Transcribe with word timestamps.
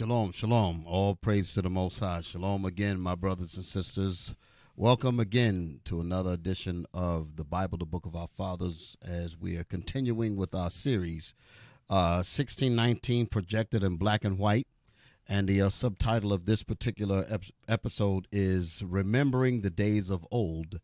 Shalom, 0.00 0.32
shalom. 0.32 0.86
All 0.86 1.14
praise 1.14 1.52
to 1.52 1.60
the 1.60 1.68
Most 1.68 1.98
High. 1.98 2.22
Shalom 2.22 2.64
again, 2.64 2.98
my 2.98 3.14
brothers 3.14 3.54
and 3.56 3.66
sisters. 3.66 4.34
Welcome 4.74 5.20
again 5.20 5.80
to 5.84 6.00
another 6.00 6.30
edition 6.30 6.86
of 6.94 7.36
the 7.36 7.44
Bible, 7.44 7.76
the 7.76 7.84
Book 7.84 8.06
of 8.06 8.16
Our 8.16 8.26
Fathers, 8.26 8.96
as 9.02 9.36
we 9.36 9.58
are 9.58 9.64
continuing 9.64 10.36
with 10.36 10.54
our 10.54 10.70
series, 10.70 11.34
uh, 11.90 12.24
1619 12.24 13.26
projected 13.26 13.84
in 13.84 13.96
black 13.96 14.24
and 14.24 14.38
white. 14.38 14.66
And 15.28 15.46
the 15.46 15.60
uh, 15.60 15.68
subtitle 15.68 16.32
of 16.32 16.46
this 16.46 16.62
particular 16.62 17.26
ep- 17.28 17.44
episode 17.68 18.26
is 18.32 18.82
Remembering 18.82 19.60
the 19.60 19.68
Days 19.68 20.08
of 20.08 20.26
Old, 20.30 20.80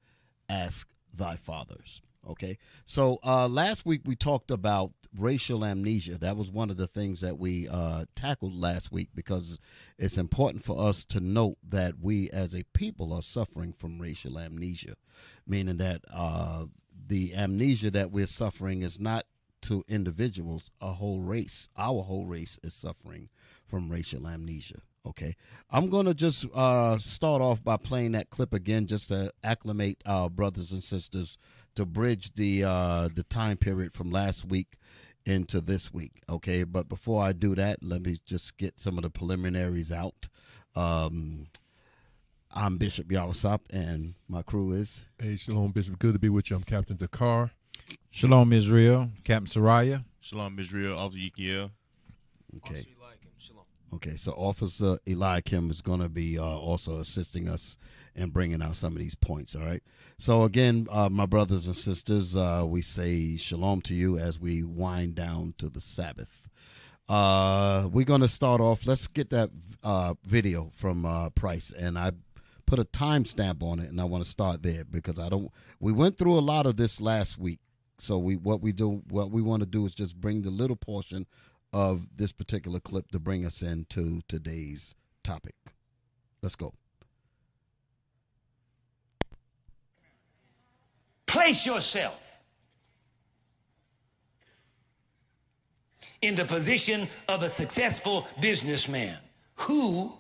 Ask 0.47 0.89
Thy 1.15 1.37
Fathers. 1.37 2.03
Okay. 2.27 2.59
So 2.85 3.19
uh, 3.25 3.49
last 3.49 3.87
week 3.87 4.03
we 4.05 4.17
talked 4.17 4.51
about 4.51 4.93
racial 5.17 5.65
amnesia. 5.65 6.19
That 6.19 6.37
was 6.37 6.51
one 6.51 6.71
of 6.71 6.77
the 6.77 6.87
things 6.87 7.21
that 7.21 7.39
we 7.39 7.69
uh, 7.69 8.07
tackled 8.15 8.55
last 8.55 8.93
week 8.93 9.11
because 9.15 9.59
it's 9.99 10.19
important 10.19 10.65
for 10.65 10.79
us 10.81 11.05
to 11.07 11.21
note 11.21 11.57
that 11.69 11.95
we 12.01 12.31
as 12.31 12.55
a 12.55 12.65
people 12.75 13.13
are 13.13 13.23
suffering 13.23 13.73
from 13.73 14.01
racial 14.01 14.39
amnesia, 14.39 14.97
meaning 15.47 15.77
that 15.79 16.03
uh, 16.13 16.65
the 17.09 17.35
amnesia 17.35 17.91
that 17.91 18.11
we're 18.11 18.27
suffering 18.27 18.83
is 18.83 18.99
not 18.99 19.27
to 19.63 19.85
individuals, 19.89 20.71
a 20.81 20.93
whole 20.93 21.21
race. 21.21 21.69
Our 21.77 22.03
whole 22.03 22.27
race 22.27 22.59
is 22.63 22.75
suffering 22.75 23.31
from 23.67 23.91
racial 23.91 24.29
amnesia. 24.29 24.81
Okay, 25.07 25.37
I'm 25.71 25.89
going 25.89 26.07
to 26.07 26.15
just 26.15 26.47
uh, 26.53 26.99
start 26.99 27.41
off 27.41 27.63
by 27.63 27.77
playing 27.77 28.13
that 28.13 28.31
clip 28.31 28.53
again 28.53 28.87
just 28.89 29.09
to 29.09 29.33
acclimate 29.45 30.03
our 30.05 30.29
brothers 30.29 30.73
and 30.73 30.83
sisters 30.83 31.39
to 31.77 31.87
bridge 31.87 32.35
the 32.35 32.65
uh, 32.65 33.09
the 33.15 33.23
time 33.23 33.57
period 33.57 33.93
from 33.93 34.11
last 34.11 34.45
week 34.45 34.77
into 35.25 35.61
this 35.61 35.93
week. 35.93 36.23
Okay, 36.29 36.65
but 36.65 36.89
before 36.89 37.23
I 37.23 37.33
do 37.33 37.55
that, 37.55 37.83
let 37.83 38.03
me 38.03 38.19
just 38.27 38.57
get 38.57 38.81
some 38.81 38.99
of 38.99 39.03
the 39.03 39.11
preliminaries 39.11 39.93
out. 39.93 40.29
Um, 40.75 41.49
I'm 42.53 42.79
Bishop 42.79 43.09
Yawasop, 43.09 43.61
and 43.71 44.15
my 44.29 44.43
crew 44.43 44.73
is. 44.73 45.05
Hey, 45.19 45.37
Shalom, 45.37 45.73
Bishop. 45.73 45.99
Good 45.99 46.15
to 46.15 46.19
be 46.19 46.29
with 46.29 46.51
you. 46.51 46.57
I'm 46.57 46.63
Captain 46.63 46.97
Dakar. 46.97 47.53
Shalom, 48.11 48.53
Israel. 48.53 49.11
Captain 49.25 49.47
Saraya. 49.47 50.05
Shalom, 50.21 50.59
Israel. 50.59 50.99
Officer 50.99 51.21
Yekiel. 51.21 51.71
Okay. 52.57 52.87
Okay, 53.95 54.17
so 54.17 54.33
Officer 54.33 54.99
Eliakim 55.07 55.71
is 55.71 55.81
going 55.81 56.01
to 56.01 56.09
be 56.09 56.39
uh, 56.39 56.43
also 56.43 56.97
assisting 56.97 57.49
us 57.49 57.79
in 58.17 58.31
bringing 58.31 58.63
out 58.63 58.77
some 58.77 58.95
of 58.95 58.99
these 58.99 59.15
points. 59.15 59.55
All 59.55 59.63
right. 59.63 59.83
So 60.19 60.43
again, 60.43 60.89
uh, 60.91 61.09
my 61.11 61.27
brothers 61.27 61.67
and 61.67 61.77
sisters, 61.77 62.35
uh, 62.35 62.65
we 62.67 62.83
say 62.83 63.37
shalom 63.37 63.83
to 63.83 63.95
you 63.95 64.19
as 64.19 64.41
we 64.41 64.65
wind 64.65 65.15
down 65.15 65.55
to 65.59 65.69
the 65.69 65.81
Sabbath. 65.81 66.49
Uh, 67.09 67.89
we're 67.93 68.07
going 68.07 68.23
to 68.23 68.29
start 68.29 68.61
off. 68.61 68.87
Let's 68.87 69.07
get 69.07 69.31
that 69.31 69.51
uh, 69.85 70.15
video 70.25 70.73
from 70.75 71.05
uh, 71.05 71.31
Price, 71.31 71.73
and 71.77 71.97
I 71.99 72.13
put 72.65 72.81
a 72.81 72.85
timestamp 72.85 73.63
on 73.63 73.79
it, 73.79 73.89
and 73.89 74.01
I 74.01 74.05
want 74.05 74.25
to 74.25 74.31
start 74.31 74.63
there 74.63 74.85
because 74.85 75.21
I 75.21 75.29
don't. 75.29 75.53
We 75.79 75.93
went 75.93 76.19
through 76.19 76.37
a 76.37 76.41
lot 76.41 76.67
of 76.67 76.77
this 76.77 77.01
last 77.01 77.39
week, 77.39 77.61
so 77.99 78.19
we 78.19 78.37
what 78.37 78.61
we 78.61 78.73
do, 78.73 79.03
what 79.09 79.31
we 79.31 79.41
want 79.41 79.61
to 79.61 79.67
do 79.67 79.87
is 79.87 79.95
just 79.95 80.21
bring 80.21 80.43
the 80.43 80.51
little 80.51 80.75
portion 80.75 81.27
of 81.73 82.09
this 82.17 82.33
particular 82.33 82.81
clip 82.81 83.11
to 83.13 83.21
bring 83.21 83.47
us 83.47 83.63
into 83.63 84.23
today's 84.27 84.95
topic. 85.23 85.55
Let's 86.43 86.57
go. 86.57 86.73
Place 91.37 91.67
yourself 91.67 92.15
in 96.23 96.35
the 96.35 96.47
position 96.47 97.11
of 97.29 97.43
a 97.43 97.51
successful 97.51 98.27
businessman 98.41 99.19
who, 99.57 100.15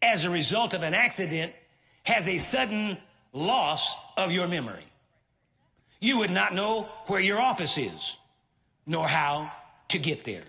as 0.00 0.24
a 0.24 0.30
result 0.30 0.72
of 0.72 0.82
an 0.82 0.94
accident, 0.94 1.52
has 2.04 2.26
a 2.26 2.38
sudden 2.38 2.96
loss 3.34 3.86
of 4.16 4.32
your 4.32 4.48
memory. 4.48 4.86
You 6.00 6.16
would 6.16 6.30
not 6.30 6.54
know 6.54 6.88
where 7.06 7.20
your 7.20 7.38
office 7.38 7.76
is, 7.76 8.16
nor 8.86 9.06
how 9.06 9.52
to 9.90 9.98
get 9.98 10.24
there. 10.24 10.44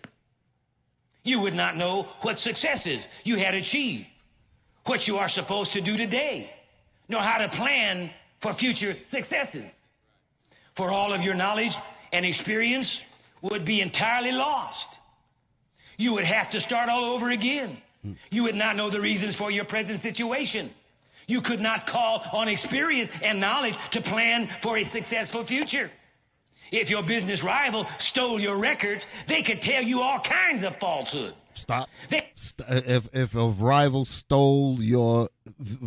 You 1.23 1.41
would 1.41 1.53
not 1.53 1.75
know 1.75 2.03
what 2.21 2.39
successes 2.39 3.01
you 3.25 3.35
had 3.35 3.55
achieved, 3.55 4.05
what 4.85 5.05
you 5.05 5.17
are 5.17 5.27
supposed 5.27 5.73
to 5.73 5.81
do 5.81 5.97
today, 5.97 6.49
nor 7.09 7.21
how 7.21 7.39
to 7.39 7.49
plan 7.49 8.09
for 8.39 8.53
future 8.53 8.95
successes. 9.11 9.82
For 10.75 10.91
all 10.91 11.13
of 11.13 11.21
your 11.21 11.35
knowledge 11.35 11.75
and 12.11 12.25
experience 12.25 13.01
would 13.41 13.65
be 13.65 13.81
entirely 13.81 14.31
lost. 14.31 14.89
You 15.97 16.13
would 16.13 16.25
have 16.25 16.49
to 16.51 16.61
start 16.61 16.89
all 16.89 17.05
over 17.05 17.29
again. 17.29 17.77
You 18.31 18.43
would 18.43 18.55
not 18.55 18.75
know 18.75 18.89
the 18.89 18.99
reasons 18.99 19.35
for 19.35 19.49
your 19.51 19.63
present 19.65 20.01
situation. 20.01 20.71
You 21.27 21.41
could 21.41 21.61
not 21.61 21.87
call 21.87 22.25
on 22.33 22.47
experience 22.49 23.11
and 23.21 23.39
knowledge 23.39 23.77
to 23.91 24.01
plan 24.01 24.49
for 24.61 24.77
a 24.77 24.83
successful 24.83 25.43
future. 25.45 25.89
If 26.71 26.89
your 26.89 27.03
business 27.03 27.43
rival 27.43 27.85
stole 27.99 28.39
your 28.39 28.57
records, 28.57 29.05
they 29.27 29.43
could 29.43 29.61
tell 29.61 29.83
you 29.83 30.01
all 30.01 30.19
kinds 30.19 30.63
of 30.63 30.75
falsehood. 30.77 31.35
Stop. 31.53 31.87
St- 32.33 32.67
if 32.67 33.07
if 33.13 33.35
a 33.35 33.47
rival 33.47 34.05
stole 34.05 34.81
your 34.81 35.29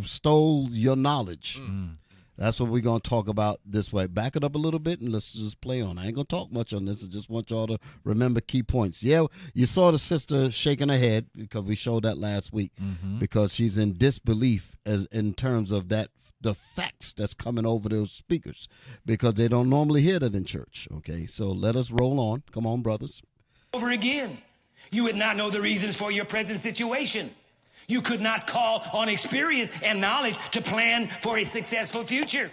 stole 0.03 0.69
your 0.71 0.95
knowledge, 0.95 1.59
mm. 1.59 1.97
That's 2.37 2.59
what 2.59 2.69
we're 2.69 2.81
gonna 2.81 2.99
talk 2.99 3.27
about 3.27 3.59
this 3.65 3.91
way. 3.91 4.07
Back 4.07 4.35
it 4.35 4.43
up 4.43 4.55
a 4.55 4.59
little 4.59 4.79
bit 4.79 5.01
and 5.01 5.11
let's 5.11 5.33
just 5.33 5.59
play 5.61 5.81
on. 5.81 5.97
I 5.97 6.07
ain't 6.07 6.15
gonna 6.15 6.25
talk 6.25 6.51
much 6.51 6.73
on 6.73 6.85
this. 6.85 7.03
I 7.03 7.07
just 7.07 7.29
want 7.29 7.49
y'all 7.49 7.67
to 7.67 7.79
remember 8.03 8.41
key 8.41 8.63
points. 8.63 9.03
Yeah, 9.03 9.25
you 9.53 9.65
saw 9.65 9.91
the 9.91 9.99
sister 9.99 10.51
shaking 10.51 10.89
her 10.89 10.97
head 10.97 11.27
because 11.35 11.63
we 11.63 11.75
showed 11.75 12.03
that 12.03 12.17
last 12.17 12.53
week 12.53 12.71
mm-hmm. 12.81 13.19
because 13.19 13.53
she's 13.53 13.77
in 13.77 13.97
disbelief 13.97 14.75
as 14.85 15.05
in 15.07 15.33
terms 15.33 15.71
of 15.71 15.89
that 15.89 16.09
the 16.39 16.53
facts 16.53 17.13
that's 17.13 17.33
coming 17.33 17.65
over 17.65 17.89
those 17.89 18.11
speakers 18.11 18.67
because 19.05 19.33
they 19.33 19.47
don't 19.47 19.69
normally 19.69 20.01
hear 20.03 20.19
that 20.19 20.35
in 20.35 20.45
church. 20.45 20.87
Okay, 20.97 21.25
so 21.25 21.51
let 21.51 21.75
us 21.75 21.91
roll 21.91 22.19
on. 22.19 22.43
Come 22.51 22.67
on, 22.67 22.81
brothers. 22.81 23.23
Over 23.73 23.91
again. 23.91 24.39
You 24.91 25.03
would 25.03 25.15
not 25.15 25.35
know 25.35 25.49
the 25.49 25.59
reasons 25.61 25.95
for 25.95 26.11
your 26.11 26.25
present 26.25 26.61
situation. 26.61 27.31
You 27.87 28.01
could 28.01 28.21
not 28.21 28.47
call 28.47 28.83
on 28.93 29.09
experience 29.09 29.71
and 29.81 30.01
knowledge 30.01 30.37
to 30.51 30.61
plan 30.61 31.09
for 31.21 31.37
a 31.37 31.45
successful 31.45 32.03
future. 32.03 32.51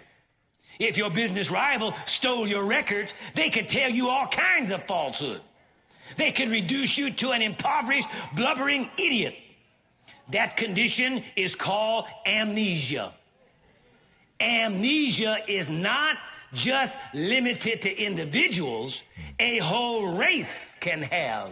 If 0.79 0.97
your 0.97 1.11
business 1.11 1.51
rival 1.51 1.95
stole 2.07 2.47
your 2.47 2.65
records, 2.65 3.13
they 3.35 3.51
could 3.51 3.69
tell 3.69 3.91
you 3.91 4.09
all 4.09 4.27
kinds 4.29 4.71
of 4.71 4.85
falsehood. 4.85 5.41
They 6.17 6.33
could 6.33 6.51
reduce 6.51 6.99
you 6.99 7.11
to 7.11 7.31
an 7.31 7.43
impoverished, 7.43 8.09
blubbering 8.35 8.91
idiot. 8.99 9.35
That 10.31 10.57
condition 10.57 11.25
is 11.37 11.55
called 11.55 12.07
amnesia 12.27 13.13
amnesia 14.45 15.39
is 15.49 15.69
not 15.69 16.19
just 16.53 16.99
limited 17.13 17.83
to 17.83 17.91
individuals, 17.99 19.03
a 19.41 19.59
whole 19.59 20.13
race 20.13 20.47
can 20.81 21.03
have 21.03 21.51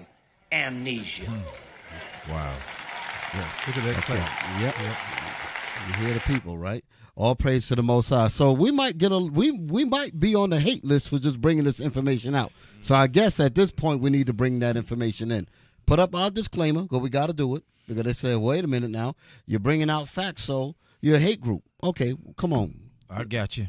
amnesia. 0.53 1.26
Hmm. 1.26 2.31
Wow. 2.31 2.56
Yeah, 3.34 3.50
look 3.66 3.76
at 3.76 3.84
that 3.84 3.98
okay. 3.98 4.03
clip. 4.03 4.60
Yep. 4.60 4.75
yep. 4.81 4.97
You 5.88 5.94
hear 5.94 6.15
the 6.15 6.20
people, 6.20 6.59
right? 6.59 6.84
All 7.15 7.34
praise 7.34 7.66
to 7.69 7.76
the 7.76 7.82
Most 7.82 8.09
High. 8.09 8.28
So 8.28 8.53
we 8.53 8.70
might 8.70 8.98
get 8.98 9.12
a 9.12 9.19
we 9.19 9.50
we 9.50 9.84
might 9.84 10.19
be 10.19 10.34
on 10.34 10.50
the 10.50 10.60
hate 10.60 10.84
list 10.84 11.09
for 11.09 11.19
just 11.19 11.41
bringing 11.41 11.65
this 11.65 11.81
information 11.81 12.34
out. 12.34 12.53
So 12.81 12.94
I 12.94 13.06
guess 13.06 13.41
at 13.41 13.54
this 13.54 13.71
point 13.71 14.00
we 14.00 14.10
need 14.10 14.26
to 14.28 14.32
bring 14.32 14.60
that 14.60 14.76
information 14.76 15.31
in. 15.31 15.48
Put 15.87 15.98
up 15.98 16.15
our 16.15 16.31
disclaimer 16.31 16.82
because 16.82 17.00
we 17.00 17.10
got 17.10 17.26
to 17.26 17.32
do 17.32 17.56
it 17.56 17.65
because 17.87 18.04
they 18.04 18.12
said, 18.12 18.38
wait 18.38 18.65
a 18.65 18.69
minute 18.69 18.91
now, 18.91 19.15
you're 19.47 19.60
bringing 19.60 19.91
out 19.91 20.09
facts, 20.09 20.44
so 20.44 20.76
you're 21.00 21.16
a 21.16 21.21
hate 21.21 21.41
group. 21.41 21.62
Okay, 21.82 22.15
come 22.37 22.53
on. 22.53 22.91
I 23.10 23.25
got 23.25 23.56
you. 23.56 23.69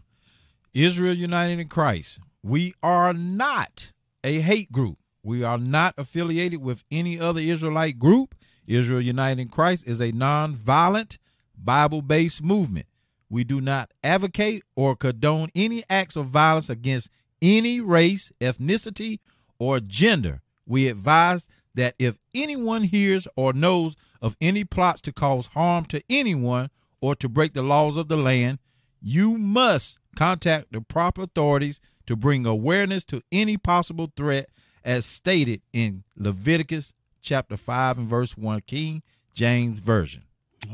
Israel 0.73 1.13
United 1.13 1.59
in 1.59 1.67
Christ. 1.67 2.19
We 2.41 2.73
are 2.83 3.13
not 3.13 3.91
a 4.23 4.39
hate 4.39 4.71
group. 4.71 4.97
We 5.23 5.43
are 5.43 5.57
not 5.57 5.95
affiliated 5.97 6.61
with 6.61 6.83
any 6.91 7.19
other 7.19 7.39
Israelite 7.39 7.99
group. 7.99 8.35
Israel 8.67 9.01
United 9.01 9.41
in 9.41 9.49
Christ 9.49 9.83
is 9.85 10.01
a 10.01 10.11
non-violent, 10.11 11.17
Bible-based 11.57 12.41
movement. 12.41 12.87
We 13.29 13.43
do 13.43 13.61
not 13.61 13.91
advocate 14.03 14.63
or 14.75 14.95
condone 14.95 15.49
any 15.55 15.83
acts 15.89 16.15
of 16.15 16.27
violence 16.27 16.69
against 16.69 17.09
any 17.41 17.79
race, 17.81 18.31
ethnicity, 18.39 19.19
or 19.59 19.79
gender. 19.79 20.41
We 20.65 20.87
advise 20.87 21.45
that 21.75 21.95
if 21.97 22.17
anyone 22.33 22.83
hears 22.83 23.27
or 23.35 23.53
knows 23.53 23.95
of 24.21 24.37
any 24.39 24.63
plots 24.63 25.01
to 25.01 25.11
cause 25.11 25.47
harm 25.47 25.85
to 25.85 26.03
anyone 26.09 26.69
or 27.01 27.15
to 27.15 27.27
break 27.27 27.53
the 27.53 27.61
laws 27.61 27.97
of 27.97 28.07
the 28.07 28.17
land, 28.17 28.59
you 29.01 29.37
must 29.37 29.97
contact 30.15 30.71
the 30.71 30.81
proper 30.81 31.23
authorities 31.23 31.79
to 32.05 32.15
bring 32.15 32.45
awareness 32.45 33.03
to 33.05 33.21
any 33.31 33.57
possible 33.57 34.11
threat 34.15 34.49
as 34.85 35.05
stated 35.05 35.61
in 35.71 36.03
Leviticus 36.15 36.93
chapter 37.23 37.57
5 37.57 37.97
and 37.97 38.07
verse 38.07 38.37
1 38.37 38.61
King 38.67 39.01
James 39.33 39.79
Version. 39.79 40.23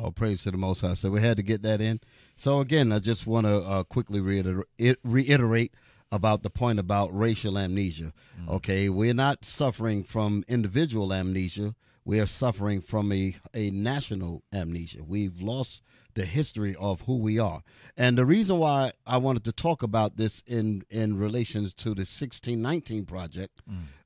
All 0.01 0.11
praise 0.11 0.43
to 0.43 0.51
the 0.51 0.57
Most 0.57 0.81
High. 0.81 0.95
So 0.95 1.09
we 1.09 1.21
had 1.21 1.37
to 1.37 1.43
get 1.43 1.61
that 1.63 1.79
in. 1.79 2.01
So 2.35 2.59
again, 2.59 2.91
I 2.91 2.99
just 2.99 3.25
want 3.25 3.47
to 3.47 3.57
uh, 3.59 3.83
quickly 3.83 4.19
reiterate, 4.19 4.97
reiterate 5.03 5.73
about 6.11 6.43
the 6.43 6.49
point 6.49 6.79
about 6.79 7.17
racial 7.17 7.57
amnesia. 7.57 8.13
Mm-hmm. 8.39 8.49
Okay, 8.51 8.89
we're 8.89 9.13
not 9.13 9.45
suffering 9.45 10.03
from 10.03 10.43
individual 10.47 11.13
amnesia 11.13 11.75
we 12.09 12.19
are 12.19 12.25
suffering 12.25 12.81
from 12.81 13.11
a, 13.11 13.35
a 13.53 13.69
national 13.69 14.41
amnesia. 14.51 15.03
We've 15.03 15.41
lost 15.41 15.83
the 16.15 16.25
history 16.25 16.75
of 16.75 17.01
who 17.01 17.17
we 17.17 17.37
are. 17.37 17.61
And 17.95 18.17
the 18.17 18.25
reason 18.25 18.57
why 18.57 18.93
I 19.05 19.17
wanted 19.17 19.43
to 19.43 19.51
talk 19.51 19.83
about 19.83 20.17
this 20.17 20.41
in, 20.47 20.83
in 20.89 21.19
relations 21.19 21.75
to 21.75 21.89
the 21.89 22.01
1619 22.01 23.05
project, 23.05 23.61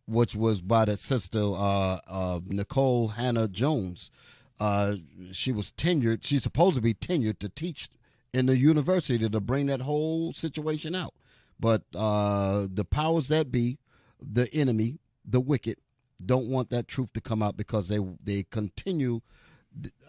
which 0.06 0.36
was 0.36 0.62
by 0.62 0.86
the 0.86 0.98
sister 0.98 1.40
uh, 1.40 2.00
uh, 2.08 2.40
Nikole 2.40 3.14
Hannah-Jones. 3.14 4.12
Uh, 4.60 4.96
she 5.32 5.52
was 5.52 5.72
tenured. 5.72 6.24
She's 6.24 6.44
supposed 6.44 6.76
to 6.76 6.82
be 6.82 6.94
tenured 6.94 7.40
to 7.40 7.50
teach 7.50 7.90
in 8.34 8.48
the 8.48 8.58
university 8.58 9.30
to 9.30 9.40
bring 9.40 9.68
that 9.68 9.82
whole 9.82 10.34
situation 10.34 10.96
out. 10.96 11.14
But 11.60 11.84
uh, 11.96 12.68
the 12.72 12.86
powers 12.86 13.28
that 13.30 13.52
be, 13.52 13.80
the 14.22 14.54
enemy, 14.54 15.00
the 15.24 15.40
wicked, 15.40 15.78
don't 16.24 16.48
want 16.48 16.70
that 16.70 16.88
truth 16.88 17.14
to 17.14 17.22
come 17.22 17.44
out 17.44 17.58
because 17.58 17.88
they 17.90 18.00
they 18.24 18.44
continue 18.50 19.22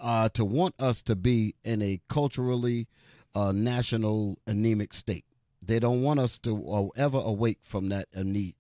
uh, 0.01 0.29
to 0.31 0.45
want 0.45 0.75
us 0.79 1.03
to 1.03 1.17
be 1.17 1.55
in 1.65 1.83
a 1.83 2.01
culturally 2.09 2.87
uh, 3.35 3.53
national 3.53 4.39
anemic 4.47 4.93
state. 4.93 5.25
They 5.61 5.79
don't 5.79 6.03
want 6.03 6.21
us 6.21 6.39
to 6.41 6.93
ever 6.97 7.19
awake 7.19 7.61
from 7.63 7.89
that 7.89 8.13
amne- 8.13 8.55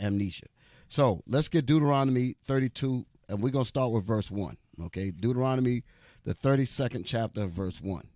amnesia. 0.00 0.46
So 0.88 1.22
let's 1.26 1.48
get 1.48 1.66
Deuteronomy 1.66 2.36
32, 2.46 3.04
and 3.28 3.42
we're 3.42 3.50
going 3.50 3.64
to 3.64 3.68
start 3.68 3.92
with 3.92 4.04
verse 4.04 4.30
1. 4.30 4.56
Okay, 4.84 5.10
Deuteronomy, 5.10 5.82
the 6.24 6.34
32nd 6.34 7.04
chapter, 7.04 7.46
verse 7.46 7.80
1. 7.80 8.06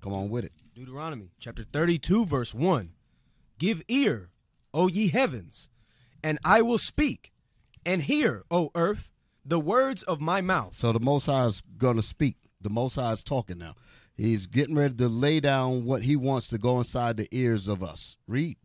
Come 0.00 0.12
on 0.12 0.30
with 0.30 0.44
it. 0.44 0.52
Deuteronomy 0.74 1.30
chapter 1.38 1.64
32, 1.70 2.26
verse 2.26 2.54
1. 2.54 2.90
Give 3.58 3.82
ear, 3.88 4.30
O 4.74 4.88
ye 4.88 5.08
heavens, 5.08 5.68
and 6.24 6.38
I 6.44 6.62
will 6.62 6.78
speak, 6.78 7.32
and 7.86 8.02
hear, 8.02 8.44
O 8.50 8.70
earth, 8.74 9.10
the 9.44 9.60
words 9.60 10.02
of 10.02 10.20
my 10.20 10.40
mouth. 10.40 10.76
So 10.76 10.92
the 10.92 11.00
Most 11.00 11.26
High 11.26 11.46
is 11.46 11.62
going 11.78 11.96
to 11.96 12.02
speak. 12.02 12.36
The 12.60 12.70
Most 12.70 12.94
High 12.94 13.12
is 13.12 13.22
talking 13.22 13.58
now. 13.58 13.74
He's 14.14 14.46
getting 14.46 14.76
ready 14.76 14.94
to 14.94 15.08
lay 15.08 15.40
down 15.40 15.84
what 15.84 16.02
he 16.02 16.16
wants 16.16 16.48
to 16.48 16.58
go 16.58 16.78
inside 16.78 17.16
the 17.16 17.28
ears 17.30 17.68
of 17.68 17.82
us. 17.82 18.16
Read. 18.26 18.56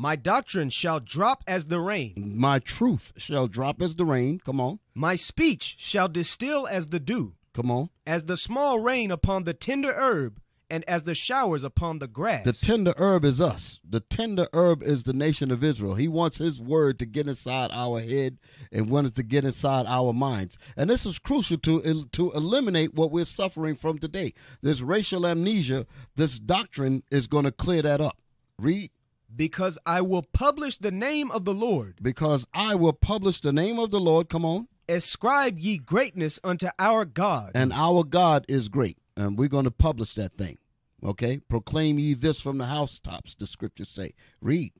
My 0.00 0.14
doctrine 0.14 0.70
shall 0.70 1.00
drop 1.00 1.42
as 1.48 1.66
the 1.66 1.80
rain, 1.80 2.34
My 2.36 2.60
truth 2.60 3.12
shall 3.16 3.48
drop 3.48 3.82
as 3.82 3.96
the 3.96 4.04
rain. 4.04 4.38
Come 4.38 4.60
on. 4.60 4.78
my 4.94 5.16
speech 5.16 5.74
shall 5.80 6.06
distill 6.06 6.68
as 6.68 6.86
the 6.86 7.00
dew, 7.00 7.34
Come 7.52 7.68
on. 7.68 7.90
as 8.06 8.22
the 8.26 8.36
small 8.36 8.78
rain 8.78 9.10
upon 9.10 9.42
the 9.42 9.54
tender 9.54 9.92
herb, 9.92 10.40
and 10.70 10.84
as 10.84 11.02
the 11.02 11.16
showers 11.16 11.64
upon 11.64 11.98
the 11.98 12.06
grass. 12.06 12.44
The 12.44 12.52
tender 12.52 12.94
herb 12.96 13.24
is 13.24 13.40
us. 13.40 13.80
The 13.82 13.98
tender 13.98 14.46
herb 14.52 14.84
is 14.84 15.02
the 15.02 15.12
nation 15.12 15.50
of 15.50 15.64
Israel. 15.64 15.96
He 15.96 16.06
wants 16.06 16.38
his 16.38 16.60
word 16.60 17.00
to 17.00 17.04
get 17.06 17.26
inside 17.26 17.70
our 17.72 18.00
head 18.00 18.38
and 18.70 18.88
wants 18.88 19.10
to 19.12 19.24
get 19.24 19.44
inside 19.44 19.86
our 19.88 20.12
minds. 20.12 20.58
And 20.76 20.88
this 20.88 21.06
is 21.06 21.18
crucial 21.18 21.58
to 21.58 22.04
to 22.12 22.30
eliminate 22.32 22.94
what 22.94 23.10
we're 23.10 23.24
suffering 23.24 23.74
from 23.74 23.98
today. 23.98 24.32
This 24.62 24.80
racial 24.80 25.26
amnesia, 25.26 25.86
this 26.14 26.38
doctrine 26.38 27.02
is 27.10 27.26
going 27.26 27.46
to 27.46 27.50
clear 27.52 27.82
that 27.82 28.00
up. 28.00 28.16
Read. 28.60 28.92
Because 29.34 29.78
I 29.86 30.00
will 30.00 30.22
publish 30.22 30.78
the 30.78 30.90
name 30.90 31.30
of 31.30 31.44
the 31.44 31.54
Lord. 31.54 31.98
Because 32.02 32.46
I 32.54 32.74
will 32.74 32.92
publish 32.92 33.40
the 33.40 33.52
name 33.52 33.78
of 33.78 33.90
the 33.90 34.00
Lord. 34.00 34.28
Come 34.28 34.44
on. 34.44 34.68
Ascribe 34.88 35.58
ye 35.58 35.78
greatness 35.78 36.40
unto 36.42 36.68
our 36.78 37.04
God. 37.04 37.52
And 37.54 37.72
our 37.72 38.04
God 38.04 38.44
is 38.48 38.68
great. 38.68 38.98
And 39.16 39.38
we're 39.38 39.48
going 39.48 39.64
to 39.64 39.70
publish 39.70 40.14
that 40.14 40.36
thing. 40.36 40.58
Okay? 41.04 41.38
Proclaim 41.38 41.98
ye 41.98 42.14
this 42.14 42.40
from 42.40 42.58
the 42.58 42.66
housetops, 42.66 43.34
the 43.34 43.46
scriptures 43.46 43.90
say. 43.90 44.14
Read. 44.40 44.72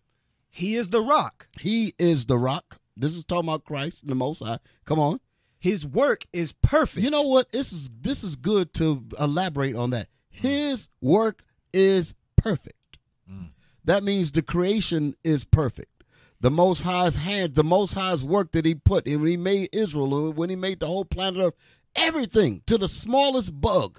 He 0.50 0.77
is 0.77 0.89
the 0.89 1.03
rock. 1.03 1.49
He 1.61 1.95
is 1.99 2.27
the 2.27 2.39
rock. 2.39 2.79
This 2.97 3.15
is 3.15 3.25
talking 3.25 3.49
about 3.49 3.65
Christ, 3.65 4.06
the 4.06 4.15
Most 4.15 4.41
High. 4.41 4.59
Come 4.85 4.99
on. 4.99 5.21
His 5.61 5.87
work 5.87 6.25
is 6.33 6.53
perfect. 6.53 7.05
You 7.05 7.11
know 7.11 7.23
what? 7.23 7.53
This 7.53 7.73
is 7.73 7.91
this 8.00 8.23
is 8.23 8.37
good 8.37 8.73
to 8.75 9.05
elaborate 9.19 9.75
on 9.75 9.91
that. 9.91 10.09
His 10.31 10.89
work 11.00 11.45
is 11.73 12.15
perfect. 12.37 12.99
Mm. 13.31 13.50
That 13.88 14.05
means 14.05 14.31
the 14.32 14.43
creation 14.43 15.14
is 15.25 15.44
perfect. 15.44 16.05
The 16.43 16.50
Most 16.50 16.82
High's 16.82 17.17
hand, 17.17 17.55
the 17.55 17.64
Most 17.64 17.94
High's 17.94 18.23
work 18.23 18.52
that 18.52 18.67
He 18.67 18.75
put 18.75 19.06
and 19.06 19.23
when 19.23 19.31
He 19.31 19.38
made 19.38 19.70
Israel, 19.73 20.31
when 20.35 20.50
He 20.50 20.56
made 20.56 20.81
the 20.81 20.87
whole 20.87 21.06
planet 21.06 21.40
Earth, 21.43 21.55
everything 21.96 22.61
to 22.67 22.76
the 22.76 22.87
smallest 22.87 23.58
bug 23.62 23.99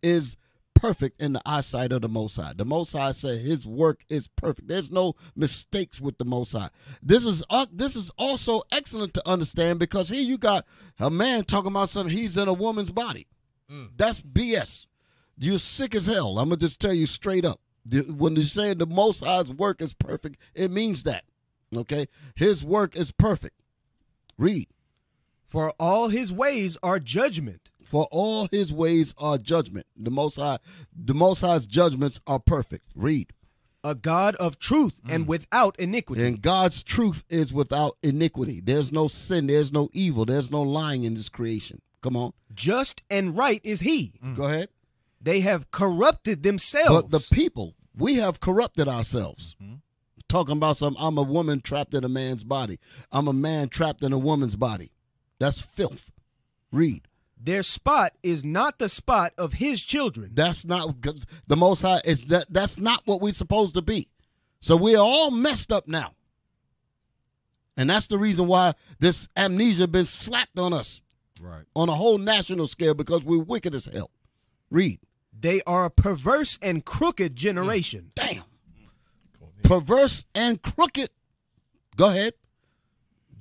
is 0.00 0.36
perfect 0.76 1.20
in 1.20 1.32
the 1.32 1.42
eyesight 1.44 1.90
of 1.90 2.02
the 2.02 2.08
Most 2.08 2.36
High. 2.36 2.52
The 2.56 2.64
Most 2.64 2.92
High 2.92 3.10
said 3.10 3.40
His 3.40 3.66
work 3.66 4.04
is 4.08 4.28
perfect. 4.28 4.68
There's 4.68 4.92
no 4.92 5.16
mistakes 5.34 6.00
with 6.00 6.18
the 6.18 6.24
Most 6.24 6.52
High. 6.52 6.70
This 7.02 7.24
is 7.24 7.42
uh, 7.50 7.66
this 7.72 7.96
is 7.96 8.12
also 8.16 8.62
excellent 8.70 9.12
to 9.14 9.28
understand 9.28 9.80
because 9.80 10.08
here 10.08 10.22
you 10.22 10.38
got 10.38 10.64
a 11.00 11.10
man 11.10 11.42
talking 11.42 11.72
about 11.72 11.88
something 11.88 12.16
he's 12.16 12.36
in 12.36 12.46
a 12.46 12.52
woman's 12.52 12.92
body. 12.92 13.26
That's 13.96 14.20
BS. 14.20 14.86
You're 15.36 15.58
sick 15.58 15.96
as 15.96 16.06
hell. 16.06 16.38
I'm 16.38 16.50
gonna 16.50 16.58
just 16.58 16.80
tell 16.80 16.94
you 16.94 17.08
straight 17.08 17.44
up. 17.44 17.60
The- 17.88 18.12
When 18.12 18.36
you 18.36 18.44
say 18.44 18.74
the 18.74 18.86
Most 18.86 19.24
High's 19.24 19.52
work 19.52 19.80
is 19.80 19.94
perfect, 19.94 20.38
it 20.54 20.70
means 20.70 21.02
that. 21.04 21.24
Okay, 21.74 22.08
His 22.34 22.64
work 22.64 22.96
is 22.96 23.10
perfect. 23.12 23.56
Read. 24.38 24.68
For 25.46 25.70
all 25.78 26.08
his 26.08 26.32
ways 26.32 26.76
are 26.82 26.98
judgment. 26.98 27.70
For 27.84 28.08
all 28.10 28.48
his 28.50 28.72
ways 28.72 29.14
are 29.16 29.38
judgment. 29.38 29.86
The 29.96 30.10
Most 30.10 30.36
High, 30.36 30.58
the 30.92 31.14
Most 31.14 31.40
High's 31.40 31.66
judgments 31.66 32.20
are 32.26 32.40
perfect. 32.40 32.90
Read. 32.94 33.32
A 33.84 33.94
God 33.94 34.34
of 34.36 34.58
truth 34.58 35.00
and 35.08 35.24
mm. 35.24 35.28
without 35.28 35.78
iniquity. 35.78 36.26
And 36.26 36.42
God's 36.42 36.82
truth 36.82 37.24
is 37.28 37.52
without 37.52 37.96
iniquity. 38.02 38.60
There's 38.60 38.90
no 38.90 39.06
sin. 39.06 39.46
There's 39.46 39.72
no 39.72 39.88
evil. 39.92 40.24
There's 40.24 40.50
no 40.50 40.62
lying 40.62 41.04
in 41.04 41.14
this 41.14 41.28
creation. 41.28 41.80
Come 42.02 42.16
on. 42.16 42.32
Just 42.52 43.02
and 43.08 43.36
right 43.36 43.60
is 43.62 43.80
he. 43.80 44.14
Go 44.34 44.44
ahead. 44.44 44.68
They 45.26 45.40
have 45.40 45.72
corrupted 45.72 46.44
themselves. 46.44 47.02
But 47.02 47.10
the 47.10 47.34
people, 47.34 47.74
we 47.96 48.14
have 48.14 48.38
corrupted 48.38 48.86
ourselves. 48.86 49.56
Mm-hmm. 49.60 49.74
Talking 50.28 50.56
about 50.56 50.76
some, 50.76 50.96
I'm 51.00 51.18
a 51.18 51.22
woman 51.22 51.60
trapped 51.60 51.94
in 51.94 52.04
a 52.04 52.08
man's 52.08 52.44
body. 52.44 52.78
I'm 53.10 53.26
a 53.26 53.32
man 53.32 53.68
trapped 53.68 54.04
in 54.04 54.12
a 54.12 54.18
woman's 54.18 54.54
body. 54.54 54.92
That's 55.40 55.60
filth. 55.60 56.12
Read. 56.70 57.08
Their 57.36 57.64
spot 57.64 58.12
is 58.22 58.44
not 58.44 58.78
the 58.78 58.88
spot 58.88 59.32
of 59.36 59.54
his 59.54 59.82
children. 59.82 60.30
That's 60.32 60.64
not 60.64 60.94
the 61.48 61.56
Most 61.56 61.82
High. 61.82 62.02
Is 62.04 62.28
that 62.28 62.46
that's 62.48 62.78
not 62.78 63.02
what 63.04 63.20
we're 63.20 63.32
supposed 63.32 63.74
to 63.74 63.82
be. 63.82 64.08
So 64.60 64.76
we're 64.76 64.96
all 64.98 65.32
messed 65.32 65.72
up 65.72 65.88
now, 65.88 66.14
and 67.76 67.90
that's 67.90 68.06
the 68.06 68.18
reason 68.18 68.46
why 68.46 68.74
this 69.00 69.28
amnesia 69.36 69.86
been 69.88 70.06
slapped 70.06 70.58
on 70.58 70.72
us 70.72 71.02
Right. 71.40 71.64
on 71.74 71.88
a 71.88 71.94
whole 71.94 72.18
national 72.18 72.68
scale 72.68 72.94
because 72.94 73.22
we're 73.22 73.42
wicked 73.42 73.74
as 73.74 73.86
hell. 73.86 74.10
Read. 74.70 75.00
They 75.38 75.60
are 75.66 75.84
a 75.84 75.90
perverse 75.90 76.58
and 76.62 76.84
crooked 76.84 77.36
generation. 77.36 78.12
Mm. 78.14 78.14
Damn. 78.14 78.44
Perverse 79.62 80.24
and 80.34 80.62
crooked. 80.62 81.10
Go 81.96 82.10
ahead. 82.10 82.34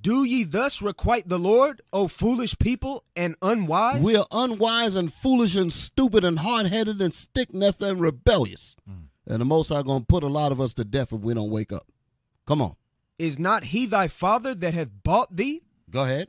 Do 0.01 0.23
ye 0.23 0.43
thus 0.43 0.83
requite 0.83 1.27
the 1.29 1.39
Lord, 1.39 1.81
O 1.91 2.07
foolish 2.07 2.57
people, 2.59 3.03
and 3.15 3.35
unwise? 3.41 4.01
We 4.01 4.15
are 4.15 4.27
unwise 4.31 4.93
and 4.93 5.11
foolish 5.11 5.55
and 5.55 5.73
stupid 5.73 6.23
and 6.23 6.39
hard 6.39 6.67
headed 6.67 7.01
and 7.01 7.11
stick 7.11 7.53
necked 7.53 7.81
and 7.81 7.99
rebellious. 7.99 8.75
Mm. 8.87 9.07
And 9.25 9.41
the 9.41 9.45
Most 9.45 9.69
High 9.69 9.81
going 9.81 10.01
to 10.01 10.05
put 10.05 10.23
a 10.23 10.27
lot 10.27 10.51
of 10.51 10.61
us 10.61 10.75
to 10.75 10.83
death 10.83 11.11
if 11.11 11.21
we 11.21 11.33
don't 11.33 11.49
wake 11.49 11.71
up. 11.71 11.87
Come 12.45 12.61
on. 12.61 12.75
Is 13.17 13.39
not 13.39 13.65
he 13.65 13.87
thy 13.87 14.07
father 14.07 14.53
that 14.53 14.75
hath 14.75 14.89
bought 15.03 15.35
thee? 15.35 15.63
Go 15.89 16.03
ahead. 16.03 16.27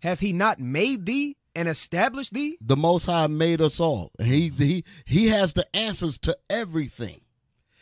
Hath 0.00 0.20
he 0.20 0.32
not 0.32 0.58
made 0.58 1.04
thee 1.04 1.36
and 1.58 1.68
established 1.68 2.34
thee? 2.34 2.56
The 2.60 2.76
Most 2.76 3.06
High 3.06 3.26
made 3.26 3.60
us 3.60 3.80
all. 3.80 4.12
He, 4.20 4.48
he, 4.48 4.84
he 5.04 5.26
has 5.28 5.54
the 5.54 5.66
answers 5.74 6.16
to 6.18 6.38
everything. 6.48 7.22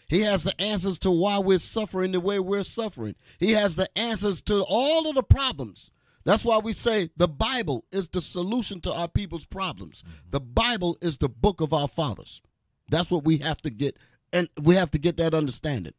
He 0.08 0.22
has 0.22 0.44
the 0.44 0.58
answers 0.58 0.98
to 1.00 1.10
why 1.10 1.38
we're 1.38 1.58
suffering 1.58 2.12
the 2.12 2.20
way 2.20 2.38
we're 2.38 2.64
suffering. 2.64 3.16
He 3.38 3.52
has 3.52 3.76
the 3.76 3.90
answers 3.94 4.40
to 4.42 4.64
all 4.66 5.06
of 5.06 5.14
the 5.14 5.22
problems. 5.22 5.90
That's 6.24 6.42
why 6.42 6.56
we 6.56 6.72
say 6.72 7.10
the 7.18 7.28
Bible 7.28 7.84
is 7.92 8.08
the 8.08 8.22
solution 8.22 8.80
to 8.80 8.92
our 8.92 9.08
people's 9.08 9.44
problems. 9.44 10.02
Mm-hmm. 10.02 10.30
The 10.30 10.40
Bible 10.40 10.96
is 11.02 11.18
the 11.18 11.28
book 11.28 11.60
of 11.60 11.74
our 11.74 11.86
fathers. 11.86 12.40
That's 12.88 13.10
what 13.10 13.24
we 13.24 13.38
have 13.38 13.60
to 13.62 13.70
get, 13.70 13.98
and 14.32 14.48
we 14.62 14.76
have 14.76 14.90
to 14.92 14.98
get 14.98 15.18
that 15.18 15.34
understanding. 15.34 15.94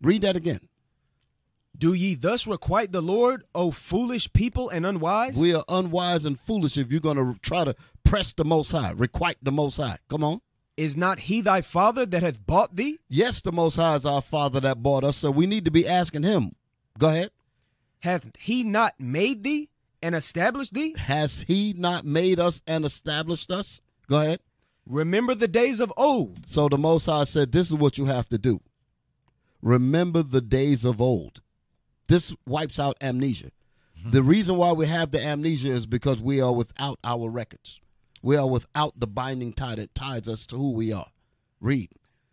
Read 0.00 0.22
that 0.22 0.36
again. 0.36 0.60
Do 1.76 1.94
ye 1.94 2.14
thus 2.14 2.46
requite 2.46 2.92
the 2.92 3.00
Lord, 3.00 3.44
O 3.54 3.70
foolish 3.70 4.32
people 4.32 4.68
and 4.68 4.86
unwise? 4.86 5.36
We 5.36 5.54
are 5.54 5.64
unwise 5.68 6.24
and 6.24 6.38
foolish 6.38 6.76
if 6.76 6.90
you're 6.90 7.00
going 7.00 7.16
to 7.16 7.38
try 7.40 7.64
to 7.64 7.74
press 8.04 8.32
the 8.32 8.44
Most 8.44 8.72
High, 8.72 8.90
requite 8.90 9.38
the 9.42 9.52
Most 9.52 9.78
High. 9.78 9.98
Come 10.08 10.22
on. 10.22 10.40
Is 10.76 10.96
not 10.96 11.20
he 11.20 11.40
thy 11.40 11.60
father 11.60 12.06
that 12.06 12.22
hath 12.22 12.44
bought 12.46 12.76
thee? 12.76 12.98
Yes, 13.08 13.42
the 13.42 13.52
Most 13.52 13.76
High 13.76 13.96
is 13.96 14.06
our 14.06 14.22
Father 14.22 14.58
that 14.60 14.82
bought 14.82 15.04
us, 15.04 15.18
so 15.18 15.30
we 15.30 15.46
need 15.46 15.64
to 15.66 15.70
be 15.70 15.86
asking 15.86 16.22
Him. 16.22 16.52
Go 16.98 17.08
ahead. 17.08 17.30
Hath 18.00 18.30
he 18.38 18.64
not 18.64 18.94
made 18.98 19.44
thee 19.44 19.68
and 20.02 20.14
established 20.14 20.74
thee? 20.74 20.94
Has 20.96 21.42
He 21.42 21.74
not 21.76 22.04
made 22.04 22.40
us 22.40 22.62
and 22.66 22.84
established 22.84 23.50
us? 23.50 23.80
Go 24.08 24.20
ahead. 24.20 24.40
Remember 24.86 25.34
the 25.34 25.48
days 25.48 25.78
of 25.78 25.92
old, 25.96 26.46
So 26.46 26.68
the 26.68 26.78
Most 26.78 27.06
High 27.06 27.24
said, 27.24 27.52
This 27.52 27.68
is 27.68 27.74
what 27.74 27.98
you 27.98 28.06
have 28.06 28.28
to 28.30 28.38
do. 28.38 28.60
Remember 29.60 30.22
the 30.22 30.40
days 30.40 30.84
of 30.84 31.00
old. 31.00 31.40
This 32.12 32.34
wipes 32.46 32.78
out 32.78 32.98
amnesia. 33.00 33.52
The 34.04 34.22
reason 34.22 34.56
why 34.58 34.72
we 34.72 34.86
have 34.86 35.12
the 35.12 35.24
amnesia 35.24 35.70
is 35.70 35.86
because 35.86 36.20
we 36.20 36.42
are 36.42 36.52
without 36.52 36.98
our 37.02 37.30
records. 37.30 37.80
We 38.20 38.36
are 38.36 38.46
without 38.46 39.00
the 39.00 39.06
binding 39.06 39.54
tie 39.54 39.76
that 39.76 39.94
ties 39.94 40.28
us 40.28 40.46
to 40.48 40.56
who 40.56 40.72
we 40.72 40.92
are. 40.92 41.06
Read. 41.58 41.88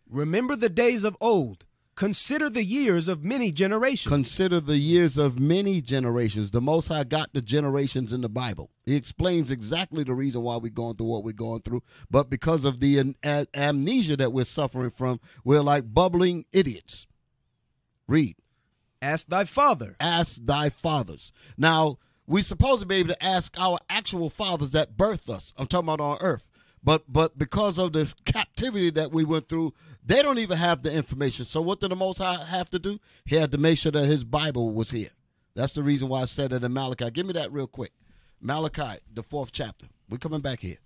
Remember 0.10 0.58
the 0.58 0.68
days 0.68 1.06
of 1.06 1.16
old. 1.22 1.64
Consider 1.96 2.50
the 2.50 2.66
years 2.66 3.08
of 3.08 3.24
many 3.24 3.54
generations. 3.54 4.12
Consider 4.12 4.60
the 4.60 4.80
years 4.80 5.18
of 5.18 5.40
many 5.40 5.80
generations. 5.80 6.52
The 6.52 6.60
Most 6.60 6.90
High 6.90 7.06
got 7.06 7.32
the 7.32 7.42
generations 7.42 8.12
in 8.12 8.20
the 8.20 8.28
Bible. 8.28 8.72
He 8.86 8.98
explains 8.98 9.50
exactly 9.50 10.04
the 10.04 10.14
reason 10.14 10.42
why 10.42 10.58
we're 10.58 10.74
going 10.74 10.98
through 10.98 11.08
what 11.08 11.24
we're 11.24 11.32
going 11.32 11.62
through. 11.62 11.84
But 12.12 12.30
because 12.30 12.66
of 12.66 12.82
the 12.82 13.16
amnesia 13.54 14.18
that 14.18 14.34
we're 14.34 14.44
suffering 14.44 14.92
from, 14.92 15.22
we're 15.46 15.64
like 15.64 15.94
bubbling 15.94 16.44
idiots. 16.52 17.08
Read. 18.10 18.36
Ask 19.02 19.28
thy 19.28 19.46
father. 19.46 19.96
Ask 20.00 20.46
thy 20.46 20.70
fathers. 20.70 21.32
Now, 21.58 22.00
we're 22.28 22.44
supposed 22.44 22.82
to 22.82 22.86
be 22.86 22.96
able 22.96 23.10
to 23.10 23.24
ask 23.24 23.58
our 23.58 23.80
actual 23.90 24.30
fathers 24.30 24.72
that 24.72 24.98
birthed 24.98 25.30
us. 25.30 25.54
I'm 25.58 25.68
talking 25.68 25.90
about 25.90 26.02
on 26.02 26.18
earth. 26.22 26.44
But 26.84 27.12
but 27.12 27.38
because 27.38 27.78
of 27.78 27.94
this 27.94 28.14
captivity 28.26 28.90
that 28.92 29.12
we 29.12 29.26
went 29.26 29.50
through, 29.50 29.74
they 30.06 30.22
don't 30.22 30.40
even 30.40 30.58
have 30.58 30.82
the 30.82 30.92
information. 30.92 31.46
So 31.46 31.62
what 31.62 31.80
did 31.80 31.92
the 31.92 31.96
Most 31.96 32.20
High 32.20 32.44
have 32.46 32.70
to 32.70 32.80
do? 32.80 33.00
He 33.26 33.36
had 33.36 33.52
to 33.52 33.58
make 33.58 33.80
sure 33.80 33.92
that 33.92 34.06
his 34.06 34.24
Bible 34.24 34.72
was 34.72 34.92
here. 34.92 35.10
That's 35.56 35.74
the 35.74 35.84
reason 35.84 36.08
why 36.08 36.22
I 36.22 36.26
said 36.26 36.54
it 36.54 36.64
in 36.64 36.74
Malachi. 36.74 37.12
Give 37.12 37.26
me 37.26 37.34
that 37.34 37.52
real 37.52 37.68
quick. 37.68 37.92
Malachi, 38.40 39.00
the 39.14 39.24
fourth 39.24 39.52
chapter. 39.52 39.88
We're 40.10 40.20
coming 40.20 40.40
back 40.40 40.62
here. 40.62 40.78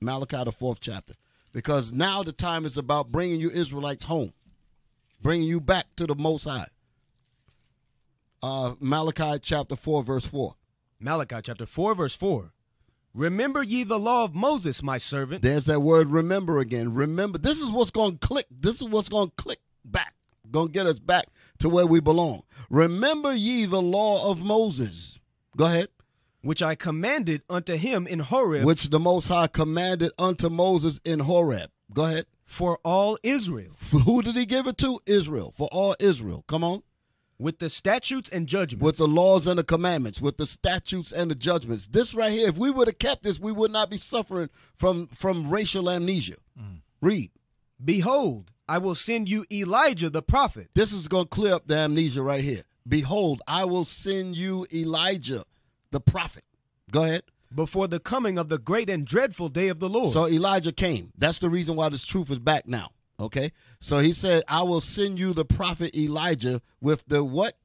Malachi, 0.00 0.44
the 0.44 0.52
fourth 0.52 0.78
chapter. 0.80 1.14
Because 1.52 1.92
now 1.92 2.22
the 2.22 2.32
time 2.32 2.64
is 2.64 2.76
about 2.76 3.10
bringing 3.10 3.40
you 3.40 3.50
Israelites 3.50 4.04
home, 4.04 4.32
bringing 5.20 5.48
you 5.48 5.60
back 5.60 5.86
to 5.96 6.06
the 6.06 6.14
Most 6.14 6.44
High. 6.44 6.68
Uh, 8.42 8.74
Malachi 8.80 9.38
chapter 9.42 9.76
4, 9.76 10.02
verse 10.02 10.24
4. 10.26 10.54
Malachi 10.98 11.36
chapter 11.42 11.66
4, 11.66 11.94
verse 11.94 12.14
4. 12.16 12.52
Remember 13.12 13.62
ye 13.62 13.82
the 13.84 13.98
law 13.98 14.24
of 14.24 14.34
Moses, 14.34 14.82
my 14.82 14.96
servant, 14.98 15.42
There's 15.42 15.64
that 15.66 15.80
word 15.80 16.10
remember 16.10 16.58
again. 16.60 16.94
Remember. 16.94 17.38
This 17.38 17.60
is 17.60 17.68
what's 17.70 17.90
going 17.90 18.18
to 18.18 18.26
click. 18.26 18.46
This 18.50 18.76
is 18.76 18.88
what's 18.88 19.08
going 19.08 19.28
to 19.30 19.34
click 19.36 19.60
back. 19.84 20.14
Going 20.50 20.68
to 20.68 20.72
get 20.72 20.86
us 20.86 20.98
back 21.00 21.26
to 21.58 21.68
where 21.68 21.86
we 21.86 22.00
belong. 22.00 22.42
Remember 22.70 23.34
ye 23.34 23.64
the 23.66 23.82
law 23.82 24.30
of 24.30 24.42
Moses. 24.42 25.18
Go 25.56 25.66
ahead. 25.66 25.88
which 26.42 26.62
I 26.62 26.74
commanded 26.76 27.42
unto 27.50 27.74
him 27.76 28.06
in 28.06 28.20
Horeb 28.20 28.64
Which 28.64 28.88
the 28.90 29.00
Most 29.00 29.28
High 29.28 29.48
commanded 29.48 30.12
unto 30.18 30.48
Moses 30.48 31.00
in 31.04 31.20
Horeb. 31.20 31.70
Go 31.92 32.04
ahead. 32.04 32.26
for 32.44 32.78
all 32.84 33.18
Israel, 33.22 33.72
For 33.76 33.98
who 34.00 34.22
did 34.22 34.36
he 34.36 34.46
give 34.46 34.66
it 34.68 34.78
to? 34.78 35.00
Israel. 35.06 35.52
For 35.56 35.68
all 35.72 35.96
Israel. 36.00 36.44
Come 36.46 36.62
on. 36.64 36.82
With 37.40 37.58
the 37.58 37.70
statutes 37.70 38.28
and 38.28 38.46
judgments, 38.46 38.84
With 38.84 38.98
the 38.98 39.08
laws 39.08 39.46
and 39.46 39.58
the 39.58 39.64
commandments, 39.64 40.20
with 40.20 40.36
the 40.36 40.46
statutes 40.46 41.10
and 41.10 41.30
the 41.30 41.34
judgments. 41.34 41.88
This 41.90 42.12
right 42.14 42.30
here, 42.30 42.48
if 42.48 42.58
we 42.58 42.70
would 42.70 42.86
have 42.86 42.98
kept 42.98 43.22
this, 43.22 43.40
we 43.40 43.50
would 43.50 43.70
not 43.70 43.88
be 43.88 43.96
suffering 43.96 44.50
from, 44.76 45.08
from 45.08 45.48
racial 45.50 45.88
amnesia. 45.88 46.36
Mm. 46.58 46.82
Read. 47.00 47.30
behold, 47.82 48.50
I 48.68 48.76
will 48.78 48.94
send 48.94 49.28
you 49.28 49.46
Elijah 49.50 50.10
the 50.10 50.22
prophet, 50.22 50.68
This 50.74 50.92
is 50.92 51.08
going 51.08 51.24
to 51.24 51.28
clear 51.30 51.54
up 51.54 51.66
the 51.66 51.76
amnesia 51.76 52.22
right 52.22 52.44
here. 52.44 52.64
Behold, 52.86 53.40
I 53.48 53.64
will 53.64 53.86
send 53.86 54.36
you 54.36 54.66
Elijah, 54.72 55.44
the 55.90 56.00
prophet. 56.00 56.44
Go 56.92 57.04
ahead. 57.04 57.22
before 57.54 57.88
the 57.88 58.00
coming 58.00 58.38
of 58.38 58.48
the 58.48 58.58
great 58.58 58.90
and 58.90 59.06
dreadful 59.06 59.48
day 59.48 59.68
of 59.68 59.80
the 59.80 59.88
Lord. 59.88 60.12
So 60.12 60.28
Elijah 60.28 60.72
came. 60.72 61.10
That's 61.16 61.38
the 61.38 61.48
reason 61.50 61.74
why 61.74 61.88
this 61.88 62.04
truth 62.04 62.30
is 62.30 62.38
back 62.38 62.68
now. 62.68 62.90
Okay. 63.20 63.52
So 63.80 63.98
he 63.98 64.12
said, 64.12 64.42
I 64.48 64.62
will 64.62 64.80
send 64.80 65.18
you 65.18 65.32
the 65.34 65.44
prophet 65.44 65.94
Elijah 65.96 66.62
with 66.80 67.04
the 67.06 67.22
what? 67.22 67.56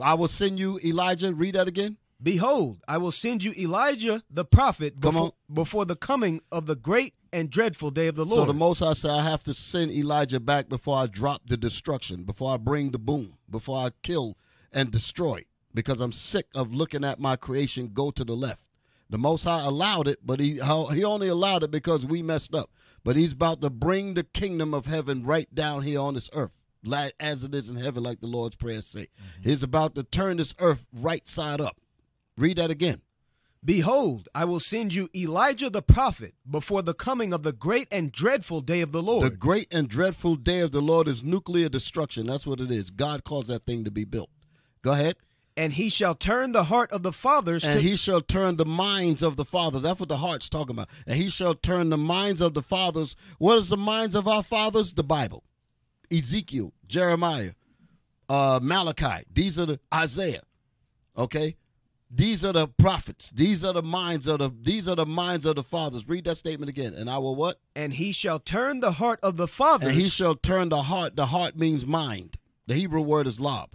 I 0.00 0.14
will 0.14 0.28
send 0.28 0.58
you 0.58 0.80
Elijah. 0.84 1.34
Read 1.34 1.54
that 1.54 1.68
again. 1.68 1.98
behold, 2.22 2.78
I 2.88 2.98
will 2.98 3.12
send 3.12 3.44
you 3.44 3.52
Elijah 3.58 4.22
the 4.30 4.44
prophet 4.44 4.94
Come 5.00 5.14
before, 5.14 5.24
on. 5.24 5.54
before 5.54 5.84
the 5.84 5.96
coming 5.96 6.40
of 6.50 6.66
the 6.66 6.76
great 6.76 7.14
and 7.32 7.50
dreadful 7.50 7.90
day 7.90 8.06
of 8.08 8.14
the 8.14 8.24
Lord. 8.24 8.42
So 8.42 8.46
the 8.46 8.54
Most 8.58 8.78
High 8.80 8.92
said, 8.92 9.10
I 9.10 9.22
have 9.22 9.42
to 9.44 9.54
send 9.54 9.90
Elijah 9.90 10.40
back 10.40 10.68
before 10.68 10.96
I 10.96 11.06
drop 11.06 11.42
the 11.46 11.56
destruction, 11.56 12.24
before 12.24 12.54
I 12.54 12.56
bring 12.56 12.90
the 12.90 12.98
boom, 12.98 13.34
before 13.50 13.78
I 13.78 13.90
kill 14.02 14.36
and 14.72 14.90
destroy, 14.90 15.44
because 15.74 16.00
I'm 16.00 16.12
sick 16.12 16.46
of 16.54 16.72
looking 16.72 17.04
at 17.04 17.20
my 17.20 17.36
creation 17.36 17.90
go 17.92 18.10
to 18.10 18.24
the 18.24 18.34
left. 18.34 18.62
The 19.10 19.18
Most 19.18 19.44
High 19.44 19.60
allowed 19.62 20.08
it, 20.08 20.20
but 20.24 20.40
he 20.40 20.54
he 20.54 21.04
only 21.04 21.28
allowed 21.28 21.62
it 21.64 21.70
because 21.70 22.06
we 22.06 22.22
messed 22.22 22.54
up. 22.54 22.70
But 23.04 23.16
he's 23.16 23.32
about 23.32 23.60
to 23.62 23.70
bring 23.70 24.14
the 24.14 24.24
kingdom 24.24 24.74
of 24.74 24.86
heaven 24.86 25.24
right 25.24 25.52
down 25.54 25.82
here 25.82 26.00
on 26.00 26.14
this 26.14 26.30
earth, 26.32 26.52
like 26.84 27.14
as 27.18 27.44
it 27.44 27.54
is 27.54 27.68
in 27.68 27.76
heaven, 27.76 28.02
like 28.02 28.20
the 28.20 28.26
Lord's 28.26 28.56
prayer 28.56 28.80
say. 28.82 29.02
Mm-hmm. 29.02 29.48
He's 29.48 29.62
about 29.62 29.94
to 29.96 30.04
turn 30.04 30.36
this 30.36 30.54
earth 30.58 30.84
right 30.92 31.26
side 31.26 31.60
up. 31.60 31.76
Read 32.36 32.58
that 32.58 32.70
again. 32.70 33.00
Behold, 33.64 34.28
I 34.34 34.44
will 34.44 34.58
send 34.58 34.92
you 34.92 35.08
Elijah 35.14 35.70
the 35.70 35.82
prophet 35.82 36.34
before 36.48 36.82
the 36.82 36.94
coming 36.94 37.32
of 37.32 37.44
the 37.44 37.52
great 37.52 37.86
and 37.92 38.10
dreadful 38.10 38.60
day 38.60 38.80
of 38.80 38.90
the 38.90 39.02
Lord. 39.02 39.24
The 39.24 39.36
great 39.36 39.68
and 39.70 39.88
dreadful 39.88 40.34
day 40.34 40.60
of 40.60 40.72
the 40.72 40.82
Lord 40.82 41.06
is 41.06 41.22
nuclear 41.22 41.68
destruction. 41.68 42.26
That's 42.26 42.44
what 42.44 42.60
it 42.60 42.72
is. 42.72 42.90
God 42.90 43.22
caused 43.22 43.46
that 43.48 43.64
thing 43.64 43.84
to 43.84 43.90
be 43.92 44.04
built. 44.04 44.30
Go 44.82 44.92
ahead. 44.92 45.14
And 45.56 45.74
he 45.74 45.88
shall 45.88 46.14
turn 46.14 46.52
the 46.52 46.64
heart 46.64 46.90
of 46.92 47.02
the 47.02 47.12
fathers 47.12 47.64
And 47.64 47.80
he 47.80 47.96
shall 47.96 48.20
turn 48.20 48.56
the 48.56 48.64
minds 48.64 49.22
of 49.22 49.36
the 49.36 49.44
fathers. 49.44 49.82
That's 49.82 50.00
what 50.00 50.08
the 50.08 50.16
heart's 50.18 50.48
talking 50.48 50.74
about. 50.76 50.88
And 51.06 51.16
he 51.16 51.28
shall 51.28 51.54
turn 51.54 51.90
the 51.90 51.98
minds 51.98 52.40
of 52.40 52.54
the 52.54 52.62
fathers. 52.62 53.16
What 53.38 53.58
is 53.58 53.68
the 53.68 53.76
minds 53.76 54.14
of 54.14 54.26
our 54.26 54.42
fathers? 54.42 54.94
The 54.94 55.04
Bible. 55.04 55.44
Ezekiel, 56.10 56.72
Jeremiah, 56.86 57.52
uh, 58.28 58.60
Malachi. 58.62 59.24
These 59.32 59.58
are 59.58 59.66
the 59.66 59.80
Isaiah. 59.92 60.42
Okay? 61.16 61.56
These 62.14 62.44
are 62.44 62.52
the 62.52 62.68
prophets. 62.68 63.30
These 63.30 63.64
are 63.64 63.72
the 63.72 63.82
minds 63.82 64.26
of 64.26 64.38
the 64.38 64.50
these 64.60 64.86
are 64.86 64.96
the 64.96 65.06
minds 65.06 65.46
of 65.46 65.56
the 65.56 65.62
fathers. 65.62 66.06
Read 66.06 66.26
that 66.26 66.36
statement 66.36 66.68
again. 66.68 66.92
And 66.92 67.08
I 67.08 67.16
will 67.18 67.34
what? 67.34 67.58
and 67.74 67.94
he 67.94 68.12
shall 68.12 68.38
turn 68.38 68.80
the 68.80 68.92
heart 68.92 69.18
of 69.22 69.38
the 69.38 69.48
fathers 69.48 69.88
And 69.88 69.98
he 69.98 70.10
shall 70.10 70.34
turn 70.34 70.68
the 70.68 70.82
heart. 70.82 71.16
The 71.16 71.26
heart 71.26 71.56
means 71.56 71.86
mind. 71.86 72.36
The 72.66 72.74
Hebrew 72.74 73.00
word 73.00 73.26
is 73.26 73.40
lob. 73.40 73.70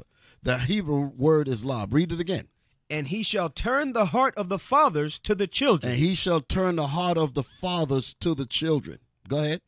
The 0.47 0.59
Hebrew 0.59 1.11
word 1.15 1.47
is 1.49 1.65
lob. 1.65 1.93
Read 1.93 2.11
it 2.13 2.21
again. 2.21 2.47
and 2.89 3.09
he 3.09 3.21
shall 3.21 3.49
turn 3.49 3.91
the 3.91 4.05
heart 4.15 4.33
of 4.37 4.47
the 4.47 4.57
fathers 4.59 5.19
to 5.19 5.35
the 5.35 5.45
children 5.47 5.91
And 5.91 5.99
he 6.01 6.15
shall 6.15 6.39
turn 6.39 6.77
the 6.77 6.87
heart 6.87 7.17
of 7.17 7.33
the 7.33 7.43
fathers 7.43 8.15
to 8.21 8.33
the 8.33 8.45
children. 8.45 8.99
Go 9.27 9.39
ahead. 9.43 9.61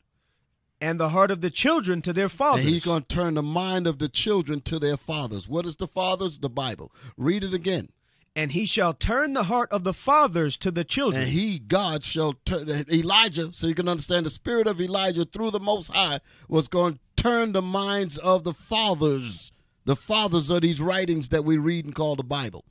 and 0.80 0.98
the 0.98 1.10
heart 1.10 1.32
of 1.32 1.42
the 1.42 1.50
children 1.50 2.02
to 2.04 2.14
their 2.14 2.30
fathers 2.30 2.64
And 2.64 2.74
he's 2.74 2.86
going 2.86 3.02
to 3.04 3.16
turn 3.16 3.34
the 3.34 3.44
mind 3.44 3.88
of 3.88 4.00
the 4.00 4.08
children 4.08 4.62
to 4.62 4.80
their 4.80 4.96
fathers. 4.96 5.50
What 5.50 5.66
is 5.66 5.76
the 5.76 5.88
fathers? 5.88 6.40
The 6.40 6.50
Bible. 6.50 6.94
Read 7.18 7.44
it 7.44 7.54
again. 7.54 7.90
and 8.34 8.54
he 8.54 8.66
shall 8.66 8.94
turn 8.94 9.34
the 9.34 9.44
heart 9.52 9.70
of 9.74 9.84
the 9.84 9.94
fathers 9.94 10.56
to 10.60 10.72
the 10.72 10.86
children 10.86 11.24
And 11.24 11.32
he, 11.32 11.60
God, 11.60 12.06
shall 12.06 12.34
turn 12.46 12.86
Elijah, 12.90 13.52
so 13.54 13.68
you 13.68 13.76
can 13.76 13.90
understand 13.90 14.26
the 14.26 14.30
spirit 14.30 14.66
of 14.68 14.80
Elijah 14.80 15.26
through 15.26 15.52
the 15.52 15.60
Most 15.72 15.90
High 15.92 16.22
was 16.48 16.70
going 16.70 16.94
to 16.94 17.00
turn 17.22 17.52
the 17.52 17.62
minds 17.62 18.18
of 18.18 18.46
the 18.46 18.54
fathers, 18.54 19.52
the 19.90 19.96
fathers 19.96 20.52
of 20.52 20.62
these 20.62 20.80
writings 20.80 21.30
that 21.30 21.44
we 21.44 21.58
read 21.58 21.84
and 21.84 21.96
call 21.96 22.16
the 22.16 22.22
Bible. 22.22 22.64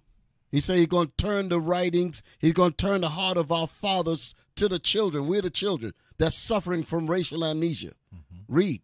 He 0.52 0.60
said 0.60 0.78
he's 0.78 0.86
going 0.86 1.08
to 1.08 1.16
turn 1.16 1.48
the 1.48 1.58
writings, 1.58 2.22
he's 2.38 2.52
going 2.52 2.70
to 2.70 2.76
turn 2.76 3.00
the 3.00 3.08
heart 3.08 3.36
of 3.36 3.50
our 3.50 3.66
fathers 3.66 4.36
to 4.54 4.68
the 4.68 4.78
children. 4.78 5.26
We're 5.26 5.42
the 5.42 5.50
children 5.50 5.94
that's 6.16 6.38
suffering 6.38 6.84
from 6.84 7.10
racial 7.10 7.44
amnesia. 7.44 7.94
Mm-hmm. 8.14 8.54
Read. 8.54 8.82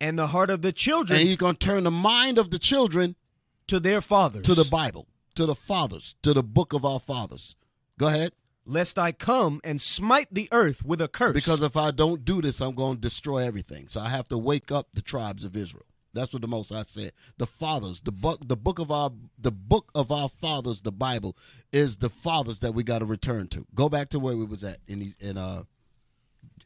and 0.00 0.16
the 0.16 0.28
heart 0.28 0.48
of 0.48 0.62
the 0.62 0.70
children 0.70 1.18
And 1.18 1.28
he's 1.28 1.36
going 1.36 1.56
to 1.56 1.66
turn 1.66 1.82
the 1.82 1.90
mind 1.90 2.38
of 2.38 2.52
the 2.52 2.60
children 2.60 3.16
to 3.66 3.80
their 3.80 4.00
fathers 4.00 4.44
to 4.44 4.54
the 4.54 4.68
Bible, 4.70 5.08
to 5.34 5.44
the 5.44 5.56
fathers, 5.56 6.14
to 6.22 6.32
the 6.32 6.44
book 6.44 6.72
of 6.72 6.84
our 6.84 7.00
fathers. 7.00 7.56
Go 7.98 8.06
ahead. 8.06 8.30
lest 8.64 8.96
I 8.96 9.10
come 9.10 9.60
and 9.64 9.80
smite 9.80 10.28
the 10.30 10.48
earth 10.52 10.84
with 10.84 11.00
a 11.00 11.08
curse 11.08 11.34
Because 11.34 11.62
if 11.62 11.76
I 11.76 11.90
don't 11.90 12.24
do 12.24 12.40
this, 12.42 12.60
I'm 12.60 12.76
going 12.76 12.98
to 12.98 13.00
destroy 13.00 13.38
everything. 13.38 13.88
So 13.88 14.00
I 14.00 14.08
have 14.08 14.28
to 14.28 14.38
wake 14.38 14.70
up 14.70 14.86
the 14.94 15.02
tribes 15.02 15.44
of 15.44 15.56
Israel. 15.56 15.86
That's 16.14 16.32
what 16.32 16.42
the 16.42 16.48
Most 16.48 16.70
High 16.70 16.84
said. 16.86 17.12
The 17.38 17.46
fathers, 17.46 18.00
the 18.02 18.12
book, 18.12 18.40
the 18.46 18.56
book 18.56 18.78
of 18.78 18.90
our, 18.90 19.10
the 19.38 19.50
book 19.50 19.90
of 19.94 20.12
our 20.12 20.28
fathers, 20.28 20.80
the 20.82 20.92
Bible, 20.92 21.36
is 21.72 21.96
the 21.98 22.10
fathers 22.10 22.58
that 22.60 22.74
we 22.74 22.82
got 22.82 22.98
to 22.98 23.04
return 23.06 23.48
to. 23.48 23.66
Go 23.74 23.88
back 23.88 24.10
to 24.10 24.18
where 24.18 24.36
we 24.36 24.44
was 24.44 24.62
at 24.64 24.78
in 24.86 24.98
these- 25.00 25.16
in 25.20 25.38
uh 25.38 25.64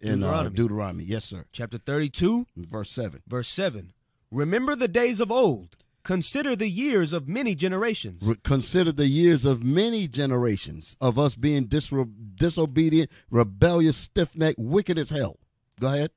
in 0.00 0.20
Deuteronomy. 0.20 0.20
Deuteronomy. 0.20 0.46
Uh, 0.46 0.56
Deuteronomy. 0.56 1.04
Yes, 1.04 1.24
sir. 1.24 1.44
chapter 1.52 1.78
32 1.78 2.46
Verse 2.56 2.90
seven. 2.90 3.22
verse 3.26 3.48
7 3.48 3.92
remember 4.30 4.74
the 4.76 4.88
days 4.88 5.20
of 5.20 5.30
old 5.32 5.76
consider 6.02 6.54
the 6.54 6.68
years 6.68 7.12
of 7.14 7.26
many 7.28 7.54
generations 7.54 8.22
Re- 8.26 8.36
consider 8.44 8.92
the 8.92 9.06
years 9.08 9.44
of 9.44 9.62
many 9.64 10.06
generations 10.06 10.96
of 11.00 11.18
us 11.18 11.34
being 11.34 11.64
disobedient, 11.66 13.10
rebellious, 13.30 13.96
stiff 13.96 14.36
necked, 14.36 14.58
wicked 14.58 14.98
as 14.98 15.10
hell. 15.10 15.38
Go 15.80 15.92
ahead. 15.94 16.10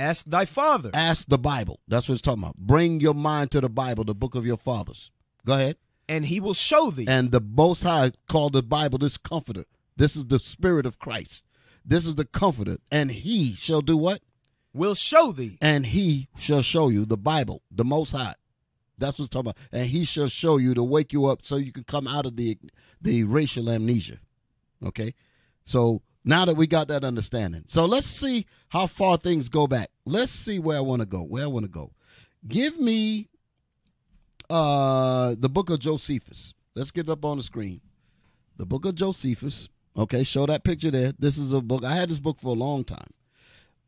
Ask 0.00 0.24
thy 0.26 0.44
father 0.44 0.90
Ask 0.94 1.28
the 1.28 1.38
Bible. 1.38 1.80
That's 1.86 2.08
what 2.08 2.14
it's 2.14 2.22
talking 2.22 2.42
about. 2.42 2.56
Bring 2.56 3.00
your 3.00 3.14
mind 3.14 3.50
to 3.52 3.60
the 3.60 3.68
Bible, 3.68 4.04
the 4.04 4.14
book 4.14 4.34
of 4.34 4.46
your 4.46 4.56
fathers. 4.56 5.10
Go 5.46 5.54
ahead. 5.54 5.76
and 6.08 6.26
he 6.26 6.40
will 6.40 6.54
show 6.54 6.90
thee 6.90 7.06
And 7.08 7.30
the 7.30 7.40
Most 7.40 7.82
High 7.82 8.12
called 8.28 8.52
the 8.54 8.62
Bible 8.62 8.98
this 8.98 9.16
comforter. 9.16 9.64
This 9.96 10.16
is 10.16 10.26
the 10.26 10.38
Spirit 10.38 10.86
of 10.86 10.98
Christ. 10.98 11.44
This 11.84 12.06
is 12.06 12.14
the 12.14 12.24
comforter. 12.24 12.78
And 12.90 13.10
he 13.12 13.54
shall 13.54 13.80
do 13.82 13.96
what? 13.96 14.20
will 14.72 14.94
show 14.94 15.32
thee 15.32 15.58
And 15.60 15.86
he 15.86 16.28
shall 16.38 16.62
show 16.62 16.88
you 16.88 17.04
the 17.04 17.16
Bible, 17.16 17.62
the 17.70 17.84
Most 17.84 18.12
High. 18.12 18.34
That's 18.98 19.18
what's 19.18 19.30
talking 19.30 19.50
about. 19.50 19.56
And 19.72 19.86
he 19.88 20.04
shall 20.04 20.28
show 20.28 20.58
you 20.58 20.74
to 20.74 20.82
wake 20.84 21.12
you 21.12 21.26
up 21.26 21.42
so 21.42 21.56
you 21.56 21.72
can 21.72 21.84
come 21.84 22.06
out 22.06 22.26
of 22.26 22.36
the 22.36 22.58
the 23.00 23.24
racial 23.24 23.68
amnesia. 23.70 24.18
Okay? 24.84 25.14
So 25.64 26.02
now 26.24 26.44
that 26.44 26.56
we 26.56 26.66
got 26.66 26.88
that 26.88 27.04
understanding. 27.04 27.64
So 27.68 27.84
let's 27.84 28.06
see 28.06 28.46
how 28.68 28.86
far 28.86 29.16
things 29.16 29.48
go 29.48 29.66
back. 29.66 29.90
Let's 30.04 30.32
see 30.32 30.58
where 30.58 30.76
I 30.76 30.80
want 30.80 31.00
to 31.00 31.06
go. 31.06 31.22
Where 31.22 31.44
I 31.44 31.46
want 31.46 31.64
to 31.64 31.70
go. 31.70 31.92
Give 32.46 32.78
me 32.78 33.28
uh 34.48 35.34
the 35.38 35.48
book 35.48 35.70
of 35.70 35.78
Josephus. 35.78 36.54
Let's 36.74 36.90
get 36.90 37.08
it 37.08 37.12
up 37.12 37.24
on 37.24 37.36
the 37.36 37.42
screen. 37.42 37.80
The 38.56 38.66
book 38.66 38.84
of 38.84 38.94
Josephus. 38.94 39.68
Okay, 39.96 40.22
show 40.22 40.46
that 40.46 40.64
picture 40.64 40.90
there. 40.90 41.12
This 41.18 41.36
is 41.36 41.52
a 41.52 41.60
book. 41.60 41.84
I 41.84 41.94
had 41.94 42.08
this 42.08 42.20
book 42.20 42.38
for 42.38 42.54
a 42.54 42.58
long 42.58 42.84
time. 42.84 43.10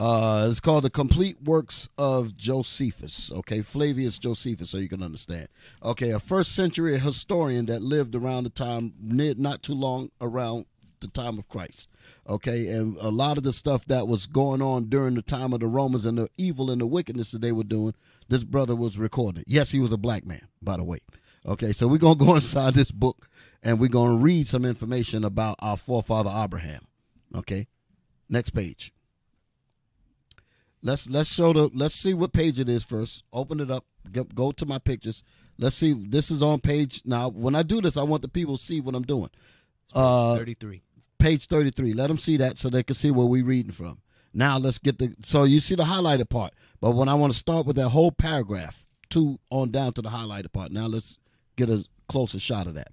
Uh, 0.00 0.48
it's 0.50 0.58
called 0.58 0.82
The 0.82 0.90
Complete 0.90 1.40
Works 1.42 1.88
of 1.96 2.36
Josephus. 2.36 3.30
Okay, 3.30 3.62
Flavius 3.62 4.18
Josephus, 4.18 4.70
so 4.70 4.78
you 4.78 4.88
can 4.88 5.00
understand. 5.00 5.46
Okay, 5.80 6.10
a 6.10 6.18
first 6.18 6.56
century 6.56 6.98
historian 6.98 7.66
that 7.66 7.82
lived 7.82 8.16
around 8.16 8.42
the 8.42 8.50
time, 8.50 8.94
not 9.00 9.62
too 9.62 9.74
long 9.74 10.10
around 10.20 10.66
the 11.02 11.08
time 11.08 11.38
of 11.38 11.48
Christ. 11.48 11.88
Okay, 12.28 12.68
and 12.68 12.96
a 12.98 13.10
lot 13.10 13.36
of 13.36 13.42
the 13.42 13.52
stuff 13.52 13.84
that 13.86 14.08
was 14.08 14.26
going 14.26 14.62
on 14.62 14.88
during 14.88 15.14
the 15.14 15.22
time 15.22 15.52
of 15.52 15.60
the 15.60 15.66
Romans 15.66 16.04
and 16.04 16.16
the 16.16 16.28
evil 16.36 16.70
and 16.70 16.80
the 16.80 16.86
wickedness 16.86 17.32
that 17.32 17.42
they 17.42 17.52
were 17.52 17.64
doing, 17.64 17.94
this 18.28 18.44
brother 18.44 18.74
was 18.74 18.96
recorded. 18.96 19.44
Yes, 19.46 19.70
he 19.70 19.80
was 19.80 19.92
a 19.92 19.96
black 19.96 20.24
man, 20.24 20.46
by 20.62 20.76
the 20.76 20.84
way. 20.84 21.00
Okay, 21.44 21.72
so 21.72 21.86
we're 21.86 21.98
going 21.98 22.18
to 22.18 22.24
go 22.24 22.34
inside 22.36 22.74
this 22.74 22.90
book 22.90 23.28
and 23.62 23.78
we're 23.78 23.88
going 23.88 24.10
to 24.10 24.22
read 24.22 24.48
some 24.48 24.64
information 24.64 25.24
about 25.24 25.56
our 25.60 25.76
forefather 25.76 26.32
Abraham. 26.34 26.86
Okay, 27.34 27.66
next 28.28 28.50
page. 28.50 28.92
Let's 30.82 31.08
let's 31.08 31.30
show 31.30 31.52
the 31.52 31.70
let's 31.72 31.94
see 31.94 32.12
what 32.12 32.32
page 32.32 32.58
it 32.58 32.68
is 32.68 32.82
first. 32.82 33.22
Open 33.32 33.60
it 33.60 33.70
up. 33.70 33.84
Get, 34.10 34.34
go 34.34 34.50
to 34.50 34.66
my 34.66 34.78
pictures. 34.78 35.22
Let's 35.56 35.76
see. 35.76 35.92
This 35.92 36.30
is 36.30 36.42
on 36.42 36.60
page 36.60 37.02
now. 37.04 37.28
When 37.28 37.54
I 37.54 37.62
do 37.62 37.80
this, 37.80 37.96
I 37.96 38.02
want 38.02 38.22
the 38.22 38.28
people 38.28 38.56
to 38.56 38.62
see 38.62 38.80
what 38.80 38.96
I'm 38.96 39.04
doing. 39.04 39.30
Uh, 39.94 40.36
33. 40.36 40.82
Page 41.22 41.46
33. 41.46 41.94
Let 41.94 42.08
them 42.08 42.18
see 42.18 42.36
that 42.38 42.58
so 42.58 42.68
they 42.68 42.82
can 42.82 42.96
see 42.96 43.10
where 43.10 43.26
we're 43.26 43.44
reading 43.44 43.72
from. 43.72 43.98
Now 44.34 44.58
let's 44.58 44.78
get 44.78 44.98
the 44.98 45.14
so 45.24 45.44
you 45.44 45.60
see 45.60 45.74
the 45.74 45.84
highlighted 45.84 46.28
part. 46.28 46.52
But 46.80 46.92
when 46.92 47.08
I 47.08 47.14
want 47.14 47.32
to 47.32 47.38
start 47.38 47.66
with 47.66 47.76
that 47.76 47.90
whole 47.90 48.10
paragraph, 48.10 48.84
two 49.08 49.38
on 49.50 49.70
down 49.70 49.92
to 49.94 50.02
the 50.02 50.08
highlighted 50.08 50.52
part. 50.52 50.72
Now 50.72 50.86
let's 50.86 51.18
get 51.56 51.68
a 51.68 51.84
closer 52.08 52.40
shot 52.40 52.66
of 52.66 52.74
that. 52.74 52.92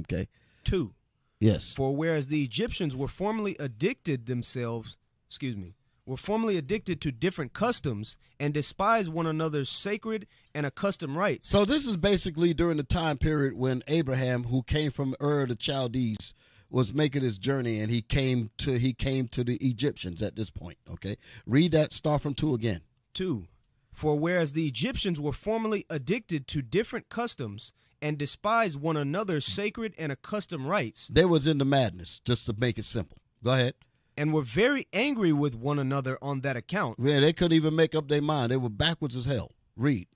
Okay. 0.00 0.28
2. 0.64 0.92
Yes. 1.40 1.72
For 1.72 1.94
whereas 1.94 2.26
the 2.28 2.42
Egyptians 2.42 2.96
were 2.96 3.08
formerly 3.08 3.56
addicted 3.58 4.26
themselves, 4.26 4.96
excuse 5.28 5.56
me, 5.56 5.74
were 6.04 6.16
formerly 6.16 6.56
addicted 6.56 7.00
to 7.02 7.12
different 7.12 7.52
customs 7.52 8.16
and 8.38 8.52
despised 8.52 9.12
one 9.12 9.26
another's 9.26 9.68
sacred 9.68 10.26
and 10.54 10.66
accustomed 10.66 11.16
rites. 11.16 11.48
So 11.48 11.64
this 11.64 11.86
is 11.86 11.96
basically 11.96 12.52
during 12.52 12.76
the 12.76 12.84
time 12.84 13.18
period 13.18 13.54
when 13.54 13.82
Abraham, 13.86 14.44
who 14.44 14.62
came 14.62 14.90
from 14.90 15.14
Ur 15.20 15.46
the 15.46 15.56
Chaldees, 15.56 16.34
was 16.70 16.92
making 16.92 17.22
his 17.22 17.38
journey, 17.38 17.80
and 17.80 17.90
he 17.90 18.02
came 18.02 18.50
to 18.58 18.78
he 18.78 18.92
came 18.92 19.28
to 19.28 19.44
the 19.44 19.56
Egyptians 19.56 20.22
at 20.22 20.36
this 20.36 20.50
point. 20.50 20.78
Okay, 20.90 21.16
read 21.46 21.72
that. 21.72 21.92
Start 21.92 22.22
from 22.22 22.34
two 22.34 22.54
again. 22.54 22.80
2. 23.14 23.46
For 23.92 24.18
whereas 24.18 24.52
the 24.52 24.66
Egyptians 24.66 25.18
were 25.18 25.32
formerly 25.32 25.86
addicted 25.88 26.46
to 26.48 26.60
different 26.60 27.08
customs 27.08 27.72
and 28.02 28.18
despised 28.18 28.78
one 28.78 28.96
another's 28.98 29.46
sacred 29.46 29.94
and 29.98 30.12
accustomed 30.12 30.66
rites, 30.66 31.08
They 31.08 31.24
was 31.24 31.46
in 31.46 31.56
the 31.56 31.64
madness, 31.64 32.20
just 32.24 32.44
to 32.46 32.54
make 32.58 32.78
it 32.78 32.84
simple. 32.84 33.16
Go 33.42 33.52
ahead. 33.52 33.74
and 34.18 34.34
were 34.34 34.42
very 34.42 34.86
angry 34.92 35.32
with 35.32 35.54
one 35.54 35.78
another 35.78 36.18
on 36.20 36.40
that 36.42 36.56
account, 36.58 36.98
Yeah, 36.98 37.20
they 37.20 37.32
couldn't 37.32 37.56
even 37.56 37.74
make 37.74 37.94
up 37.94 38.08
their 38.08 38.20
mind. 38.22 38.50
They 38.52 38.56
were 38.58 38.68
backwards 38.68 39.16
as 39.16 39.24
hell. 39.24 39.52
Read. 39.76 40.08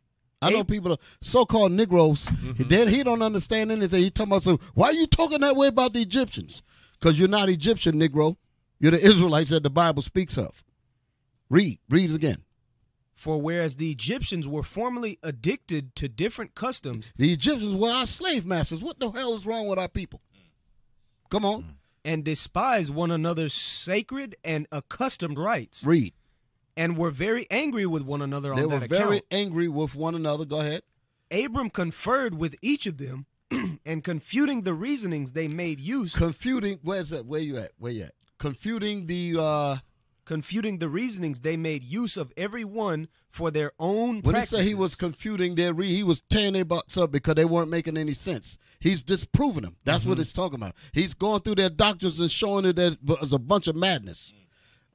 I 0.43 0.51
know 0.51 0.65
people, 0.65 0.99
so-called 1.21 1.73
Negroes, 1.73 2.25
mm-hmm. 2.25 2.69
then 2.69 2.89
he 2.89 3.03
don't 3.03 3.23
understand 3.23 3.71
anything. 3.71 4.03
He 4.03 4.11
talking 4.11 4.33
about 4.33 4.43
so. 4.43 4.59
Why 4.75 4.87
are 4.87 4.93
you 4.93 5.07
talking 5.07 5.41
that 5.41 5.57
way 5.57 5.67
about 5.69 5.93
the 5.93 6.01
Egyptians? 6.01 6.63
Because 6.99 7.19
you're 7.19 7.29
not 7.29 7.49
Egyptian, 7.49 8.01
Negro. 8.01 8.37
You're 8.79 8.93
the 8.93 9.01
Israelites 9.01 9.51
that 9.51 9.63
the 9.63 9.71
Bible 9.71 10.03
speaks 10.03 10.39
of. 10.39 10.65
Read. 11.51 11.79
Read 11.91 12.11
it 12.11 12.15
again. 12.15 12.45
For 13.13 13.39
whereas 13.39 13.76
the 13.76 13.91
Egyptians 13.91 14.49
were 14.49 14.63
formerly 14.63 15.19
addicted 15.23 15.95
to 15.97 16.09
different 16.09 16.55
customs 16.55 17.13
The 17.17 17.35
Egyptians 17.35 17.75
were 17.75 17.91
our 17.91 18.07
slave 18.07 18.47
masters. 18.47 18.81
What 18.81 18.99
the 18.99 19.11
hell 19.11 19.35
is 19.35 19.45
wrong 19.45 19.67
with 19.69 19.79
our 19.79 19.89
people? 19.89 20.23
Come 21.29 21.45
on, 21.45 21.76
and 22.03 22.25
despise 22.25 22.91
one 22.91 23.11
another's 23.11 23.53
sacred 23.53 24.37
and 24.43 24.67
accustomed 24.73 25.39
rites, 25.39 25.85
read. 25.85 26.15
And 26.76 26.97
were 26.97 27.11
very 27.11 27.47
angry 27.50 27.87
with 27.87 28.02
one 28.02 28.23
another 28.23 28.54
They 28.54 28.63
on 28.63 28.69
were 28.69 28.87
very 28.87 29.23
angry 29.30 29.69
with 29.69 29.95
one 29.95 30.15
another. 30.15 30.45
Go 30.45 30.61
ahead. 30.61 30.83
Abram 31.30 31.71
conferred 31.71 32.35
with 32.35 32.56
each 32.61 32.87
of 32.87 32.99
them, 32.99 33.26
and 33.87 34.02
confuting 34.02 34.63
the 34.63 34.75
reasonings 34.75 35.33
they 35.33 35.49
made 35.49 35.80
use, 35.80 36.15
Confuting. 36.17 36.80
Where's 36.83 37.11
that? 37.11 37.26
Where 37.26 37.41
you 37.41 37.59
at? 37.59 37.73
Where 37.78 37.93
you 37.93 38.04
at? 38.04 38.15
Confuting 38.39 39.06
the. 39.06 39.37
uh 39.39 39.76
confuting 40.26 40.78
the 40.78 40.89
reasonings 40.89 41.41
they 41.41 41.56
made 41.56 41.83
use 41.83 42.17
of 42.17 42.33
every 42.37 42.65
one 42.65 43.09
for 43.28 43.50
their 43.50 43.73
own 43.80 44.21
When 44.23 44.37
he 44.37 44.43
said 44.43 44.65
he 44.65 44.75
was 44.75 44.95
confuting 44.95 45.56
their 45.56 45.75
re, 45.75 45.89
he 45.93 46.04
was 46.04 46.21
tearing 46.30 46.52
their 46.52 46.65
butts 46.65 46.97
up 46.97 47.11
because 47.11 47.35
they 47.35 47.45
weren't 47.45 47.69
making 47.69 47.97
any 47.97 48.15
sense. 48.15 48.56
He's 48.78 49.02
disproving 49.02 49.65
them. 49.65 49.75
That's 49.85 50.04
what 50.04 50.21
it's 50.21 50.33
talking 50.33 50.54
about. 50.54 50.75
He's 50.93 51.15
going 51.15 51.41
through 51.41 51.56
their 51.56 51.69
doctrines 51.69 52.21
and 52.21 52.30
showing 52.30 52.65
it 52.65 52.76
that 52.76 52.99
it's 53.21 53.33
a 53.33 53.41
bunch 53.41 53.67
of 53.67 53.75
madness. 53.75 54.33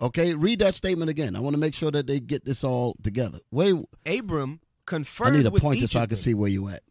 Okay, 0.02 0.34
read 0.34 0.60
that 0.60 0.76
statement 0.76 1.10
again. 1.10 1.36
I 1.36 1.40
want 1.40 1.54
to 1.54 1.60
make 1.60 1.74
sure 1.74 1.92
that 1.92 2.08
they 2.08 2.20
get 2.20 2.46
this 2.46 2.64
all 2.64 2.96
together. 3.04 3.40
Wait, 3.52 3.76
Abram 4.06 4.60
conferred 4.86 5.28
I 5.28 5.38
need 5.38 5.46
a 5.46 5.52
pointer 5.52 5.88
so 5.88 6.02
I 6.02 6.06
can 6.06 6.18
see 6.18 6.34
where 6.34 6.50
you 6.50 6.68
at. 6.70 6.84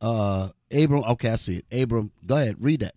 Uh, 0.00 0.50
Abram. 0.70 1.04
Okay, 1.04 1.30
I 1.30 1.36
see 1.36 1.62
it. 1.70 1.82
Abram, 1.82 2.12
go 2.24 2.36
ahead, 2.36 2.56
read 2.58 2.80
that. 2.80 2.94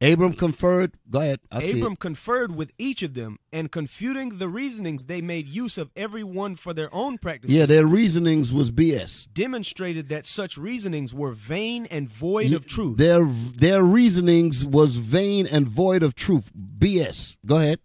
Abram 0.00 0.34
conferred. 0.34 0.92
Go 1.10 1.20
ahead. 1.20 1.40
I 1.50 1.60
see 1.60 1.80
Abram 1.80 1.96
conferred 1.96 2.54
with 2.54 2.72
each 2.78 3.02
of 3.02 3.14
them, 3.14 3.38
and 3.52 3.70
confuting 3.72 4.38
the 4.38 4.48
reasonings 4.48 5.06
they 5.06 5.20
made 5.20 5.48
use 5.48 5.76
of 5.76 5.90
every 5.96 6.22
one 6.22 6.54
for 6.54 6.72
their 6.72 6.92
own 6.94 7.18
practice. 7.18 7.50
Yeah, 7.50 7.66
their 7.66 7.84
reasonings 7.84 8.52
was 8.52 8.70
BS. 8.70 9.26
demonstrated 9.32 10.08
that 10.08 10.26
such 10.26 10.56
reasonings 10.56 11.12
were 11.12 11.32
vain 11.32 11.86
and 11.86 12.08
void 12.08 12.52
of 12.52 12.66
truth. 12.66 12.98
Their 12.98 13.24
their 13.24 13.82
reasonings 13.82 14.64
was 14.64 14.96
vain 14.96 15.46
and 15.46 15.66
void 15.66 16.04
of 16.04 16.14
truth. 16.14 16.50
BS. 16.56 17.36
Go 17.44 17.56
ahead. 17.56 17.80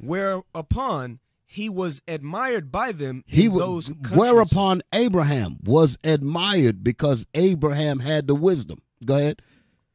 Whereupon 0.00 1.20
he 1.46 1.68
was 1.68 2.00
admired 2.06 2.70
by 2.70 2.92
them 2.92 3.24
He 3.26 3.48
was 3.48 3.62
those 3.62 3.88
whereupon 4.12 4.82
Abraham 4.92 5.58
was 5.64 5.98
admired 6.04 6.84
because 6.84 7.26
Abraham 7.34 8.00
had 8.00 8.26
the 8.26 8.34
wisdom. 8.34 8.82
Go 9.04 9.16
ahead. 9.16 9.42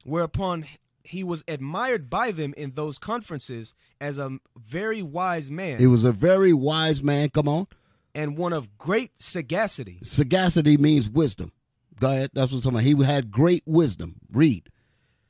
whereupon 0.04 0.66
he 1.04 1.24
was 1.24 1.44
admired 1.48 2.10
by 2.10 2.32
them 2.32 2.54
in 2.58 2.72
those 2.72 2.98
conferences 2.98 3.76
as 4.02 4.18
a 4.18 4.40
very 4.58 5.02
wise 5.04 5.52
man 5.52 5.80
He 5.80 5.88
was 5.88 6.04
a 6.04 6.12
very 6.12 6.54
wise 6.54 7.02
man. 7.04 7.30
Come 7.30 7.48
on. 7.48 7.68
and 8.14 8.38
one 8.38 8.54
of 8.54 8.78
great 8.78 9.12
sagacity. 9.20 10.00
Sagacity 10.04 10.78
means 10.78 11.10
wisdom. 11.10 11.52
Go 12.00 12.12
ahead. 12.12 12.32
That's 12.34 12.52
what 12.52 12.58
I'm 12.58 12.64
talking 12.74 12.80
about. 12.94 13.08
He 13.08 13.14
had 13.14 13.32
great 13.32 13.64
wisdom. 13.66 14.16
Read. 14.32 14.70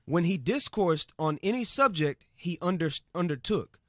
When 0.06 0.24
he 0.24 0.38
discoursed 0.38 1.12
on 1.20 1.38
any 1.44 1.64
subject 1.64 2.26
he 2.36 2.58
under, 2.62 2.90
undertook, 3.14 3.80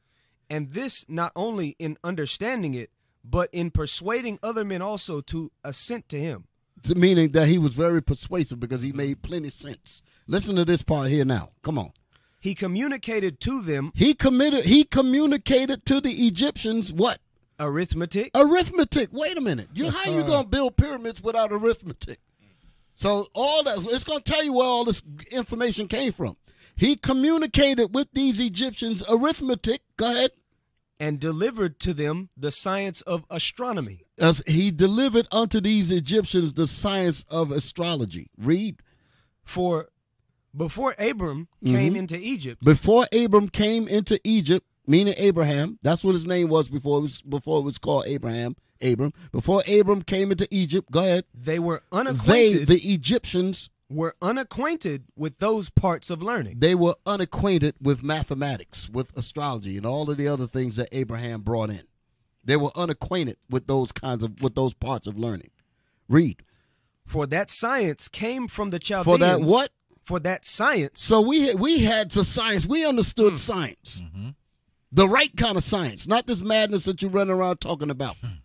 and 0.48 0.72
this 0.72 1.04
not 1.08 1.32
only 1.36 1.76
in 1.78 1.96
understanding 2.04 2.74
it, 2.74 2.90
but 3.24 3.48
in 3.52 3.70
persuading 3.70 4.38
other 4.42 4.64
men 4.64 4.82
also 4.82 5.20
to 5.20 5.50
assent 5.64 6.08
to 6.10 6.18
him. 6.18 6.44
Meaning 6.94 7.32
that 7.32 7.48
he 7.48 7.58
was 7.58 7.74
very 7.74 8.02
persuasive 8.02 8.60
because 8.60 8.82
he 8.82 8.92
made 8.92 9.22
plenty 9.22 9.50
sense. 9.50 10.02
Listen 10.26 10.56
to 10.56 10.64
this 10.64 10.82
part 10.82 11.08
here 11.08 11.24
now. 11.24 11.50
Come 11.62 11.78
on. 11.78 11.92
He 12.38 12.54
communicated 12.54 13.40
to 13.40 13.62
them 13.62 13.90
He 13.94 14.14
committed 14.14 14.66
he 14.66 14.84
communicated 14.84 15.84
to 15.86 16.00
the 16.00 16.12
Egyptians 16.12 16.92
what? 16.92 17.18
arithmetic, 17.58 18.30
Arithmetic. 18.34 19.08
Wait 19.12 19.36
a 19.36 19.40
minute. 19.40 19.68
You 19.74 19.90
how 19.90 20.10
you 20.10 20.22
gonna 20.22 20.46
build 20.46 20.76
pyramids 20.76 21.22
without 21.22 21.52
arithmetic? 21.52 22.20
So 22.94 23.26
all 23.34 23.62
that 23.64 23.78
it's 23.90 24.04
gonna 24.04 24.20
tell 24.20 24.44
you 24.44 24.52
where 24.52 24.66
all 24.66 24.84
this 24.84 25.02
information 25.30 25.88
came 25.88 26.12
from. 26.12 26.36
He 26.76 26.96
communicated 26.96 27.94
with 27.94 28.08
these 28.12 28.38
Egyptians 28.40 29.02
arithmetic. 29.08 29.82
Go 29.96 30.10
ahead. 30.10 30.30
and 30.98 31.20
delivered 31.20 31.78
to 31.80 31.92
them 31.92 32.30
the 32.36 32.50
science 32.50 33.02
of 33.02 33.24
astronomy. 33.30 34.04
As 34.18 34.42
he 34.46 34.70
delivered 34.70 35.26
unto 35.30 35.60
these 35.60 35.90
Egyptians 35.90 36.54
the 36.54 36.66
science 36.66 37.24
of 37.28 37.50
astrology. 37.50 38.30
Read. 38.38 38.76
For 39.42 39.88
before 40.56 40.94
Abram 40.98 41.48
Mm-hmm. 41.62 41.76
came 41.76 41.96
into 41.96 42.16
Egypt, 42.18 42.64
Before 42.64 43.06
Abram 43.12 43.48
came 43.48 43.86
into 43.88 44.18
Egypt, 44.24 44.66
meaning 44.86 45.14
Abraham, 45.18 45.78
that's 45.82 46.02
what 46.04 46.14
his 46.14 46.26
name 46.26 46.48
was 46.48 46.68
before 46.68 46.98
it 46.98 47.02
was 47.02 47.20
before 47.22 47.58
it 47.60 47.64
was 47.64 47.76
called 47.78 48.04
Abraham. 48.06 48.56
Abram. 48.80 49.12
Before 49.32 49.62
Abram 49.66 50.02
came 50.02 50.30
into 50.32 50.46
Egypt, 50.50 50.90
go 50.90 51.00
ahead. 51.00 51.24
they 51.34 51.58
were 51.58 51.82
unacquainted. 51.92 52.66
They, 52.68 52.74
the 52.76 52.80
Egyptians, 52.92 53.68
were 53.88 54.14
unacquainted 54.20 55.04
with 55.16 55.38
those 55.38 55.70
parts 55.70 56.10
of 56.10 56.22
learning. 56.22 56.58
they 56.58 56.74
were 56.74 56.96
unacquainted 57.06 57.74
with 57.80 58.02
mathematics, 58.02 58.88
with 58.88 59.16
astrology, 59.16 59.76
and 59.76 59.86
all 59.86 60.10
of 60.10 60.16
the 60.16 60.26
other 60.26 60.46
things 60.46 60.76
that 60.76 60.88
Abraham 60.92 61.42
brought 61.42 61.70
in. 61.70 61.82
They 62.44 62.56
were 62.56 62.72
unacquainted 62.76 63.36
with 63.50 63.66
those 63.66 63.92
kinds 63.92 64.22
of 64.22 64.40
with 64.40 64.54
those 64.54 64.74
parts 64.74 65.06
of 65.06 65.18
learning. 65.18 65.50
Read. 66.08 66.42
For 67.04 67.26
that 67.26 67.50
science 67.50 68.08
came 68.08 68.48
from 68.48 68.70
the 68.70 68.78
Chaldeans. 68.78 69.18
For 69.18 69.18
that 69.18 69.40
what? 69.40 69.70
For 70.04 70.20
that 70.20 70.44
science. 70.44 71.02
So 71.02 71.20
we 71.20 71.54
we 71.54 71.80
had 71.84 72.10
to 72.12 72.24
science. 72.24 72.64
We 72.66 72.84
understood 72.86 73.32
hmm. 73.32 73.38
science, 73.38 74.02
mm-hmm. 74.02 74.30
the 74.92 75.08
right 75.08 75.36
kind 75.36 75.56
of 75.56 75.64
science, 75.64 76.06
not 76.06 76.26
this 76.26 76.42
madness 76.42 76.84
that 76.84 77.02
you 77.02 77.08
run 77.08 77.30
around 77.30 77.60
talking 77.60 77.90
about. 77.90 78.16
Hmm. 78.16 78.38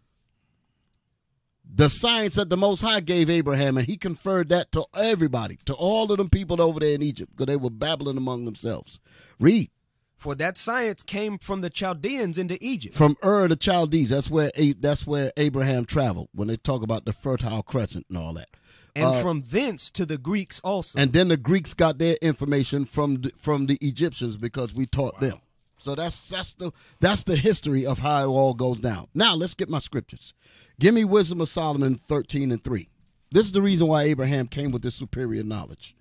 The 1.74 1.90
science 1.90 2.36
that 2.36 2.50
the 2.50 2.58
Most 2.58 2.82
High 2.82 3.00
gave 3.00 3.30
Abraham, 3.30 3.78
and 3.78 3.88
he 3.88 3.96
conferred 3.98 4.50
that 4.50 4.72
to 4.74 4.86
everybody, 4.96 5.58
to 5.66 5.74
all 5.74 6.12
of 6.12 6.18
them 6.18 6.30
people 6.30 6.62
over 6.62 6.80
there 6.80 6.94
in 6.94 7.02
Egypt, 7.02 7.32
because 7.32 7.48
they 7.48 7.56
were 7.56 7.70
babbling 7.70 8.18
among 8.18 8.46
themselves. 8.46 9.00
Read 9.40 9.70
For 10.18 10.36
that 10.36 10.58
science 10.58 11.02
came 11.02 11.38
from 11.38 11.62
the 11.62 11.70
Chaldeans 11.70 12.38
into 12.38 12.58
Egypt. 12.62 12.96
from 12.96 13.16
Ur 13.24 13.48
the 13.48 13.58
Chaldees. 13.60 14.10
That's 14.10 14.30
where 14.30 14.52
that's 14.80 15.08
where 15.08 15.32
Abraham 15.38 15.86
traveled 15.86 16.30
when 16.34 16.48
they 16.48 16.58
talk 16.58 16.84
about 16.84 17.06
the 17.06 17.14
Fertile 17.14 17.64
Crescent 17.64 18.06
and 18.10 18.18
all 18.18 18.34
that. 18.34 18.50
and 18.96 19.06
Uh, 19.06 19.22
from 19.22 19.42
thence 19.42 19.90
to 19.92 20.06
the 20.06 20.18
Greeks 20.18 20.60
also. 20.66 21.00
And 21.00 21.14
then 21.14 21.30
the 21.30 21.38
Greeks 21.38 21.74
got 21.74 21.98
their 21.98 22.18
information 22.22 22.84
from 22.86 23.22
the, 23.22 23.32
from 23.38 23.68
the 23.68 23.78
Egyptians 23.82 24.36
because 24.36 24.74
we 24.74 24.86
taught 24.86 25.20
them. 25.22 25.40
So 25.78 25.96
that's 25.96 26.28
that's 26.30 26.54
the 26.56 26.72
that's 27.00 27.24
the 27.24 27.38
history 27.38 27.86
of 27.86 28.00
how 28.00 28.24
it 28.24 28.28
all 28.28 28.54
goes 28.54 28.80
down. 28.82 29.08
Now 29.16 29.34
let's 29.34 29.54
get 29.56 29.70
my 29.70 29.80
scriptures. 29.80 30.34
Give 30.82 30.96
me 30.96 31.06
wisdom 31.06 31.42
of 31.42 31.48
Solomon 31.48 32.02
thirteen 32.08 32.52
and 32.52 32.64
three. 32.64 32.90
This 33.32 33.46
is 33.46 33.52
the 33.52 33.62
reason 33.62 33.86
why 33.86 34.02
Abraham 34.02 34.48
came 34.48 34.72
with 34.72 34.82
this 34.82 34.96
superior 34.96 35.44
knowledge. 35.44 35.96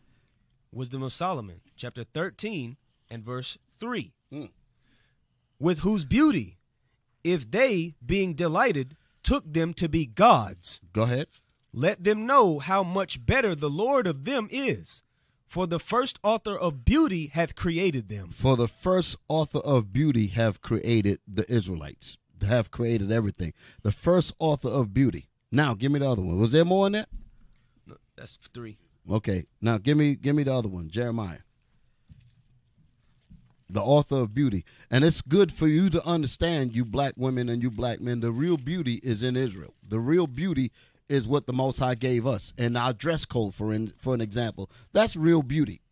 Wisdom 0.72 1.02
of 1.02 1.12
Solomon, 1.12 1.60
chapter 1.76 2.02
13 2.02 2.78
and 3.10 3.22
verse 3.22 3.58
3. 3.78 4.14
Hmm. 4.32 4.44
With 5.58 5.80
whose 5.80 6.06
beauty, 6.06 6.56
if 7.22 7.50
they, 7.50 7.94
being 8.04 8.32
delighted, 8.32 8.96
took 9.22 9.52
them 9.52 9.74
to 9.74 9.86
be 9.86 10.06
gods, 10.06 10.80
Go 10.94 11.02
ahead. 11.02 11.26
let 11.74 12.02
them 12.02 12.24
know 12.24 12.58
how 12.58 12.82
much 12.82 13.26
better 13.26 13.54
the 13.54 13.68
Lord 13.68 14.06
of 14.06 14.24
them 14.24 14.48
is. 14.50 15.02
For 15.46 15.66
the 15.66 15.78
first 15.80 16.18
author 16.22 16.56
of 16.56 16.86
beauty 16.86 17.26
hath 17.26 17.54
created 17.54 18.08
them. 18.08 18.30
For 18.34 18.56
the 18.56 18.68
first 18.68 19.16
author 19.28 19.58
of 19.58 19.92
beauty 19.92 20.28
have 20.28 20.62
created 20.62 21.18
the 21.28 21.44
Israelites. 21.52 22.16
Have 22.42 22.70
created 22.70 23.12
everything. 23.12 23.52
The 23.82 23.92
first 23.92 24.32
author 24.38 24.68
of 24.68 24.94
beauty. 24.94 25.28
Now 25.52 25.74
give 25.74 25.92
me 25.92 25.98
the 25.98 26.10
other 26.10 26.22
one. 26.22 26.38
Was 26.38 26.52
there 26.52 26.64
more 26.64 26.86
in 26.86 26.92
that? 26.92 27.08
That's 28.16 28.38
three. 28.52 28.78
Okay. 29.10 29.46
Now 29.60 29.78
give 29.78 29.96
me 29.96 30.14
give 30.14 30.36
me 30.36 30.42
the 30.42 30.54
other 30.54 30.68
one, 30.68 30.90
Jeremiah. 30.90 31.38
The 33.68 33.80
author 33.80 34.16
of 34.16 34.34
beauty. 34.34 34.64
And 34.90 35.04
it's 35.04 35.20
good 35.20 35.52
for 35.52 35.68
you 35.68 35.90
to 35.90 36.04
understand, 36.04 36.74
you 36.74 36.84
black 36.84 37.14
women 37.16 37.48
and 37.48 37.62
you 37.62 37.70
black 37.70 38.00
men, 38.00 38.20
the 38.20 38.32
real 38.32 38.56
beauty 38.56 39.00
is 39.02 39.22
in 39.22 39.36
Israel. 39.36 39.74
The 39.86 40.00
real 40.00 40.26
beauty 40.26 40.72
is 41.08 41.26
what 41.26 41.46
the 41.46 41.52
Most 41.52 41.78
High 41.78 41.94
gave 41.94 42.26
us. 42.26 42.52
And 42.58 42.76
our 42.76 42.92
dress 42.92 43.24
code, 43.24 43.54
for 43.54 43.72
in, 43.72 43.92
for 43.96 44.12
an 44.14 44.20
example, 44.20 44.70
that's 44.92 45.16
real 45.16 45.42
beauty. 45.42 45.82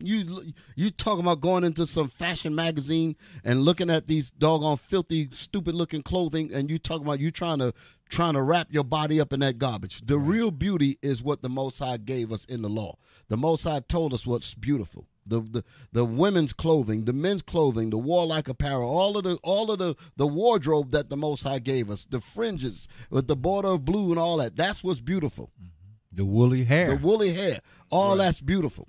You 0.00 0.52
you 0.74 0.90
talking 0.90 1.20
about 1.20 1.40
going 1.40 1.64
into 1.64 1.86
some 1.86 2.08
fashion 2.08 2.54
magazine 2.54 3.16
and 3.44 3.62
looking 3.62 3.90
at 3.90 4.06
these 4.06 4.30
doggone 4.30 4.78
filthy, 4.78 5.28
stupid 5.32 5.74
looking 5.74 6.02
clothing, 6.02 6.52
and 6.52 6.70
you 6.70 6.78
talking 6.78 7.06
about 7.06 7.20
you 7.20 7.30
trying 7.30 7.58
to 7.58 7.74
trying 8.08 8.34
to 8.34 8.42
wrap 8.42 8.68
your 8.70 8.84
body 8.84 9.20
up 9.20 9.32
in 9.32 9.40
that 9.40 9.58
garbage. 9.58 10.00
The 10.04 10.18
real 10.18 10.50
beauty 10.50 10.98
is 11.00 11.22
what 11.22 11.42
the 11.42 11.48
Most 11.48 11.78
High 11.78 11.96
gave 11.98 12.32
us 12.32 12.44
in 12.44 12.62
the 12.62 12.68
law. 12.68 12.96
The 13.28 13.36
Most 13.36 13.64
High 13.64 13.80
told 13.80 14.12
us 14.12 14.26
what's 14.26 14.54
beautiful. 14.54 15.06
The, 15.26 15.40
the 15.40 15.64
the 15.92 16.04
women's 16.04 16.52
clothing, 16.52 17.04
the 17.04 17.12
men's 17.12 17.42
clothing, 17.42 17.90
the 17.90 17.98
warlike 17.98 18.48
apparel, 18.48 18.90
all 18.90 19.16
of 19.16 19.24
the 19.24 19.38
all 19.42 19.70
of 19.70 19.78
the 19.78 19.94
the 20.16 20.26
wardrobe 20.26 20.90
that 20.90 21.08
the 21.10 21.16
Most 21.16 21.42
High 21.42 21.60
gave 21.60 21.90
us, 21.90 22.06
the 22.08 22.20
fringes 22.20 22.88
with 23.10 23.28
the 23.28 23.36
border 23.36 23.68
of 23.68 23.84
blue 23.84 24.10
and 24.10 24.18
all 24.18 24.38
that. 24.38 24.56
That's 24.56 24.82
what's 24.82 25.00
beautiful. 25.00 25.50
Mm-hmm. 25.60 26.16
The 26.16 26.24
woolly 26.24 26.64
hair. 26.64 26.88
The 26.88 26.96
woolly 26.96 27.34
hair, 27.34 27.60
all 27.90 28.16
that's 28.16 28.40
beautiful. 28.40 28.88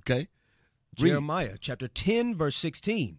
Okay. 0.00 0.28
Jeremiah 0.94 1.56
chapter 1.60 1.88
10, 1.88 2.34
verse 2.34 2.56
16. 2.56 3.18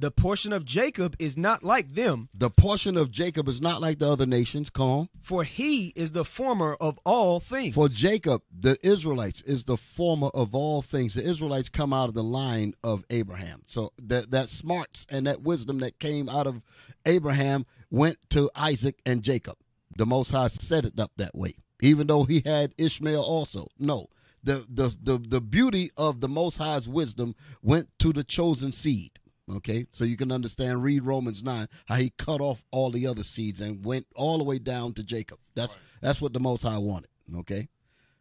The 0.00 0.12
portion 0.12 0.52
of 0.52 0.64
Jacob 0.64 1.16
is 1.18 1.36
not 1.36 1.64
like 1.64 1.94
them, 1.94 2.28
The 2.32 2.50
portion 2.50 2.96
of 2.96 3.10
Jacob 3.10 3.48
is 3.48 3.60
not 3.60 3.80
like 3.80 3.98
the 3.98 4.08
other 4.08 4.26
nations. 4.26 4.70
Come 4.70 4.88
on. 4.88 5.08
for 5.20 5.42
he 5.42 5.88
is 5.96 6.12
the 6.12 6.24
former 6.24 6.74
of 6.80 7.00
all 7.04 7.40
things. 7.40 7.74
For 7.74 7.88
Jacob, 7.88 8.42
the 8.56 8.78
Israelites 8.86 9.40
is 9.42 9.64
the 9.64 9.76
former 9.76 10.28
of 10.28 10.54
all 10.54 10.82
things. 10.82 11.14
The 11.14 11.24
Israelites 11.28 11.68
come 11.68 11.92
out 11.92 12.08
of 12.08 12.14
the 12.14 12.22
line 12.22 12.74
of 12.84 13.04
Abraham. 13.10 13.62
So 13.66 13.92
that 14.00 14.30
that 14.30 14.48
smarts 14.50 15.04
and 15.10 15.26
that 15.26 15.42
wisdom 15.42 15.80
that 15.80 15.98
came 15.98 16.28
out 16.28 16.46
of 16.46 16.62
Abraham 17.04 17.66
went 17.90 18.18
to 18.30 18.50
Isaac 18.54 19.00
and 19.04 19.22
Jacob. 19.24 19.56
The 19.96 20.06
Most 20.06 20.30
High 20.30 20.46
set 20.46 20.84
it 20.84 21.00
up 21.00 21.10
that 21.16 21.34
way. 21.34 21.56
Even 21.80 22.06
though 22.06 22.22
he 22.22 22.42
had 22.46 22.72
Ishmael 22.78 23.22
also. 23.22 23.66
No. 23.80 24.06
The 24.42 24.64
the 24.68 24.96
the, 25.02 25.18
the 25.18 25.40
beauty 25.40 25.90
of 25.96 26.20
the 26.20 26.28
Most 26.28 26.58
High's 26.58 26.88
wisdom 26.88 27.34
went 27.62 27.88
to 27.98 28.12
the 28.12 28.24
chosen 28.24 28.72
seed. 28.72 29.12
Okay, 29.50 29.86
so 29.92 30.04
you 30.04 30.16
can 30.16 30.30
understand. 30.30 30.82
Read 30.82 31.04
Romans 31.04 31.42
nine, 31.42 31.68
how 31.86 31.96
he 31.96 32.10
cut 32.18 32.40
off 32.40 32.62
all 32.70 32.90
the 32.90 33.06
other 33.06 33.24
seeds 33.24 33.60
and 33.60 33.84
went 33.84 34.06
all 34.14 34.38
the 34.38 34.44
way 34.44 34.58
down 34.58 34.92
to 34.94 35.02
Jacob. 35.02 35.38
That's 35.54 35.76
that's 36.00 36.20
what 36.20 36.32
the 36.32 36.40
Most 36.40 36.62
High 36.62 36.78
wanted. 36.78 37.08
Okay, 37.34 37.68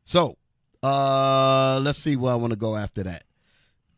so 0.06 0.38
uh, 0.84 1.80
let's 1.82 2.00
see 2.00 2.16
where 2.16 2.32
I 2.32 2.36
want 2.36 2.54
to 2.54 2.60
go 2.60 2.76
after 2.76 3.04
that. 3.04 3.24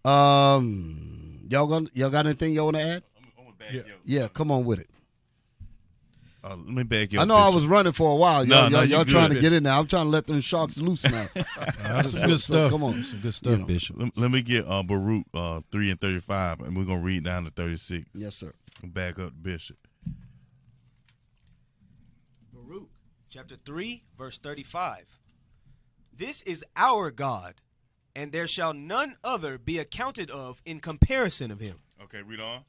Um, 0.10 1.42
y'all 1.50 1.68
gonna 1.68 1.88
y'all 1.94 2.10
got 2.10 2.26
anything 2.26 2.54
y'all 2.54 2.66
want 2.66 2.78
to 2.78 2.84
add? 2.84 3.04
I'm, 3.18 3.32
I'm 3.38 3.54
gonna 3.60 3.74
Yeah. 3.74 3.94
Yeah, 4.06 4.28
come 4.28 4.52
on 4.52 4.66
with 4.66 4.80
it. 4.80 4.90
Uh, 6.42 6.56
let 6.56 6.68
me 6.68 6.84
back 6.84 7.12
you 7.12 7.20
I 7.20 7.26
know 7.26 7.36
I 7.36 7.50
was 7.50 7.66
running 7.66 7.92
for 7.92 8.12
a 8.12 8.16
while. 8.16 8.46
Y'all, 8.48 8.70
no, 8.70 8.78
y'all, 8.78 8.86
you 8.86 8.96
y'all 8.96 9.06
trying 9.06 9.32
to 9.32 9.42
get 9.42 9.52
in 9.52 9.64
there. 9.64 9.74
I'm 9.74 9.88
trying 9.88 10.06
to 10.06 10.10
let 10.10 10.26
them 10.28 10.40
sharks 10.40 10.78
loose 10.78 11.04
now. 11.04 11.28
That's 11.34 12.12
some 12.12 12.20
So- 12.22 12.28
good 12.28 12.40
so 12.40 12.54
stuff. 12.54 12.72
come 12.72 12.84
on. 12.84 13.04
Some 13.04 13.20
good 13.20 13.34
stuff, 13.34 13.52
You 13.52 13.58
know. 13.58 13.66
Bishop. 13.66 13.96
Let, 14.00 14.18
let 14.18 14.32
me 14.32 14.42
get 14.42 14.66
uh, 14.66 14.82
Baruch 14.84 15.26
uh, 15.34 15.62
3 15.72 15.92
and 15.92 16.00
35, 16.00 16.62
and 16.62 16.78
we're 16.78 16.86
going 16.86 17.00
to 17.00 17.06
read 17.06 17.26
down 17.26 17.44
to 17.44 17.52
36 17.52 18.06
yes, 18.14 18.36
sir. 18.36 18.54
back 18.84 19.20
up 19.20 19.34
Bishop. 19.42 19.76
Baruch 22.54 22.90
chapter 23.30 23.56
3, 23.66 24.04
verse 24.18 24.38
35. 24.38 25.06
This 26.18 26.42
is 26.44 26.64
our 26.78 27.12
God, 27.12 27.56
and 28.16 28.32
there 28.32 28.48
shall 28.48 28.74
none 28.74 29.16
other 29.26 29.58
be 29.58 29.78
accounted 29.78 30.30
of 30.32 30.62
in 30.66 30.80
comparison 30.80 31.52
of 31.52 31.60
him. 31.60 31.80
Okay, 32.04 32.22
read 32.22 32.40
on. 32.40 32.62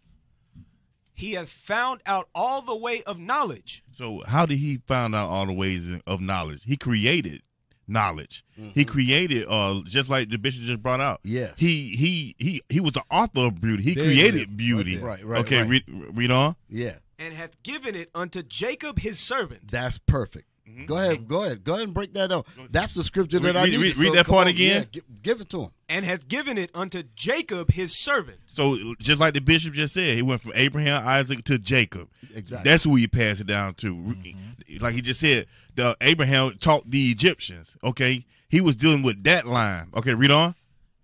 He 1.20 1.32
hath 1.32 1.48
found 1.50 2.00
out 2.06 2.28
all 2.34 2.62
the 2.62 2.74
way 2.76 3.02
of 3.04 3.18
knowledge. 3.18 3.82
So, 3.96 4.22
how 4.26 4.46
did 4.46 4.58
he 4.58 4.80
find 4.86 5.14
out 5.14 5.28
all 5.28 5.46
the 5.46 5.52
ways 5.52 5.86
of 6.06 6.20
knowledge? 6.20 6.62
He 6.64 6.76
created 6.76 7.42
knowledge. 7.86 8.44
He 8.74 8.84
created, 8.84 9.46
uh, 9.48 9.80
just 9.84 10.08
like 10.08 10.30
the 10.30 10.36
bishop 10.38 10.62
just 10.64 10.82
brought 10.82 11.00
out. 11.00 11.20
Yeah. 11.24 11.52
He 11.56 11.90
he 11.96 12.34
he 12.38 12.62
he 12.68 12.80
was 12.80 12.92
the 12.92 13.02
author 13.10 13.46
of 13.46 13.60
beauty. 13.60 13.82
He 13.82 13.94
There 13.94 14.04
created 14.04 14.42
is. 14.42 14.46
beauty. 14.56 14.98
Right, 14.98 15.24
right, 15.24 15.40
Okay, 15.40 15.58
right. 15.62 15.68
read 15.68 15.84
read 16.16 16.30
on. 16.30 16.56
Yeah, 16.68 16.94
and 17.18 17.34
hath 17.34 17.60
given 17.62 17.94
it 17.94 18.08
unto 18.14 18.42
Jacob 18.42 18.98
his 19.00 19.18
servant. 19.18 19.68
that's 19.70 19.98
perfect. 19.98 20.46
Mm-hmm. 20.68 20.84
Go 20.86 20.96
ahead, 20.98 21.26
go 21.28 21.42
ahead, 21.42 21.64
go 21.64 21.72
ahead 21.74 21.84
and 21.84 21.94
break 21.94 22.14
that 22.14 22.28
down. 22.30 22.44
That's 22.70 22.94
the 22.94 23.02
scripture 23.02 23.38
that 23.40 23.46
Read- 23.46 23.56
I 23.56 23.64
read- 23.64 23.70
need. 23.72 23.80
read- 23.80 23.96
read 23.96 24.12
that 24.14 24.26
part 24.26 24.46
again. 24.46 24.86
give, 24.92 25.02
give 25.22 25.40
it 25.40 25.48
to 25.50 25.62
him. 25.64 25.70
And 25.88 26.04
hath 26.04 26.28
given 26.28 26.56
it 26.58 26.70
unto 26.74 27.02
Jacob 27.16 27.72
his 27.72 27.98
servant. 27.98 28.38
So, 28.52 28.94
just 29.00 29.20
like 29.20 29.34
the 29.34 29.40
bishop 29.40 29.74
just 29.74 29.94
said, 29.94 30.14
he 30.14 30.22
went 30.22 30.42
from 30.42 30.52
Abraham, 30.54 31.06
Isaac 31.06 31.44
to 31.44 31.58
Jacob. 31.58 32.08
Exactly. 32.34 32.70
That's 32.70 32.84
who 32.84 32.94
he 32.96 33.08
passed 33.08 33.40
it 33.40 33.46
down 33.48 33.74
to. 33.74 33.94
Mm-hmm. 33.94 34.76
Like 34.82 34.94
he 34.94 35.02
just 35.02 35.18
said, 35.20 35.46
the 35.74 35.96
Abraham 36.00 36.56
taught 36.60 36.88
the 36.88 37.10
Egyptians. 37.10 37.76
Okay, 37.82 38.24
he 38.48 38.60
was 38.60 38.76
dealing 38.76 39.02
with 39.02 39.24
that 39.24 39.46
line. 39.46 39.88
Okay, 39.96 40.14
read 40.14 40.30
on. 40.30 40.54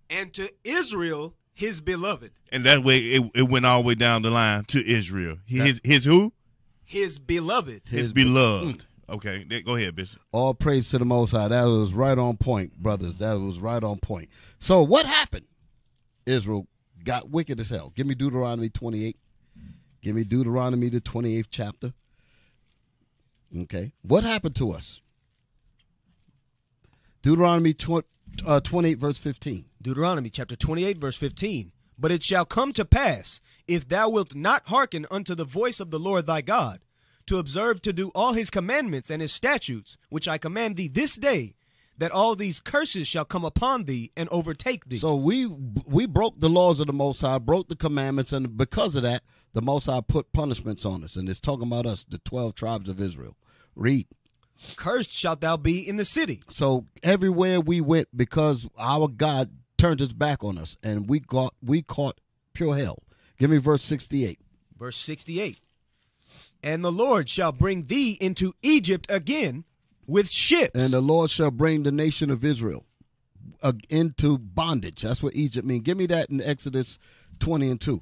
And 0.09 0.33
to 0.35 0.49
Israel 0.63 1.33
his 1.53 1.81
beloved. 1.81 2.31
And 2.51 2.63
that 2.65 2.83
way, 2.83 2.99
it, 2.99 3.23
it 3.35 3.41
went 3.49 3.65
all 3.65 3.81
the 3.81 3.87
way 3.87 3.95
down 3.95 4.21
the 4.21 4.29
line 4.29 4.63
to 4.65 4.85
Israel. 4.89 5.39
His 5.45 5.81
his 5.83 6.05
who? 6.05 6.31
His 6.85 7.19
beloved. 7.19 7.81
His, 7.89 7.99
His- 8.01 8.13
beloved. 8.13 8.77
Mm. 8.77 8.81
Okay, 9.09 9.45
go 9.61 9.75
ahead, 9.75 9.95
Bishop. 9.95 10.19
All 10.33 10.53
praise 10.53 10.89
to 10.89 10.97
the 10.97 11.05
Most 11.05 11.31
High. 11.31 11.47
That 11.47 11.63
was 11.63 11.93
right 11.93 12.17
on 12.17 12.35
point, 12.37 12.77
brothers. 12.77 13.19
That 13.19 13.39
was 13.39 13.57
right 13.57 13.81
on 13.81 13.99
point. 13.99 14.29
So 14.59 14.83
what 14.83 15.05
happened? 15.05 15.45
Israel 16.25 16.67
got 17.05 17.29
wicked 17.29 17.59
as 17.59 17.69
hell. 17.69 17.93
Give 17.95 18.05
me 18.05 18.15
Deuteronomy 18.15 18.69
28. 18.69 19.17
Give 20.01 20.15
me 20.15 20.23
Deuteronomy 20.25 20.89
the 20.89 20.99
28th 20.99 21.47
chapter. 21.49 21.93
Okay. 23.57 23.93
What 24.01 24.25
happened 24.25 24.55
to 24.57 24.71
us? 24.71 24.99
Deuteronomy 27.21 27.73
tw- 27.73 28.05
uh, 28.45 28.59
28 28.59 28.99
verse 28.99 29.17
15. 29.17 29.65
Deuteronomy 29.81 30.29
chapter 30.29 30.55
28, 30.55 30.97
verse 30.97 31.15
15. 31.15 31.71
But 31.97 32.11
it 32.11 32.23
shall 32.23 32.45
come 32.45 32.73
to 32.73 32.85
pass, 32.85 33.41
if 33.67 33.87
thou 33.87 34.09
wilt 34.09 34.35
not 34.35 34.67
hearken 34.67 35.05
unto 35.09 35.33
the 35.33 35.45
voice 35.45 35.79
of 35.79 35.91
the 35.91 35.99
Lord 35.99 36.27
thy 36.27 36.41
God, 36.41 36.81
to 37.27 37.37
observe 37.37 37.81
to 37.83 37.93
do 37.93 38.09
all 38.15 38.33
his 38.33 38.49
commandments 38.49 39.09
and 39.09 39.21
his 39.21 39.31
statutes, 39.31 39.97
which 40.09 40.27
I 40.27 40.37
command 40.37 40.75
thee 40.75 40.87
this 40.87 41.15
day, 41.15 41.55
that 41.97 42.11
all 42.11 42.35
these 42.35 42.59
curses 42.59 43.07
shall 43.07 43.25
come 43.25 43.45
upon 43.45 43.85
thee 43.85 44.11
and 44.15 44.29
overtake 44.29 44.85
thee. 44.87 44.99
So 44.99 45.15
we 45.15 45.45
we 45.45 46.05
broke 46.05 46.39
the 46.39 46.49
laws 46.49 46.79
of 46.79 46.87
the 46.87 46.93
Most 46.93 47.21
High, 47.21 47.37
broke 47.39 47.69
the 47.69 47.75
commandments, 47.75 48.31
and 48.31 48.57
because 48.57 48.95
of 48.95 49.03
that, 49.03 49.23
the 49.53 49.61
Most 49.61 49.85
High 49.87 50.01
put 50.01 50.31
punishments 50.33 50.85
on 50.85 51.03
us. 51.03 51.15
And 51.15 51.27
it's 51.29 51.41
talking 51.41 51.67
about 51.67 51.85
us, 51.85 52.05
the 52.05 52.19
twelve 52.19 52.55
tribes 52.55 52.89
of 52.89 53.01
Israel. 53.01 53.35
Read. 53.75 54.07
Cursed 54.75 55.11
shalt 55.11 55.41
thou 55.41 55.55
be 55.57 55.87
in 55.87 55.97
the 55.97 56.05
city. 56.05 56.41
So 56.49 56.85
everywhere 57.03 57.59
we 57.59 57.79
went, 57.79 58.07
because 58.15 58.67
our 58.77 59.07
God 59.07 59.51
turned 59.77 59.99
his 59.99 60.13
back 60.13 60.43
on 60.43 60.57
us, 60.57 60.77
and 60.81 61.07
we 61.07 61.19
got 61.19 61.53
we 61.63 61.81
caught 61.81 62.19
pure 62.53 62.75
hell. 62.75 63.03
Give 63.37 63.49
me 63.49 63.57
verse 63.57 63.83
sixty-eight. 63.83 64.39
Verse 64.77 64.97
68. 64.97 65.59
And 66.67 66.83
the 66.83 66.91
Lord 66.91 67.29
shall 67.29 67.53
bring 67.53 67.85
thee 67.85 68.17
into 68.19 68.53
Egypt 68.61 69.07
again 69.09 69.63
with 70.05 70.29
ships. 70.29 70.75
And 70.75 70.91
the 70.91 70.99
Lord 70.99 71.29
shall 71.31 71.49
bring 71.49 71.83
the 71.83 71.93
nation 71.93 72.29
of 72.29 72.43
Israel 72.43 72.83
uh, 73.63 73.71
into 73.89 74.37
bondage. 74.37 75.03
That's 75.03 75.23
what 75.23 75.33
Egypt 75.33 75.65
means. 75.65 75.83
Give 75.83 75.97
me 75.97 76.07
that 76.07 76.29
in 76.29 76.41
Exodus 76.41 76.99
twenty 77.39 77.69
and 77.69 77.79
two. 77.79 78.01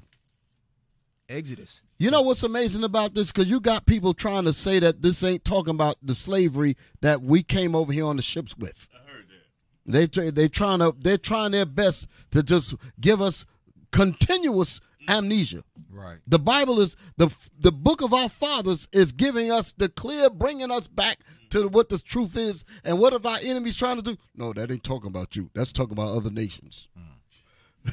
Exodus. 1.28 1.80
You 1.98 2.10
know 2.10 2.22
what's 2.22 2.42
amazing 2.42 2.82
about 2.82 3.14
this? 3.14 3.30
Because 3.30 3.48
you 3.48 3.60
got 3.60 3.86
people 3.86 4.14
trying 4.14 4.44
to 4.46 4.52
say 4.52 4.80
that 4.80 5.00
this 5.00 5.22
ain't 5.22 5.44
talking 5.44 5.74
about 5.74 5.96
the 6.02 6.14
slavery 6.16 6.76
that 7.02 7.22
we 7.22 7.44
came 7.44 7.76
over 7.76 7.92
here 7.92 8.06
on 8.06 8.16
the 8.16 8.22
ships 8.22 8.56
with. 8.56 8.88
I 8.92 9.10
heard 9.10 9.26
that. 9.28 9.92
They 9.92 10.06
tr- 10.08 10.30
they 10.32 10.48
trying 10.48 10.80
to 10.80 10.92
they're 10.98 11.18
trying 11.18 11.52
their 11.52 11.66
best 11.66 12.08
to 12.32 12.42
just 12.42 12.74
give 13.00 13.22
us 13.22 13.44
continuous 13.92 14.80
amnesia. 15.08 15.64
Right. 15.90 16.18
The 16.26 16.38
Bible 16.38 16.80
is 16.80 16.96
the 17.16 17.30
the 17.58 17.72
book 17.72 18.02
of 18.02 18.12
our 18.12 18.28
fathers 18.28 18.88
is 18.92 19.12
giving 19.12 19.50
us 19.50 19.72
the 19.72 19.88
clear, 19.88 20.30
bringing 20.30 20.70
us 20.70 20.86
back 20.86 21.20
to 21.50 21.68
what 21.68 21.88
the 21.88 21.98
truth 21.98 22.36
is. 22.36 22.64
And 22.84 22.98
what 22.98 23.12
are 23.12 23.28
our 23.28 23.38
enemies 23.42 23.76
trying 23.76 23.96
to 23.96 24.02
do? 24.02 24.16
No, 24.34 24.52
that 24.52 24.70
ain't 24.70 24.84
talking 24.84 25.08
about 25.08 25.36
you. 25.36 25.50
That's 25.54 25.72
talking 25.72 25.92
about 25.92 26.16
other 26.16 26.30
nations. 26.30 26.88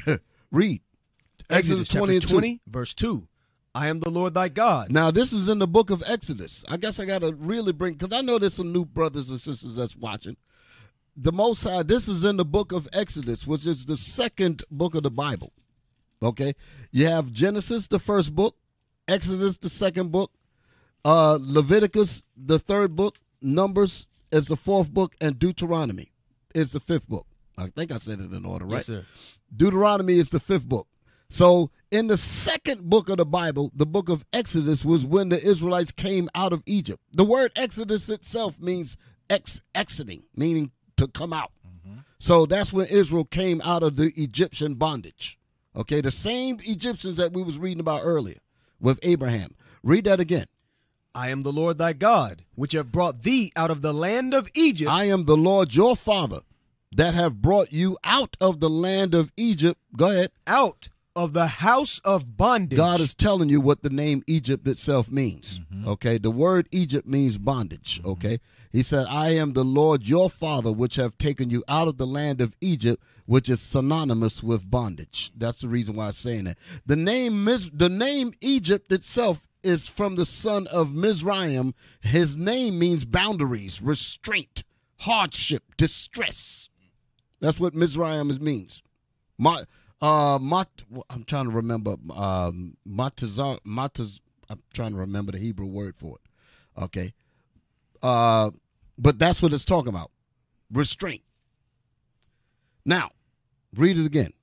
Read 0.52 0.82
Exodus, 1.50 1.82
Exodus 1.82 1.88
20 1.90 2.14
and 2.14 2.22
2. 2.22 2.28
20, 2.30 2.62
verse 2.68 2.94
2. 2.94 3.28
I 3.76 3.88
am 3.88 4.00
the 4.00 4.10
Lord 4.10 4.36
thy 4.36 4.50
God. 4.50 4.92
Now 4.92 5.10
this 5.10 5.34
is 5.34 5.50
in 5.50 5.60
the 5.60 5.68
book 5.68 5.90
of 5.90 6.04
Exodus. 6.06 6.64
I 6.68 6.78
guess 6.78 7.00
I 7.00 7.06
got 7.06 7.22
to 7.22 7.34
really 7.34 7.72
bring 7.72 7.94
because 7.94 8.14
I 8.14 8.22
know 8.22 8.38
there's 8.38 8.54
some 8.54 8.72
new 8.72 8.86
brothers 8.86 9.30
and 9.30 9.42
sisters 9.42 9.76
that's 9.76 9.96
watching. 9.96 10.38
The 11.16 11.32
Most 11.32 11.64
High. 11.64 11.84
This 11.84 12.08
is 12.08 12.24
in 12.24 12.38
the 12.38 12.46
book 12.46 12.72
of 12.72 12.88
Exodus, 12.92 13.46
which 13.46 13.66
is 13.66 13.86
the 13.86 13.98
second 13.98 14.64
book 14.72 14.96
of 14.96 15.04
the 15.04 15.12
Bible. 15.12 15.54
Okay, 16.24 16.56
you 16.92 17.06
have 17.08 17.32
Genesis, 17.32 17.88
the 17.88 18.00
first 18.00 18.34
book, 18.34 18.56
Exodus, 19.08 19.58
the 19.58 19.70
second 19.70 20.12
book, 20.12 20.32
uh, 21.04 21.38
Leviticus, 21.42 22.24
the 22.38 22.60
third 22.60 22.96
book, 22.96 23.20
Numbers 23.42 24.08
is 24.32 24.48
the 24.48 24.56
fourth 24.56 24.90
book, 24.90 25.16
and 25.20 25.38
Deuteronomy 25.38 26.14
is 26.56 26.72
the 26.72 26.80
fifth 26.80 27.10
book. 27.10 27.28
I 27.58 27.68
think 27.68 27.92
I 27.92 27.98
said 27.98 28.20
it 28.20 28.32
in 28.32 28.46
order, 28.46 28.66
right? 28.66 28.76
Yes, 28.76 28.86
sir. 28.86 29.06
Deuteronomy 29.56 30.18
is 30.18 30.30
the 30.30 30.40
fifth 30.40 30.64
book. 30.68 30.88
So, 31.30 31.72
in 31.92 32.08
the 32.08 32.18
second 32.18 32.90
book 32.90 33.10
of 33.10 33.18
the 33.18 33.26
Bible, 33.26 33.72
the 33.76 33.86
book 33.86 34.08
of 34.08 34.26
Exodus 34.32 34.86
was 34.86 35.06
when 35.06 35.30
the 35.30 35.44
Israelites 35.44 35.92
came 35.92 36.30
out 36.34 36.54
of 36.54 36.64
Egypt. 36.66 37.02
The 37.12 37.26
word 37.26 37.52
Exodus 37.56 38.08
itself 38.08 38.60
means 38.60 38.98
ex 39.30 39.62
exiting, 39.76 40.24
meaning 40.36 40.72
to 40.98 41.08
come 41.08 41.34
out. 41.34 41.52
So 42.20 42.46
that's 42.46 42.72
when 42.72 42.86
Israel 42.88 43.26
came 43.26 43.62
out 43.66 43.84
of 43.84 43.98
the 43.98 44.14
Egyptian 44.16 44.76
bondage. 44.76 45.38
Okay, 45.76 46.02
the 46.02 46.12
same 46.12 46.60
Egyptians 46.64 47.18
that 47.18 47.34
we 47.34 47.42
was 47.44 47.58
reading 47.58 47.80
about 47.80 48.02
earlier 48.04 48.40
with 48.80 49.00
Abraham. 49.02 49.56
Read 49.82 50.06
that 50.06 50.20
again. 50.20 50.46
I 51.16 51.30
am 51.30 51.42
the 51.42 51.52
Lord 51.52 51.78
thy 51.78 51.94
God, 51.94 52.44
which 52.56 52.74
have 52.74 52.92
brought 52.92 53.22
thee 53.22 53.52
out 53.56 53.70
of 53.70 53.82
the 53.82 53.94
land 53.94 54.34
of 54.34 54.50
Egypt. 54.56 54.90
I 54.90 55.06
am 55.06 55.26
the 55.26 55.38
Lord 55.38 55.76
your 55.76 55.96
father 55.96 56.42
that 56.96 57.14
have 57.14 57.42
brought 57.42 57.72
you 57.72 57.98
out 58.04 58.36
of 58.42 58.60
the 58.60 58.70
land 58.70 59.14
of 59.14 59.32
Egypt. 59.38 59.80
Go 59.96 60.10
ahead. 60.12 60.32
out 60.48 60.90
of 61.16 61.34
the 61.34 61.48
house 61.48 62.00
of 62.00 62.36
bondage. 62.38 62.78
God 62.78 63.00
is 63.00 63.14
telling 63.14 63.50
you 63.50 63.62
what 63.62 63.84
the 63.84 63.90
name 63.90 64.24
Egypt 64.26 64.68
itself 64.68 65.12
means. 65.12 65.60
Mm-hmm. 65.60 65.88
Okay, 65.88 66.18
the 66.18 66.32
word 66.32 66.68
Egypt 66.72 67.08
means 67.08 67.38
bondage. 67.38 68.00
Mm-hmm. 68.00 68.10
Okay, 68.10 68.40
He 68.72 68.82
said, 68.82 69.06
"I 69.08 69.30
am 69.30 69.54
the 69.54 69.64
Lord 69.64 70.08
your 70.08 70.30
Father, 70.30 70.72
which 70.72 70.96
have 70.96 71.18
taken 71.20 71.52
you 71.52 71.64
out 71.68 71.88
of 71.88 71.98
the 71.98 72.08
land 72.08 72.42
of 72.42 72.56
Egypt, 72.62 73.04
which 73.26 73.50
is 73.50 73.62
synonymous 73.62 74.44
with 74.44 74.70
bondage." 74.70 75.32
That's 75.36 75.62
the 75.62 75.68
reason 75.68 75.96
why 75.96 76.08
I'm 76.08 76.12
saying 76.14 76.46
that. 76.46 76.58
The 76.86 76.96
name 76.96 77.46
the 77.46 77.90
name 77.90 78.34
Egypt 78.42 78.92
itself 78.92 79.48
is 79.64 79.88
from 79.88 80.16
the 80.16 80.26
son 80.26 80.68
of 80.68 80.94
Mizraim. 80.94 81.74
His 82.02 82.36
name 82.36 82.78
means 82.78 83.06
boundaries, 83.06 83.82
restraint, 83.82 84.64
hardship, 84.98 85.76
distress. 85.78 86.70
That's 87.40 87.60
what 87.60 87.74
Mizraim 87.74 88.38
means. 88.42 88.84
Ma, 89.38 89.64
uh, 90.02 90.38
mat, 90.40 90.70
I'm 91.10 91.24
trying 91.24 91.46
to 91.46 91.52
remember. 91.52 91.96
Um, 92.14 92.78
matazar, 92.88 93.60
mataz, 93.66 94.20
I'm 94.50 94.62
trying 94.74 94.92
to 94.92 94.98
remember 94.98 95.32
the 95.32 95.40
Hebrew 95.40 95.66
word 95.66 95.96
for 95.98 96.18
it. 96.18 96.82
Okay. 96.84 97.14
Uh, 98.02 98.52
but 98.98 99.18
that's 99.18 99.42
what 99.42 99.54
it's 99.54 99.66
talking 99.66 99.90
about. 99.90 100.12
Restraint. 100.72 101.24
Now, 102.86 103.12
read 103.76 103.98
it 103.98 104.06
again. 104.06 104.34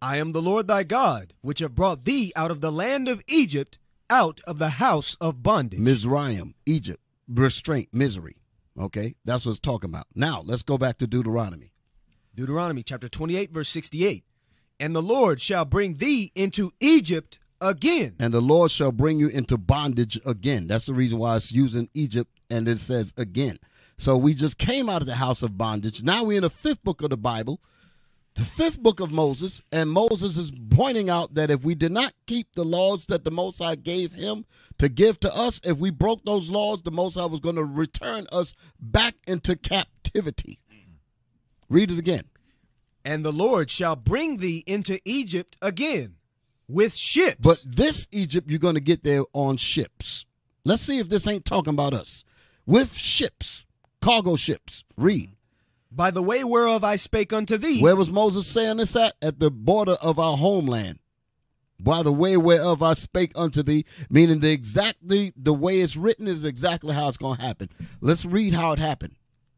I 0.00 0.18
am 0.18 0.32
the 0.32 0.42
Lord 0.42 0.68
thy 0.68 0.84
God, 0.84 1.32
which 1.40 1.58
have 1.58 1.74
brought 1.74 2.04
thee 2.04 2.32
out 2.36 2.50
of 2.50 2.60
the 2.60 2.70
land 2.70 3.08
of 3.08 3.22
Egypt, 3.26 3.78
out 4.08 4.40
of 4.46 4.58
the 4.58 4.70
house 4.70 5.16
of 5.20 5.42
bondage. 5.42 5.80
Mizraim, 5.80 6.54
Egypt, 6.66 7.02
restraint, 7.28 7.88
misery. 7.92 8.36
Okay, 8.78 9.16
that's 9.24 9.44
what 9.44 9.52
it's 9.52 9.60
talking 9.60 9.90
about. 9.90 10.06
Now, 10.14 10.42
let's 10.44 10.62
go 10.62 10.78
back 10.78 10.98
to 10.98 11.06
Deuteronomy. 11.06 11.72
Deuteronomy 12.34 12.84
chapter 12.84 13.08
28, 13.08 13.50
verse 13.50 13.68
68. 13.68 14.24
And 14.78 14.94
the 14.94 15.02
Lord 15.02 15.40
shall 15.40 15.64
bring 15.64 15.96
thee 15.96 16.30
into 16.36 16.70
Egypt 16.78 17.40
again. 17.60 18.14
And 18.20 18.32
the 18.32 18.40
Lord 18.40 18.70
shall 18.70 18.92
bring 18.92 19.18
you 19.18 19.26
into 19.26 19.58
bondage 19.58 20.20
again. 20.24 20.68
That's 20.68 20.86
the 20.86 20.94
reason 20.94 21.18
why 21.18 21.36
it's 21.36 21.50
using 21.50 21.88
Egypt 21.94 22.30
and 22.48 22.68
it 22.68 22.78
says 22.78 23.12
again. 23.16 23.58
So 23.98 24.16
we 24.16 24.34
just 24.34 24.58
came 24.58 24.88
out 24.88 25.02
of 25.02 25.08
the 25.08 25.16
house 25.16 25.42
of 25.42 25.58
bondage. 25.58 26.04
Now 26.04 26.22
we're 26.22 26.36
in 26.36 26.42
the 26.42 26.50
fifth 26.50 26.84
book 26.84 27.02
of 27.02 27.10
the 27.10 27.16
Bible, 27.16 27.60
the 28.38 28.44
fifth 28.44 28.80
book 28.80 29.00
of 29.00 29.10
Moses, 29.10 29.60
and 29.72 29.90
Moses 29.90 30.36
is 30.36 30.52
pointing 30.70 31.10
out 31.10 31.34
that 31.34 31.50
if 31.50 31.64
we 31.64 31.74
did 31.74 31.90
not 31.90 32.12
keep 32.28 32.54
the 32.54 32.64
laws 32.64 33.06
that 33.06 33.24
the 33.24 33.32
Most 33.32 33.58
High 33.58 33.74
gave 33.74 34.12
him 34.12 34.46
to 34.78 34.88
give 34.88 35.18
to 35.20 35.34
us, 35.34 35.60
if 35.64 35.78
we 35.78 35.90
broke 35.90 36.24
those 36.24 36.48
laws, 36.48 36.82
the 36.82 36.92
Most 36.92 37.16
High 37.16 37.26
was 37.26 37.40
going 37.40 37.56
to 37.56 37.64
return 37.64 38.28
us 38.30 38.54
back 38.78 39.16
into 39.26 39.56
captivity. 39.56 40.60
Read 41.68 41.90
it 41.90 41.98
again. 41.98 42.26
And 43.04 43.24
the 43.24 43.32
Lord 43.32 43.70
shall 43.70 43.96
bring 43.96 44.36
thee 44.36 44.62
into 44.68 45.00
Egypt 45.04 45.56
again 45.60 46.14
with 46.68 46.94
ships. 46.94 47.40
But 47.40 47.64
this 47.66 48.06
Egypt, 48.12 48.48
you're 48.48 48.60
going 48.60 48.76
to 48.76 48.80
get 48.80 49.02
there 49.02 49.24
on 49.32 49.56
ships. 49.56 50.26
Let's 50.64 50.82
see 50.82 51.00
if 51.00 51.08
this 51.08 51.26
ain't 51.26 51.44
talking 51.44 51.74
about 51.74 51.92
us. 51.92 52.22
With 52.66 52.94
ships, 52.94 53.66
cargo 54.00 54.36
ships. 54.36 54.84
Read. 54.96 55.34
By 55.90 56.10
the 56.10 56.22
way 56.22 56.44
whereof 56.44 56.84
I 56.84 56.96
spake 56.96 57.32
unto 57.32 57.56
thee. 57.56 57.80
Where 57.80 57.96
was 57.96 58.10
Moses 58.10 58.46
saying 58.46 58.78
this 58.78 58.96
at? 58.96 59.14
At 59.22 59.40
the 59.40 59.50
border 59.50 59.96
of 60.02 60.18
our 60.18 60.36
homeland. 60.36 60.98
By 61.80 62.02
the 62.02 62.12
way 62.12 62.36
whereof 62.36 62.82
I 62.82 62.94
spake 62.94 63.32
unto 63.36 63.62
thee, 63.62 63.84
meaning 64.10 64.40
the 64.40 64.50
exactly 64.50 65.32
the 65.36 65.54
way 65.54 65.80
it's 65.80 65.96
written 65.96 66.26
is 66.26 66.44
exactly 66.44 66.92
how 66.92 67.08
it's 67.08 67.16
going 67.16 67.36
to 67.36 67.42
happen. 67.42 67.68
Let's 68.00 68.24
read 68.24 68.52
how 68.52 68.72
it 68.72 68.80
happened. 68.80 69.14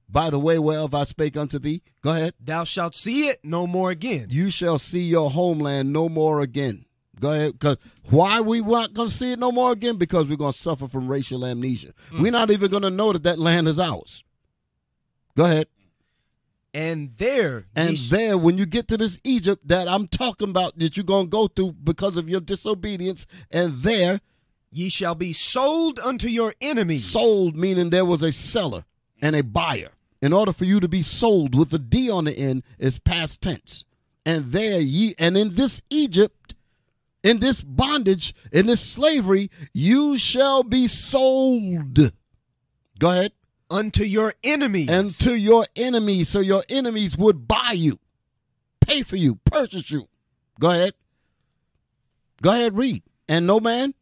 By 0.09 0.29
the 0.29 0.39
way 0.39 0.59
whereof 0.59 0.95
I 0.95 1.05
spake 1.05 1.37
unto 1.37 1.59
thee. 1.59 1.83
Go 2.03 2.11
ahead. 2.11 2.35
Thou 2.39 2.65
shalt 2.65 2.95
see 2.95 3.29
it 3.29 3.41
no 3.43 3.67
more 3.67 3.91
again. 3.91 4.27
You 4.29 4.51
shall 4.51 4.79
see 4.79 5.03
your 5.03 5.31
homeland 5.31 5.93
no 5.93 6.09
more 6.09 6.41
again. 6.41 6.85
Go 7.21 7.33
ahead. 7.33 7.53
Because 7.53 7.77
why 8.09 8.41
we 8.41 8.61
not 8.61 8.93
going 8.93 9.09
to 9.09 9.15
see 9.15 9.33
it 9.33 9.39
no 9.39 9.53
more 9.53 9.73
again? 9.73 9.97
Because 9.97 10.27
we're 10.27 10.37
going 10.37 10.53
to 10.53 10.59
suffer 10.59 10.89
from 10.89 11.07
racial 11.09 11.45
amnesia. 11.45 11.93
Hmm. 12.11 12.23
We're 12.23 12.33
not 12.33 12.51
even 12.51 12.71
going 12.71 12.83
to 12.83 12.91
know 12.91 13.13
that 13.13 13.23
that 13.23 13.39
land 13.39 13.69
is 13.69 13.79
ours. 13.79 14.25
Go 15.37 15.45
ahead. 15.45 15.69
And 16.73 17.17
there 17.17 17.67
And 17.75 17.99
sh- 17.99 18.11
there, 18.11 18.39
when 18.39 18.57
you 18.57 18.65
get 18.65 18.87
to 18.89 18.97
this 18.97 19.21
Egypt 19.25 19.67
that 19.67 19.89
I'm 19.89 20.07
talking 20.07 20.51
about, 20.51 20.79
that 20.79 20.97
you're 20.97 21.05
going 21.05 21.27
to 21.27 21.31
go 21.31 21.49
through 21.49 21.73
because 21.83 22.17
of 22.17 22.29
your 22.29 22.41
disobedience, 22.41 23.27
and 23.51 23.75
there, 23.75 24.21
ye 24.71 24.89
shall 24.89 25.17
be 25.17 25.33
sold 25.33 25.99
unto 25.99 26.29
your 26.29 26.55
enemies. 26.61 27.05
sold, 27.05 27.57
meaning 27.57 27.91
there 27.91 28.05
was 28.05 28.23
a 28.23 28.31
seller 28.31 28.85
and 29.21 29.35
a 29.35 29.43
buyer. 29.43 29.91
In 30.23 30.33
order 30.33 30.53
for 30.53 30.65
you 30.65 30.81
to 30.81 30.89
be 30.89 31.03
sold 31.03 31.55
with 31.55 31.73
a 31.73 31.79
D 31.79 32.11
on 32.11 32.25
the 32.25 32.37
end 32.39 32.63
is 32.79 32.99
past 32.99 33.41
tense. 33.41 33.85
And 34.25 34.47
there 34.47 34.79
ye, 34.79 35.15
and 35.19 35.37
in 35.37 35.55
this 35.55 35.81
Egypt, 35.91 36.55
in 37.23 37.41
this 37.41 37.63
bondage, 37.63 38.35
in 38.53 38.67
this 38.67 38.81
slavery, 38.81 39.51
you 39.73 40.19
shall 40.19 40.63
be 40.63 40.87
sold. 40.87 42.13
Go 42.99 43.11
ahead. 43.11 43.33
Unto 43.71 44.03
your 44.03 44.35
enemies. 44.43 44.89
and 44.89 45.11
to 45.21 45.35
your 45.35 45.67
enemies, 45.77 46.29
so 46.29 46.41
your 46.41 46.65
enemies 46.69 47.17
would 47.17 47.47
buy 47.47 47.73
you, 47.73 47.99
pay 48.81 49.03
for 49.03 49.17
you, 49.17 49.37
purchase 49.45 49.91
you. 49.91 50.09
Go 50.59 50.71
ahead. 50.71 50.95
Go 52.43 52.53
ahead, 52.53 52.77
read. 52.77 53.03
And 53.29 53.47
no 53.47 53.61
man, 53.61 53.95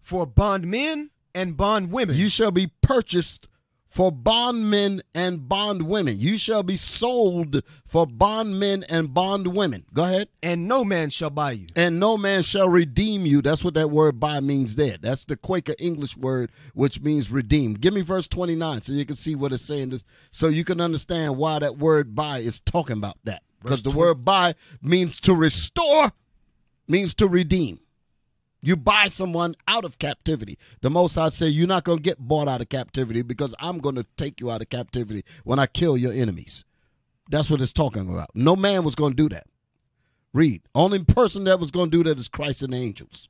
for 0.00 0.26
bondmen 0.26 1.10
and 1.34 1.56
bondwomen. 1.56 2.16
you 2.16 2.28
shall 2.28 2.50
be 2.50 2.68
purchased 2.82 3.48
for 3.92 4.10
bondmen 4.10 5.02
and 5.14 5.46
bondwomen. 5.46 6.18
You 6.18 6.38
shall 6.38 6.62
be 6.62 6.78
sold 6.78 7.62
for 7.84 8.06
bondmen 8.06 8.84
and 8.88 9.12
bondwomen. 9.12 9.84
Go 9.92 10.04
ahead. 10.04 10.28
And 10.42 10.66
no 10.66 10.82
man 10.82 11.10
shall 11.10 11.28
buy 11.28 11.52
you. 11.52 11.66
And 11.76 12.00
no 12.00 12.16
man 12.16 12.42
shall 12.42 12.70
redeem 12.70 13.26
you. 13.26 13.42
That's 13.42 13.62
what 13.62 13.74
that 13.74 13.90
word 13.90 14.18
buy 14.18 14.40
means 14.40 14.76
there. 14.76 14.96
That's 14.98 15.26
the 15.26 15.36
Quaker 15.36 15.74
English 15.78 16.16
word, 16.16 16.50
which 16.72 17.02
means 17.02 17.30
redeem. 17.30 17.74
Give 17.74 17.92
me 17.92 18.00
verse 18.00 18.26
29 18.28 18.80
so 18.80 18.92
you 18.92 19.04
can 19.04 19.16
see 19.16 19.34
what 19.34 19.52
it's 19.52 19.62
saying, 19.62 20.00
so 20.30 20.48
you 20.48 20.64
can 20.64 20.80
understand 20.80 21.36
why 21.36 21.58
that 21.58 21.76
word 21.76 22.14
buy 22.14 22.38
is 22.38 22.60
talking 22.60 22.96
about 22.96 23.18
that. 23.24 23.42
Because 23.62 23.82
the 23.82 23.90
word 23.90 24.24
buy 24.24 24.54
means 24.80 25.20
to 25.20 25.34
restore, 25.34 26.12
means 26.88 27.12
to 27.16 27.28
redeem. 27.28 27.78
You 28.62 28.76
buy 28.76 29.08
someone 29.08 29.56
out 29.66 29.84
of 29.84 29.98
captivity. 29.98 30.56
The 30.82 30.90
Most 30.90 31.16
High 31.16 31.30
say 31.30 31.48
you're 31.48 31.66
not 31.66 31.82
going 31.82 31.98
to 31.98 32.02
get 32.02 32.20
bought 32.20 32.46
out 32.46 32.60
of 32.60 32.68
captivity 32.68 33.22
because 33.22 33.54
I'm 33.58 33.78
going 33.78 33.96
to 33.96 34.06
take 34.16 34.40
you 34.40 34.52
out 34.52 34.62
of 34.62 34.70
captivity 34.70 35.24
when 35.42 35.58
I 35.58 35.66
kill 35.66 35.96
your 35.96 36.12
enemies. 36.12 36.64
That's 37.28 37.50
what 37.50 37.60
it's 37.60 37.72
talking 37.72 38.08
about. 38.08 38.30
No 38.34 38.54
man 38.54 38.84
was 38.84 38.94
going 38.94 39.12
to 39.12 39.16
do 39.16 39.28
that. 39.30 39.46
Read. 40.32 40.62
Only 40.74 41.02
person 41.02 41.44
that 41.44 41.58
was 41.58 41.72
going 41.72 41.90
to 41.90 41.96
do 41.96 42.04
that 42.08 42.18
is 42.18 42.28
Christ 42.28 42.62
and 42.62 42.72
the 42.72 42.76
angels. 42.76 43.28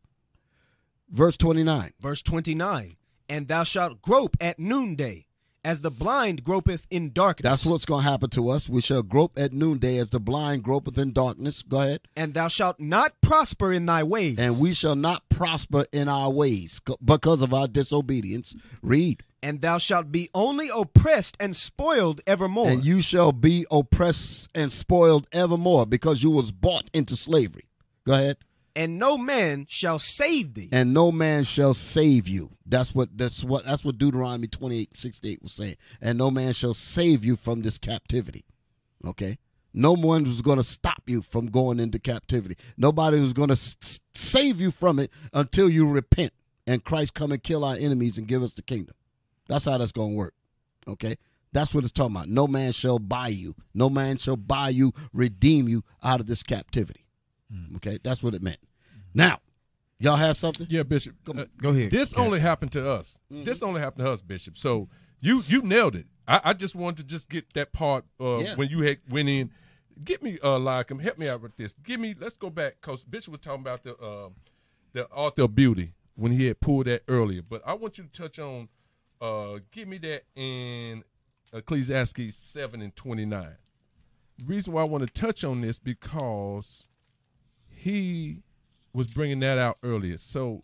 Verse 1.10 1.38
29. 1.38 1.94
Verse 1.98 2.22
29. 2.22 2.96
And 3.28 3.48
thou 3.48 3.62
shalt 3.62 4.02
grope 4.02 4.36
at 4.38 4.58
noonday 4.58 5.26
as 5.64 5.80
the 5.80 5.90
blind 5.90 6.44
gropeth 6.44 6.86
in 6.90 7.12
darkness. 7.12 7.48
That's 7.48 7.66
what's 7.66 7.84
going 7.84 8.04
to 8.04 8.10
happen 8.10 8.30
to 8.30 8.48
us. 8.50 8.68
We 8.68 8.80
shall 8.80 9.02
grope 9.02 9.32
at 9.36 9.52
noonday 9.52 9.98
as 9.98 10.10
the 10.10 10.20
blind 10.20 10.62
gropeth 10.62 10.98
in 10.98 11.12
darkness. 11.12 11.62
Go 11.62 11.80
ahead. 11.80 12.00
And 12.16 12.34
thou 12.34 12.48
shalt 12.48 12.80
not 12.80 13.20
prosper 13.20 13.72
in 13.72 13.86
thy 13.86 14.02
ways. 14.02 14.38
And 14.38 14.58
we 14.60 14.74
shall 14.74 14.96
not 14.96 15.28
prosper 15.28 15.86
in 15.92 16.08
our 16.08 16.30
ways 16.30 16.80
because 17.04 17.42
of 17.42 17.54
our 17.54 17.68
disobedience. 17.68 18.54
Read. 18.82 19.22
And 19.44 19.60
thou 19.60 19.78
shalt 19.78 20.12
be 20.12 20.30
only 20.34 20.68
oppressed 20.72 21.36
and 21.40 21.54
spoiled 21.56 22.20
evermore. 22.26 22.70
And 22.70 22.84
you 22.84 23.00
shall 23.00 23.32
be 23.32 23.66
oppressed 23.70 24.48
and 24.54 24.70
spoiled 24.70 25.26
evermore 25.32 25.84
because 25.86 26.22
you 26.22 26.30
was 26.30 26.52
bought 26.52 26.88
into 26.92 27.16
slavery. 27.16 27.64
Go 28.04 28.14
ahead 28.14 28.36
and 28.74 28.98
no 28.98 29.18
man 29.18 29.66
shall 29.68 29.98
save 29.98 30.54
thee. 30.54 30.68
And 30.72 30.94
no 30.94 31.12
man 31.12 31.44
shall 31.44 31.74
save 31.74 32.28
you. 32.28 32.50
That's 32.66 32.94
what 32.94 33.16
that's 33.16 33.44
what 33.44 33.64
that's 33.64 33.84
what 33.84 33.98
Deuteronomy 33.98 34.46
28, 34.46 34.96
68 34.96 35.42
was 35.42 35.52
saying. 35.52 35.76
And 36.00 36.18
no 36.18 36.30
man 36.30 36.52
shall 36.52 36.74
save 36.74 37.24
you 37.24 37.36
from 37.36 37.62
this 37.62 37.78
captivity. 37.78 38.44
Okay? 39.04 39.38
No 39.74 39.92
one 39.92 40.24
was 40.24 40.42
going 40.42 40.58
to 40.58 40.62
stop 40.62 41.02
you 41.06 41.22
from 41.22 41.46
going 41.46 41.80
into 41.80 41.98
captivity. 41.98 42.56
Nobody 42.76 43.20
was 43.20 43.32
going 43.32 43.48
to 43.48 43.56
save 44.14 44.60
you 44.60 44.70
from 44.70 44.98
it 44.98 45.10
until 45.32 45.68
you 45.68 45.88
repent 45.88 46.32
and 46.66 46.84
Christ 46.84 47.14
come 47.14 47.32
and 47.32 47.42
kill 47.42 47.64
our 47.64 47.76
enemies 47.76 48.18
and 48.18 48.28
give 48.28 48.42
us 48.42 48.54
the 48.54 48.62
kingdom. 48.62 48.94
That's 49.48 49.64
how 49.64 49.78
that's 49.78 49.92
going 49.92 50.10
to 50.10 50.16
work. 50.16 50.34
Okay? 50.86 51.16
That's 51.52 51.74
what 51.74 51.84
it's 51.84 51.92
talking 51.92 52.16
about. 52.16 52.28
No 52.28 52.46
man 52.46 52.72
shall 52.72 52.98
buy 52.98 53.28
you. 53.28 53.54
No 53.74 53.88
man 53.90 54.16
shall 54.16 54.36
buy 54.36 54.70
you, 54.70 54.92
redeem 55.12 55.68
you 55.68 55.84
out 56.02 56.20
of 56.20 56.26
this 56.26 56.42
captivity. 56.42 57.06
Mm. 57.52 57.76
Okay, 57.76 57.98
that's 58.02 58.22
what 58.22 58.34
it 58.34 58.42
meant. 58.42 58.60
Now, 59.14 59.40
y'all 59.98 60.16
have 60.16 60.36
something? 60.36 60.66
Yeah, 60.68 60.82
Bishop. 60.82 61.14
Go, 61.24 61.32
uh, 61.32 61.46
go 61.56 61.70
ahead. 61.70 61.90
This 61.90 62.14
only 62.14 62.40
happened 62.40 62.72
to 62.72 62.90
us. 62.90 63.18
Mm-hmm. 63.32 63.44
This 63.44 63.62
only 63.62 63.80
happened 63.80 64.04
to 64.06 64.12
us, 64.12 64.22
Bishop. 64.22 64.56
So 64.56 64.88
you 65.20 65.42
you 65.46 65.62
nailed 65.62 65.96
it. 65.96 66.06
I, 66.26 66.40
I 66.44 66.52
just 66.52 66.74
wanted 66.74 66.98
to 66.98 67.02
just 67.04 67.28
get 67.28 67.52
that 67.54 67.72
part 67.72 68.04
uh, 68.20 68.38
yeah. 68.38 68.54
when 68.54 68.68
you 68.68 68.82
had 68.82 68.98
went 69.08 69.28
in. 69.28 69.50
Get 70.02 70.22
me 70.22 70.38
uh 70.42 70.58
like 70.58 70.90
help 71.00 71.18
me 71.18 71.28
out 71.28 71.42
with 71.42 71.56
this. 71.56 71.74
Give 71.84 72.00
me 72.00 72.14
let's 72.18 72.36
go 72.36 72.50
back 72.50 72.76
because 72.80 73.04
Bishop 73.04 73.32
was 73.32 73.40
talking 73.40 73.60
about 73.60 73.84
the 73.84 73.96
uh, 73.96 74.30
the 74.92 75.08
author 75.08 75.42
of 75.42 75.54
beauty 75.54 75.92
when 76.14 76.32
he 76.32 76.46
had 76.46 76.60
pulled 76.60 76.86
that 76.86 77.02
earlier. 77.08 77.42
But 77.42 77.62
I 77.66 77.74
want 77.74 77.98
you 77.98 78.04
to 78.04 78.10
touch 78.10 78.38
on 78.38 78.68
uh 79.20 79.58
give 79.70 79.88
me 79.88 79.98
that 79.98 80.24
in 80.34 81.04
Ecclesiastes 81.52 82.34
seven 82.34 82.80
and 82.80 82.94
twenty 82.96 83.26
nine. 83.26 83.56
Reason 84.46 84.72
why 84.72 84.80
I 84.80 84.84
want 84.84 85.06
to 85.06 85.12
touch 85.12 85.44
on 85.44 85.60
this 85.60 85.78
because 85.78 86.88
he 87.82 88.38
was 88.92 89.08
bringing 89.08 89.40
that 89.40 89.58
out 89.58 89.78
earlier. 89.82 90.18
So 90.18 90.62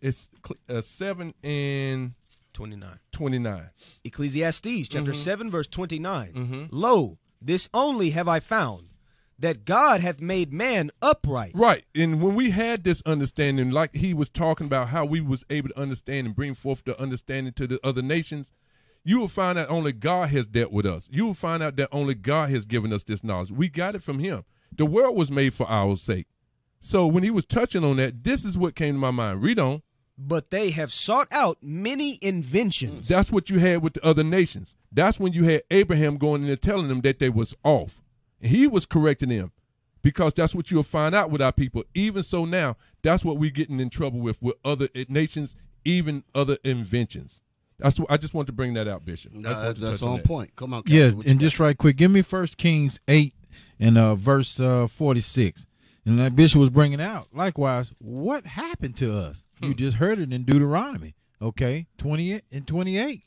it's 0.00 0.28
uh, 0.68 0.80
7 0.80 1.34
and 1.42 2.14
29. 2.52 2.98
29. 3.12 3.70
Ecclesiastes 4.04 4.88
chapter 4.88 5.12
mm-hmm. 5.12 5.20
7 5.20 5.50
verse 5.50 5.66
29. 5.66 6.32
Mm-hmm. 6.32 6.64
Lo, 6.70 7.18
this 7.42 7.68
only 7.74 8.10
have 8.10 8.28
I 8.28 8.38
found 8.38 8.88
that 9.38 9.64
God 9.64 10.00
hath 10.00 10.20
made 10.20 10.52
man 10.52 10.90
upright. 11.02 11.52
Right. 11.54 11.84
And 11.94 12.22
when 12.22 12.34
we 12.34 12.50
had 12.50 12.84
this 12.84 13.02
understanding, 13.04 13.70
like 13.70 13.96
he 13.96 14.14
was 14.14 14.28
talking 14.28 14.66
about 14.66 14.88
how 14.88 15.04
we 15.04 15.20
was 15.20 15.44
able 15.50 15.70
to 15.70 15.78
understand 15.80 16.26
and 16.26 16.36
bring 16.36 16.54
forth 16.54 16.84
the 16.84 17.00
understanding 17.00 17.54
to 17.54 17.66
the 17.66 17.80
other 17.84 18.02
nations, 18.02 18.52
you 19.02 19.18
will 19.18 19.28
find 19.28 19.58
out 19.58 19.70
only 19.70 19.92
God 19.92 20.28
has 20.28 20.46
dealt 20.46 20.70
with 20.70 20.86
us. 20.86 21.08
You 21.10 21.26
will 21.26 21.34
find 21.34 21.62
out 21.62 21.76
that 21.76 21.88
only 21.90 22.14
God 22.14 22.50
has 22.50 22.66
given 22.66 22.92
us 22.92 23.02
this 23.02 23.24
knowledge. 23.24 23.50
We 23.50 23.68
got 23.68 23.94
it 23.94 24.02
from 24.02 24.18
him. 24.18 24.44
The 24.76 24.86
world 24.86 25.16
was 25.16 25.30
made 25.30 25.54
for 25.54 25.68
our 25.68 25.96
sake. 25.96 26.26
So 26.80 27.06
when 27.06 27.22
he 27.22 27.30
was 27.30 27.44
touching 27.44 27.84
on 27.84 27.96
that, 27.98 28.24
this 28.24 28.44
is 28.44 28.56
what 28.56 28.74
came 28.74 28.94
to 28.94 28.98
my 28.98 29.10
mind. 29.10 29.42
Read 29.42 29.58
on. 29.58 29.82
But 30.18 30.50
they 30.50 30.70
have 30.70 30.92
sought 30.92 31.28
out 31.30 31.58
many 31.62 32.18
inventions. 32.20 33.08
That's 33.08 33.30
what 33.30 33.48
you 33.48 33.58
had 33.58 33.82
with 33.82 33.94
the 33.94 34.04
other 34.04 34.24
nations. 34.24 34.74
That's 34.92 35.20
when 35.20 35.32
you 35.32 35.44
had 35.44 35.62
Abraham 35.70 36.16
going 36.16 36.42
in 36.42 36.50
and 36.50 36.60
telling 36.60 36.88
them 36.88 37.00
that 37.02 37.18
they 37.18 37.28
was 37.30 37.54
off. 37.64 38.02
And 38.40 38.50
he 38.50 38.66
was 38.66 38.86
correcting 38.86 39.28
them 39.28 39.52
because 40.02 40.32
that's 40.34 40.54
what 40.54 40.70
you'll 40.70 40.82
find 40.82 41.14
out 41.14 41.30
with 41.30 41.40
our 41.40 41.52
people. 41.52 41.84
Even 41.94 42.22
so 42.22 42.44
now, 42.44 42.76
that's 43.02 43.24
what 43.24 43.38
we're 43.38 43.50
getting 43.50 43.80
in 43.80 43.90
trouble 43.90 44.20
with 44.20 44.40
with 44.42 44.56
other 44.64 44.88
nations, 45.08 45.56
even 45.84 46.24
other 46.34 46.58
inventions. 46.64 47.40
That's 47.78 47.98
what 47.98 48.10
I 48.10 48.16
just 48.16 48.34
want 48.34 48.46
to 48.46 48.52
bring 48.52 48.74
that 48.74 48.88
out, 48.88 49.04
Bishop. 49.04 49.32
No, 49.32 49.72
that's 49.72 50.02
on, 50.02 50.18
that. 50.18 50.24
point. 50.24 50.54
Come 50.54 50.74
on. 50.74 50.82
Yes, 50.86 51.14
yeah, 51.16 51.30
and 51.30 51.40
just 51.40 51.58
right 51.58 51.76
quick, 51.76 51.96
give 51.96 52.10
me 52.10 52.22
First 52.22 52.58
Kings 52.58 53.00
eight 53.08 53.34
and 53.78 53.96
uh, 53.96 54.14
verse 54.14 54.60
uh, 54.60 54.86
forty 54.86 55.20
six. 55.20 55.66
And 56.04 56.18
that 56.18 56.34
bishop 56.34 56.60
was 56.60 56.70
bringing 56.70 57.00
out, 57.00 57.28
likewise, 57.32 57.92
what 57.98 58.46
happened 58.46 58.96
to 58.98 59.16
us? 59.16 59.44
Hmm. 59.58 59.66
You 59.66 59.74
just 59.74 59.96
heard 59.96 60.18
it 60.18 60.32
in 60.32 60.44
Deuteronomy, 60.44 61.14
okay? 61.42 61.86
20 61.98 62.40
and 62.50 62.66
28, 62.66 63.22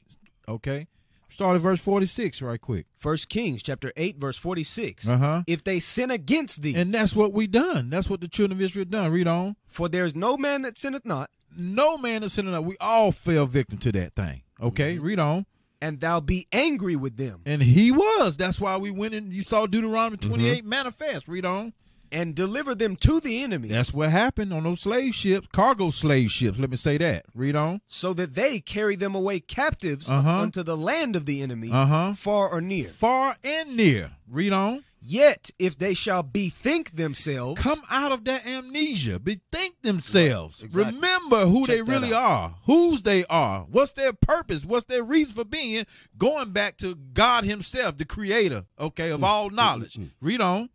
okay? 0.47 0.87
Start 1.33 1.55
at 1.55 1.61
verse 1.63 1.79
46 1.79 2.43
right 2.43 2.61
quick. 2.61 2.85
First 2.95 3.27
Kings 3.27 3.63
chapter 3.63 3.91
8 3.97 4.17
verse 4.17 4.37
46. 4.37 5.09
Uh-huh. 5.09 5.41
If 5.47 5.63
they 5.63 5.79
sin 5.79 6.11
against 6.11 6.61
thee. 6.61 6.75
And 6.75 6.93
that's 6.93 7.15
what 7.15 7.33
we 7.33 7.47
done. 7.47 7.89
That's 7.89 8.07
what 8.07 8.21
the 8.21 8.27
children 8.27 8.59
of 8.59 8.61
Israel 8.61 8.85
done. 8.85 9.11
Read 9.11 9.27
on. 9.27 9.55
For 9.67 9.89
there's 9.89 10.15
no 10.15 10.37
man 10.37 10.61
that 10.61 10.77
sinneth 10.77 11.05
not. 11.05 11.31
No 11.57 11.97
man 11.97 12.21
that 12.21 12.29
sinneth 12.29 12.53
not. 12.53 12.65
We 12.65 12.77
all 12.79 13.11
fell 13.11 13.47
victim 13.47 13.79
to 13.79 13.91
that 13.93 14.13
thing. 14.13 14.43
Okay? 14.61 14.95
Mm-hmm. 14.95 15.05
Read 15.05 15.19
on. 15.19 15.45
And 15.81 15.99
thou 15.99 16.19
be 16.19 16.47
angry 16.51 16.95
with 16.95 17.17
them. 17.17 17.41
And 17.47 17.63
he 17.63 17.91
was. 17.91 18.37
That's 18.37 18.61
why 18.61 18.77
we 18.77 18.91
went 18.91 19.15
and 19.15 19.33
you 19.33 19.41
saw 19.41 19.65
Deuteronomy 19.65 20.17
28 20.17 20.59
mm-hmm. 20.59 20.69
manifest. 20.69 21.27
Read 21.27 21.45
on 21.45 21.73
and 22.13 22.35
deliver 22.35 22.75
them 22.75 22.95
to 22.97 23.19
the 23.19 23.43
enemy. 23.43 23.69
That's 23.69 23.93
what 23.93 24.09
happened 24.09 24.53
on 24.53 24.63
those 24.63 24.81
slave 24.81 25.15
ships, 25.15 25.47
cargo 25.51 25.89
slave 25.89 26.31
ships. 26.31 26.59
Let 26.59 26.69
me 26.69 26.77
say 26.77 26.97
that. 26.99 27.25
Read 27.33 27.55
on. 27.55 27.81
So 27.87 28.13
that 28.13 28.35
they 28.35 28.59
carry 28.59 28.95
them 28.95 29.15
away 29.15 29.39
captives 29.39 30.09
uh-huh. 30.09 30.29
unto 30.29 30.63
the 30.63 30.77
land 30.77 31.15
of 31.15 31.25
the 31.25 31.41
enemy, 31.41 31.71
uh-huh. 31.71 32.13
far 32.13 32.49
or 32.49 32.61
near. 32.61 32.89
Far 32.89 33.37
and 33.43 33.75
near. 33.75 34.11
Read 34.29 34.53
on. 34.53 34.83
Yet, 35.05 35.49
if 35.59 35.77
they 35.77 35.93
shall 35.93 36.23
bethink 36.23 36.95
themselves, 36.95 37.59
come 37.59 37.81
out 37.89 38.13
of 38.13 38.23
that 38.23 38.45
amnesia, 38.45 39.19
bethink 39.19 39.81
themselves, 39.81 40.61
right. 40.61 40.67
exactly. 40.67 40.95
remember 40.95 41.45
who 41.45 41.67
Check 41.67 41.75
they 41.75 41.81
really 41.81 42.13
are, 42.13 42.55
whose 42.65 43.01
they 43.01 43.25
are, 43.25 43.65
what's 43.69 43.91
their 43.91 44.13
purpose, 44.13 44.63
what's 44.63 44.85
their 44.85 45.03
reason 45.03 45.35
for 45.35 45.43
being, 45.43 45.85
going 46.17 46.51
back 46.51 46.77
to 46.77 46.95
God 46.95 47.43
Himself, 47.43 47.97
the 47.97 48.05
Creator, 48.05 48.63
okay, 48.79 49.09
of 49.09 49.25
all 49.25 49.49
knowledge. 49.49 49.99
Read 50.21 50.39
on. 50.39 50.69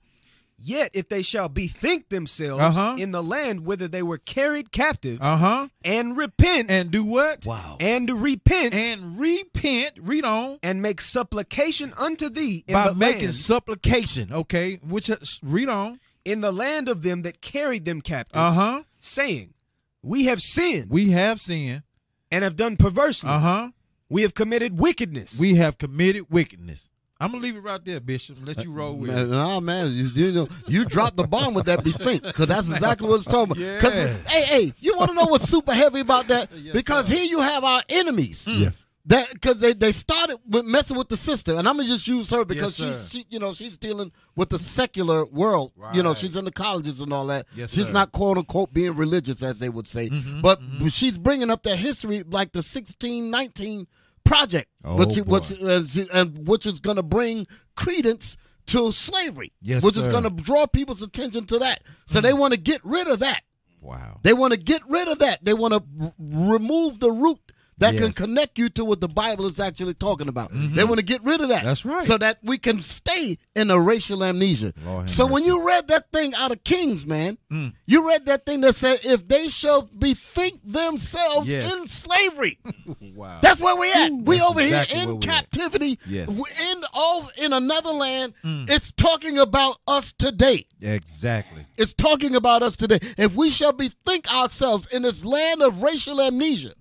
Yet 0.60 0.90
if 0.92 1.08
they 1.08 1.22
shall 1.22 1.48
bethink 1.48 2.08
themselves 2.08 2.60
uh-huh. 2.60 2.96
in 2.98 3.12
the 3.12 3.22
land 3.22 3.64
whither 3.64 3.86
they 3.86 4.02
were 4.02 4.18
carried 4.18 4.72
captives, 4.72 5.20
uh-huh. 5.22 5.68
and 5.84 6.16
repent, 6.16 6.68
and 6.68 6.90
do 6.90 7.04
what? 7.04 7.46
Wow. 7.46 7.76
And 7.78 8.10
repent, 8.20 8.74
and 8.74 9.18
repent. 9.18 9.94
Read 10.00 10.24
on. 10.24 10.58
And 10.62 10.82
make 10.82 11.00
supplication 11.00 11.94
unto 11.96 12.28
thee 12.28 12.64
by 12.66 12.92
making 12.92 13.26
land, 13.26 13.34
supplication. 13.34 14.32
Okay, 14.32 14.76
which 14.76 15.08
uh, 15.08 15.16
read 15.42 15.68
on 15.68 16.00
in 16.24 16.40
the 16.40 16.52
land 16.52 16.88
of 16.88 17.02
them 17.02 17.22
that 17.22 17.40
carried 17.40 17.84
them 17.84 18.00
captives, 18.00 18.36
uh-huh. 18.36 18.82
saying, 18.98 19.54
We 20.02 20.24
have 20.24 20.40
sinned. 20.40 20.90
We 20.90 21.10
have 21.10 21.40
sinned, 21.40 21.84
and 22.32 22.42
have 22.42 22.56
done 22.56 22.76
perversely. 22.76 23.30
Uh 23.30 23.38
huh. 23.38 23.68
We 24.10 24.22
have 24.22 24.34
committed 24.34 24.78
wickedness. 24.78 25.38
We 25.38 25.54
have 25.56 25.78
committed 25.78 26.30
wickedness. 26.30 26.90
I'm 27.20 27.32
gonna 27.32 27.42
leave 27.42 27.56
it 27.56 27.60
right 27.60 27.84
there, 27.84 27.98
Bishop. 27.98 28.38
Let 28.44 28.62
you 28.62 28.70
roll 28.70 28.94
with 28.94 29.10
man, 29.10 29.18
it. 29.18 29.26
Nah, 29.26 29.58
man, 29.58 29.92
you, 29.92 30.06
you 30.06 30.32
know, 30.32 30.48
you 30.68 30.84
dropped 30.84 31.16
the 31.16 31.26
bomb 31.26 31.52
with 31.52 31.66
that 31.66 31.80
bethink 31.80 32.22
because 32.22 32.46
that's 32.46 32.70
exactly 32.70 33.08
what 33.08 33.16
it's 33.16 33.24
talking 33.26 33.56
about. 33.56 33.74
Because 33.76 33.96
yeah. 33.96 34.14
hey, 34.28 34.42
hey, 34.42 34.74
you 34.78 34.96
want 34.96 35.10
to 35.10 35.16
know 35.16 35.24
what's 35.24 35.48
super 35.48 35.74
heavy 35.74 36.00
about 36.00 36.28
that? 36.28 36.48
yes, 36.56 36.72
because 36.72 37.08
sir. 37.08 37.14
here 37.14 37.24
you 37.24 37.40
have 37.40 37.64
our 37.64 37.82
enemies. 37.88 38.44
Mm. 38.44 38.60
Yes. 38.60 38.84
That 39.06 39.32
because 39.32 39.58
they, 39.58 39.72
they 39.72 39.90
started 39.90 40.36
with 40.46 40.66
messing 40.66 40.96
with 40.96 41.08
the 41.08 41.16
sister, 41.16 41.56
and 41.56 41.66
I'm 41.66 41.78
gonna 41.78 41.88
just 41.88 42.06
use 42.06 42.30
her 42.30 42.44
because 42.44 42.78
yes, 42.78 43.10
she's 43.10 43.22
she, 43.22 43.26
you 43.30 43.38
know 43.38 43.54
she's 43.54 43.78
dealing 43.78 44.12
with 44.36 44.50
the 44.50 44.58
secular 44.58 45.24
world. 45.24 45.72
Right. 45.76 45.94
You 45.94 46.02
know 46.02 46.14
she's 46.14 46.36
in 46.36 46.44
the 46.44 46.52
colleges 46.52 47.00
and 47.00 47.10
all 47.12 47.26
that. 47.28 47.46
Yes, 47.56 47.72
she's 47.72 47.86
sir. 47.86 47.92
not 47.92 48.12
quote 48.12 48.36
unquote 48.36 48.74
being 48.74 48.94
religious 48.96 49.42
as 49.42 49.60
they 49.60 49.70
would 49.70 49.88
say, 49.88 50.10
mm-hmm, 50.10 50.42
but 50.42 50.60
mm-hmm. 50.60 50.88
she's 50.88 51.16
bringing 51.16 51.50
up 51.50 51.62
that 51.62 51.78
history 51.78 52.22
like 52.22 52.52
the 52.52 52.62
16, 52.62 53.30
19 53.30 53.86
project, 54.28 54.68
Oh, 54.84 54.96
which, 54.96 55.16
which, 55.16 55.52
uh, 55.62 55.82
and 56.12 56.46
which 56.46 56.66
is 56.66 56.78
going 56.80 56.96
to 56.96 57.02
bring 57.02 57.46
credence 57.76 58.36
to 58.66 58.92
slavery, 58.92 59.52
Yes, 59.62 59.82
which 59.82 59.96
is 59.96 60.06
going 60.08 60.24
to 60.24 60.30
draw 60.30 60.66
people's 60.66 61.02
attention 61.02 61.46
to 61.46 61.58
that. 61.60 61.82
So 62.06 62.20
they 62.20 62.32
want 62.32 62.52
to 62.54 62.60
get 62.60 62.80
rid 62.84 63.06
of 63.08 63.18
that. 63.20 63.42
Wow. 63.80 64.20
They 64.22 64.32
want 64.32 64.52
to 64.52 64.58
get 64.58 64.82
rid 64.88 65.08
of 65.08 65.18
that. 65.20 65.44
They 65.44 65.54
want 65.54 65.74
to 65.74 65.82
r- 66.00 66.12
remove 66.18 67.00
the 67.00 67.10
root 67.10 67.40
that 67.78 67.96
can 67.96 68.12
connect 68.12 68.58
you 68.58 68.68
to 68.70 68.84
what 68.84 69.00
the 69.00 69.08
Bible 69.08 69.46
is 69.46 69.58
actually 69.60 69.94
talking 69.94 70.28
about. 70.28 70.50
They 70.52 70.84
want 70.84 70.98
to 70.98 71.04
get 71.04 71.22
rid 71.24 71.40
of 71.40 71.48
that. 71.48 71.64
That's 71.64 71.84
right. 71.84 72.04
So 72.06 72.18
that 72.18 72.38
we 72.42 72.58
can 72.58 72.82
stay 72.82 73.38
in 73.54 73.70
a 73.70 73.80
racial 73.80 74.22
amnesia. 74.24 74.72
Lord 74.84 75.10
so 75.10 75.26
when 75.26 75.44
you 75.44 75.66
read 75.66 75.88
that 75.88 76.10
thing 76.12 76.34
out 76.34 76.52
of 76.52 76.62
Kings, 76.64 77.06
man, 77.06 77.38
you 77.86 78.06
read 78.08 78.26
that 78.26 78.46
thing 78.46 78.60
that 78.62 78.74
said, 78.74 79.00
if 79.04 79.26
they 79.28 79.48
shall 79.48 79.82
bethink 79.82 80.60
themselves 80.64 81.50
Yes. 81.50 81.72
in 81.72 81.86
slavery. 81.86 82.58
Wow. 83.14 83.38
That's 83.42 83.58
where 83.58 83.74
we're 83.76 83.92
at. 83.94 84.12
we 84.12 84.40
over 84.40 84.60
exactly 84.60 84.98
here 84.98 85.08
in 85.10 85.20
captivity. 85.20 85.98
Yes. 86.06 86.28
In 86.28 86.82
all 86.92 87.28
in 87.36 87.52
another 87.52 87.90
land. 87.90 88.34
It's 88.44 88.92
talking 88.92 89.38
about 89.38 89.76
us 89.88 90.12
today. 90.12 90.66
exactly. 90.80 91.66
It's 91.76 91.92
talking 91.94 92.36
about 92.36 92.62
us 92.62 92.76
today. 92.76 93.00
If 93.16 93.34
we 93.34 93.50
shall 93.50 93.72
bethink 93.72 94.32
ourselves 94.32 94.86
in 94.92 95.02
this 95.02 95.24
land 95.24 95.62
of 95.62 95.82
racial 95.82 96.20
amnesia, 96.20 96.74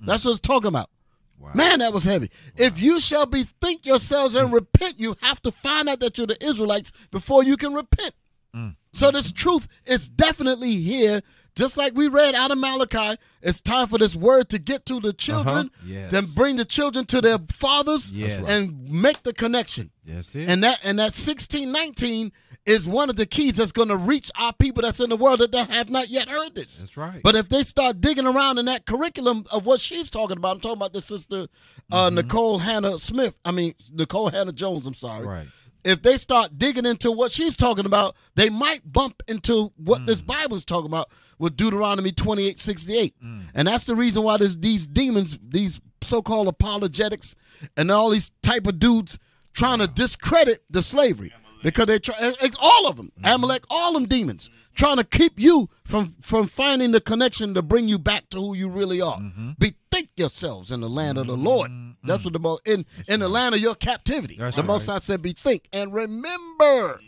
that's 0.00 0.24
what 0.24 0.32
it's 0.32 0.40
talking 0.40 0.68
about. 0.68 0.90
Wow. 1.38 1.52
Man, 1.54 1.78
that 1.78 1.92
was 1.92 2.04
heavy. 2.04 2.30
If 2.56 2.80
you 2.80 3.00
shall 3.00 3.26
bethink 3.26 3.86
yourselves 3.86 4.34
and 4.34 4.52
repent, 4.52 4.98
you 4.98 5.16
have 5.20 5.40
to 5.42 5.52
find 5.52 5.88
out 5.88 6.00
that 6.00 6.18
you're 6.18 6.26
the 6.26 6.44
Israelites 6.44 6.90
before 7.10 7.44
you 7.44 7.56
can 7.56 7.74
repent. 7.74 8.14
Mm. 8.54 8.74
So 8.92 9.10
this 9.10 9.30
truth 9.30 9.68
is 9.86 10.08
definitely 10.08 10.76
here. 10.76 11.22
Just 11.58 11.76
like 11.76 11.92
we 11.96 12.06
read 12.06 12.36
out 12.36 12.52
of 12.52 12.58
Malachi, 12.58 13.18
it's 13.42 13.60
time 13.60 13.88
for 13.88 13.98
this 13.98 14.14
word 14.14 14.48
to 14.50 14.60
get 14.60 14.86
to 14.86 15.00
the 15.00 15.12
children, 15.12 15.72
Yes. 15.84 16.12
then 16.12 16.26
bring 16.26 16.54
the 16.54 16.64
children 16.64 17.04
to 17.06 17.20
their 17.20 17.38
fathers, 17.50 18.12
Yes. 18.12 18.46
and 18.46 18.88
make 18.88 19.24
the 19.24 19.32
connection. 19.32 19.90
It. 20.06 20.34
And 20.36 20.62
that 20.62 20.78
and 20.84 21.00
that 21.00 21.14
sixteen 21.14 21.72
nineteen 21.72 22.30
is 22.64 22.86
one 22.86 23.10
of 23.10 23.16
the 23.16 23.26
keys 23.26 23.56
that's 23.56 23.72
going 23.72 23.88
to 23.88 23.96
reach 23.96 24.30
our 24.36 24.52
people 24.52 24.82
that's 24.82 25.00
in 25.00 25.10
the 25.10 25.16
world 25.16 25.40
that, 25.40 25.50
that 25.52 25.68
have 25.70 25.88
not 25.90 26.08
yet 26.10 26.28
heard 26.28 26.54
this. 26.54 26.78
That's 26.78 26.96
right. 26.96 27.20
But 27.24 27.34
if 27.34 27.48
they 27.48 27.64
start 27.64 28.00
digging 28.00 28.26
around 28.26 28.58
in 28.58 28.66
that 28.66 28.86
curriculum 28.86 29.42
of 29.50 29.66
what 29.66 29.80
she's 29.80 30.10
talking 30.10 30.36
about, 30.36 30.56
I'm 30.56 30.60
talking 30.60 30.76
about 30.76 30.92
the 30.92 31.00
sister 31.00 31.48
uh, 31.90 32.08
Mm-hmm. 32.10 32.18
Nikole 32.18 32.60
Hannah 32.60 32.98
Smith. 33.00 33.34
I 33.44 33.50
mean 33.50 33.74
Nikole 33.94 34.30
Hannah-Jones. 34.32 34.86
I'm 34.86 34.94
sorry. 34.94 35.26
Right. 35.26 35.48
If 35.84 36.02
they 36.02 36.18
start 36.18 36.58
digging 36.58 36.84
into 36.86 37.10
what 37.10 37.32
she's 37.32 37.56
talking 37.56 37.86
about, 37.86 38.14
they 38.34 38.50
might 38.50 38.90
bump 38.92 39.22
into 39.26 39.72
what 39.76 40.02
Mm. 40.02 40.06
this 40.06 40.20
Bible 40.20 40.56
is 40.56 40.64
talking 40.64 40.86
about 40.90 41.08
with 41.38 41.56
Deuteronomy 41.56 42.12
28, 42.12 42.58
68. 42.58 43.14
Mm. 43.22 43.42
And 43.54 43.68
that's 43.68 43.84
the 43.84 43.94
reason 43.96 44.22
why 44.22 44.36
there's 44.36 44.56
these 44.56 44.86
demons, 44.86 45.38
these 45.42 45.80
so-called 46.02 46.48
apologetics, 46.48 47.34
and 47.76 47.90
all 47.90 48.10
these 48.10 48.30
type 48.42 48.66
of 48.66 48.78
dudes 48.78 49.18
trying 49.52 49.78
to 49.80 49.88
discredit 49.88 50.62
the 50.70 50.82
slavery 50.82 51.32
because 51.62 51.86
they 51.86 51.98
try 51.98 52.34
all 52.60 52.86
of 52.86 52.96
them, 52.96 53.12
Mm-hmm. 53.18 53.34
Amalek, 53.34 53.64
all 53.68 53.92
them 53.92 54.06
demons, 54.06 54.48
trying 54.74 54.96
to 54.96 55.04
keep 55.04 55.38
you 55.38 55.68
from 55.84 56.14
from 56.22 56.46
finding 56.46 56.92
the 56.92 57.00
connection 57.00 57.54
to 57.54 57.62
bring 57.62 57.88
you 57.88 57.98
back 57.98 58.30
to 58.30 58.38
who 58.38 58.54
you 58.54 58.68
really 58.68 59.00
are. 59.00 59.18
Mm-hmm. 59.18 59.50
Bethink 59.58 60.08
yourselves 60.16 60.70
in 60.70 60.80
the 60.80 60.88
land 60.88 61.18
of 61.18 61.26
the 61.26 61.36
Lord. 61.36 61.70
That's 62.04 62.24
what 62.24 62.32
the 62.32 62.38
most 62.38 62.62
in 62.64 62.86
in 63.08 63.20
the 63.20 63.28
land 63.28 63.54
of 63.56 63.60
your 63.60 63.74
captivity. 63.74 64.36
That's 64.38 64.56
the 64.56 64.62
Most 64.62 64.86
right. 64.86 64.94
High 64.94 65.00
said, 65.00 65.22
"Bethink 65.22 65.62
and 65.72 65.92
remember." 65.92 67.00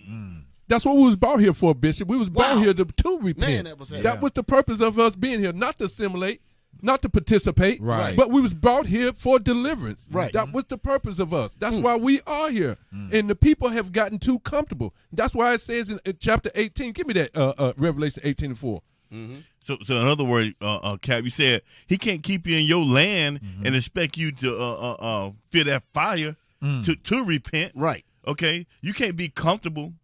That's 0.70 0.84
what 0.86 0.96
we 0.96 1.02
was 1.04 1.16
brought 1.16 1.40
here 1.40 1.52
for, 1.52 1.74
Bishop. 1.74 2.08
We 2.08 2.16
was 2.16 2.30
brought 2.30 2.58
here 2.58 2.72
to, 2.72 2.84
to 2.86 3.18
repent. 3.20 3.66
that 3.66 3.78
was 3.78 3.90
heavy. 3.90 4.02
that 4.02 4.22
was 4.22 4.32
the 4.32 4.42
purpose 4.42 4.80
of 4.80 4.98
us 4.98 5.14
being 5.16 5.40
here, 5.40 5.52
not 5.52 5.76
to 5.78 5.84
assimilate, 5.84 6.40
not 6.80 7.02
to 7.02 7.08
participate, 7.10 7.80
Right. 7.82 8.16
but 8.16 8.30
we 8.30 8.40
was 8.40 8.54
brought 8.54 8.86
here 8.86 9.12
for 9.12 9.38
deliverance. 9.38 9.98
Right. 10.10 10.32
That 10.32 10.52
was 10.52 10.64
the 10.66 10.78
purpose 10.78 11.18
of 11.18 11.34
us. 11.34 11.52
That's 11.58 11.76
why 11.76 11.96
we 11.96 12.20
are 12.26 12.50
here. 12.50 12.78
And 12.92 13.28
the 13.28 13.34
people 13.34 13.68
have 13.68 13.92
gotten 13.92 14.18
too 14.18 14.38
comfortable. 14.38 14.94
That's 15.12 15.34
why 15.34 15.52
it 15.54 15.60
says 15.60 15.90
in, 15.90 16.00
in 16.06 16.16
chapter 16.20 16.50
18, 16.54 16.92
give 16.92 17.06
me 17.06 17.14
that 17.14 17.36
uh, 17.36 17.52
uh, 17.58 17.72
Revelation 17.76 18.22
18 18.24 18.50
and 18.50 18.58
4. 18.58 18.80
So, 19.62 19.76
so 19.84 19.96
in 20.00 20.06
other 20.06 20.22
words, 20.24 20.54
uh, 20.62 20.76
uh, 20.76 20.96
Cap, 20.98 21.24
you 21.24 21.30
said 21.30 21.62
he 21.86 21.98
can't 21.98 22.22
keep 22.22 22.46
you 22.46 22.56
in 22.56 22.64
your 22.64 22.84
land 22.84 23.40
Mm-hmm. 23.42 23.66
and 23.66 23.74
expect 23.74 24.16
you 24.16 24.30
to 24.32 24.56
uh, 24.56 24.72
uh, 24.72 24.92
uh, 24.92 25.32
feel 25.50 25.64
that 25.64 25.82
fire 25.92 26.36
Mm. 26.62 26.84
to 26.84 26.94
to 26.94 27.24
repent. 27.24 27.72
Right. 27.74 28.04
Okay, 28.26 28.66
you 28.82 28.92
can't 28.92 29.16
be 29.16 29.28
comfortable. 29.30 29.94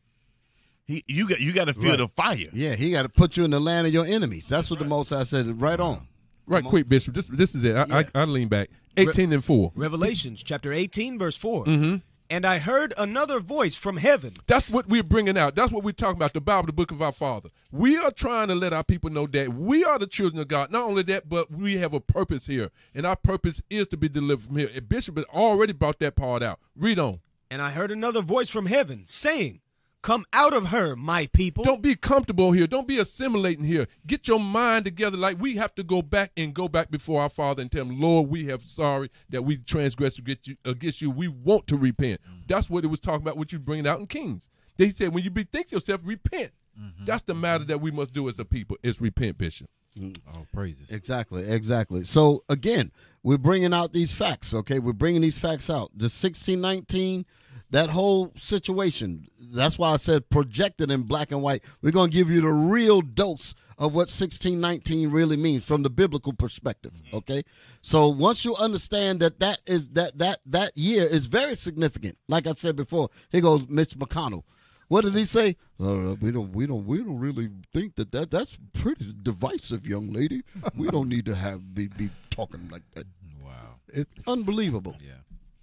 He, 0.87 1.05
you 1.09 1.28
got 1.28 1.41
you 1.41 1.53
got 1.53 1.64
to 1.66 1.74
feel 1.74 1.91
Right. 1.91 1.99
the 1.99 2.09
fire. 2.09 2.49
Yeah, 2.53 2.74
he 2.76 2.93
got 2.93 3.03
to 3.03 3.09
put 3.09 3.37
you 3.37 3.45
in 3.45 3.51
the 3.51 3.61
land 3.61 3.87
of 3.87 3.93
your 3.93 4.07
enemies. 4.07 4.49
That's 4.49 4.70
what 4.70 4.78
the 4.78 4.84
Most 4.84 5.11
High 5.11 5.24
said. 5.24 5.61
Right 5.61 5.80
on. 5.80 6.07
Right, 6.47 6.62
quick, 6.64 6.89
Bishop. 6.89 7.14
This 7.14 7.26
this 7.26 7.55
is 7.57 7.64
it. 7.64 7.74
I, 7.74 8.01
I, 8.01 8.05
I 8.14 8.24
lean 8.24 8.47
back. 8.49 8.70
18 8.97 9.32
and 9.32 9.45
4. 9.45 9.72
Revelations 9.74 10.43
chapter 10.45 10.72
18, 10.72 11.18
verse 11.18 11.37
4. 11.37 11.64
Mm-hmm. 11.64 11.97
And 12.30 12.45
I 12.47 12.59
heard 12.59 12.95
another 12.97 13.41
voice 13.41 13.74
from 13.76 13.99
heaven. 13.99 14.34
That's 14.47 14.70
what 14.70 14.89
we're 14.89 15.03
bringing 15.03 15.37
out. 15.37 15.55
That's 15.55 15.70
what 15.70 15.84
we're 15.84 15.93
talking 15.93 16.16
about. 16.16 16.32
The 16.32 16.41
Bible, 16.41 16.66
the 16.66 16.72
book 16.72 16.91
of 16.93 17.03
our 17.03 17.12
Father. 17.12 17.51
We 17.70 17.97
are 17.99 18.11
trying 18.11 18.49
to 18.49 18.55
let 18.55 18.72
our 18.72 18.82
people 18.84 19.11
know 19.11 19.26
that 19.28 19.55
we 19.55 19.84
are 19.84 19.99
the 19.99 20.07
children 20.07 20.41
of 20.41 20.49
God. 20.49 20.70
Not 20.72 20.84
only 20.84 21.03
that, 21.05 21.28
but 21.28 21.51
we 21.51 21.76
have 21.78 21.93
a 21.93 22.01
purpose 22.01 22.47
here, 22.47 22.70
and 22.95 23.05
our 23.07 23.16
purpose 23.16 23.61
is 23.70 23.87
to 23.89 23.97
be 23.97 24.09
delivered 24.09 24.47
from 24.47 24.57
here. 24.57 24.70
And 24.74 24.89
Bishop 24.89 25.16
has 25.16 25.26
already 25.26 25.72
brought 25.72 25.99
that 25.99 26.14
part 26.16 26.43
out. 26.43 26.59
Read 26.76 26.99
on. 26.99 27.20
And 27.51 27.61
I 27.62 27.70
heard 27.70 27.91
another 27.93 28.22
voice 28.22 28.49
from 28.51 28.66
heaven 28.66 29.05
saying, 29.07 29.61
Come 30.07 30.24
out 30.32 30.54
of 30.54 30.66
her, 30.66 30.94
my 30.94 31.26
people. 31.32 31.64
Don't 31.64 31.82
be 31.82 31.96
comfortable 31.96 32.52
here. 32.52 32.68
Don't 32.68 32.86
be 32.86 33.00
assimilating 33.00 33.64
here. 33.64 33.88
Get 34.07 34.28
your 34.28 34.38
mind 34.38 34.84
together. 34.84 35.16
Like 35.16 35.40
we 35.40 35.57
have 35.57 35.74
to 35.74 35.82
go 35.82 36.00
back 36.00 36.30
and 36.36 36.54
go 36.54 36.68
back 36.68 36.92
before 36.92 37.22
our 37.22 37.28
Father 37.28 37.61
and 37.61 37.72
tell 37.72 37.82
him, 37.82 38.00
Lord, 38.00 38.28
we 38.30 38.46
have 38.46 38.62
sorry 38.66 39.11
that 39.30 39.42
we 39.42 39.57
transgressed 39.57 40.20
against 40.20 40.46
you. 40.46 40.57
Against 40.64 41.02
you. 41.02 41.11
We 41.11 41.26
want 41.26 41.66
to 41.66 41.76
repent. 41.76 42.20
That's 42.46 42.70
what 42.70 42.84
it 42.84 42.86
was 42.86 43.00
talking 43.00 43.22
about. 43.22 43.36
What 43.36 43.50
you 43.50 43.59
bringing 43.59 43.88
out 43.88 43.98
in 43.98 44.07
Kings. 44.07 44.48
They 44.76 44.90
said, 44.90 45.12
when 45.12 45.24
you 45.24 45.30
bethink 45.32 45.72
yourself, 45.72 46.02
repent. 46.04 46.52
Mm-hmm. 46.80 47.04
That's 47.04 47.22
the 47.22 47.34
matter 47.34 47.64
that 47.64 47.80
we 47.80 47.90
must 47.90 48.12
do 48.12 48.28
as 48.28 48.38
a 48.38 48.44
people. 48.44 48.76
Is 48.84 49.00
repent, 49.00 49.38
Bishop. 49.38 49.68
Mm. 49.98 50.16
oh, 50.32 50.46
praises. 50.52 50.88
Exactly, 50.88 51.48
exactly. 51.48 52.04
So 52.04 52.44
again, 52.48 52.92
we're 53.24 53.38
bringing 53.38 53.74
out 53.74 53.92
these 53.92 54.12
facts. 54.12 54.54
Okay, 54.54 54.78
we're 54.78 54.92
bringing 54.92 55.22
these 55.22 55.38
facts 55.38 55.68
out. 55.68 55.90
The 55.96 56.09
sixteen 56.09 56.61
nineteen, 56.61 57.26
that 57.70 57.90
whole 57.90 58.32
situation. 58.36 59.28
That's 59.40 59.78
why 59.78 59.92
I 59.92 59.96
said 59.96 60.30
projected 60.30 60.90
in 60.90 61.02
black 61.02 61.32
and 61.32 61.42
white. 61.42 61.62
We're 61.82 61.92
going 61.92 62.10
to 62.10 62.16
give 62.16 62.30
you 62.30 62.40
the 62.40 62.48
real 62.48 63.00
dose 63.02 63.54
of 63.78 63.94
what 63.94 64.08
sixteen 64.08 64.60
nineteen 64.60 65.10
really 65.10 65.36
means 65.36 65.64
from 65.64 65.82
the 65.82 65.90
biblical 65.90 66.32
perspective. 66.32 67.02
Okay, 67.12 67.42
so 67.82 68.08
once 68.08 68.44
you 68.44 68.56
understand 68.56 69.20
that 69.20 69.40
that 69.40 69.60
is 69.66 69.90
that 69.90 70.18
that 70.18 70.40
that 70.46 70.76
year 70.76 71.04
is 71.04 71.26
very 71.26 71.54
significant. 71.56 72.16
Like 72.28 72.46
I 72.46 72.54
said 72.54 72.76
before, 72.76 73.10
here 73.30 73.42
goes 73.42 73.66
Mitch 73.68 73.98
McConnell. 73.98 74.44
What 74.88 75.02
did 75.02 75.14
he 75.14 75.24
say? 75.24 75.56
Uh, 75.80 76.14
we 76.20 76.30
don't, 76.30 76.52
we 76.52 76.66
don't, 76.66 76.86
we 76.86 76.98
don't 76.98 77.18
really 77.18 77.50
think 77.74 77.96
that, 77.96 78.12
that 78.12 78.30
that's 78.30 78.56
pretty 78.72 79.12
divisive, 79.20 79.84
young 79.84 80.12
lady. 80.12 80.42
We 80.76 80.88
don't 80.88 81.08
need 81.08 81.26
to 81.26 81.34
have 81.34 81.74
be, 81.74 81.88
be 81.88 82.10
talking 82.30 82.68
like 82.70 82.82
that. 82.94 83.06
Wow. 83.44 83.76
It's 83.88 84.10
unbelievable. 84.26 84.96
Yeah. 85.00 85.12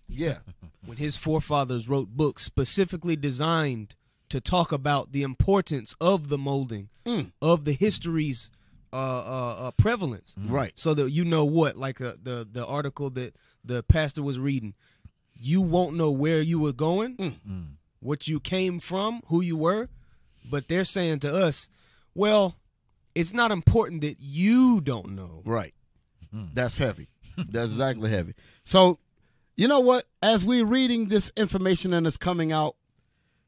Yeah, 0.07 0.39
when 0.85 0.97
his 0.97 1.17
forefathers 1.17 1.89
wrote 1.89 2.09
books 2.09 2.43
specifically 2.43 3.15
designed 3.15 3.95
to 4.29 4.41
talk 4.41 4.71
about 4.71 5.11
the 5.11 5.23
importance 5.23 5.95
of 6.01 6.29
the 6.29 6.37
molding 6.37 6.89
of 7.41 7.65
the 7.65 7.73
history's 7.73 8.49
uh, 8.91 8.95
uh, 8.95 9.55
uh, 9.67 9.71
prevalence, 9.71 10.33
right. 10.37 10.71
so 10.75 10.93
that 10.93 11.11
you 11.11 11.25
know 11.25 11.45
what, 11.45 11.77
like 11.77 11.99
uh, 11.99 12.13
the 12.21 12.47
the 12.49 12.65
article 12.65 13.09
that 13.11 13.35
the 13.63 13.83
pastor 13.83 14.21
was 14.21 14.39
reading, 14.39 14.73
you 15.33 15.61
won't 15.61 15.95
know 15.95 16.11
where 16.11 16.41
you 16.41 16.59
were 16.59 16.73
going, 16.73 17.37
what 17.99 18.27
you 18.27 18.39
came 18.39 18.79
from, 18.79 19.21
who 19.27 19.41
you 19.41 19.57
were, 19.57 19.89
but 20.49 20.67
they're 20.67 20.83
saying 20.83 21.19
to 21.19 21.33
us, 21.33 21.69
well, 22.13 22.57
it's 23.15 23.33
not 23.33 23.51
important 23.51 24.01
that 24.01 24.17
you 24.19 24.81
don't 24.81 25.15
know. 25.15 25.41
Right. 25.45 25.73
That's 26.31 26.77
heavy. 26.77 27.09
That's 27.37 27.71
exactly 27.71 28.09
heavy. 28.09 28.33
So, 28.65 28.99
you 29.55 29.67
know 29.67 29.79
what? 29.79 30.05
As 30.21 30.43
we're 30.43 30.65
reading 30.65 31.09
this 31.09 31.31
information 31.35 31.93
and 31.93 32.07
it's 32.07 32.17
coming 32.17 32.51
out, 32.51 32.75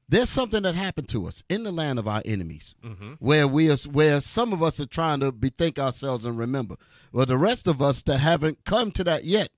there's 0.07 0.29
something 0.29 0.63
that 0.63 0.75
happened 0.75 1.09
to 1.09 1.27
us 1.27 1.41
in 1.49 1.63
the 1.63 1.71
land 1.71 1.97
of 1.97 2.07
our 2.07 2.21
enemies, 2.25 2.75
mm-hmm. 2.83 3.13
where 3.19 3.47
we 3.47 3.71
are, 3.71 3.77
where 3.91 4.21
some 4.21 4.53
of 4.53 4.61
us 4.61 4.79
are 4.79 4.85
trying 4.85 5.19
to 5.21 5.31
bethink 5.31 5.79
ourselves 5.79 6.25
and 6.25 6.37
remember. 6.37 6.75
Well, 7.11 7.25
the 7.25 7.37
rest 7.37 7.67
of 7.67 7.81
us 7.81 8.03
that 8.03 8.19
haven't 8.19 8.65
come 8.65 8.91
to 8.91 9.03
that 9.05 9.23
yet, 9.23 9.49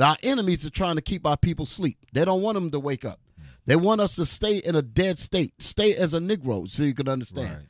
our 0.00 0.16
enemies 0.22 0.64
are 0.64 0.70
trying 0.70 0.96
to 0.96 1.02
keep 1.02 1.26
our 1.26 1.36
people 1.36 1.64
asleep. 1.64 1.98
They 2.12 2.24
don't 2.24 2.42
want 2.42 2.54
them 2.54 2.70
to 2.70 2.78
wake 2.78 3.04
up. 3.04 3.20
They 3.64 3.74
want 3.74 4.00
us 4.00 4.14
to 4.14 4.26
stay 4.26 4.58
in 4.58 4.76
a 4.76 4.82
dead 4.82 5.18
state, 5.18 5.54
stay 5.58 5.94
as 5.94 6.14
a 6.14 6.18
Negro, 6.20 6.68
so 6.70 6.84
you 6.84 6.94
can 6.94 7.08
understand. 7.08 7.66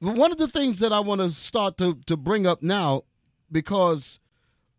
Right. 0.00 0.16
One 0.16 0.32
of 0.32 0.38
the 0.38 0.48
things 0.48 0.80
that 0.80 0.92
I 0.92 1.00
want 1.00 1.20
to 1.20 1.30
start 1.30 1.78
to, 1.78 2.00
to 2.06 2.16
bring 2.16 2.48
up 2.48 2.62
now, 2.62 3.02
because 3.50 4.18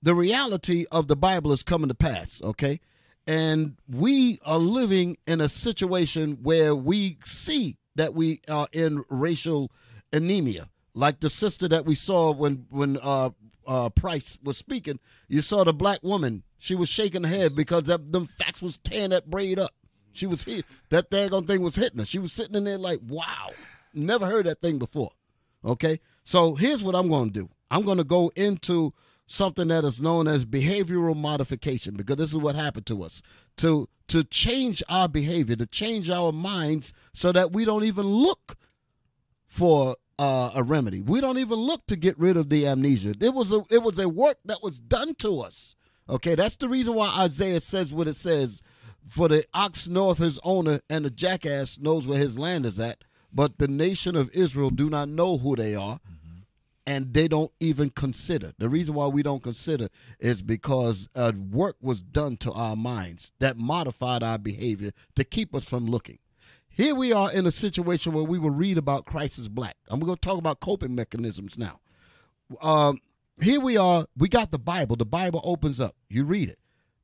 the 0.04 0.14
reality 0.14 0.86
of 0.92 1.08
the 1.08 1.16
Bible 1.16 1.54
is 1.54 1.64
coming 1.64 1.88
to 1.88 1.96
pass, 1.96 2.42
okay? 2.44 2.82
And 3.28 3.76
we 3.90 4.40
are 4.46 4.58
living 4.58 5.18
in 5.28 5.42
a 5.42 5.50
situation 5.50 6.40
where 6.42 6.74
we 6.74 7.18
see 7.26 7.78
that 7.96 8.14
we 8.14 8.40
are 8.48 8.70
in 8.72 9.04
racial 9.10 9.70
anemia, 10.14 10.70
like 10.94 11.20
the 11.20 11.30
sister 11.30 11.68
that 11.68 11.86
we 11.86 11.94
saw 11.94 12.32
when 12.32 12.66
when 12.70 12.98
uh, 13.04 13.32
uh, 13.68 13.90
Price 13.90 14.38
was 14.42 14.58
speaking, 14.58 15.00
you 15.28 15.42
saw 15.42 15.66
the 15.66 15.74
black 15.74 16.02
woman. 16.02 16.44
She 16.58 16.74
was 16.74 16.90
shaking 16.90 17.24
her 17.24 17.30
head 17.30 17.56
because 17.56 17.84
that, 17.84 18.12
them 18.12 18.28
facts 18.28 18.62
was 18.62 18.78
tearing 18.78 19.10
that 19.10 19.30
braid 19.30 19.60
up. 19.60 19.72
She 20.14 20.26
was 20.26 20.44
here. 20.44 20.64
That 20.90 21.12
daggone 21.12 21.46
thing 21.46 21.62
was 21.62 21.76
hitting 21.76 22.00
her. 22.00 22.06
She 22.06 22.18
was 22.18 22.34
sitting 22.34 22.56
in 22.56 22.64
there 22.64 22.78
like, 22.78 23.00
wow, 23.08 23.52
never 23.94 24.26
heard 24.26 24.46
that 24.48 24.62
thing 24.62 24.80
before. 24.80 25.12
Okay, 25.64 26.00
so 26.24 26.56
here's 26.56 26.82
what 26.82 26.96
I'm 26.96 27.10
going 27.10 27.32
to 27.32 27.40
do. 27.42 27.50
I'm 27.70 27.84
going 27.84 27.98
to 27.98 28.04
go 28.04 28.32
into 28.36 28.94
something 29.28 29.68
that 29.68 29.84
is 29.84 30.02
known 30.02 30.28
as 30.28 30.46
behavioral 30.46 31.16
modification 31.16 31.96
because 31.96 32.16
this 32.16 32.30
is 32.30 32.38
what 32.38 32.56
happened 32.56 32.86
to 32.88 33.04
us. 33.04 33.22
To 33.58 33.88
to 34.08 34.24
change 34.24 34.82
our 34.88 35.10
behavior 35.10 35.58
to 35.58 35.66
change 35.66 36.10
our 36.10 36.32
minds 36.32 36.94
so 37.14 37.32
that 37.34 37.52
we 37.52 37.66
don't 37.66 37.84
even 37.84 38.06
look 38.06 38.56
for 39.46 39.98
uh, 40.18 40.52
a 40.56 40.64
remedy. 40.64 41.02
We 41.02 41.20
don't 41.20 41.38
even 41.38 41.60
look 41.60 41.86
to 41.88 41.98
get 41.98 42.18
rid 42.18 42.38
of 42.38 42.50
the 42.50 42.66
amnesia. 42.66 43.16
It 43.20 43.34
was 43.34 43.52
a 43.52 43.64
it 43.70 43.84
was 43.84 44.00
a 44.00 44.10
work 44.10 44.38
that 44.46 44.64
was 44.64 44.80
done 44.80 45.14
to 45.16 45.42
us. 45.42 45.76
Okay 46.10 46.36
that's 46.36 46.56
the 46.56 46.70
reason 46.70 46.96
why 46.96 47.10
isaiah 47.10 47.60
says 47.60 47.94
what 47.94 48.08
it 48.08 48.16
says 48.16 48.64
for 49.08 49.28
the 49.28 49.46
ox 49.54 49.88
knoweth 49.88 50.18
his 50.18 50.40
owner 50.44 50.82
and 50.90 51.06
the 51.06 51.10
jackass 51.10 51.80
knows 51.80 52.06
where 52.06 52.20
his 52.20 52.38
land 52.38 52.66
is 52.66 52.80
at 52.80 53.04
but 53.34 53.58
the 53.58 53.68
nation 53.68 54.16
of 54.16 54.30
israel 54.34 54.70
do 54.70 54.90
not 54.90 55.10
know 55.10 55.38
who 55.38 55.56
they 55.56 55.76
are 55.76 56.00
and 56.88 57.14
they 57.14 57.28
don't 57.28 57.52
even 57.60 57.90
consider. 57.90 58.54
The 58.58 58.70
reason 58.70 58.96
why 58.96 59.08
we 59.08 59.22
don't 59.22 59.44
consider 59.44 59.90
is 60.20 60.42
because 60.42 61.10
uh, 61.16 61.34
work 61.52 61.76
was 61.82 62.02
done 62.02 62.38
to 62.38 62.52
our 62.54 62.78
minds 62.78 63.34
that 63.40 63.58
modified 63.58 64.24
our 64.24 64.38
behavior 64.38 64.92
to 65.16 65.26
keep 65.26 65.54
us 65.54 65.66
from 65.66 65.86
looking. 65.86 66.20
Here 66.70 66.96
we 66.96 67.12
are 67.12 67.30
in 67.30 67.46
a 67.46 67.52
situation 67.52 68.14
where 68.14 68.24
we 68.24 68.40
will 68.40 68.52
read 68.52 68.78
about 68.78 69.06
Christ 69.06 69.38
is 69.38 69.50
black. 69.50 69.76
I'm 69.90 70.00
going 70.00 70.16
to 70.16 70.22
talk 70.22 70.38
about 70.38 70.62
coping 70.62 70.96
mechanisms 70.96 71.58
now. 71.58 71.82
Um, 72.62 73.02
here 73.42 73.60
we 73.60 73.76
are. 73.76 74.08
We 74.16 74.30
got 74.30 74.52
the 74.52 74.60
Bible. 74.60 74.96
The 74.96 75.06
Bible 75.06 75.42
opens 75.44 75.82
up. 75.82 75.96
You 76.08 76.24
read 76.24 76.48
it. 76.48 76.60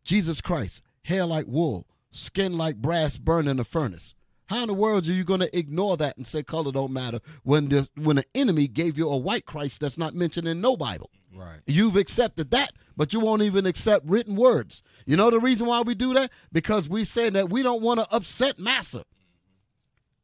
Jesus 0.06 0.40
Christ, 0.40 0.82
hair 1.04 1.26
like 1.26 1.48
wool, 1.48 1.88
skin 2.10 2.58
like 2.58 2.78
brass 2.78 3.18
burned 3.18 3.50
in 3.50 3.60
a 3.60 3.66
furnace. 3.66 4.16
How 4.54 4.62
in 4.62 4.68
the 4.68 4.76
world 4.76 5.08
are 5.08 5.12
you 5.12 5.24
going 5.24 5.40
to 5.40 5.58
ignore 5.58 5.98
that 5.98 6.16
and 6.16 6.28
say 6.28 6.44
color 6.44 6.72
don't 6.72 6.94
matter 6.94 7.22
when 7.42 7.70
the 7.70 7.90
when 7.96 8.20
an 8.20 8.26
enemy 8.36 8.68
gave 8.68 9.00
you 9.00 9.10
a 9.10 9.18
white 9.18 9.48
Christ 9.48 9.80
that's 9.80 9.98
not 9.98 10.14
mentioned 10.14 10.48
in 10.48 10.62
no 10.62 10.78
Bible? 10.78 11.10
Right. 11.36 11.62
You've 11.66 11.96
accepted 11.96 12.52
that, 12.52 12.74
but 12.96 13.14
you 13.14 13.20
won't 13.20 13.42
even 13.42 13.66
accept 13.66 14.08
written 14.08 14.36
words. 14.36 14.84
You 15.08 15.18
know 15.18 15.32
the 15.32 15.40
reason 15.40 15.66
why 15.66 15.82
we 15.82 15.96
do 15.96 16.14
that? 16.14 16.30
Because 16.52 16.88
we 16.88 17.04
say 17.04 17.32
that 17.32 17.50
we 17.50 17.64
don't 17.64 17.82
want 17.82 18.00
to 18.00 18.08
upset 18.14 18.60
Massa. 18.60 19.06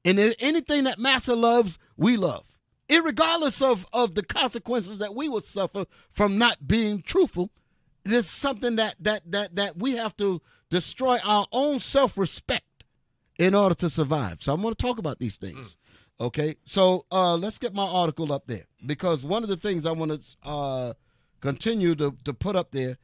And 0.05 0.19
anything 0.37 0.83
that 0.83 0.99
Massa 0.99 1.33
loves, 1.33 1.79
we 1.97 2.15
love. 2.15 2.45
Irregardless 2.87 3.63
of, 3.63 3.87
of 3.91 4.13
the 4.13 4.21
consequences 4.23 4.99
that 4.99 5.15
we 5.15 5.27
will 5.27 5.41
suffer 5.41 5.87
from 6.11 6.37
not 6.37 6.67
being 6.67 7.01
truthful, 7.01 7.49
there's 8.03 8.29
something 8.29 8.75
that 8.75 8.95
that 8.99 9.23
that 9.31 9.55
that 9.55 9.77
we 9.77 9.93
have 9.95 10.15
to 10.17 10.39
destroy 10.69 11.17
our 11.23 11.47
own 11.51 11.79
self-respect 11.79 12.63
in 13.39 13.55
order 13.55 13.73
to 13.73 13.89
survive. 13.89 14.43
So 14.43 14.53
I'm 14.53 14.61
going 14.61 14.75
to 14.75 14.83
talk 14.83 14.99
about 14.99 15.17
these 15.17 15.37
things. 15.37 15.77
Okay, 16.21 16.55
so 16.65 17.05
uh, 17.11 17.35
let's 17.35 17.57
get 17.57 17.73
my 17.73 17.87
article 17.87 18.33
up 18.33 18.45
there 18.45 18.65
because 18.85 19.23
one 19.23 19.41
of 19.41 19.47
the 19.47 19.55
things 19.55 19.85
I 19.85 19.91
want 19.91 20.21
to 20.21 20.47
uh, 20.47 20.93
continue 21.39 21.95
to, 21.95 22.13
to 22.25 22.33
put 22.33 22.57
up 22.57 22.71
there, 22.71 22.97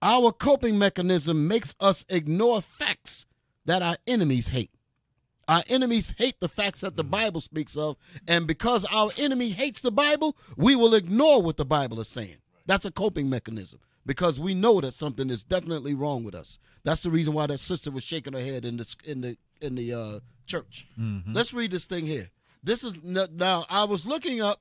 our 0.00 0.30
coping 0.30 0.78
mechanism 0.78 1.48
makes 1.48 1.74
us 1.80 2.04
ignore 2.08 2.62
facts 2.62 3.26
that 3.66 3.82
our 3.82 3.96
enemies 4.06 4.48
hate. 4.48 4.70
Our 5.48 5.64
enemies 5.66 6.14
hate 6.16 6.38
the 6.38 6.48
facts 6.48 6.82
that 6.82 6.96
the 6.96 7.02
Bible 7.02 7.40
speaks 7.40 7.76
of, 7.76 7.96
and 8.28 8.46
because 8.46 8.84
our 8.84 9.10
enemy 9.18 9.50
hates 9.50 9.80
the 9.80 9.90
Bible, 9.90 10.36
we 10.56 10.76
will 10.76 10.94
ignore 10.94 11.42
what 11.42 11.56
the 11.56 11.64
Bible 11.64 11.98
is 12.00 12.06
saying. 12.06 12.36
That's 12.66 12.84
a 12.84 12.92
coping 12.92 13.28
mechanism 13.28 13.80
because 14.06 14.40
we 14.40 14.54
know 14.54 14.80
that 14.80 14.94
something 14.94 15.30
is 15.30 15.44
definitely 15.44 15.94
wrong 15.94 16.24
with 16.24 16.34
us. 16.34 16.58
That's 16.84 17.02
the 17.02 17.10
reason 17.10 17.34
why 17.34 17.46
that 17.46 17.60
sister 17.60 17.90
was 17.90 18.02
shaking 18.02 18.32
her 18.32 18.40
head 18.40 18.64
in 18.64 18.76
the 18.78 18.94
in 19.04 19.20
the 19.20 19.36
in 19.60 19.74
the 19.74 19.92
uh, 19.92 20.20
church. 20.46 20.86
Mm-hmm. 20.98 21.34
Let's 21.34 21.52
read 21.52 21.70
this 21.70 21.86
thing 21.86 22.06
here. 22.06 22.30
This 22.62 22.84
is 22.84 22.94
now. 23.02 23.66
I 23.68 23.84
was 23.84 24.06
looking 24.06 24.40
up. 24.40 24.60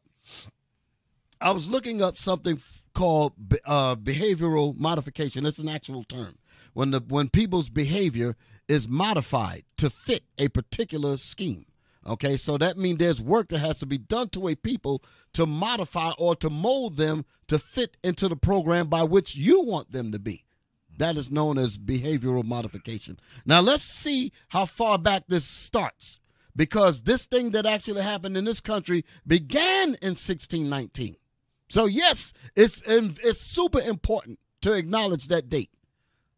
I 1.42 1.52
was 1.52 1.70
looking 1.70 2.02
up 2.02 2.18
something 2.18 2.62
called 2.94 3.34
uh, 3.66 3.96
behavioral 3.96 4.78
modification. 4.78 5.46
It's 5.46 5.60
an 5.60 5.70
actual 5.70 6.04
term. 6.04 6.38
When 6.74 6.92
the 6.92 7.02
when 7.08 7.30
people's 7.30 7.70
behavior 7.70 8.36
is 8.68 8.88
modified 8.88 9.64
to 9.78 9.90
fit 9.90 10.24
a 10.38 10.48
particular 10.48 11.18
scheme. 11.18 11.66
Okay, 12.10 12.38
so 12.38 12.58
that 12.58 12.76
means 12.76 12.98
there's 12.98 13.22
work 13.22 13.50
that 13.50 13.60
has 13.60 13.78
to 13.80 13.86
be 13.86 14.00
done 14.00 14.30
to 14.30 14.48
a 14.48 14.56
people 14.56 15.04
to 15.34 15.46
modify 15.46 16.12
or 16.18 16.36
to 16.38 16.50
mold 16.50 16.98
them 16.98 17.24
to 17.48 17.60
fit 17.60 17.98
into 18.04 18.28
the 18.28 18.36
program 18.36 18.88
by 18.88 19.04
which 19.04 19.36
you 19.36 19.62
want 19.62 19.92
them 19.92 20.12
to 20.12 20.18
be. 20.18 20.44
That 20.98 21.18
is 21.18 21.30
known 21.30 21.60
as 21.60 21.78
behavioral 21.78 22.44
modification. 22.44 23.20
Now 23.46 23.62
let's 23.62 23.84
see 23.84 24.32
how 24.50 24.66
far 24.66 24.98
back 24.98 25.26
this 25.28 25.46
starts 25.46 26.20
because 26.56 27.04
this 27.04 27.28
thing 27.28 27.52
that 27.52 27.68
actually 27.68 28.02
happened 28.02 28.36
in 28.36 28.44
this 28.44 28.60
country 28.60 29.06
began 29.28 29.90
in 30.02 30.16
1619. 30.18 31.16
So 31.70 31.86
yes, 31.86 32.34
it's 32.56 32.82
it's 32.88 33.40
super 33.40 33.80
important 33.80 34.40
to 34.62 34.74
acknowledge 34.74 35.28
that 35.28 35.48
date. 35.48 35.70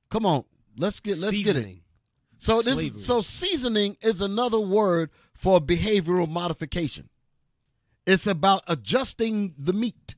Come 0.10 0.26
on, 0.26 0.44
let's 0.78 1.00
get 1.00 1.18
let's 1.18 1.42
get 1.42 1.56
it. 1.56 1.78
So 2.42 2.60
Slavery. 2.62 2.90
this 2.90 3.06
so 3.06 3.22
seasoning 3.22 3.98
is 4.02 4.20
another 4.20 4.60
word 4.60 5.12
for 5.36 5.62
behavioral 5.62 6.28
modification. 6.28 7.08
It's 8.08 8.26
about 8.26 8.64
adjusting 8.68 9.54
the 9.60 9.74
meat. 9.74 10.16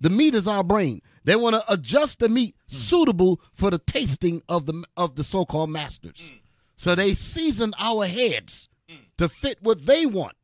The 0.00 0.08
meat 0.08 0.34
is 0.34 0.48
our 0.48 0.64
brain. 0.64 1.02
They 1.24 1.36
want 1.36 1.54
to 1.54 1.70
adjust 1.70 2.18
the 2.18 2.30
meat 2.30 2.56
hmm. 2.70 2.76
suitable 2.76 3.42
for 3.52 3.70
the 3.70 3.78
tasting 3.78 4.42
of 4.48 4.64
the 4.64 4.84
of 4.96 5.16
the 5.16 5.24
so-called 5.24 5.68
masters. 5.68 6.18
Hmm. 6.18 6.36
So 6.78 6.94
they 6.94 7.12
season 7.12 7.74
our 7.78 8.06
heads 8.06 8.70
hmm. 8.88 8.96
to 9.18 9.28
fit 9.28 9.58
what 9.60 9.84
they 9.84 10.06
want. 10.06 10.34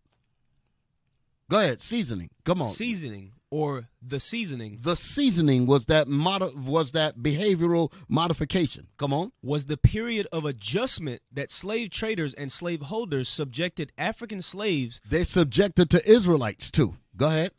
Go 1.48 1.60
ahead, 1.60 1.80
seasoning. 1.80 2.28
Come 2.44 2.60
on. 2.60 2.72
Seasoning 2.72 3.32
or 3.52 3.88
the 4.00 4.18
seasoning 4.18 4.78
the 4.80 4.96
seasoning 4.96 5.66
was 5.66 5.84
that 5.86 6.08
mod- 6.08 6.54
was 6.66 6.92
that 6.92 7.18
behavioral 7.18 7.92
modification. 8.08 8.86
Come 8.96 9.12
on. 9.12 9.32
was 9.42 9.66
the 9.66 9.76
period 9.76 10.26
of 10.32 10.44
adjustment 10.46 11.20
that 11.30 11.50
slave 11.50 11.90
traders 11.90 12.32
and 12.34 12.50
slave 12.50 12.80
holders 12.82 13.28
subjected 13.28 13.92
African 13.98 14.40
slaves 14.40 15.00
They 15.08 15.24
subjected 15.24 15.90
to 15.90 16.10
Israelites 16.10 16.70
too. 16.70 16.96
Go 17.16 17.26
ahead. 17.28 17.50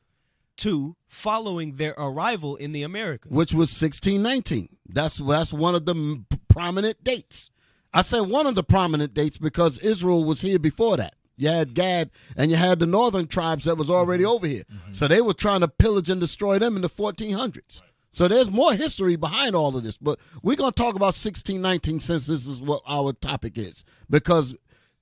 to 0.57 0.95
following 1.07 1.73
their 1.77 1.93
arrival 1.97 2.55
in 2.55 2.71
the 2.71 2.83
Americas. 2.83 3.31
which 3.31 3.53
was 3.53 3.69
1619. 3.81 4.69
That's 4.87 5.17
that's 5.17 5.53
one 5.53 5.75
of 5.75 5.85
the 5.85 5.93
m- 5.95 6.25
prominent 6.47 7.03
dates. 7.03 7.49
I 7.93 8.01
say 8.01 8.19
one 8.21 8.47
of 8.47 8.55
the 8.55 8.63
prominent 8.63 9.13
dates 9.13 9.37
because 9.37 9.77
Israel 9.79 10.23
was 10.23 10.41
here 10.41 10.57
before 10.59 10.97
that. 10.97 11.13
You 11.35 11.49
had 11.49 11.73
Gad 11.73 12.11
and 12.35 12.51
you 12.51 12.57
had 12.57 12.79
the 12.79 12.85
northern 12.85 13.27
tribes 13.27 13.65
that 13.65 13.77
was 13.77 13.89
already 13.89 14.23
mm-hmm. 14.23 14.33
over 14.33 14.47
here. 14.47 14.63
Mm-hmm. 14.71 14.93
So 14.93 15.07
they 15.07 15.21
were 15.21 15.33
trying 15.33 15.61
to 15.61 15.67
pillage 15.67 16.09
and 16.09 16.21
destroy 16.21 16.59
them 16.59 16.75
in 16.75 16.81
the 16.81 16.89
1400s. 16.89 17.81
So 18.11 18.27
there's 18.27 18.51
more 18.51 18.75
history 18.75 19.15
behind 19.15 19.55
all 19.55 19.75
of 19.75 19.83
this, 19.83 19.97
but 19.97 20.19
we're 20.43 20.55
going 20.55 20.71
to 20.71 20.77
talk 20.77 20.95
about 20.95 21.15
1619 21.15 21.99
since 21.99 22.27
this 22.27 22.45
is 22.45 22.61
what 22.61 22.83
our 22.87 23.11
topic 23.13 23.57
is 23.57 23.83
because 24.07 24.55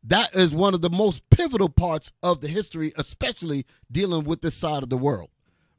that 0.03 0.33
is 0.33 0.53
one 0.53 0.73
of 0.73 0.81
the 0.81 0.89
most 0.89 1.29
pivotal 1.29 1.67
parts 1.67 2.11
of 2.23 2.39
the 2.39 2.47
history, 2.47 2.93
especially 2.95 3.65
dealing 3.91 4.23
with 4.23 4.41
this 4.41 4.55
side 4.55 4.81
of 4.81 4.89
the 4.89 4.97
world. 4.97 5.29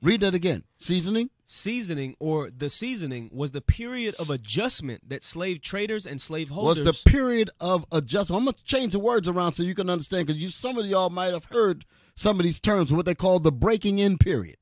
Read 0.03 0.21
that 0.21 0.35
again. 0.35 0.65
Seasoning? 0.79 1.31
Seasoning 1.55 2.17
or 2.19 2.51
the 2.51 2.71
seasoning 2.71 3.29
was 3.31 3.51
the 3.51 3.61
period 3.61 4.15
of 4.19 4.31
adjustment 4.31 5.11
that 5.11 5.23
slave 5.23 5.61
traders 5.61 6.07
and 6.07 6.19
slave 6.19 6.49
holders 6.49 6.83
was 6.83 7.03
the 7.05 7.11
period 7.11 7.51
of 7.61 7.85
adjustment. 7.93 8.39
I'm 8.39 8.45
going 8.47 8.55
to 8.55 8.65
change 8.65 8.95
the 8.95 8.99
words 8.99 9.29
around 9.29 9.53
so 9.53 9.63
you 9.63 9.75
can 9.75 9.91
understand 9.91 10.27
because 10.27 10.43
you 10.43 10.49
some 10.49 10.79
of 10.79 10.87
y'all 10.87 11.11
might 11.11 11.35
have 11.35 11.45
heard 11.45 11.85
some 12.17 12.41
of 12.41 12.45
these 12.45 12.59
terms, 12.59 12.91
what 12.91 13.05
they 13.05 13.15
call 13.15 13.39
the 13.39 13.53
breaking 13.53 13.99
in 13.99 14.17
period. 14.17 14.57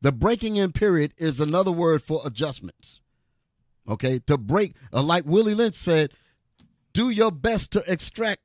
The 0.00 0.10
breaking 0.10 0.56
in 0.56 0.72
period 0.72 1.12
is 1.18 1.38
another 1.38 1.70
word 1.70 2.02
for 2.02 2.22
adjustments. 2.24 3.02
Okay, 3.86 4.18
to 4.20 4.38
break, 4.38 4.74
uh, 4.94 5.02
like 5.02 5.26
Willie 5.26 5.54
Lynch 5.54 5.74
said, 5.74 6.14
do 6.94 7.10
your 7.10 7.30
best 7.30 7.72
to 7.72 7.84
extract 7.86 8.40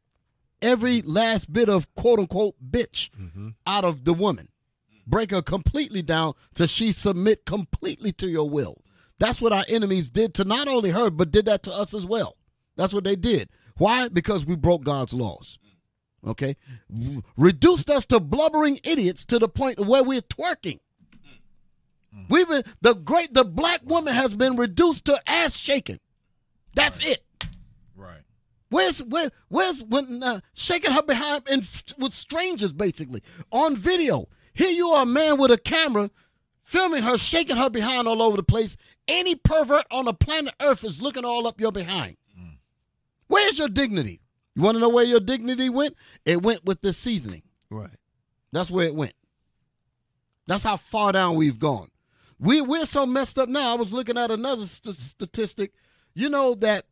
every 0.61 1.01
last 1.03 1.51
bit 1.53 1.69
of 1.69 1.87
quote 1.95 2.19
unquote 2.19 2.55
bitch 2.61 3.09
out 3.65 3.85
of 3.85 4.03
the 4.03 4.13
woman. 4.13 4.49
Break 5.11 5.31
her 5.31 5.41
completely 5.41 6.01
down 6.01 6.33
till 6.55 6.67
she 6.67 6.93
submit 6.93 7.45
completely 7.45 8.13
to 8.13 8.27
your 8.27 8.49
will. 8.49 8.81
That's 9.19 9.41
what 9.41 9.51
our 9.51 9.65
enemies 9.67 10.09
did 10.09 10.33
to 10.35 10.45
not 10.45 10.69
only 10.69 10.91
her, 10.91 11.09
but 11.09 11.31
did 11.31 11.45
that 11.45 11.63
to 11.63 11.71
us 11.71 11.93
as 11.93 12.05
well. 12.05 12.37
That's 12.77 12.93
what 12.93 13.03
they 13.03 13.17
did. 13.17 13.49
Why? 13.77 14.07
Because 14.07 14.45
we 14.45 14.55
broke 14.55 14.83
God's 14.85 15.13
laws. 15.13 15.59
Okay? 16.25 16.55
Reduced 17.35 17.89
us 17.89 18.05
to 18.05 18.21
blubbering 18.21 18.79
idiots 18.85 19.25
to 19.25 19.37
the 19.37 19.49
point 19.49 19.85
where 19.85 20.01
we're 20.01 20.21
twerking. 20.21 20.79
We've 22.29 22.47
been 22.47 22.63
the 22.81 22.93
great 22.93 23.33
the 23.33 23.43
black 23.43 23.81
woman 23.83 24.13
has 24.13 24.35
been 24.35 24.55
reduced 24.55 25.05
to 25.05 25.21
ass 25.27 25.57
shaking. 25.57 25.99
That's 26.73 27.05
it. 27.05 27.23
Right. 27.95 28.21
Where's 28.69 29.03
where 29.03 29.31
where's 29.49 29.83
when 29.83 30.23
uh, 30.23 30.39
shaking 30.53 30.91
her 30.91 31.03
behind 31.03 31.43
and 31.49 31.67
with 31.97 32.13
strangers 32.13 32.71
basically 32.71 33.23
on 33.51 33.75
video. 33.75 34.27
Here 34.53 34.69
you 34.69 34.89
are, 34.89 35.03
a 35.03 35.05
man 35.05 35.37
with 35.37 35.51
a 35.51 35.57
camera 35.57 36.09
filming 36.63 37.03
her, 37.03 37.17
shaking 37.17 37.57
her 37.57 37.69
behind 37.69 38.07
all 38.07 38.21
over 38.21 38.37
the 38.37 38.43
place. 38.43 38.77
Any 39.07 39.35
pervert 39.35 39.85
on 39.91 40.05
the 40.05 40.13
planet 40.13 40.53
Earth 40.61 40.83
is 40.83 41.01
looking 41.01 41.25
all 41.25 41.47
up 41.47 41.59
your 41.59 41.71
behind. 41.71 42.17
Mm. 42.39 42.57
Where's 43.27 43.59
your 43.59 43.69
dignity? 43.69 44.21
You 44.55 44.63
want 44.63 44.75
to 44.75 44.81
know 44.81 44.89
where 44.89 45.05
your 45.05 45.19
dignity 45.19 45.69
went? 45.69 45.95
It 46.25 46.41
went 46.41 46.65
with 46.65 46.81
the 46.81 46.93
seasoning. 46.93 47.43
Right. 47.69 47.95
That's 48.51 48.69
where 48.69 48.85
it 48.85 48.95
went. 48.95 49.13
That's 50.47 50.63
how 50.63 50.77
far 50.77 51.13
down 51.13 51.35
we've 51.35 51.59
gone. 51.59 51.89
We 52.39 52.59
we're 52.59 52.85
so 52.85 53.05
messed 53.05 53.37
up 53.37 53.47
now. 53.47 53.73
I 53.73 53.75
was 53.75 53.93
looking 53.93 54.17
at 54.17 54.31
another 54.31 54.65
st- 54.65 54.95
statistic. 54.95 55.73
You 56.13 56.27
know 56.27 56.55
that 56.55 56.85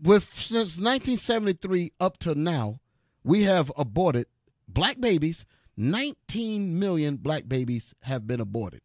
with 0.00 0.28
since 0.34 0.78
1973 0.78 1.92
up 2.00 2.18
to 2.18 2.34
now, 2.34 2.80
we 3.24 3.42
have 3.42 3.72
aborted 3.76 4.26
black 4.68 5.00
babies. 5.00 5.44
19 5.76 6.78
million 6.78 7.16
black 7.16 7.48
babies 7.48 7.94
have 8.02 8.26
been 8.26 8.40
aborted. 8.40 8.82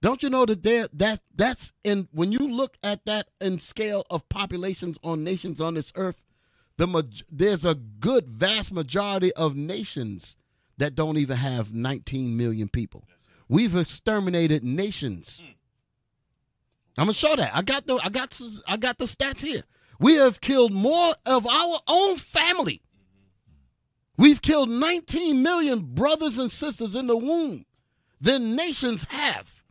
Don't 0.00 0.22
you 0.22 0.28
know 0.28 0.44
that 0.44 0.62
there 0.62 0.86
that 0.92 1.20
that's 1.34 1.72
in 1.82 2.08
when 2.12 2.30
you 2.30 2.40
look 2.40 2.76
at 2.82 3.06
that 3.06 3.28
in 3.40 3.58
scale 3.58 4.04
of 4.10 4.28
populations 4.28 4.98
on 5.02 5.24
nations 5.24 5.62
on 5.62 5.74
this 5.74 5.92
earth, 5.96 6.22
the 6.76 7.06
there's 7.30 7.64
a 7.64 7.74
good 7.74 8.28
vast 8.28 8.70
majority 8.70 9.32
of 9.32 9.56
nations 9.56 10.36
that 10.76 10.94
don't 10.94 11.16
even 11.16 11.36
have 11.36 11.72
19 11.72 12.36
million 12.36 12.68
people. 12.68 13.04
We've 13.48 13.76
exterminated 13.76 14.62
nations. 14.62 15.40
I'm 16.98 17.06
gonna 17.06 17.14
show 17.14 17.36
that. 17.36 17.54
I 17.54 17.62
got 17.62 17.86
the 17.86 17.98
I 18.02 18.08
got 18.08 18.38
I 18.66 18.76
got 18.76 18.98
the 18.98 19.06
stats 19.06 19.40
here. 19.40 19.62
We 19.98 20.14
have 20.14 20.40
killed 20.40 20.72
more 20.72 21.14
of 21.24 21.46
our 21.46 21.80
own 21.88 22.16
family. 22.18 22.82
We've 24.16 24.40
killed 24.40 24.68
19 24.70 25.42
million 25.42 25.80
brothers 25.94 26.38
and 26.38 26.50
sisters 26.50 26.94
in 26.94 27.06
the 27.06 27.16
womb 27.16 27.66
than 28.20 28.54
nations 28.54 29.04
have 29.08 29.62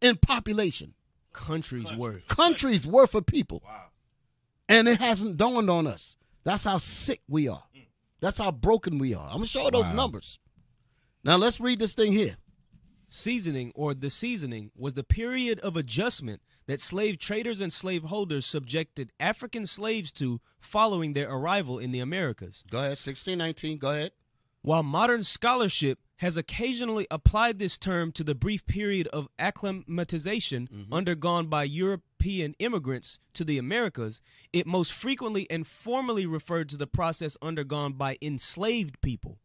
in 0.00 0.16
population. 0.16 0.94
Countries 1.32 1.92
worth. 1.94 2.26
Countries 2.28 2.86
worth 2.86 3.14
of 3.14 3.26
people. 3.26 3.62
Wow. 3.64 3.86
And 4.68 4.88
it 4.88 4.98
hasn't 4.98 5.36
dawned 5.36 5.70
on 5.70 5.86
us. 5.86 6.16
That's 6.44 6.64
how 6.64 6.78
sick 6.78 7.22
we 7.28 7.48
are. 7.48 7.64
Mm. 7.76 7.86
That's 8.20 8.38
how 8.38 8.50
broken 8.50 8.98
we 8.98 9.14
are. 9.14 9.26
I'm 9.26 9.36
gonna 9.36 9.46
show 9.46 9.70
those 9.70 9.84
wow. 9.84 9.92
numbers. 9.92 10.38
Now 11.24 11.36
let's 11.36 11.60
read 11.60 11.78
this 11.78 11.94
thing 11.94 12.12
here. 12.12 12.36
Seasoning 13.08 13.72
or 13.74 13.94
the 13.94 14.10
seasoning 14.10 14.70
was 14.76 14.94
the 14.94 15.04
period 15.04 15.58
of 15.60 15.76
adjustment 15.76 16.42
that 16.68 16.80
slave 16.80 17.18
traders 17.18 17.60
and 17.60 17.72
slaveholders 17.72 18.46
subjected 18.46 19.10
African 19.18 19.66
slaves 19.66 20.12
to 20.12 20.40
following 20.60 21.14
their 21.14 21.28
arrival 21.28 21.78
in 21.78 21.90
the 21.90 21.98
Americas. 21.98 22.62
Go 22.70 22.78
ahead, 22.78 22.90
1619, 22.90 23.78
go 23.78 23.90
ahead. 23.90 24.12
While 24.60 24.82
modern 24.82 25.24
scholarship 25.24 25.98
has 26.18 26.36
occasionally 26.36 27.06
applied 27.10 27.58
this 27.58 27.78
term 27.78 28.12
to 28.12 28.22
the 28.22 28.34
brief 28.34 28.66
period 28.66 29.08
of 29.08 29.28
acclimatization 29.38 30.68
mm-hmm. 30.70 30.92
undergone 30.92 31.46
by 31.46 31.62
European 31.64 32.54
immigrants 32.58 33.18
to 33.32 33.44
the 33.44 33.56
Americas, 33.56 34.20
it 34.52 34.66
most 34.66 34.92
frequently 34.92 35.48
and 35.48 35.66
formally 35.66 36.26
referred 36.26 36.68
to 36.68 36.76
the 36.76 36.86
process 36.86 37.36
undergone 37.40 37.94
by 37.94 38.18
enslaved 38.20 39.00
people. 39.00 39.38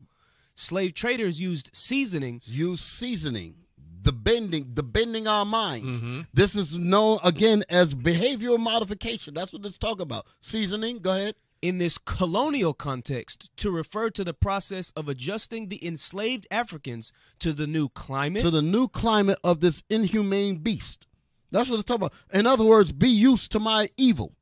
Slave 0.56 0.94
traders 0.94 1.40
used 1.40 1.70
seasoning. 1.74 2.42
Used 2.44 2.84
seasoning. 2.84 3.63
The 4.04 4.12
bending, 4.12 4.72
the 4.74 4.84
bending 4.84 5.28
our 5.28 5.46
minds. 5.46 6.02
Mm-hmm. 6.02 6.22
This 6.34 6.56
is 6.56 6.76
known 6.76 7.20
again 7.24 7.64
as 7.70 7.96
behavioral 7.96 8.60
modification. 8.60 9.34
That's 9.34 9.54
what 9.54 9.66
it's 9.66 9.78
talking 9.78 10.02
about. 10.02 10.28
Seasoning. 10.42 11.00
Go 11.00 11.12
ahead. 11.12 11.36
In 11.62 11.78
this 11.78 11.98
colonial 11.98 12.74
context, 12.74 13.50
to 13.56 13.72
refer 13.72 14.10
to 14.10 14.26
the 14.26 14.34
process 14.34 14.92
of 14.98 15.08
adjusting 15.08 15.70
the 15.70 15.86
enslaved 15.86 16.46
Africans 16.52 17.14
to 17.40 17.54
the 17.54 17.66
new 17.66 17.88
climate. 17.88 18.42
To 18.42 18.52
the 18.52 18.62
new 18.62 18.90
climate 18.90 19.40
of 19.46 19.62
this 19.62 19.82
inhumane 19.90 20.58
beast. 20.58 21.08
That's 21.52 21.70
what 21.70 21.78
it's 21.78 21.86
talking 21.86 22.08
about. 22.08 22.14
In 22.34 22.46
other 22.46 22.66
words, 22.66 22.92
be 22.92 23.08
used 23.10 23.54
to 23.54 23.62
my 23.62 23.90
evil. 23.96 24.34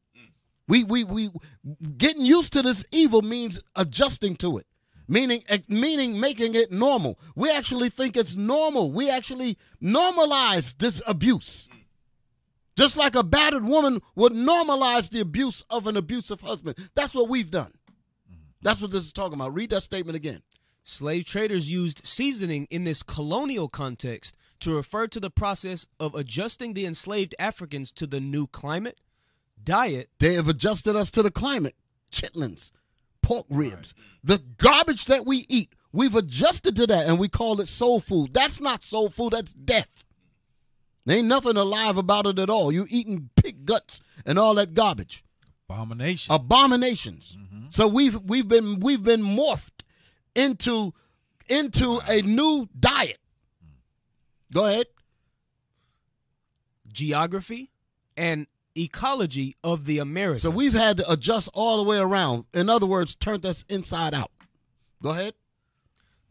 We 0.68 0.84
we 0.84 1.04
we 1.04 1.30
getting 1.98 2.26
used 2.26 2.54
to 2.54 2.64
this 2.64 2.84
evil 2.92 3.22
means 3.22 3.62
adjusting 3.76 4.38
to 4.38 4.58
it 4.58 4.66
meaning 5.12 5.44
eh, 5.50 5.60
meaning 5.68 6.20
making 6.20 6.56
it 6.56 6.72
normal. 6.72 7.20
We 7.36 7.52
actually 7.52 7.90
think 7.90 8.16
it's 8.16 8.34
normal. 8.34 8.92
We 8.92 9.10
actually 9.10 9.58
normalize 9.84 10.78
this 10.78 11.02
abuse. 11.06 11.70
Just 12.78 12.96
like 12.96 13.16
a 13.16 13.24
battered 13.24 13.66
woman 13.66 14.02
would 14.16 14.32
normalize 14.32 15.10
the 15.10 15.20
abuse 15.20 15.64
of 15.70 15.86
an 15.86 15.98
abusive 15.98 16.42
husband. 16.42 16.78
That's 16.96 17.14
what 17.14 17.28
we've 17.28 17.52
done. 17.52 17.74
That's 18.62 18.82
what 18.82 18.92
this 18.92 19.06
is 19.06 19.14
talking 19.14 19.34
about. 19.34 19.54
Read 19.54 19.72
that 19.72 19.84
statement 19.84 20.16
again. 20.16 20.42
Slave 20.84 21.26
traders 21.26 21.70
used 21.70 22.02
seasoning 22.08 22.68
in 22.72 22.86
this 22.86 23.04
colonial 23.04 23.68
context 23.68 24.36
to 24.62 24.74
refer 24.74 25.08
to 25.08 25.20
the 25.20 25.30
process 25.30 25.86
of 26.00 26.16
adjusting 26.16 26.74
the 26.74 26.86
enslaved 26.86 27.36
Africans 27.38 27.92
to 27.92 28.08
the 28.08 28.20
new 28.20 28.48
climate, 28.48 29.00
diet. 29.62 30.10
They 30.20 30.36
have 30.36 30.48
adjusted 30.48 30.96
us 30.96 31.12
to 31.12 31.22
the 31.22 31.32
climate. 31.32 31.76
Chitlins, 32.12 32.72
pork 33.32 33.46
ribs, 33.50 33.94
the 34.24 34.40
garbage 34.58 35.06
that 35.06 35.26
we 35.26 35.46
eat. 35.48 35.74
We've 35.94 36.16
adjusted 36.16 36.76
to 36.76 36.88
that 36.88 37.08
and 37.08 37.18
we 37.18 37.30
call 37.30 37.62
it 37.62 37.68
soul 37.70 38.02
food. 38.02 38.34
That's 38.34 38.60
not 38.60 38.84
soul 38.84 39.10
food, 39.10 39.32
that's 39.32 39.54
death. 39.54 40.04
There 41.06 41.18
ain't 41.18 41.28
nothing 41.28 41.56
alive 41.56 41.98
about 41.98 42.28
it 42.28 42.40
at 42.40 42.50
all. 42.50 42.72
You 42.74 42.86
eating 42.90 43.30
pig 43.36 43.66
guts 43.66 44.02
and 44.26 44.38
all 44.38 44.54
that 44.56 44.74
garbage. 44.74 45.24
Abomination. 45.70 46.34
Abominations. 46.34 47.38
Mm-hmm. 47.40 47.66
So 47.70 47.88
we've 47.88 48.22
we've 48.22 48.48
been 48.48 48.82
we've 48.82 49.04
been 49.04 49.24
morphed 49.24 49.84
into 50.36 50.94
into 51.48 51.92
wow. 51.92 52.02
a 52.08 52.22
new 52.22 52.68
diet. 52.78 53.20
Go 54.54 54.66
ahead. 54.66 54.88
Geography 56.92 57.72
and 58.18 58.48
ecology 58.76 59.56
of 59.64 59.86
the 59.86 60.00
Americas. 60.00 60.44
So 60.44 60.50
we've 60.50 60.74
had 60.74 60.98
to 60.98 61.12
adjust 61.12 61.50
all 61.54 61.78
the 61.78 61.84
way 61.84 61.98
around. 61.98 62.46
In 62.54 62.70
other 62.70 62.86
words, 62.86 63.16
turned 63.16 63.46
us 63.46 63.66
inside 63.68 64.14
out. 64.14 64.32
Go 65.02 65.12
ahead. 65.12 65.34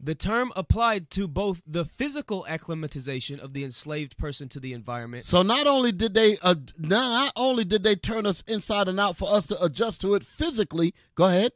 The 0.03 0.15
term 0.15 0.51
applied 0.55 1.11
to 1.11 1.27
both 1.27 1.61
the 1.67 1.85
physical 1.85 2.43
acclimatization 2.47 3.39
of 3.39 3.53
the 3.53 3.63
enslaved 3.63 4.17
person 4.17 4.49
to 4.49 4.59
the 4.59 4.73
environment. 4.73 5.25
So 5.25 5.43
not 5.43 5.67
only 5.67 5.91
did 5.91 6.15
they 6.15 6.37
uh, 6.41 6.55
not 6.75 7.33
only 7.35 7.63
did 7.63 7.83
they 7.83 7.95
turn 7.95 8.25
us 8.25 8.43
inside 8.47 8.87
and 8.87 8.99
out 8.99 9.15
for 9.15 9.31
us 9.31 9.45
to 9.47 9.63
adjust 9.63 10.01
to 10.01 10.15
it 10.15 10.23
physically. 10.23 10.95
Go 11.13 11.25
ahead. 11.25 11.51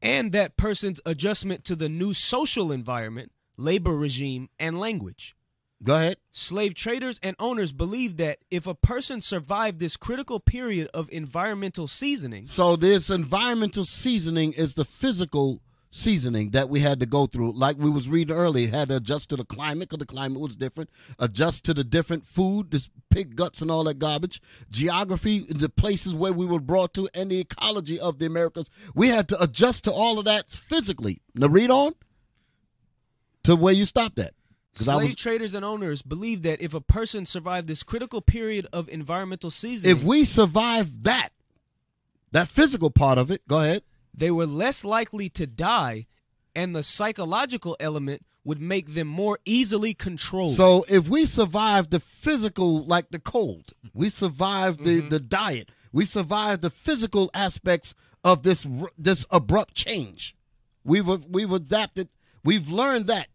And 0.00 0.30
that 0.30 0.56
person's 0.56 1.00
adjustment 1.04 1.64
to 1.64 1.74
the 1.74 1.88
new 1.88 2.14
social 2.14 2.70
environment, 2.70 3.32
labor 3.56 3.96
regime, 3.96 4.48
and 4.60 4.78
language. 4.78 5.34
Go 5.82 5.96
ahead. 5.96 6.16
Slave 6.32 6.74
traders 6.74 7.20
and 7.22 7.36
owners 7.38 7.72
believed 7.72 8.16
that 8.18 8.38
if 8.50 8.66
a 8.66 8.74
person 8.74 9.20
survived 9.20 9.80
this 9.80 9.96
critical 9.96 10.40
period 10.40 10.88
of 10.94 11.08
environmental 11.10 11.86
seasoning. 11.86 12.46
So, 12.46 12.76
this 12.76 13.10
environmental 13.10 13.84
seasoning 13.84 14.52
is 14.52 14.74
the 14.74 14.84
physical 14.84 15.60
seasoning 15.94 16.50
that 16.50 16.68
we 16.68 16.80
had 16.80 16.98
to 16.98 17.06
go 17.06 17.26
through. 17.26 17.52
Like 17.52 17.78
we 17.78 17.88
was 17.88 18.08
reading 18.08 18.34
earlier, 18.34 18.68
had 18.68 18.88
to 18.88 18.96
adjust 18.96 19.30
to 19.30 19.36
the 19.36 19.44
climate 19.44 19.88
because 19.88 20.00
the 20.00 20.06
climate 20.06 20.40
was 20.40 20.56
different, 20.56 20.90
adjust 21.18 21.64
to 21.66 21.74
the 21.74 21.84
different 21.84 22.26
food, 22.26 22.72
this 22.72 22.90
pig 23.10 23.36
guts 23.36 23.62
and 23.62 23.70
all 23.70 23.84
that 23.84 24.00
garbage, 24.00 24.42
geography, 24.70 25.46
the 25.48 25.68
places 25.68 26.12
where 26.12 26.32
we 26.32 26.46
were 26.46 26.60
brought 26.60 26.94
to, 26.94 27.08
and 27.14 27.30
the 27.30 27.38
ecology 27.38 27.98
of 28.00 28.18
the 28.18 28.26
Americas. 28.26 28.68
We 28.94 29.08
had 29.08 29.28
to 29.28 29.40
adjust 29.40 29.84
to 29.84 29.92
all 29.92 30.18
of 30.18 30.24
that 30.24 30.50
physically. 30.50 31.22
Now, 31.34 31.46
read 31.46 31.70
on 31.70 31.92
to 33.44 33.54
where 33.54 33.74
you 33.74 33.84
stopped 33.84 34.18
at. 34.18 34.33
Slave 34.74 35.10
was, 35.10 35.14
traders 35.16 35.54
and 35.54 35.64
owners 35.64 36.02
believe 36.02 36.42
that 36.42 36.60
if 36.60 36.74
a 36.74 36.80
person 36.80 37.26
survived 37.26 37.68
this 37.68 37.82
critical 37.82 38.20
period 38.20 38.66
of 38.72 38.88
environmental 38.88 39.50
seasoning, 39.50 39.96
if 39.96 40.02
we 40.02 40.24
survived 40.24 41.04
that, 41.04 41.30
that 42.32 42.48
physical 42.48 42.90
part 42.90 43.18
of 43.18 43.30
it, 43.30 43.46
go 43.46 43.60
ahead. 43.60 43.82
They 44.12 44.30
were 44.30 44.46
less 44.46 44.84
likely 44.84 45.28
to 45.30 45.46
die, 45.46 46.06
and 46.54 46.74
the 46.74 46.82
psychological 46.82 47.76
element 47.80 48.24
would 48.44 48.60
make 48.60 48.94
them 48.94 49.08
more 49.08 49.38
easily 49.44 49.94
controlled. 49.94 50.56
So 50.56 50.84
if 50.88 51.08
we 51.08 51.26
survived 51.26 51.90
the 51.90 52.00
physical, 52.00 52.84
like 52.84 53.10
the 53.10 53.18
cold, 53.18 53.72
we 53.92 54.10
survived 54.10 54.84
the, 54.84 55.00
mm-hmm. 55.00 55.08
the 55.08 55.20
diet, 55.20 55.70
we 55.92 56.04
survived 56.04 56.62
the 56.62 56.70
physical 56.70 57.30
aspects 57.32 57.94
of 58.22 58.42
this 58.42 58.66
this 58.98 59.24
abrupt 59.30 59.74
change. 59.74 60.34
We've 60.82 61.06
we've 61.06 61.52
adapted. 61.52 62.08
We've 62.42 62.68
learned 62.68 63.06
that 63.06 63.28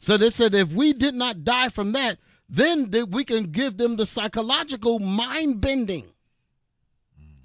so 0.00 0.16
they 0.16 0.30
said 0.30 0.54
if 0.54 0.72
we 0.72 0.92
did 0.92 1.14
not 1.14 1.44
die 1.44 1.68
from 1.68 1.92
that, 1.92 2.18
then 2.48 2.90
we 3.10 3.24
can 3.24 3.44
give 3.44 3.76
them 3.76 3.96
the 3.96 4.06
psychological 4.06 4.98
mind 4.98 5.60
bending. 5.60 6.08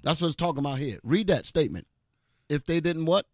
That's 0.02 0.20
what 0.20 0.28
it's 0.28 0.36
talking 0.36 0.58
about 0.60 0.78
here. 0.78 0.98
Read 1.02 1.28
that 1.28 1.46
statement. 1.46 1.86
If 2.48 2.64
they 2.64 2.80
didn't 2.80 3.06
what? 3.06 3.26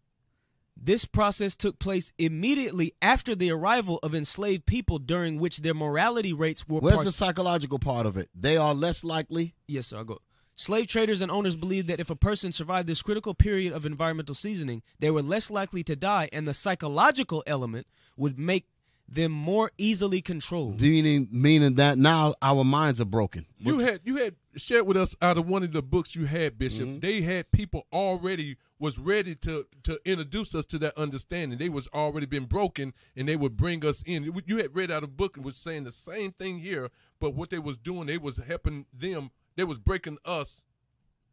This 0.75 1.05
process 1.05 1.55
took 1.55 1.77
place 1.79 2.11
immediately 2.17 2.93
after 3.01 3.35
the 3.35 3.51
arrival 3.51 3.99
of 4.01 4.15
enslaved 4.15 4.65
people, 4.65 4.97
during 4.97 5.39
which 5.39 5.57
their 5.57 5.75
morality 5.75 6.33
rates 6.33 6.67
were. 6.67 6.79
Where's 6.79 6.95
part- 6.95 7.05
the 7.05 7.11
psychological 7.11 7.79
part 7.79 8.05
of 8.05 8.17
it? 8.17 8.29
They 8.33 8.57
are 8.57 8.73
less 8.73 9.03
likely. 9.03 9.53
Yes, 9.67 9.87
sir. 9.87 9.97
I'll 9.97 10.03
go. 10.03 10.19
Slave 10.55 10.87
traders 10.87 11.21
and 11.21 11.31
owners 11.31 11.55
believed 11.55 11.87
that 11.87 11.99
if 11.99 12.09
a 12.09 12.15
person 12.15 12.51
survived 12.51 12.87
this 12.87 13.01
critical 13.01 13.33
period 13.33 13.73
of 13.73 13.85
environmental 13.85 14.35
seasoning, 14.35 14.83
they 14.99 15.09
were 15.09 15.23
less 15.23 15.49
likely 15.49 15.83
to 15.83 15.95
die, 15.95 16.29
and 16.31 16.47
the 16.47 16.53
psychological 16.53 17.43
element 17.47 17.87
would 18.17 18.37
make 18.37 18.67
them 19.07 19.31
more 19.31 19.71
easily 19.77 20.21
controlled. 20.21 20.81
Meaning, 20.81 21.27
meaning 21.31 21.75
that 21.75 21.97
now 21.97 22.33
our 22.41 22.63
minds 22.63 22.99
are 22.99 23.05
broken. 23.05 23.45
You 23.59 23.79
had 23.79 24.01
you 24.03 24.17
had 24.17 24.35
shared 24.55 24.85
with 24.85 24.97
us 24.97 25.15
out 25.21 25.37
of 25.37 25.47
one 25.47 25.63
of 25.63 25.71
the 25.71 25.81
books 25.81 26.15
you 26.15 26.25
had, 26.25 26.57
Bishop. 26.57 26.87
Mm-hmm. 26.87 26.99
They 26.99 27.21
had 27.21 27.51
people 27.51 27.87
already 27.91 28.57
was 28.79 28.97
ready 28.97 29.35
to 29.35 29.65
to 29.83 29.99
introduce 30.05 30.53
us 30.55 30.65
to 30.65 30.77
that 30.79 30.97
understanding. 30.97 31.57
They 31.59 31.69
was 31.69 31.87
already 31.93 32.25
been 32.25 32.45
broken, 32.45 32.93
and 33.15 33.27
they 33.27 33.35
would 33.35 33.55
bring 33.55 33.85
us 33.85 34.03
in. 34.05 34.41
You 34.45 34.57
had 34.57 34.75
read 34.75 34.91
out 34.91 35.03
a 35.03 35.07
book 35.07 35.37
and 35.37 35.45
was 35.45 35.57
saying 35.57 35.83
the 35.83 35.91
same 35.91 36.31
thing 36.31 36.59
here, 36.59 36.89
but 37.19 37.33
what 37.33 37.49
they 37.49 37.59
was 37.59 37.77
doing, 37.77 38.07
they 38.07 38.17
was 38.17 38.37
helping 38.37 38.85
them. 38.93 39.31
They 39.55 39.63
was 39.63 39.77
breaking 39.77 40.17
us 40.25 40.61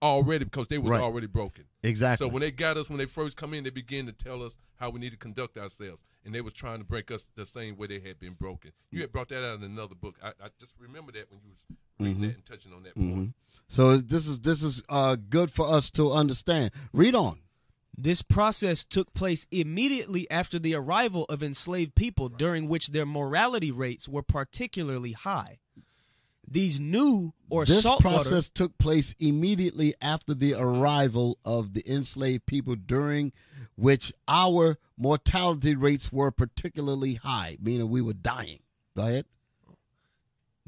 already 0.03 0.45
because 0.45 0.69
they 0.69 0.79
was 0.79 0.91
right. 0.91 1.01
already 1.01 1.27
broken. 1.27 1.65
Exactly. 1.83 2.27
So 2.27 2.33
when 2.33 2.41
they 2.41 2.51
got 2.51 2.77
us, 2.77 2.89
when 2.89 2.99
they 2.99 3.07
first 3.07 3.37
come 3.37 3.55
in, 3.55 3.65
they 3.65 3.71
began 3.71 4.07
to 4.07 4.13
tell 4.13 4.43
us 4.43 4.55
how 4.77 4.91
we 4.91 5.01
need 5.01 5.11
to 5.11 5.17
conduct 5.17 5.59
ourselves, 5.59 6.01
and 6.25 6.35
they 6.35 6.41
was 6.41 6.53
trying 6.53 6.79
to 6.79 6.85
break 6.85 7.11
us 7.11 7.27
the 7.37 7.47
same 7.47 7.77
way 7.77 7.87
they 7.87 8.01
had 8.01 8.19
been 8.19 8.35
broken. 8.35 8.73
You 8.91 9.01
had 9.01 9.13
brought 9.13 9.29
that 9.31 9.45
out 9.45 9.59
in 9.59 9.65
another 9.65 9.95
book. 9.95 10.17
I, 10.23 10.29
I 10.29 10.49
just 10.59 10.73
remember 10.79 11.13
that 11.13 11.31
when 11.31 11.41
you 11.43 11.51
was 11.51 11.77
reading 11.99 12.15
mm-hmm. 12.15 12.27
that 12.27 12.35
and 12.37 12.45
touching 12.45 12.73
on 12.73 12.83
that 12.85 12.97
mm-hmm. 12.97 13.15
point. 13.15 13.35
So 13.69 13.99
this 13.99 14.27
is 14.27 14.41
this 14.41 14.63
is 14.63 14.83
uh, 14.89 15.17
good 15.29 15.53
for 15.53 15.69
us 15.69 15.91
to 15.93 16.13
understand. 16.13 16.73
Read 16.93 17.15
on. 17.15 17.39
This 17.97 18.23
process 18.23 18.83
took 18.83 19.13
place 19.13 19.47
immediately 19.51 20.29
after 20.31 20.59
the 20.59 20.75
arrival 20.75 21.25
of 21.29 21.43
enslaved 21.43 21.95
people, 21.95 22.29
during 22.29 22.67
which 22.67 22.89
their 22.89 23.05
morality 23.05 23.71
rates 23.71 24.09
were 24.09 24.23
particularly 24.23 25.13
high. 25.13 25.59
These 26.51 26.81
new 26.81 27.33
or 27.49 27.65
this 27.65 27.85
saltwater 27.85 28.17
process 28.17 28.49
took 28.49 28.77
place 28.77 29.15
immediately 29.21 29.95
after 30.01 30.35
the 30.35 30.55
arrival 30.55 31.39
of 31.45 31.75
the 31.75 31.89
enslaved 31.89 32.47
people, 32.47 32.75
during 32.75 33.33
which 33.77 34.13
our 34.27 34.77
mortality 34.97 35.77
rates 35.77 36.13
were 36.13 36.33
particularly 36.33 37.15
high, 37.15 37.57
meaning 37.61 37.89
we 37.89 38.03
were 38.03 38.15
dying. 38.15 38.59
Go 38.97 39.07
ahead. 39.07 39.27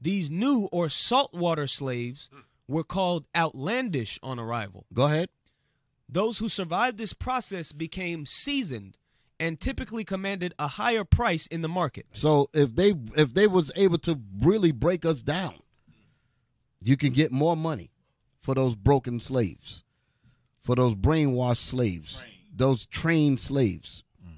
These 0.00 0.30
new 0.30 0.68
or 0.72 0.88
saltwater 0.88 1.66
slaves 1.66 2.30
were 2.68 2.84
called 2.84 3.26
outlandish 3.36 4.18
on 4.22 4.38
arrival. 4.38 4.86
Go 4.92 5.06
ahead. 5.06 5.30
Those 6.08 6.38
who 6.38 6.48
survived 6.48 6.98
this 6.98 7.12
process 7.12 7.72
became 7.72 8.26
seasoned 8.26 8.96
and 9.40 9.58
typically 9.58 10.04
commanded 10.04 10.54
a 10.58 10.68
higher 10.68 11.04
price 11.04 11.46
in 11.48 11.62
the 11.62 11.68
market. 11.68 12.06
So 12.12 12.48
if 12.52 12.76
they 12.76 12.94
if 13.16 13.34
they 13.34 13.46
was 13.46 13.72
able 13.74 13.98
to 13.98 14.20
really 14.40 14.72
break 14.72 15.04
us 15.04 15.22
down, 15.22 15.61
you 16.84 16.96
can 16.96 17.12
get 17.12 17.32
more 17.32 17.56
money 17.56 17.90
for 18.40 18.54
those 18.54 18.74
broken 18.74 19.20
slaves, 19.20 19.84
for 20.62 20.74
those 20.76 20.94
brainwashed 20.94 21.58
slaves, 21.64 22.18
Train. 22.18 22.30
those 22.54 22.86
trained 22.86 23.40
slaves. 23.40 24.04
Mm-hmm. 24.22 24.34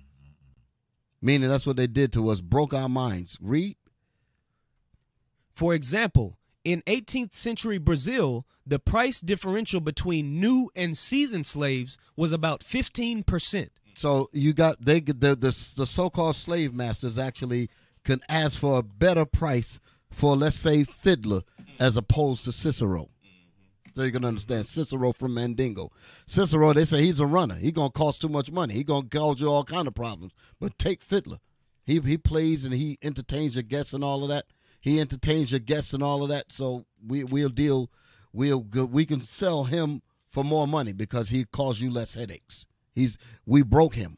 Meaning 1.26 1.48
that's 1.48 1.66
what 1.66 1.76
they 1.76 1.86
did 1.86 2.12
to 2.12 2.28
us, 2.28 2.40
broke 2.40 2.74
our 2.74 2.88
minds. 2.88 3.38
Read. 3.40 3.76
For 5.54 5.74
example, 5.74 6.38
in 6.64 6.82
18th 6.86 7.34
century 7.34 7.78
Brazil, 7.78 8.46
the 8.66 8.78
price 8.78 9.20
differential 9.20 9.80
between 9.80 10.40
new 10.40 10.70
and 10.74 10.96
seasoned 10.96 11.46
slaves 11.46 11.96
was 12.16 12.32
about 12.32 12.62
15%. 12.64 13.68
So 13.94 14.28
you 14.32 14.52
got 14.52 14.84
they 14.84 14.98
the 15.00 15.36
the, 15.36 15.56
the 15.76 15.86
so-called 15.86 16.34
slave 16.34 16.74
masters 16.74 17.16
actually 17.16 17.70
can 18.04 18.20
ask 18.28 18.58
for 18.58 18.78
a 18.78 18.82
better 18.82 19.24
price 19.24 19.78
for 20.10 20.36
let's 20.36 20.56
say 20.56 20.82
fiddler 20.82 21.42
as 21.78 21.96
opposed 21.96 22.44
to 22.44 22.52
Cicero. 22.52 23.08
So 23.96 24.02
you 24.02 24.12
can 24.12 24.24
understand 24.24 24.66
Cicero 24.66 25.12
from 25.12 25.34
Mandingo. 25.34 25.90
Cicero, 26.26 26.72
they 26.72 26.84
say 26.84 27.02
he's 27.02 27.20
a 27.20 27.26
runner. 27.26 27.54
He 27.54 27.70
gonna 27.70 27.90
cost 27.90 28.20
too 28.20 28.28
much 28.28 28.50
money. 28.50 28.74
He 28.74 28.82
gonna 28.82 29.06
cause 29.08 29.40
you 29.40 29.48
all 29.48 29.64
kind 29.64 29.86
of 29.86 29.94
problems. 29.94 30.32
But 30.58 30.78
take 30.78 31.00
Fiddler. 31.02 31.38
He 31.84 32.00
he 32.00 32.18
plays 32.18 32.64
and 32.64 32.74
he 32.74 32.98
entertains 33.02 33.54
your 33.54 33.62
guests 33.62 33.92
and 33.92 34.02
all 34.02 34.22
of 34.22 34.28
that. 34.30 34.46
He 34.80 34.98
entertains 34.98 35.52
your 35.52 35.60
guests 35.60 35.92
and 35.92 36.02
all 36.02 36.22
of 36.22 36.28
that. 36.30 36.50
So 36.50 36.86
we 37.06 37.22
we'll 37.22 37.50
deal. 37.50 37.90
We'll 38.32 38.60
we 38.62 39.06
can 39.06 39.20
sell 39.20 39.64
him 39.64 40.02
for 40.28 40.42
more 40.42 40.66
money 40.66 40.92
because 40.92 41.28
he 41.28 41.44
cause 41.44 41.80
you 41.80 41.90
less 41.90 42.14
headaches. 42.14 42.66
He's 42.92 43.16
we 43.46 43.62
broke 43.62 43.94
him. 43.94 44.16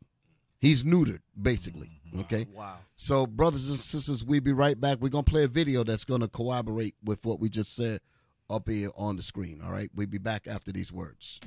He's 0.58 0.84
neutered 0.84 1.20
basically. 1.40 1.95
Mm-hmm. 2.08 2.20
Okay. 2.20 2.46
Wow. 2.54 2.78
So, 2.96 3.26
brothers 3.26 3.68
and 3.68 3.78
sisters, 3.78 4.24
we'll 4.24 4.40
be 4.40 4.52
right 4.52 4.80
back. 4.80 4.98
We're 5.00 5.08
gonna 5.08 5.22
play 5.22 5.44
a 5.44 5.48
video 5.48 5.84
that's 5.84 6.04
gonna 6.04 6.28
corroborate 6.28 6.94
with 7.04 7.24
what 7.24 7.40
we 7.40 7.48
just 7.48 7.74
said 7.74 8.00
up 8.48 8.68
here 8.68 8.90
on 8.96 9.16
the 9.16 9.22
screen. 9.22 9.60
All 9.64 9.72
right. 9.72 9.90
We'll 9.94 10.06
be 10.06 10.18
back 10.18 10.46
after 10.46 10.72
these 10.72 10.92
words. 10.92 11.40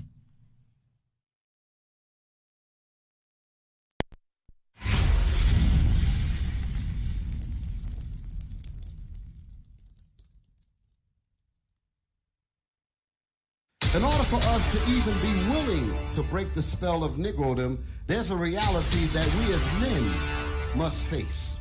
In 13.96 14.04
order 14.04 14.24
for 14.26 14.36
us 14.36 14.72
to 14.72 14.92
even 14.92 15.14
be 15.16 15.50
willing 15.50 15.92
to 16.14 16.22
break 16.22 16.54
the 16.54 16.62
spell 16.62 17.04
of 17.04 17.14
Negrodom, 17.14 17.80
there's 18.06 18.30
a 18.30 18.36
reality 18.36 19.08
that 19.08 19.26
we 19.36 19.52
as 19.52 19.82
men 19.82 20.39
must 20.76 21.02
face. 21.04 21.58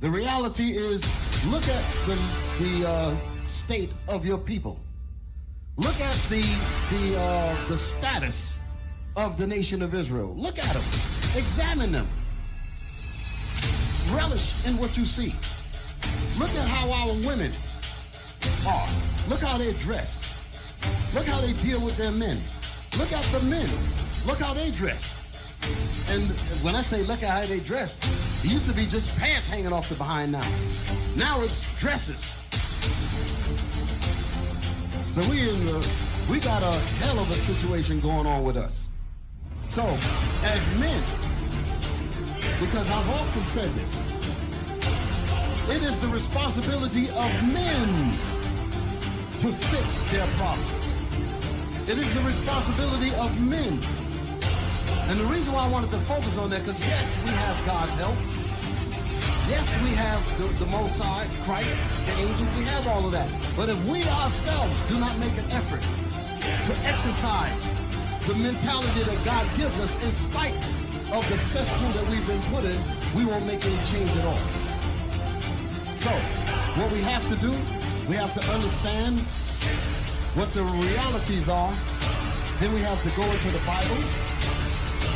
The 0.00 0.10
reality 0.10 0.72
is, 0.76 1.04
look 1.46 1.66
at 1.68 1.84
the, 2.06 2.18
the 2.58 2.88
uh, 2.88 3.16
state 3.46 3.92
of 4.08 4.24
your 4.24 4.38
people. 4.38 4.80
Look 5.76 6.00
at 6.00 6.18
the, 6.28 6.42
the, 6.90 7.18
uh, 7.18 7.66
the 7.68 7.76
status 7.76 8.56
of 9.16 9.36
the 9.36 9.46
nation 9.46 9.82
of 9.82 9.94
Israel. 9.94 10.34
Look 10.36 10.58
at 10.58 10.74
them. 10.74 10.84
Examine 11.36 11.92
them. 11.92 12.08
Relish 14.10 14.54
in 14.66 14.78
what 14.78 14.96
you 14.96 15.04
see. 15.04 15.34
Look 16.38 16.50
at 16.50 16.66
how 16.66 16.90
our 16.90 17.14
women 17.26 17.52
are. 18.66 18.88
Look 19.28 19.40
how 19.40 19.58
they 19.58 19.72
dress. 19.74 20.26
Look 21.14 21.26
how 21.26 21.40
they 21.40 21.52
deal 21.54 21.80
with 21.80 21.96
their 21.96 22.12
men. 22.12 22.40
Look 22.96 23.12
at 23.12 23.24
the 23.32 23.40
men. 23.40 23.68
Look 24.26 24.38
how 24.38 24.54
they 24.54 24.70
dress. 24.70 25.14
And 26.08 26.30
when 26.62 26.74
I 26.74 26.80
say 26.80 27.02
look 27.02 27.22
at 27.22 27.30
how 27.30 27.46
they 27.46 27.60
dress, 27.60 28.00
it 28.44 28.50
used 28.50 28.66
to 28.66 28.72
be 28.72 28.86
just 28.86 29.14
pants 29.16 29.48
hanging 29.48 29.72
off 29.72 29.88
the 29.88 29.94
behind 29.94 30.32
now. 30.32 30.48
Now 31.16 31.42
it's 31.42 31.60
dresses. 31.78 32.32
So 35.12 35.28
we 35.28 35.50
in 35.50 35.66
the, 35.66 35.92
we 36.30 36.40
got 36.40 36.62
a 36.62 36.78
hell 36.98 37.18
of 37.18 37.30
a 37.30 37.34
situation 37.34 38.00
going 38.00 38.26
on 38.26 38.44
with 38.44 38.56
us. 38.56 38.88
So, 39.68 39.84
as 40.42 40.78
men, 40.78 41.02
because 42.58 42.90
I've 42.90 43.08
often 43.08 43.44
said 43.44 43.70
this, 43.74 44.10
it 45.68 45.82
is 45.82 46.00
the 46.00 46.08
responsibility 46.08 47.08
of 47.10 47.30
men 47.52 48.12
to 49.38 49.52
fix 49.52 50.10
their 50.10 50.26
problems. 50.36 50.86
It 51.88 51.98
is 51.98 52.14
the 52.14 52.20
responsibility 52.22 53.14
of 53.14 53.40
men 53.40 53.80
and 55.10 55.18
the 55.18 55.24
reason 55.24 55.52
why 55.52 55.66
I 55.66 55.68
wanted 55.68 55.90
to 55.90 55.98
focus 56.06 56.38
on 56.38 56.50
that, 56.50 56.64
because 56.64 56.78
yes, 56.86 57.10
we 57.24 57.30
have 57.30 57.66
God's 57.66 57.90
help. 57.98 58.14
Yes, 59.50 59.66
we 59.82 59.90
have 59.98 60.22
the, 60.38 60.46
the 60.62 60.70
Christ, 61.42 61.74
the 62.06 62.12
angels, 62.12 62.48
we 62.56 62.62
have 62.70 62.86
all 62.86 63.04
of 63.04 63.10
that. 63.10 63.28
But 63.56 63.68
if 63.68 63.84
we 63.86 64.04
ourselves 64.04 64.80
do 64.88 65.00
not 65.00 65.18
make 65.18 65.36
an 65.36 65.50
effort 65.50 65.82
to 65.82 66.72
exercise 66.86 67.60
the 68.28 68.34
mentality 68.34 69.02
that 69.02 69.24
God 69.24 69.50
gives 69.56 69.80
us 69.80 69.92
in 70.04 70.12
spite 70.12 70.54
of 71.10 71.28
the 71.28 71.38
cesspool 71.50 71.90
that 71.90 72.06
we've 72.08 72.26
been 72.28 72.42
put 72.54 72.62
in, 72.62 72.78
we 73.16 73.24
won't 73.24 73.46
make 73.46 73.66
any 73.66 73.82
change 73.86 74.10
at 74.14 74.24
all. 74.24 74.38
So, 76.06 76.14
what 76.78 76.92
we 76.92 77.00
have 77.00 77.26
to 77.30 77.36
do, 77.42 77.50
we 78.08 78.14
have 78.14 78.32
to 78.38 78.42
understand 78.52 79.18
what 80.38 80.52
the 80.52 80.62
realities 80.62 81.48
are. 81.48 81.74
Then 82.60 82.72
we 82.72 82.80
have 82.82 83.02
to 83.02 83.10
go 83.16 83.24
into 83.24 83.50
the 83.50 83.66
Bible 83.66 83.98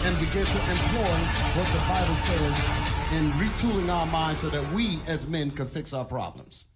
and 0.04 0.18
begin 0.18 0.44
to 0.44 0.70
employ 0.70 1.16
what 1.56 1.66
the 1.72 1.78
Bible 1.88 2.14
says 2.14 2.84
in 3.14 3.30
retooling 3.32 3.90
our 3.90 4.06
minds 4.06 4.40
so 4.42 4.50
that 4.50 4.70
we 4.72 5.00
as 5.06 5.26
men 5.26 5.50
can 5.50 5.66
fix 5.66 5.94
our 5.94 6.04
problems. 6.04 6.66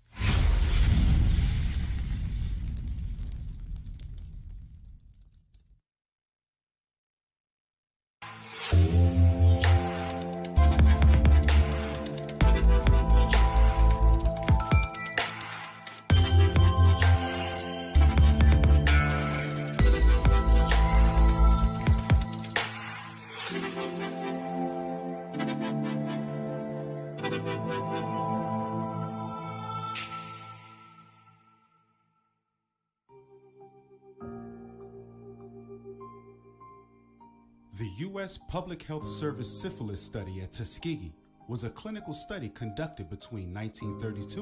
The 37.79 37.91
U.S. 37.99 38.41
Public 38.49 38.83
Health 38.83 39.07
Service 39.07 39.49
syphilis 39.49 40.03
study 40.03 40.41
at 40.41 40.53
Tuskegee 40.53 41.15
was 41.47 41.63
a 41.63 41.71
clinical 41.71 42.13
study 42.13 42.49
conducted 42.49 43.09
between 43.09 43.55
1932 43.55 44.41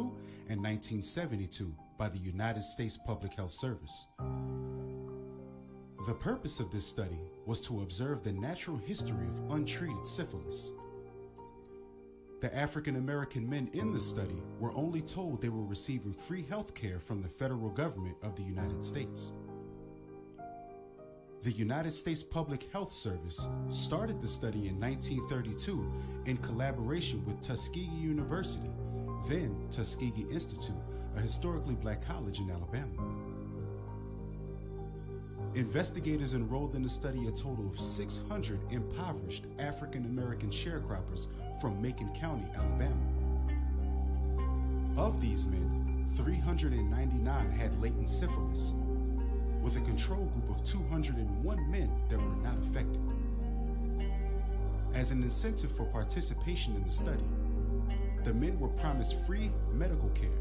and 0.49 0.63
1972 0.63 1.75
by 1.99 2.09
the 2.09 2.17
United 2.17 2.63
States 2.63 2.99
Public 3.05 3.35
Health 3.35 3.53
Service. 3.53 4.07
The 6.07 6.15
purpose 6.15 6.61
of 6.61 6.71
this 6.71 6.87
study 6.87 7.21
was 7.45 7.61
to 7.67 7.83
observe 7.83 8.25
the 8.25 8.33
natural 8.33 8.79
history 8.79 9.27
of 9.27 9.51
untreated 9.51 10.09
syphilis. 10.09 10.73
The 12.41 12.57
African 12.57 12.97
American 12.97 13.47
men 13.47 13.69
in 13.75 13.93
the 13.93 14.01
study 14.01 14.41
were 14.59 14.73
only 14.73 15.03
told 15.03 15.43
they 15.43 15.51
were 15.51 15.67
receiving 15.67 16.15
free 16.15 16.47
health 16.49 16.75
care 16.75 17.01
from 17.01 17.21
the 17.21 17.29
federal 17.29 17.69
government 17.69 18.17
of 18.23 18.35
the 18.35 18.45
United 18.45 18.83
States. 18.83 19.33
The 21.47 21.53
United 21.53 21.93
States 21.93 22.25
Public 22.25 22.69
Health 22.73 22.93
Service 22.93 23.47
started 23.69 24.21
the 24.21 24.27
study 24.27 24.67
in 24.67 24.81
1932 24.81 25.93
in 26.25 26.39
collaboration 26.39 27.25
with 27.25 27.41
Tuskegee 27.41 27.83
University, 27.83 28.69
then 29.29 29.55
Tuskegee 29.71 30.27
Institute, 30.29 30.75
a 31.17 31.21
historically 31.21 31.77
black 31.77 32.05
college 32.05 32.41
in 32.41 32.51
Alabama. 32.51 32.91
Investigators 35.55 36.35
enrolled 36.35 36.75
in 36.75 36.83
the 36.83 36.89
study 36.89 37.29
a 37.29 37.31
total 37.31 37.71
of 37.73 37.79
600 37.79 38.59
impoverished 38.73 39.45
African 39.61 40.05
American 40.07 40.51
sharecroppers 40.51 41.29
from 41.61 41.81
Macon 41.81 42.13
County, 42.13 42.49
Alabama. 42.57 42.97
Of 44.97 45.21
these 45.21 45.47
men, 45.47 46.09
399 46.17 47.51
had 47.53 47.81
latent 47.81 48.11
syphilis, 48.11 48.75
with 49.67 49.77
a 49.77 49.81
control 49.81 50.27
group 50.27 50.49
of 50.49 50.63
201 50.63 51.71
men 51.73 51.91
that 52.09 52.21
were 52.21 52.37
not 52.37 52.57
affected. 52.63 53.01
As 54.95 55.11
an 55.11 55.25
incentive 55.25 55.77
for 55.77 55.87
participation 55.87 56.77
in 56.77 56.85
the 56.85 56.91
study, 56.91 57.25
the 58.23 58.33
men 58.33 58.61
were 58.61 58.69
promised 58.69 59.17
free 59.27 59.51
medical 59.73 60.09
care, 60.11 60.39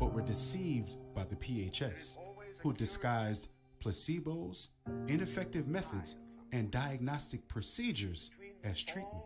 but 0.00 0.12
were 0.12 0.22
deceived 0.22 0.96
by 1.14 1.22
the 1.22 1.36
PHS, 1.36 2.16
who 2.62 2.72
disguised 2.72 3.46
placebos, 3.80 4.70
ineffective 5.06 5.68
methods, 5.68 6.16
and 6.50 6.72
diagnostic 6.72 7.46
procedures 7.46 8.32
as 8.64 8.82
treatment. 8.82 9.22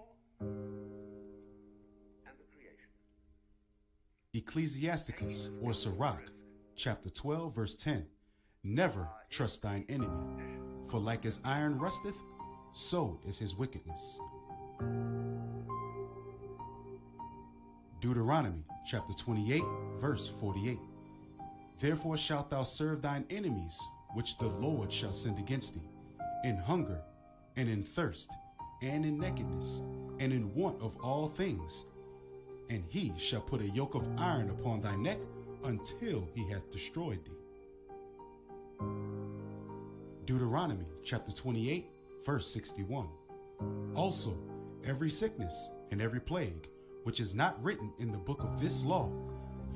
Ecclesiasticus 4.35 5.49
or 5.63 5.73
Sirach, 5.73 6.33
chapter 6.77 7.09
12, 7.09 7.55
verse 7.55 7.75
10. 7.75 8.09
Never 8.71 9.09
trust 9.31 9.63
thine 9.63 9.87
enemy, 9.89 10.13
for 10.91 11.01
like 11.01 11.25
as 11.25 11.41
iron 11.43 11.79
rusteth, 11.79 12.17
so 12.75 13.19
is 13.27 13.39
his 13.39 13.55
wickedness. 13.55 14.21
Deuteronomy 18.03 18.63
chapter 18.87 19.15
28, 19.15 19.63
verse 20.03 20.31
48. 20.39 20.79
Therefore 21.81 22.19
shalt 22.19 22.51
thou 22.51 22.63
serve 22.63 23.01
thine 23.01 23.25
enemies, 23.31 23.79
which 24.13 24.37
the 24.37 24.49
Lord 24.49 24.93
shall 24.93 25.15
send 25.15 25.39
against 25.39 25.73
thee, 25.73 25.89
in 26.45 26.59
hunger, 26.59 27.01
and 27.57 27.71
in 27.71 27.83
thirst, 27.83 28.31
and 28.83 29.03
in 29.07 29.19
nakedness, 29.19 29.81
and 30.19 30.31
in 30.31 30.55
want 30.55 30.79
of 30.83 30.95
all 30.99 31.31
things. 31.31 31.87
And 32.69 32.85
he 32.91 33.15
shall 33.17 33.41
put 33.41 33.63
a 33.63 33.71
yoke 33.71 33.95
of 33.95 34.07
iron 34.19 34.51
upon 34.51 34.83
thy 34.83 34.95
neck 34.95 35.21
until 35.65 36.29
he 36.35 36.47
hath 36.51 36.71
destroyed 36.71 37.25
thee. 37.25 37.48
Deuteronomy 40.25 40.87
chapter 41.03 41.33
28, 41.33 41.87
verse 42.25 42.51
61. 42.53 43.09
Also, 43.95 44.37
every 44.85 45.11
sickness 45.11 45.71
and 45.91 46.03
every 46.03 46.21
plague, 46.21 46.69
which 47.05 47.21
is 47.21 47.35
not 47.35 47.63
written 47.63 47.93
in 47.99 48.13
the 48.13 48.19
book 48.19 48.43
of 48.43 48.61
this 48.61 48.85
law, 48.85 49.11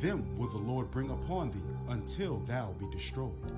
them 0.00 0.36
will 0.36 0.48
the 0.48 0.58
Lord 0.58 0.90
bring 0.90 1.10
upon 1.10 1.50
thee 1.50 1.62
until 1.88 2.38
thou 2.40 2.74
be 2.78 2.86
destroyed. 2.90 3.52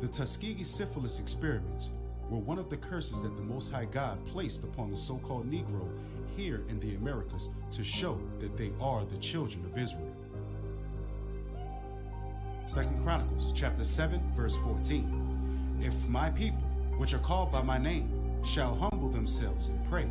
The 0.00 0.08
Tuskegee 0.08 0.64
syphilis 0.64 1.18
experiments 1.18 1.90
were 2.28 2.38
one 2.38 2.58
of 2.58 2.70
the 2.70 2.76
curses 2.76 3.20
that 3.22 3.36
the 3.36 3.42
Most 3.42 3.70
High 3.70 3.84
God 3.84 4.24
placed 4.26 4.64
upon 4.64 4.90
the 4.90 4.96
so 4.96 5.18
called 5.18 5.50
Negro 5.50 5.88
here 6.36 6.64
in 6.68 6.80
the 6.80 6.94
Americas 6.94 7.50
to 7.72 7.84
show 7.84 8.18
that 8.40 8.56
they 8.56 8.72
are 8.80 9.04
the 9.04 9.18
children 9.18 9.64
of 9.64 9.78
Israel. 9.78 10.14
Second 12.72 13.04
Chronicles 13.04 13.52
chapter 13.54 13.84
7 13.84 14.32
verse 14.34 14.56
14. 14.64 15.78
If 15.82 15.92
my 16.08 16.30
people, 16.30 16.62
which 16.96 17.12
are 17.12 17.18
called 17.18 17.52
by 17.52 17.60
my 17.60 17.76
name, 17.76 18.40
shall 18.46 18.74
humble 18.74 19.10
themselves 19.10 19.68
and 19.68 19.90
pray, 19.90 20.08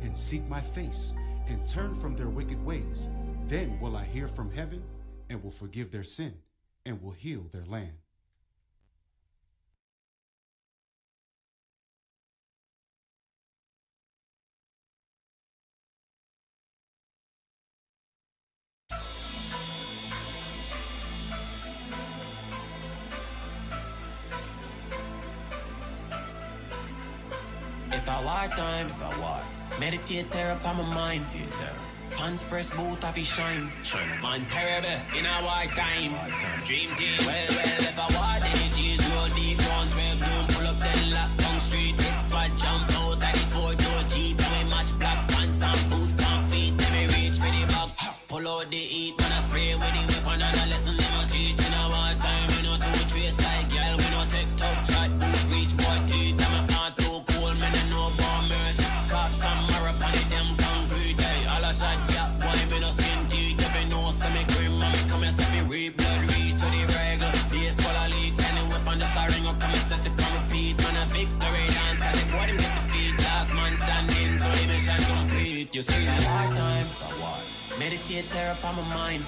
and 0.00 0.16
seek 0.16 0.46
my 0.48 0.60
face, 0.60 1.12
and 1.48 1.66
turn 1.66 1.96
from 1.96 2.14
their 2.14 2.28
wicked 2.28 2.64
ways, 2.64 3.08
then 3.48 3.80
will 3.80 3.96
I 3.96 4.04
hear 4.04 4.28
from 4.28 4.52
heaven, 4.52 4.84
and 5.28 5.42
will 5.42 5.50
forgive 5.50 5.90
their 5.90 6.04
sin, 6.04 6.34
and 6.86 7.02
will 7.02 7.10
heal 7.10 7.46
their 7.52 7.66
land. 7.66 8.03
War 28.24 28.48
time, 28.56 28.88
if 28.88 29.02
I 29.02 29.20
war, 29.20 29.40
meditate 29.78 30.30
there 30.30 30.52
upon 30.52 30.76
my 30.78 30.94
mind, 30.94 31.30
theater. 31.30 31.72
Pants 32.10 32.42
press 32.44 32.70
boot 32.70 33.04
off 33.04 33.16
his 33.16 33.26
shine, 33.26 33.70
shine. 33.82 34.22
Man 34.22 34.44
terrible 34.46 34.96
in 35.18 35.26
a 35.26 35.42
war 35.42 35.66
time, 35.74 36.12
dream 36.64 36.94
team. 36.94 37.18
Well, 37.20 37.46
well, 37.50 37.82
if 37.90 37.98
I 37.98 38.06
war, 38.16 38.34
then 38.40 38.56
it 38.66 38.74
is 38.80 39.00
roll 39.10 39.28
deep, 39.36 39.58
red 39.58 40.18
bloom, 40.18 40.46
pull 40.48 40.66
up 40.66 40.78
then 40.78 41.10
lock 41.10 41.43
you 75.74 75.82
see, 75.82 76.04
that 76.04 76.22
hard 76.22 76.50
time, 76.50 76.84
for 76.84 77.14
what? 77.20 77.78
meditate 77.80 78.30
there 78.30 78.52
upon 78.52 78.76
my 78.76 78.94
mind. 78.94 79.24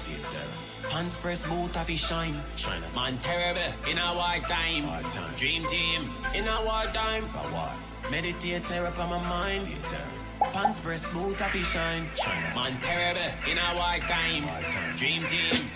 Hands 0.89 1.13
press 1.17 1.41
boot 1.41 1.75
off 1.75 1.87
his 1.87 1.99
shine. 1.99 2.39
Shine 2.55 2.81
Man 2.95 3.17
terrible 3.17 3.73
in 3.89 3.97
a 3.97 4.13
war 4.13 4.39
time. 4.47 5.03
Dream 5.35 5.65
team 5.65 6.09
in 6.33 6.47
a 6.47 6.61
war 6.63 6.85
time. 6.93 7.27
For 7.29 7.51
war. 7.51 7.71
Meditate 8.09 8.63
there 8.69 8.85
upon 8.85 9.09
my 9.09 9.27
mind. 9.27 9.63
Theater. 9.63 10.05
Pants 10.53 10.79
press 10.79 11.03
boot 11.11 11.41
off 11.41 11.51
his 11.51 11.67
shine. 11.67 12.07
Shine 12.15 12.55
Man 12.55 12.73
terrible 12.79 13.29
in 13.51 13.57
a 13.57 13.75
war 13.75 13.99
time. 14.07 14.95
Dream 14.95 15.25
team. 15.25 15.69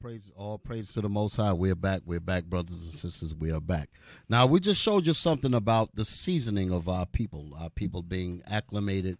Praise, 0.00 0.32
all 0.34 0.58
praise 0.58 0.92
to 0.92 1.02
the 1.02 1.08
Most 1.10 1.36
High. 1.36 1.52
We're 1.52 1.74
back. 1.74 2.00
We're 2.06 2.20
back, 2.20 2.44
brothers 2.44 2.86
and 2.86 2.94
sisters. 2.94 3.34
We 3.34 3.52
are 3.52 3.60
back. 3.60 3.90
Now, 4.30 4.46
we 4.46 4.58
just 4.58 4.80
showed 4.80 5.06
you 5.06 5.12
something 5.12 5.52
about 5.52 5.94
the 5.94 6.06
seasoning 6.06 6.72
of 6.72 6.88
our 6.88 7.04
people, 7.04 7.52
our 7.60 7.68
people 7.68 8.02
being 8.02 8.42
acclimated 8.46 9.18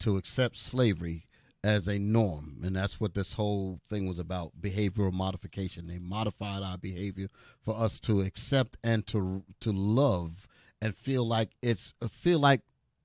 to 0.00 0.16
accept 0.16 0.56
slavery 0.56 1.26
as 1.62 1.86
a 1.86 1.98
norm. 1.98 2.62
And 2.64 2.76
that's 2.76 2.98
what 2.98 3.14
this 3.14 3.34
whole 3.34 3.80
thing 3.90 4.08
was 4.08 4.18
about 4.18 4.52
behavioral 4.58 5.12
modification. 5.12 5.86
They 5.86 5.98
modified 5.98 6.62
our 6.62 6.78
behavior 6.78 7.28
for 7.60 7.76
us 7.76 8.00
to 8.00 8.22
accept 8.22 8.78
and 8.82 9.06
to 9.08 9.44
to 9.60 9.70
love 9.70 10.48
and 10.80 10.96
feel 10.96 11.28
like 11.28 11.50
it's 11.60 11.92
feel 12.10 12.38
like 12.38 12.62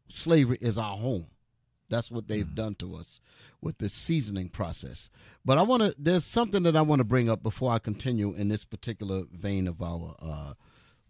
slavery 0.09 0.59
is 0.61 0.77
our 0.77 0.95
home. 0.95 1.27
That's 1.89 2.11
what 2.11 2.27
they've 2.27 2.55
done 2.55 2.75
to 2.75 2.95
us 2.95 3.21
with 3.61 3.77
this 3.77 3.93
seasoning 3.93 4.49
process. 4.49 5.09
But 5.45 5.57
I 5.57 5.61
want 5.61 5.83
to. 5.83 5.95
There's 5.97 6.25
something 6.25 6.63
that 6.63 6.75
I 6.75 6.81
want 6.81 6.99
to 6.99 7.05
bring 7.05 7.29
up 7.29 7.41
before 7.41 7.71
I 7.71 7.79
continue 7.79 8.33
in 8.33 8.49
this 8.49 8.65
particular 8.65 9.23
vein 9.31 9.67
of 9.67 9.81
our 9.81 10.15
uh, 10.21 10.53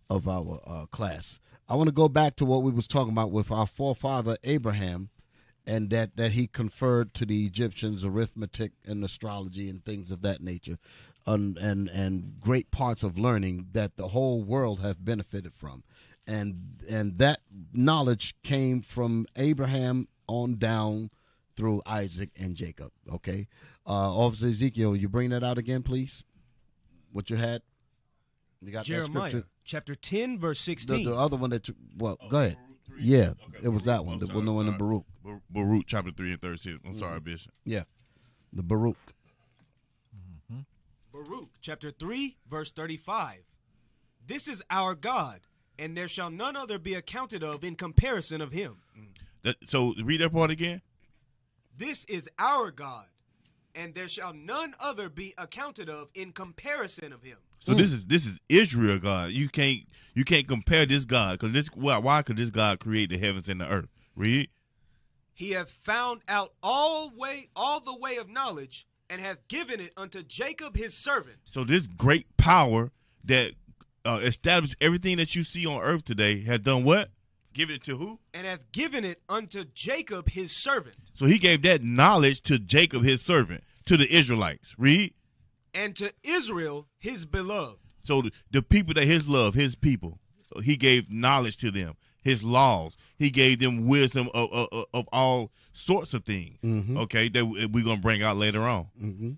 of 0.10 0.28
our 0.28 0.62
uh, 0.66 0.86
class. 0.88 1.40
I 1.68 1.76
want 1.76 1.88
to 1.88 1.94
go 1.94 2.08
back 2.08 2.36
to 2.38 2.46
what 2.46 2.64
we 2.64 2.72
was 2.72 2.88
talking 2.88 3.12
about 3.12 3.32
with 3.32 3.52
our 3.52 3.68
forefather 3.68 4.38
Abraham, 4.44 5.10
and 5.66 5.90
that 5.90 6.16
that 6.16 6.32
he 6.32 6.48
conferred 6.48 7.14
to 7.16 7.26
the 7.26 7.46
Egyptians 7.46 8.06
arithmetic 8.06 8.74
and 8.86 9.04
astrology 9.04 9.70
and 9.70 9.84
things 9.84 10.12
of 10.12 10.22
that 10.22 10.42
nature, 10.42 10.78
and 11.26 11.58
and 11.58 11.90
and 11.90 12.40
great 12.40 12.72
parts 12.72 13.04
of 13.04 13.18
learning 13.18 13.68
that 13.74 13.98
the 13.98 14.10
whole 14.10 14.44
world 14.44 14.80
have 14.82 15.04
benefited 15.04 15.54
from, 15.54 15.84
and 16.26 16.84
and 16.88 17.18
that 17.18 17.40
knowledge 17.74 18.36
came 18.44 18.82
from 18.82 19.26
Abraham 19.36 20.08
on 20.28 20.58
down 20.58 21.10
through 21.56 21.82
Isaac 21.86 22.30
and 22.36 22.56
Jacob. 22.56 22.92
Okay, 23.12 23.48
uh, 23.86 24.16
Officer 24.16 24.48
Ezekiel, 24.48 24.96
you 24.96 25.10
bring 25.10 25.30
that 25.32 25.44
out 25.44 25.58
again, 25.58 25.84
please. 25.84 26.24
What 27.12 27.30
you 27.30 27.38
had? 27.38 27.62
You 28.62 28.72
got 28.72 28.86
Jeremiah 28.86 29.44
chapter 29.64 29.96
ten 29.96 30.40
verse 30.40 30.60
sixteen. 30.60 31.06
The, 31.06 31.12
the 31.12 31.18
other 31.18 31.38
one 31.38 31.52
that 31.52 31.68
you 31.68 31.76
well, 31.98 32.18
oh, 32.22 32.30
go 32.30 32.40
ahead. 32.40 32.58
Yeah, 32.98 33.34
okay. 33.50 33.60
it 33.64 33.70
was 33.70 33.84
that 33.86 34.06
one. 34.06 34.20
the 34.20 34.28
one, 34.28 34.52
one 34.54 34.68
in 34.68 34.78
Baruch. 34.78 35.06
Baruch 35.50 35.84
chapter 35.86 36.12
three 36.12 36.32
and 36.32 36.42
thirteen. 36.42 36.80
I'm 36.84 36.92
mm-hmm. 36.92 37.00
sorry, 37.00 37.20
Bishop. 37.20 37.52
Yeah, 37.66 37.84
the 38.54 38.64
Baruch. 38.64 38.98
Mm-hmm. 40.52 40.62
Baruch 41.12 41.50
chapter 41.62 41.92
three 41.92 42.38
verse 42.50 42.72
thirty-five. 42.72 43.42
This 44.26 44.48
is 44.48 44.64
our 44.70 44.96
God, 44.96 45.42
and 45.78 45.96
there 45.96 46.08
shall 46.08 46.30
none 46.30 46.56
other 46.56 46.80
be 46.80 46.96
accounted 46.96 47.44
of 47.44 47.64
in 47.64 47.76
comparison 47.76 48.42
of 48.42 48.52
Him. 48.52 48.78
That, 48.96 49.27
so 49.68 49.94
read 50.04 50.22
that 50.22 50.32
part 50.32 50.52
again. 50.52 50.82
This 51.78 52.06
is 52.06 52.28
our 52.40 52.72
God, 52.72 53.06
and 53.76 53.94
there 53.94 54.08
shall 54.08 54.34
none 54.34 54.74
other 54.80 55.10
be 55.10 55.34
accounted 55.38 55.90
of 55.90 56.10
in 56.14 56.32
comparison 56.32 57.14
of 57.14 57.24
Him. 57.24 57.38
So 57.60 57.74
mm. 57.74 57.78
this 57.78 57.92
is 57.92 58.06
this 58.08 58.26
is 58.26 58.40
Israel 58.50 59.00
God. 59.00 59.32
You 59.32 59.50
can't 59.50 59.82
you 60.14 60.24
can't 60.24 60.48
compare 60.48 60.86
this 60.86 61.06
God 61.06 61.40
because 61.40 61.54
this 61.54 61.68
why 61.68 61.98
why 61.98 62.22
could 62.22 62.38
this 62.38 62.50
God 62.50 62.80
create 62.80 63.10
the 63.10 63.18
heavens 63.18 63.48
and 63.48 63.62
the 63.62 63.68
earth? 63.68 63.90
Read. 64.16 64.50
He 65.34 65.52
hath 65.52 65.70
found 65.70 66.22
out 66.28 66.54
all 66.64 67.12
way 67.16 67.50
all 67.56 67.80
the 67.80 67.96
way 67.96 68.18
of 68.18 68.30
knowledge 68.30 68.88
and 69.10 69.22
hath 69.22 69.48
given 69.48 69.80
it 69.80 69.94
unto 69.96 70.24
Jacob 70.24 70.76
his 70.76 70.94
servant. 70.94 71.38
So 71.46 71.64
this 71.64 71.88
great 71.88 72.26
power 72.38 72.92
that 73.24 73.54
uh, 74.06 74.20
established 74.24 74.76
everything 74.82 75.18
that 75.18 75.36
you 75.36 75.44
see 75.44 75.66
on 75.66 75.82
earth 75.82 76.06
today 76.06 76.44
has 76.44 76.60
done 76.60 76.84
what? 76.84 77.10
Given 77.58 77.76
it 77.76 77.84
to 77.86 77.98
who? 77.98 78.20
And 78.36 78.46
hath 78.46 78.72
given 78.72 79.04
it 79.04 79.20
unto 79.28 79.66
Jacob 79.66 80.30
his 80.30 80.56
servant. 80.56 80.96
So 81.16 81.26
he 81.26 81.40
gave 81.40 81.64
that 81.64 81.84
knowledge 81.84 82.42
to 82.42 82.60
Jacob 82.60 83.04
his 83.04 83.20
servant, 83.24 83.64
to 83.86 83.98
the 83.98 84.14
Israelites. 84.16 84.76
Read 84.78 85.16
and 85.74 85.96
to 85.96 86.14
Israel 86.24 86.88
his 87.00 87.26
beloved. 87.26 87.80
So 88.04 88.22
the, 88.22 88.32
the 88.52 88.62
people 88.62 88.94
that 88.94 89.06
his 89.06 89.28
love, 89.28 89.56
his 89.56 89.76
people, 89.76 90.20
he 90.64 90.78
gave 90.78 91.10
knowledge 91.10 91.58
to 91.58 91.72
them, 91.72 91.96
his 92.22 92.44
laws. 92.44 92.96
He 93.18 93.32
gave 93.32 93.58
them 93.58 93.88
wisdom 93.88 94.30
of, 94.36 94.54
of, 94.54 94.86
of 94.94 95.10
all 95.12 95.52
sorts 95.74 96.14
of 96.14 96.26
things. 96.26 96.60
Mm-hmm. 96.64 96.98
Okay, 96.98 97.28
that 97.30 97.44
we're 97.44 97.84
gonna 97.84 97.98
bring 97.98 98.22
out 98.22 98.38
later 98.38 98.68
on. 98.68 98.86
Mm-hmm. 99.02 99.32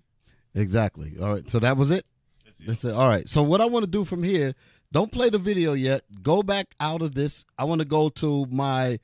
Exactly. 0.54 1.16
All 1.18 1.32
right. 1.32 1.48
So 1.48 1.58
that 1.60 1.78
was 1.78 1.90
it. 1.90 2.04
That's 2.44 2.58
it. 2.60 2.66
That's 2.66 2.84
it. 2.84 2.92
All 2.92 3.08
right. 3.08 3.26
So 3.28 3.42
what 3.42 3.62
I 3.62 3.64
want 3.64 3.84
to 3.84 3.90
do 3.90 4.04
from 4.04 4.22
here, 4.22 4.54
don't 4.92 5.12
play 5.12 5.30
the 5.30 5.38
video 5.38 5.72
yet. 5.72 6.02
Go 6.22 6.42
back 6.42 6.74
out 6.80 7.02
of 7.02 7.14
this. 7.14 7.44
I 7.58 7.64
want 7.64 7.80
to 7.80 7.84
go 7.84 8.08
to 8.10 8.46
my 8.46 8.98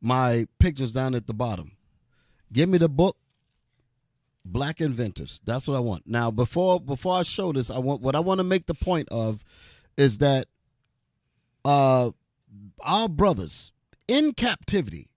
my 0.00 0.46
pictures 0.58 0.92
down 0.92 1.14
at 1.14 1.26
the 1.26 1.34
bottom. 1.34 1.72
Give 2.52 2.68
me 2.68 2.78
the 2.78 2.88
book 2.88 3.16
black 4.44 4.80
inventors. 4.80 5.40
That's 5.44 5.66
what 5.66 5.76
I 5.76 5.80
want. 5.80 6.06
Now, 6.06 6.30
before 6.30 6.80
before 6.80 7.16
I 7.16 7.22
show 7.22 7.52
this, 7.52 7.70
I 7.70 7.78
want 7.78 8.00
what 8.00 8.14
I 8.14 8.20
want 8.20 8.38
to 8.38 8.44
make 8.44 8.66
the 8.66 8.74
point 8.74 9.08
of 9.10 9.44
is 9.96 10.18
that 10.18 10.48
uh 11.64 12.10
our 12.80 13.08
brothers 13.08 13.72
in 14.06 14.32
captivity 14.32 15.08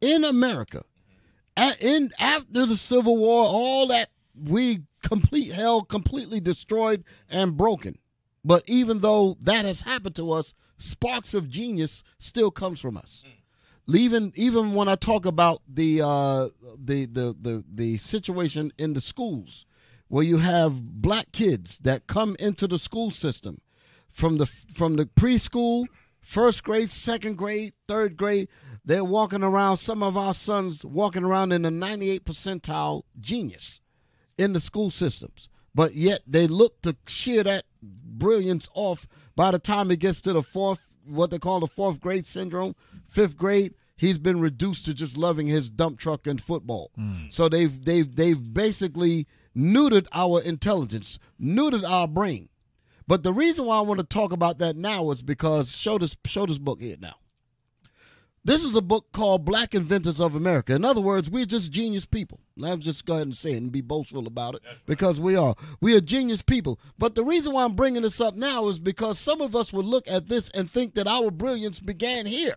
in 0.00 0.24
America 0.24 0.84
in 1.80 2.10
after 2.18 2.66
the 2.66 2.76
Civil 2.76 3.16
War, 3.16 3.44
all 3.46 3.88
that 3.88 4.10
we 4.34 4.82
complete 5.02 5.52
hell 5.52 5.82
completely 5.82 6.40
destroyed 6.40 7.04
and 7.28 7.56
broken. 7.56 7.98
But 8.46 8.62
even 8.66 9.00
though 9.00 9.36
that 9.40 9.64
has 9.64 9.82
happened 9.82 10.14
to 10.16 10.32
us, 10.32 10.54
sparks 10.78 11.34
of 11.34 11.50
genius 11.50 12.04
still 12.18 12.50
comes 12.50 12.80
from 12.80 12.96
us. 12.96 13.24
Mm 13.26 13.32
even 13.94 14.32
even 14.34 14.74
when 14.74 14.88
I 14.88 14.96
talk 14.96 15.26
about 15.26 15.62
the 15.68 16.02
uh, 16.02 16.48
the, 16.82 17.06
the 17.06 17.36
the 17.40 17.64
the 17.72 17.96
situation 17.98 18.72
in 18.78 18.94
the 18.94 19.00
schools 19.00 19.64
where 20.08 20.24
you 20.24 20.38
have 20.38 20.82
black 20.82 21.32
kids 21.32 21.78
that 21.78 22.06
come 22.06 22.36
into 22.38 22.66
the 22.66 22.78
school 22.78 23.10
system 23.10 23.60
from 24.10 24.38
the 24.38 24.46
from 24.46 24.96
the 24.96 25.06
preschool, 25.06 25.86
first 26.20 26.64
grade, 26.64 26.90
second 26.90 27.36
grade, 27.36 27.74
third 27.86 28.16
grade, 28.16 28.48
they're 28.84 29.04
walking 29.04 29.42
around. 29.42 29.76
Some 29.76 30.02
of 30.02 30.16
our 30.16 30.34
sons 30.34 30.84
walking 30.84 31.24
around 31.24 31.52
in 31.52 31.62
the 31.62 31.70
98 31.70 32.24
percentile 32.24 33.02
genius 33.20 33.80
in 34.36 34.52
the 34.52 34.60
school 34.60 34.90
systems, 34.90 35.48
but 35.74 35.94
yet 35.94 36.22
they 36.26 36.46
look 36.46 36.82
to 36.82 36.96
shear 37.06 37.44
that 37.44 37.64
brilliance 38.18 38.68
off 38.74 39.06
by 39.34 39.50
the 39.50 39.58
time 39.58 39.90
it 39.90 39.98
gets 39.98 40.20
to 40.22 40.32
the 40.32 40.42
fourth 40.42 40.86
what 41.06 41.30
they 41.30 41.38
call 41.38 41.60
the 41.60 41.66
fourth 41.66 42.00
grade 42.00 42.26
syndrome, 42.26 42.74
fifth 43.08 43.36
grade, 43.36 43.74
he's 43.96 44.18
been 44.18 44.40
reduced 44.40 44.84
to 44.84 44.94
just 44.94 45.16
loving 45.16 45.46
his 45.46 45.70
dump 45.70 45.98
truck 45.98 46.26
and 46.26 46.42
football. 46.42 46.90
Mm. 46.98 47.32
So 47.32 47.48
they've 47.48 47.84
they've 47.84 48.14
they've 48.14 48.54
basically 48.54 49.26
neutered 49.56 50.06
our 50.12 50.40
intelligence, 50.40 51.18
neutered 51.40 51.88
our 51.88 52.08
brain. 52.08 52.48
But 53.08 53.22
the 53.22 53.32
reason 53.32 53.66
why 53.66 53.78
I 53.78 53.82
want 53.82 54.00
to 54.00 54.06
talk 54.06 54.32
about 54.32 54.58
that 54.58 54.76
now 54.76 55.10
is 55.10 55.22
because 55.22 55.70
show 55.70 55.98
this 55.98 56.16
show 56.24 56.46
this 56.46 56.58
book 56.58 56.80
here 56.80 56.96
now. 56.98 57.14
This 58.44 58.62
is 58.62 58.76
a 58.76 58.82
book 58.82 59.10
called 59.12 59.44
Black 59.44 59.74
Inventors 59.74 60.20
of 60.20 60.36
America. 60.36 60.72
In 60.72 60.84
other 60.84 61.00
words, 61.00 61.28
we're 61.28 61.46
just 61.46 61.72
genius 61.72 62.06
people. 62.06 62.40
Let's 62.58 62.84
just 62.84 63.04
go 63.04 63.14
ahead 63.14 63.26
and 63.26 63.36
say 63.36 63.52
it 63.52 63.58
and 63.58 63.70
be 63.70 63.82
boastful 63.82 64.26
about 64.26 64.54
it 64.54 64.62
right. 64.66 64.76
because 64.86 65.20
we 65.20 65.36
are. 65.36 65.54
We 65.80 65.94
are 65.94 66.00
genius 66.00 66.40
people. 66.40 66.80
But 66.98 67.14
the 67.14 67.24
reason 67.24 67.52
why 67.52 67.64
I'm 67.64 67.76
bringing 67.76 68.02
this 68.02 68.20
up 68.20 68.34
now 68.34 68.68
is 68.68 68.78
because 68.78 69.18
some 69.18 69.42
of 69.42 69.54
us 69.54 69.72
would 69.74 69.84
look 69.84 70.08
at 70.08 70.28
this 70.28 70.48
and 70.50 70.70
think 70.70 70.94
that 70.94 71.06
our 71.06 71.30
brilliance 71.30 71.80
began 71.80 72.24
here. 72.24 72.56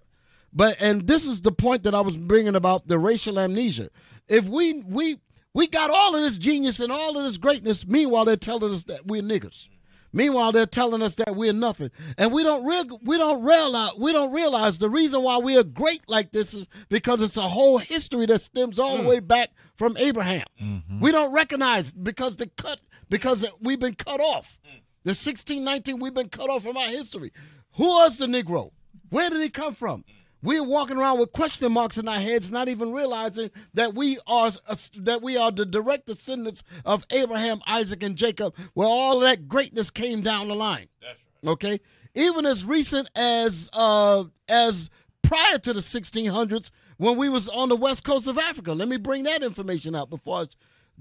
But 0.54 0.78
and 0.80 1.06
this 1.06 1.26
is 1.26 1.42
the 1.42 1.52
point 1.52 1.84
that 1.84 1.94
I 1.94 2.02
was 2.02 2.16
bringing 2.18 2.56
about 2.56 2.88
the 2.88 2.98
racial 2.98 3.38
amnesia. 3.38 3.90
If 4.30 4.46
we 4.46 4.82
we 4.84 5.20
we 5.54 5.68
got 5.68 5.90
all 5.90 6.16
of 6.16 6.22
this 6.22 6.38
genius 6.38 6.80
and 6.80 6.92
all 6.94 7.18
of 7.18 7.26
this 7.26 7.38
greatness, 7.38 7.86
meanwhile 7.86 8.24
they're 8.26 8.38
telling 8.38 8.74
us 8.74 8.86
that 8.86 9.06
we're 9.06 9.22
niggers. 9.22 9.68
Meanwhile, 10.12 10.54
they're 10.54 10.66
telling 10.66 11.04
us 11.04 11.16
that 11.16 11.36
we're 11.36 11.54
nothing, 11.54 11.92
and 12.18 12.32
we 12.32 12.42
don't 12.44 12.66
real, 12.66 13.00
we 13.04 13.18
don't 13.18 13.44
realize 13.44 13.92
we 13.98 14.12
don't 14.12 14.34
realize 14.34 14.80
the 14.80 14.90
reason 14.90 15.22
why 15.22 15.38
we 15.38 15.56
are 15.56 15.64
great 15.64 16.02
like 16.10 16.32
this 16.32 16.54
is 16.56 16.68
because 16.90 17.22
it's 17.22 17.38
a 17.38 17.48
whole 17.48 17.78
history 17.78 18.26
that 18.26 18.42
stems 18.42 18.80
all 18.80 18.98
the 18.98 19.04
hmm. 19.04 19.08
way 19.10 19.20
back 19.20 19.52
from 19.80 19.96
Abraham. 19.96 20.44
Mm-hmm. 20.62 21.00
We 21.00 21.14
don't 21.14 21.32
recognize 21.32 21.94
because 21.94 22.36
the 22.36 22.48
cut 22.48 22.82
because 23.10 23.46
we've 23.62 23.80
been 23.80 23.96
cut 23.96 24.20
off. 24.20 24.60
The 25.06 25.12
1619 25.12 26.00
we've 26.00 26.14
been 26.14 26.28
cut 26.28 26.50
off 26.50 26.64
from 26.64 26.76
our 26.76 26.90
history. 26.90 27.32
Who 27.78 27.86
was 27.86 28.18
the 28.18 28.26
Negro? 28.26 28.72
Where 29.10 29.30
did 29.30 29.42
he 29.42 29.50
come 29.50 29.74
from? 29.74 30.04
We're 30.44 30.66
walking 30.66 30.98
around 30.98 31.20
with 31.20 31.32
question 31.32 31.72
marks 31.72 31.98
in 31.98 32.10
our 32.10 32.20
heads, 32.20 32.52
not 32.52 32.68
even 32.68 32.92
realizing 32.92 33.52
that 33.74 33.96
we 33.96 34.20
are 34.28 34.52
that 34.98 35.22
we 35.22 35.38
are 35.38 35.50
the 35.50 35.66
direct 35.66 36.08
descendants 36.08 36.62
of 36.84 37.06
Abraham, 37.10 37.62
Isaac, 37.66 38.04
and 38.04 38.18
Jacob, 38.18 38.54
where 38.74 38.88
all 38.88 39.22
that 39.22 39.48
greatness 39.48 39.90
came 39.92 40.22
down 40.22 40.50
the 40.50 40.56
line. 40.56 40.90
Right. 41.02 41.52
Okay, 41.52 41.80
even 42.16 42.46
as 42.46 42.66
recent 42.66 43.10
as 43.16 43.70
uh, 43.72 44.26
as 44.50 44.90
prior 45.22 45.58
to 45.60 45.72
the 45.72 45.80
1600s, 45.80 46.70
when 47.00 47.16
we 47.18 47.30
was 47.30 47.48
on 47.50 47.70
the 47.70 47.78
west 47.78 48.04
coast 48.04 48.28
of 48.28 48.38
Africa. 48.38 48.74
Let 48.74 48.90
me 48.90 48.98
bring 48.98 49.24
that 49.24 49.42
information 49.42 49.96
out 49.96 50.10
before 50.10 50.42
I 50.42 50.46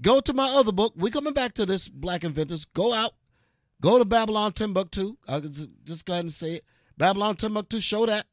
go 0.01 0.21
to 0.21 0.33
my 0.33 0.47
other 0.49 0.71
book. 0.71 0.93
We're 0.95 1.11
coming 1.11 1.33
back 1.33 1.53
to 1.55 1.65
this, 1.65 1.89
Black 1.89 2.23
Inventors. 2.23 2.63
Go 2.65 2.93
out, 2.93 3.11
go 3.81 3.99
to 3.99 4.05
Babylon 4.05 4.53
Timbuktu. 4.53 5.17
I 5.27 5.41
can 5.41 5.53
just 5.83 6.05
go 6.05 6.13
ahead 6.13 6.25
and 6.25 6.33
say 6.33 6.55
it. 6.55 6.65
Babylon 6.97 7.35
Timbuktu, 7.35 7.81
show 7.81 8.05
that. 8.05 8.25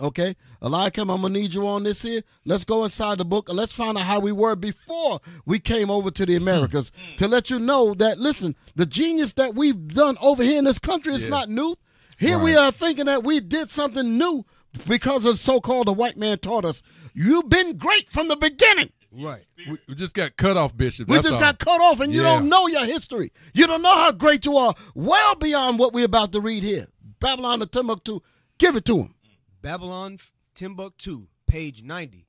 Okay, 0.00 0.36
Eliakim, 0.62 1.10
I'm 1.10 1.22
gonna 1.22 1.34
need 1.34 1.52
you 1.52 1.66
on 1.66 1.82
this 1.82 2.02
here. 2.02 2.22
Let's 2.44 2.62
go 2.64 2.84
inside 2.84 3.18
the 3.18 3.24
book 3.24 3.48
and 3.48 3.58
let's 3.58 3.72
find 3.72 3.98
out 3.98 4.04
how 4.04 4.20
we 4.20 4.30
were 4.30 4.54
before 4.54 5.18
we 5.44 5.58
came 5.58 5.90
over 5.90 6.12
to 6.12 6.24
the 6.24 6.36
hmm. 6.36 6.42
Americas 6.42 6.92
hmm. 6.94 7.16
to 7.16 7.26
let 7.26 7.50
you 7.50 7.58
know 7.58 7.94
that 7.94 8.18
listen, 8.18 8.54
the 8.76 8.86
genius 8.86 9.32
that 9.32 9.56
we've 9.56 9.88
done 9.88 10.16
over 10.20 10.44
here 10.44 10.58
in 10.60 10.64
this 10.64 10.78
country 10.78 11.12
is 11.14 11.24
yeah. 11.24 11.30
not 11.30 11.48
new. 11.48 11.74
Here 12.16 12.36
right. 12.36 12.44
we 12.44 12.56
are 12.56 12.70
thinking 12.70 13.06
that 13.06 13.24
we 13.24 13.40
did 13.40 13.70
something 13.70 14.16
new 14.16 14.44
because 14.86 15.24
of 15.24 15.38
so-called 15.38 15.86
the 15.86 15.92
white 15.92 16.16
man 16.16 16.38
taught 16.38 16.64
us. 16.64 16.82
You've 17.14 17.48
been 17.48 17.76
great 17.76 18.10
from 18.10 18.28
the 18.28 18.36
beginning. 18.36 18.90
Right. 19.10 19.44
We, 19.68 19.78
we 19.88 19.94
just 19.94 20.12
got 20.14 20.36
cut 20.36 20.56
off, 20.56 20.76
Bishop. 20.76 21.08
We 21.08 21.16
just 21.16 21.32
all. 21.34 21.40
got 21.40 21.58
cut 21.58 21.80
off, 21.80 22.00
and 22.00 22.12
you 22.12 22.22
yeah. 22.22 22.34
don't 22.34 22.48
know 22.48 22.66
your 22.66 22.84
history. 22.84 23.32
You 23.54 23.66
don't 23.66 23.82
know 23.82 23.94
how 23.94 24.12
great 24.12 24.44
you 24.44 24.56
are. 24.58 24.74
Well 24.94 25.34
beyond 25.34 25.78
what 25.78 25.92
we're 25.92 26.04
about 26.04 26.32
to 26.32 26.40
read 26.40 26.62
here. 26.62 26.88
Babylon 27.20 27.60
to 27.60 27.66
Timbuktu, 27.66 28.20
give 28.58 28.76
it 28.76 28.84
to 28.84 28.98
him. 28.98 29.14
Babylon 29.62 30.18
Timbuktu, 30.54 31.26
page 31.46 31.82
90. 31.82 32.26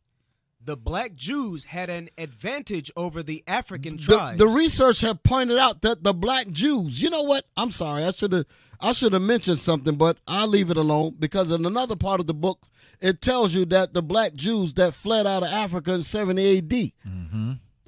the 0.64 0.78
black 0.78 1.16
Jews 1.16 1.66
had 1.66 1.89
an 1.89 2.10
advantage 2.18 2.91
over 2.95 3.24
the 3.24 3.43
African 3.47 3.97
The, 3.97 4.02
tribes. 4.04 4.38
the 4.39 4.47
research 4.47 5.02
have 5.02 5.22
pointed 5.24 5.58
out 5.58 5.82
that 5.82 6.04
the 6.04 6.14
black 6.14 6.50
Jews. 6.50 7.02
You 7.02 7.10
know 7.10 7.24
what? 7.24 7.45
I'm 7.58 7.72
sorry. 7.72 8.04
I 8.06 8.12
should 8.12 8.32
have. 8.34 8.45
I 8.82 8.93
should 8.93 9.13
have 9.13 9.21
mentioned 9.21 9.59
something, 9.59 9.95
but 9.95 10.17
I'll 10.27 10.47
leave 10.47 10.69
it 10.71 10.77
alone 10.77 11.15
because 11.19 11.51
in 11.51 11.65
another 11.65 11.95
part 11.95 12.19
of 12.19 12.27
the 12.27 12.34
book, 12.34 12.67
it 13.01 13.21
tells 13.21 13.53
you 13.53 13.65
that 13.65 13.93
the 13.93 14.01
black 14.01 14.34
Jews 14.34 14.73
that 14.75 14.93
fled 14.93 15.27
out 15.27 15.43
of 15.43 15.49
Africa 15.49 15.93
in 15.93 16.03
70 16.03 16.41
A.D. 16.41 16.93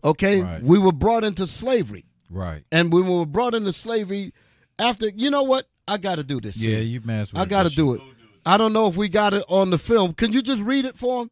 Okay, 0.04 0.42
Right. 0.42 0.64
we 0.64 0.80
were 0.80 0.92
brought 0.92 1.24
into 1.24 1.46
slavery, 1.48 2.06
Right. 2.30 2.64
and 2.72 2.92
when 2.92 3.06
we 3.06 3.14
were 3.16 3.26
brought 3.26 3.54
into 3.54 3.72
slavery, 3.72 4.34
after 4.80 5.08
you 5.10 5.30
know 5.30 5.44
what, 5.44 5.68
I 5.88 5.98
got 5.98 6.16
to 6.16 6.24
do 6.24 6.42
this. 6.42 6.58
Yeah, 6.58 6.78
Sid. 6.78 6.88
you 6.88 7.02
mess 7.06 7.32
with 7.32 7.42
I 7.42 7.46
got 7.46 7.64
to 7.64 7.70
do 7.70 7.94
it. 7.94 8.02
I 8.46 8.58
don't 8.58 8.74
know 8.74 8.88
if 8.88 8.96
we 8.96 9.10
got 9.10 9.34
it 9.34 9.44
on 9.48 9.70
the 9.70 9.78
film. 9.78 10.14
Can 10.14 10.34
you 10.34 10.42
just 10.42 10.62
read 10.64 10.86
it 10.86 10.98
for 10.98 11.22
him 11.24 11.32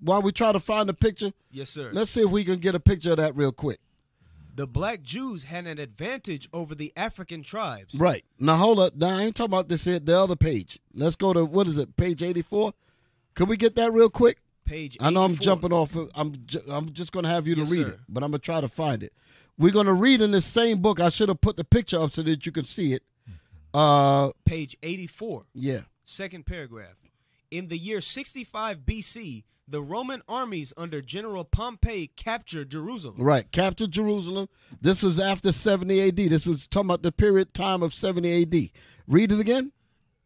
while 0.00 0.22
we 0.22 0.32
try 0.32 0.52
to 0.52 0.60
find 0.60 0.88
the 0.88 0.94
picture? 0.94 1.32
yes, 1.50 1.68
sir. 1.70 1.90
Let's 1.92 2.10
see 2.10 2.22
if 2.22 2.30
we 2.30 2.42
can 2.44 2.58
get 2.58 2.74
a 2.74 2.80
picture 2.80 3.10
of 3.10 3.16
that 3.18 3.36
real 3.36 3.52
quick. 3.52 3.80
The 4.56 4.66
black 4.66 5.02
Jews 5.02 5.44
had 5.44 5.66
an 5.66 5.78
advantage 5.78 6.48
over 6.52 6.74
the 6.74 6.92
African 6.96 7.42
tribes. 7.42 7.94
Right. 7.94 8.24
Now 8.40 8.56
hold 8.56 8.80
up. 8.80 8.96
Now 8.96 9.16
I 9.18 9.22
ain't 9.22 9.36
talking 9.36 9.52
about 9.52 9.68
this 9.68 9.84
here, 9.84 9.98
the 9.98 10.18
other 10.18 10.34
page. 10.36 10.78
Let's 10.94 11.14
go 11.16 11.32
to 11.32 11.44
what 11.44 11.66
is 11.68 11.76
it? 11.76 11.96
Page 11.96 12.22
84. 12.22 12.72
Could 13.34 13.48
we 13.48 13.56
get 13.56 13.76
that 13.76 13.92
real 13.92 14.08
quick? 14.10 14.38
Page. 14.64 14.96
I 15.00 15.10
know 15.10 15.22
I'm 15.24 15.36
jumping 15.36 15.72
off. 15.72 15.94
of- 15.94 16.10
I'm 16.14 16.44
ju- 16.46 16.62
I'm 16.68 16.92
just 16.92 17.12
going 17.12 17.22
to 17.24 17.28
have 17.30 17.46
you 17.46 17.54
to 17.54 17.60
Yes, 17.60 17.70
read 17.70 17.86
sir. 17.86 17.92
it, 17.92 18.00
but 18.08 18.24
I'm 18.24 18.30
going 18.30 18.40
to 18.40 18.44
try 18.44 18.60
to 18.60 18.68
find 18.68 19.02
it. 19.02 19.12
We're 19.58 19.72
going 19.72 19.86
to 19.86 19.92
read 19.92 20.20
in 20.22 20.32
this 20.32 20.44
same 20.46 20.78
book. 20.82 20.98
I 21.00 21.08
should 21.10 21.28
have 21.28 21.40
put 21.40 21.56
the 21.56 21.64
picture 21.64 22.00
up 22.00 22.12
so 22.12 22.22
that 22.22 22.44
you 22.46 22.50
can 22.52 22.64
see 22.64 22.92
it. 22.94 23.02
Uh 23.74 24.30
Page 24.44 24.76
84. 24.82 25.44
yeah. 25.54 25.80
Second 26.04 26.46
paragraph. 26.46 26.94
In 27.50 27.68
the 27.68 27.78
year 27.78 28.00
65 28.00 28.80
BC, 28.80 29.44
the 29.68 29.82
Roman 29.82 30.22
armies 30.28 30.72
under 30.76 31.00
General 31.00 31.44
Pompey 31.44 32.08
captured 32.16 32.70
Jerusalem. 32.70 33.16
Right. 33.18 33.50
Captured 33.50 33.90
Jerusalem. 33.90 34.48
This 34.80 35.02
was 35.02 35.18
after 35.18 35.52
70 35.52 36.08
AD. 36.08 36.16
This 36.16 36.46
was 36.46 36.66
talking 36.66 36.88
about 36.88 37.02
the 37.02 37.12
period 37.12 37.54
time 37.54 37.82
of 37.82 37.94
70 37.94 38.42
AD. 38.42 38.70
Read 39.06 39.32
it 39.32 39.40
again. 39.40 39.72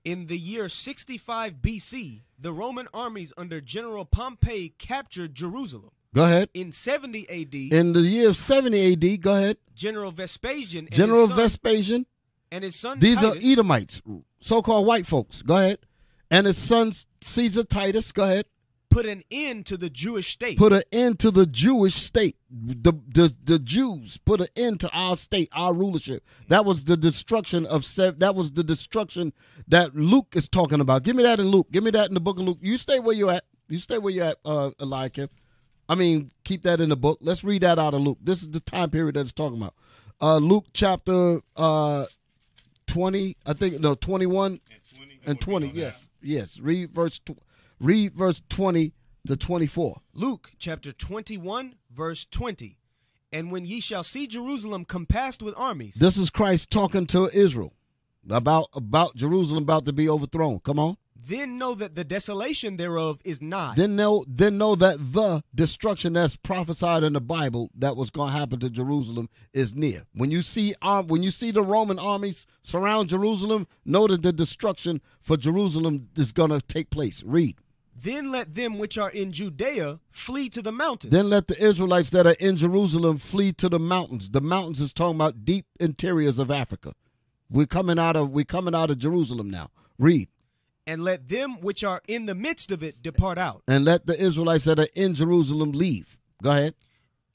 In 0.04 0.26
the 0.26 0.38
year 0.38 0.68
65 0.68 1.54
BC, 1.60 2.22
the 2.38 2.52
Roman 2.52 2.88
armies 2.94 3.32
under 3.36 3.60
General 3.60 4.04
Pompey 4.04 4.74
captured 4.78 5.34
Jerusalem. 5.34 5.90
Go 6.14 6.24
ahead. 6.24 6.48
In 6.54 6.72
70 6.72 7.28
AD, 7.28 7.54
In 7.54 7.92
the 7.92 8.00
year 8.00 8.30
of 8.30 8.36
70 8.36 8.92
AD, 8.92 9.20
go 9.20 9.34
ahead. 9.34 9.58
General 9.74 10.10
Vespasian 10.10 10.86
and 10.86 10.94
General 10.94 11.28
son, 11.28 11.36
Vespasian 11.36 12.06
and 12.50 12.64
his 12.64 12.76
son 12.76 12.98
These 12.98 13.18
are 13.18 13.36
Edomites, 13.40 14.02
so-called 14.40 14.86
white 14.86 15.06
folks. 15.06 15.42
Go 15.42 15.56
ahead. 15.56 15.78
And 16.30 16.46
his 16.46 16.58
son 16.58 16.92
Caesar 17.22 17.64
Titus. 17.64 18.12
Go 18.12 18.24
ahead. 18.24 18.46
put 18.90 19.06
an 19.06 19.22
end 19.30 19.66
to 19.66 19.76
the 19.76 19.90
Jewish 19.90 20.32
state. 20.32 20.58
Put 20.58 20.72
an 20.72 20.82
end 20.92 21.18
to 21.20 21.30
the 21.30 21.46
Jewish 21.46 21.94
state. 21.94 22.36
The 22.50 22.92
the 23.08 23.34
the 23.44 23.58
Jews 23.58 24.18
put 24.18 24.40
an 24.40 24.48
end 24.56 24.80
to 24.80 24.90
our 24.90 25.16
state, 25.16 25.48
our 25.52 25.72
rulership. 25.72 26.24
That 26.48 26.64
was 26.64 26.84
the 26.84 26.96
destruction 26.96 27.66
of 27.66 27.84
that 27.96 28.34
was 28.34 28.52
the 28.52 28.64
destruction 28.64 29.32
that 29.68 29.94
Luke 29.94 30.34
is 30.34 30.48
talking 30.48 30.80
about. 30.80 31.02
Give 31.02 31.16
me 31.16 31.22
that 31.22 31.38
in 31.40 31.48
Luke. 31.48 31.68
Give 31.70 31.84
me 31.84 31.90
that 31.92 32.08
in 32.08 32.14
the 32.14 32.20
book 32.20 32.38
of 32.38 32.44
Luke. 32.44 32.58
You 32.60 32.76
stay 32.76 33.00
where 33.00 33.14
you're 33.14 33.30
at. 33.32 33.44
You 33.68 33.78
stay 33.78 33.98
where 33.98 34.12
you're 34.12 34.26
at, 34.26 34.38
uh, 34.44 34.70
Eliakim. 34.80 35.28
I 35.88 35.94
mean, 35.94 36.32
keep 36.44 36.62
that 36.62 36.80
in 36.80 36.88
the 36.88 36.96
book. 36.96 37.18
Let's 37.20 37.42
read 37.44 37.62
that 37.62 37.78
out 37.78 37.94
of 37.94 38.00
Luke. 38.00 38.18
This 38.20 38.42
is 38.42 38.50
the 38.50 38.60
time 38.60 38.90
period 38.90 39.14
that 39.16 39.22
it's 39.22 39.32
talking 39.32 39.58
about. 39.58 39.74
Uh, 40.20 40.36
Luke 40.38 40.66
chapter 40.72 41.40
uh, 41.56 42.06
20, 42.88 43.36
I 43.46 43.52
think, 43.54 43.80
no, 43.80 43.94
21 43.94 44.60
and 45.26 45.40
20. 45.40 45.68
Yes, 45.74 46.08
yes. 46.22 46.58
Read 46.60 46.92
verse, 46.92 47.18
tw- 47.18 47.38
read 47.78 48.14
verse 48.14 48.42
20 48.48 48.92
to 49.26 49.36
24. 49.36 50.00
Luke 50.14 50.52
chapter 50.58 50.92
21, 50.92 51.74
verse 51.94 52.26
20. 52.30 52.78
And 53.32 53.52
when 53.52 53.64
ye 53.64 53.80
shall 53.80 54.02
see 54.02 54.26
Jerusalem 54.26 54.84
compassed 54.84 55.42
with 55.42 55.54
armies, 55.56 55.94
This 55.94 56.16
is 56.16 56.30
Christ 56.30 56.70
talking 56.70 57.06
to 57.08 57.28
Israel 57.32 57.74
about 58.28 58.68
about 58.72 59.14
Jerusalem 59.16 59.62
about 59.62 59.84
to 59.86 59.92
be 59.92 60.08
overthrown. 60.08 60.60
Come 60.60 60.78
on. 60.78 60.96
Then 61.30 61.58
know 61.58 61.74
that 61.76 61.94
the 61.94 62.04
desolation 62.04 62.76
thereof 62.76 63.20
is 63.24 63.40
not. 63.40 63.76
Then 63.76 63.94
know 63.96 64.24
then 64.26 64.58
know 64.58 64.74
that 64.74 64.98
the 65.12 65.42
destruction 65.54 66.14
that's 66.14 66.36
prophesied 66.36 67.04
in 67.04 67.12
the 67.12 67.20
Bible 67.20 67.70
that 67.76 67.96
was 67.96 68.10
going 68.10 68.32
to 68.32 68.38
happen 68.38 68.58
to 68.60 68.68
Jerusalem 68.68 69.28
is 69.52 69.74
near. 69.74 70.02
When 70.12 70.30
you 70.30 70.42
see 70.42 70.74
um, 70.82 71.06
when 71.06 71.22
you 71.22 71.30
see 71.30 71.52
the 71.52 71.62
Roman 71.62 71.98
armies 71.98 72.46
surround 72.62 73.08
Jerusalem, 73.08 73.66
know 73.84 74.06
that 74.08 74.22
the 74.22 74.32
destruction 74.32 75.00
for 75.22 75.36
Jerusalem 75.36 76.08
is 76.16 76.32
going 76.32 76.50
to 76.50 76.60
take 76.60 76.90
place. 76.90 77.22
Read. 77.22 77.56
Then 78.02 78.32
let 78.32 78.54
them 78.54 78.78
which 78.78 78.96
are 78.96 79.10
in 79.10 79.30
Judea 79.30 80.00
flee 80.10 80.48
to 80.50 80.62
the 80.62 80.72
mountains. 80.72 81.12
Then 81.12 81.28
let 81.28 81.48
the 81.48 81.62
Israelites 81.62 82.10
that 82.10 82.26
are 82.26 82.36
in 82.40 82.56
Jerusalem 82.56 83.18
flee 83.18 83.52
to 83.54 83.68
the 83.68 83.78
mountains. 83.78 84.30
The 84.30 84.40
mountains 84.40 84.80
is 84.80 84.94
talking 84.94 85.16
about 85.16 85.44
deep 85.44 85.66
interiors 85.78 86.38
of 86.38 86.50
Africa. 86.50 86.94
We're 87.50 87.66
coming 87.66 87.98
out 87.98 88.16
of 88.16 88.30
we're 88.30 88.44
coming 88.44 88.74
out 88.74 88.90
of 88.90 88.98
Jerusalem 88.98 89.50
now. 89.50 89.70
Read. 89.98 90.28
And 90.90 91.04
let 91.04 91.28
them 91.28 91.60
which 91.60 91.84
are 91.84 92.00
in 92.08 92.26
the 92.26 92.34
midst 92.34 92.72
of 92.72 92.82
it 92.82 93.00
depart 93.00 93.38
out. 93.38 93.62
and 93.68 93.84
let 93.84 94.06
the 94.06 94.20
Israelites 94.20 94.64
that 94.64 94.78
are 94.80 94.88
in 94.94 95.14
Jerusalem 95.14 95.70
leave. 95.70 96.18
Go 96.42 96.50
ahead. 96.50 96.74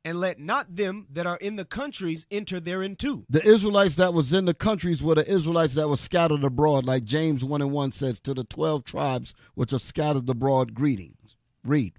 And 0.03 0.19
let 0.19 0.39
not 0.39 0.75
them 0.75 1.07
that 1.13 1.25
are 1.25 1.37
in 1.37 1.55
the 1.55 1.65
countries 1.65 2.25
enter 2.29 2.59
therein 2.59 2.95
too. 2.95 3.25
The 3.29 3.43
Israelites 3.43 3.95
that 3.95 4.13
was 4.13 4.33
in 4.33 4.45
the 4.45 4.53
countries 4.53 5.01
were 5.01 5.15
the 5.15 5.27
Israelites 5.27 5.73
that 5.75 5.87
were 5.87 5.97
scattered 5.97 6.43
abroad, 6.43 6.85
like 6.85 7.05
James 7.05 7.43
1 7.43 7.61
and 7.61 7.71
1 7.71 7.91
says, 7.93 8.19
to 8.19 8.33
the 8.33 8.43
12 8.43 8.83
tribes 8.83 9.33
which 9.55 9.71
are 9.73 9.79
scattered 9.79 10.29
abroad, 10.29 10.73
greetings. 10.75 11.37
Read. 11.63 11.93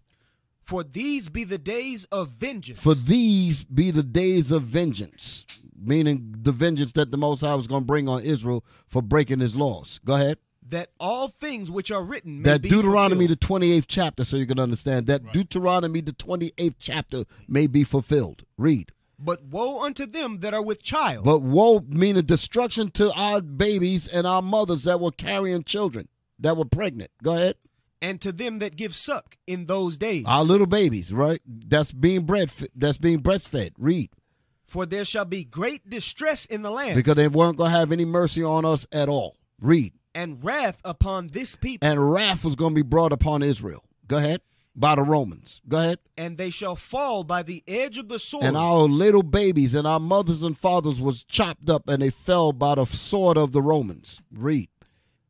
For 0.62 0.84
these 0.84 1.28
be 1.30 1.44
the 1.44 1.58
days 1.58 2.04
of 2.12 2.28
vengeance. 2.30 2.80
For 2.80 2.94
these 2.94 3.64
be 3.64 3.90
the 3.90 4.02
days 4.02 4.50
of 4.50 4.64
vengeance, 4.64 5.46
meaning 5.76 6.34
the 6.42 6.52
vengeance 6.52 6.92
that 6.92 7.10
the 7.10 7.16
Most 7.16 7.40
High 7.40 7.54
was 7.54 7.66
going 7.66 7.82
to 7.82 7.86
bring 7.86 8.08
on 8.08 8.22
Israel 8.22 8.64
for 8.86 9.00
breaking 9.00 9.40
his 9.40 9.56
laws. 9.56 10.00
Go 10.04 10.14
ahead. 10.14 10.38
That 10.70 10.90
all 10.98 11.28
things 11.28 11.70
which 11.70 11.90
are 11.90 12.02
written 12.02 12.42
may 12.42 12.50
That 12.50 12.62
Deuteronomy, 12.62 13.26
fulfilled. 13.26 13.60
the 13.60 13.66
28th 13.66 13.84
chapter, 13.88 14.24
so 14.24 14.36
you 14.36 14.46
can 14.46 14.58
understand. 14.58 15.06
That 15.06 15.32
Deuteronomy, 15.32 16.00
the 16.00 16.12
28th 16.12 16.74
chapter, 16.78 17.24
may 17.48 17.66
be 17.66 17.84
fulfilled. 17.84 18.44
Read. 18.58 18.92
But 19.18 19.44
woe 19.44 19.82
unto 19.82 20.04
them 20.06 20.40
that 20.40 20.52
are 20.52 20.62
with 20.62 20.82
child. 20.82 21.24
But 21.24 21.40
woe 21.40 21.84
meaning 21.88 22.24
destruction 22.24 22.90
to 22.92 23.10
our 23.12 23.40
babies 23.40 24.08
and 24.08 24.26
our 24.26 24.42
mothers 24.42 24.84
that 24.84 25.00
were 25.00 25.10
carrying 25.12 25.62
children 25.64 26.08
that 26.38 26.56
were 26.56 26.66
pregnant. 26.66 27.10
Go 27.22 27.34
ahead. 27.34 27.54
and 28.02 28.20
to 28.20 28.30
them 28.30 28.58
that 28.58 28.76
give 28.76 28.94
suck 28.94 29.38
in 29.46 29.64
those 29.66 29.96
days. 29.96 30.26
Our 30.26 30.44
little 30.44 30.66
babies, 30.66 31.12
right? 31.14 31.40
That's 31.46 31.92
being 31.92 32.24
bread. 32.24 32.50
That's 32.74 32.98
being 32.98 33.20
breastfed. 33.22 33.72
Read 33.78 34.10
For 34.66 34.84
there 34.84 35.06
shall 35.06 35.24
be 35.24 35.44
great 35.44 35.88
distress 35.88 36.44
in 36.44 36.60
the 36.60 36.70
land, 36.70 36.96
because 36.96 37.14
they 37.16 37.26
weren't 37.28 37.56
going 37.56 37.72
to 37.72 37.78
have 37.78 37.92
any 37.92 38.04
mercy 38.04 38.42
on 38.42 38.66
us 38.66 38.86
at 38.92 39.08
all. 39.08 39.38
Read 39.58 39.94
and 40.16 40.42
wrath 40.42 40.80
upon 40.84 41.28
this 41.28 41.54
people, 41.54 41.88
and 41.88 42.12
wrath 42.12 42.44
was 42.44 42.56
going 42.56 42.72
to 42.72 42.74
be 42.74 42.82
brought 42.82 43.12
upon 43.12 43.42
Israel. 43.44 43.84
Go 44.08 44.16
ahead. 44.16 44.40
By 44.78 44.94
the 44.94 45.02
Romans. 45.02 45.62
Go 45.66 45.78
ahead. 45.78 46.00
and 46.18 46.36
they 46.36 46.50
shall 46.50 46.76
fall 46.76 47.24
by 47.24 47.42
the 47.42 47.62
edge 47.66 47.96
of 47.96 48.08
the 48.08 48.18
sword. 48.18 48.44
And 48.44 48.56
our 48.58 48.82
little 48.82 49.22
babies 49.22 49.74
and 49.74 49.86
our 49.86 49.98
mothers 50.00 50.42
and 50.42 50.56
fathers 50.58 51.00
was 51.00 51.22
chopped 51.22 51.70
up 51.70 51.88
and 51.88 52.02
they 52.02 52.10
fell 52.10 52.52
by 52.52 52.74
the 52.74 52.84
sword 52.84 53.38
of 53.38 53.52
the 53.52 53.62
Romans. 53.62 54.20
Read. 54.30 54.68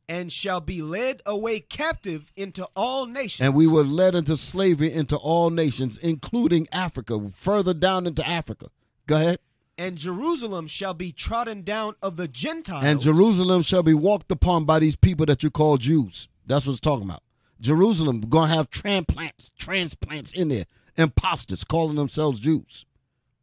and 0.09 0.33
shall 0.33 0.61
be 0.61 0.83
led 0.83 1.21
away 1.27 1.61
captive 1.61 2.33
into 2.37 2.65
all 2.75 3.07
nations. 3.07 3.45
And 3.47 3.55
we 3.55 3.67
were 3.69 3.85
led 3.85 4.15
into 4.17 4.37
slavery 4.37 4.93
into 4.93 5.17
all 5.17 5.51
nations, 5.51 5.99
including 5.99 6.67
Africa, 6.73 7.31
further 7.35 7.75
down 7.75 8.07
into 8.07 8.27
Africa. 8.27 8.67
Go 9.07 9.17
ahead. 9.17 9.39
And 9.79 9.97
Jerusalem 9.97 10.67
shall 10.67 10.95
be 10.95 11.13
trodden 11.13 11.63
down 11.63 11.95
of 12.03 12.17
the 12.17 12.29
Gentiles. 12.29 12.85
And 12.85 13.01
Jerusalem 13.01 13.63
shall 13.63 13.83
be 13.83 13.95
walked 13.95 14.31
upon 14.31 14.65
by 14.65 14.79
these 14.79 14.97
people 14.97 15.27
that 15.27 15.43
you 15.43 15.51
call 15.51 15.77
Jews. 15.77 16.29
That's 16.47 16.67
what 16.67 16.73
it's 16.73 16.81
talking 16.81 17.05
about. 17.05 17.23
Jerusalem 17.61 18.21
going 18.21 18.51
to 18.51 18.57
have 18.57 18.71
transplants, 18.71 19.51
transplants 19.59 20.33
in 20.33 20.49
there, 20.49 20.67
imposters 20.97 21.65
calling 21.65 21.97
themselves 21.97 22.41
Jews. 22.41 22.85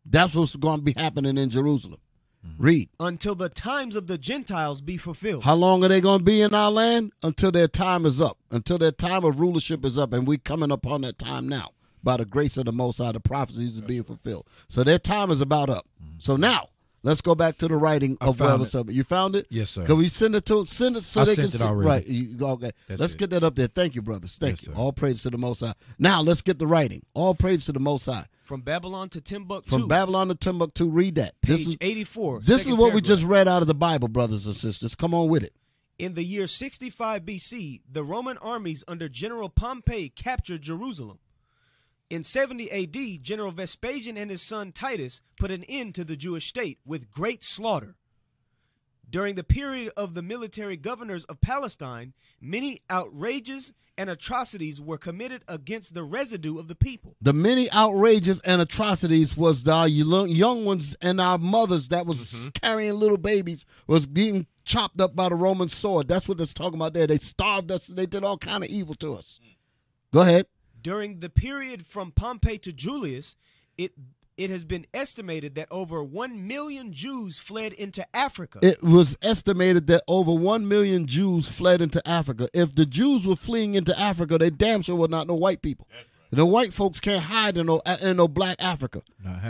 That's 0.05 0.35
what's 0.35 0.55
going 0.55 0.79
to 0.79 0.83
be 0.83 0.93
happening 0.95 1.37
in 1.37 1.49
Jerusalem. 1.49 1.99
Mm-hmm. 2.45 2.63
Read. 2.63 2.89
until 2.99 3.35
the 3.35 3.47
times 3.47 3.95
of 3.95 4.07
the 4.07 4.17
Gentiles 4.17 4.81
be 4.81 4.97
fulfilled. 4.97 5.45
How 5.45 5.53
long 5.53 5.81
are 5.85 5.87
they 5.87 6.01
going 6.01 6.19
to 6.19 6.25
be 6.25 6.41
in 6.41 6.53
our 6.53 6.69
land? 6.69 7.13
Until 7.23 7.53
their 7.53 7.69
time 7.69 8.05
is 8.05 8.19
up. 8.19 8.37
Until 8.51 8.77
their 8.77 8.91
time 8.91 9.23
of 9.23 9.39
rulership 9.39 9.85
is 9.85 9.97
up. 9.97 10.11
And 10.11 10.27
we're 10.27 10.39
coming 10.39 10.69
upon 10.69 11.01
that 11.01 11.17
time 11.17 11.47
now. 11.47 11.69
By 12.03 12.17
the 12.17 12.25
grace 12.25 12.57
of 12.57 12.65
the 12.65 12.71
Most 12.73 12.97
High, 12.97 13.13
the 13.13 13.19
prophecies 13.19 13.73
is 13.75 13.81
being 13.81 14.03
fulfilled. 14.03 14.47
So 14.67 14.83
their 14.83 14.99
time 14.99 15.31
is 15.31 15.41
about 15.41 15.69
up. 15.69 15.85
Mm-hmm. 16.03 16.15
So 16.19 16.35
now, 16.35 16.67
let's 17.01 17.21
go 17.21 17.33
back 17.35 17.57
to 17.59 17.67
the 17.67 17.77
writing 17.77 18.17
I 18.19 18.27
of 18.27 18.37
found 18.37 18.59
whatever 18.61 18.91
You 18.91 19.03
found 19.03 19.35
it? 19.35 19.47
Yes, 19.49 19.69
sir. 19.69 19.85
Can 19.85 19.97
we 19.97 20.09
send 20.09 20.35
it 20.35 20.45
to 20.47 20.65
send 20.65 20.97
it 20.97 21.03
so 21.03 21.21
I 21.21 21.25
they 21.25 21.35
sent 21.35 21.51
can 21.51 21.55
it 21.55 21.59
see? 21.59 21.65
already. 21.65 21.89
Right. 21.89 22.07
You, 22.07 22.47
okay. 22.47 22.71
That's 22.87 22.99
let's 22.99 23.13
it. 23.13 23.19
get 23.19 23.29
that 23.29 23.43
up 23.43 23.55
there. 23.55 23.67
Thank 23.67 23.95
you, 23.95 24.01
brothers. 24.01 24.37
Thank 24.37 24.59
Yes, 24.61 24.67
you. 24.67 24.73
sir. 24.73 24.79
All 24.79 24.91
praise 24.91 25.21
to 25.23 25.29
the 25.29 25.37
Most 25.37 25.61
High. 25.61 25.73
Now 25.97 26.21
let's 26.21 26.41
get 26.41 26.59
the 26.59 26.67
writing. 26.67 27.05
All 27.13 27.35
praise 27.35 27.65
to 27.65 27.71
the 27.71 27.79
Most 27.79 28.05
High. 28.05 28.25
From 28.43 28.61
Babylon 28.61 29.07
to 29.09 29.21
Timbuktu. 29.21 29.69
From 29.69 29.87
Babylon 29.87 30.27
to 30.27 30.35
Timbuktu, 30.35 30.89
read 30.89 31.15
that. 31.15 31.39
page 31.41 31.59
This 31.59 31.67
is 31.69 31.77
84. 31.79 32.41
this 32.41 32.49
is 32.49 32.63
second 32.65 32.77
what 32.79 32.93
we 32.93 32.99
just 32.99 33.23
read 33.23 33.47
out 33.47 33.61
of 33.61 33.67
the 33.69 33.73
Bible, 33.73 34.09
brothers 34.09 34.45
and 34.45 34.55
sisters. 34.55 34.95
Come 34.95 35.13
on 35.13 35.29
with 35.29 35.43
it. 35.43 35.53
In 35.97 36.15
the 36.15 36.23
year 36.23 36.47
65 36.47 37.23
BC, 37.23 37.81
the 37.89 38.03
Roman 38.03 38.37
armies 38.39 38.83
under 38.87 39.07
General 39.07 39.47
Pompey 39.47 40.09
captured 40.09 40.61
Jerusalem. 40.61 41.19
In 42.13 42.23
70 42.23 42.69
AD, 42.69 43.23
General 43.23 43.51
Vespasian 43.51 44.17
and 44.17 44.29
his 44.29 44.43
son 44.43 44.71
Titus 44.71 45.19
put 45.39 45.49
an 45.49 45.63
end 45.63 45.95
to 45.95 46.03
the 46.03 46.15
Jewish 46.15 46.47
state 46.47 46.77
with 46.85 47.09
great 47.09 47.43
slaughter. 47.43 47.95
During 49.09 49.33
the 49.33 49.43
period 49.43 49.91
of 49.97 50.13
the 50.13 50.21
military 50.21 50.77
governors 50.77 51.25
of 51.25 51.41
Palestine, 51.41 52.13
many 52.39 52.83
outrages 52.87 53.73
and 53.97 54.11
atrocities 54.11 54.79
were 54.79 54.99
committed 54.99 55.41
against 55.47 55.95
the 55.95 56.03
residue 56.03 56.59
of 56.59 56.67
the 56.67 56.75
people. 56.75 57.15
The 57.19 57.33
many 57.33 57.67
outrages 57.71 58.39
and 58.41 58.61
atrocities 58.61 59.35
was 59.35 59.67
our 59.67 59.87
young 59.87 60.65
ones 60.65 60.95
and 61.01 61.19
our 61.19 61.39
mothers 61.39 61.89
that 61.89 62.05
was 62.05 62.19
mm-hmm. 62.19 62.49
carrying 62.49 62.93
little 62.93 63.17
babies 63.17 63.65
was 63.87 64.05
being 64.05 64.45
chopped 64.65 65.01
up 65.01 65.15
by 65.15 65.29
the 65.29 65.35
Roman 65.35 65.67
sword. 65.67 66.09
That's 66.09 66.27
what 66.27 66.39
it's 66.39 66.53
talking 66.53 66.75
about 66.75 66.93
there. 66.93 67.07
They 67.07 67.17
starved 67.17 67.71
us. 67.71 67.87
They 67.87 68.05
did 68.05 68.23
all 68.23 68.37
kind 68.37 68.63
of 68.63 68.69
evil 68.69 68.93
to 68.95 69.15
us. 69.15 69.39
Go 70.11 70.21
ahead. 70.21 70.45
During 70.83 71.19
the 71.21 71.29
period 71.29 71.85
from 71.85 72.11
Pompey 72.11 72.57
to 72.59 72.71
Julius, 72.71 73.35
it 73.77 73.93
it 74.37 74.49
has 74.49 74.65
been 74.65 74.85
estimated 74.93 75.55
that 75.55 75.67
over 75.69 76.03
1 76.03 76.47
million 76.47 76.91
Jews 76.91 77.37
fled 77.37 77.71
into 77.73 78.03
Africa. 78.15 78.59
It 78.61 78.81
was 78.81 79.15
estimated 79.21 79.87
that 79.87 80.03
over 80.07 80.33
1 80.33 80.67
million 80.67 81.05
Jews 81.05 81.47
fled 81.47 81.81
into 81.81 82.05
Africa. 82.07 82.47
If 82.53 82.73
the 82.73 82.85
Jews 82.85 83.27
were 83.27 83.35
fleeing 83.35 83.75
into 83.75 83.97
Africa, 83.97 84.37
they 84.39 84.49
damn 84.49 84.81
sure 84.81 84.95
were 84.95 85.07
not 85.07 85.27
no 85.27 85.35
white 85.35 85.61
people. 85.61 85.87
Right. 85.93 86.05
The 86.31 86.45
white 86.47 86.73
folks 86.73 86.99
can't 86.99 87.25
hide 87.25 87.57
in 87.57 87.67
no, 87.67 87.79
in 88.01 88.17
no 88.17 88.27
black 88.27 88.55
Africa 88.59 89.03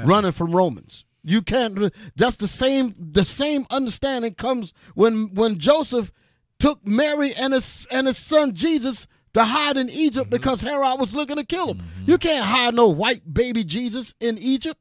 running 0.03 0.34
from 0.34 0.53
Romans. 0.53 1.05
You 1.23 1.41
can't 1.41 1.93
that's 2.18 2.35
the 2.35 2.47
same 2.47 2.93
the 2.99 3.23
same 3.23 3.65
understanding 3.69 4.34
comes 4.34 4.73
when 4.93 5.34
when 5.34 5.60
Joseph 5.60 6.11
took 6.60 6.85
Mary 6.85 7.34
and 7.34 7.53
his 7.53 7.88
and 7.89 8.07
his 8.07 8.18
son 8.18 8.53
Jesus 8.53 9.07
to 9.34 9.43
hide 9.43 9.77
in 9.77 9.89
Egypt 9.89 10.26
mm-hmm. 10.26 10.30
because 10.30 10.61
Herod 10.61 10.99
was 10.99 11.15
looking 11.15 11.38
to 11.38 11.43
kill 11.43 11.69
him. 11.72 11.77
Mm-hmm. 11.77 12.11
You 12.11 12.18
can't 12.18 12.45
hide 12.45 12.76
no 12.76 12.88
white 12.88 13.34
baby 13.34 13.64
Jesus 13.64 14.14
in 14.19 14.38
Egypt. 14.38 14.80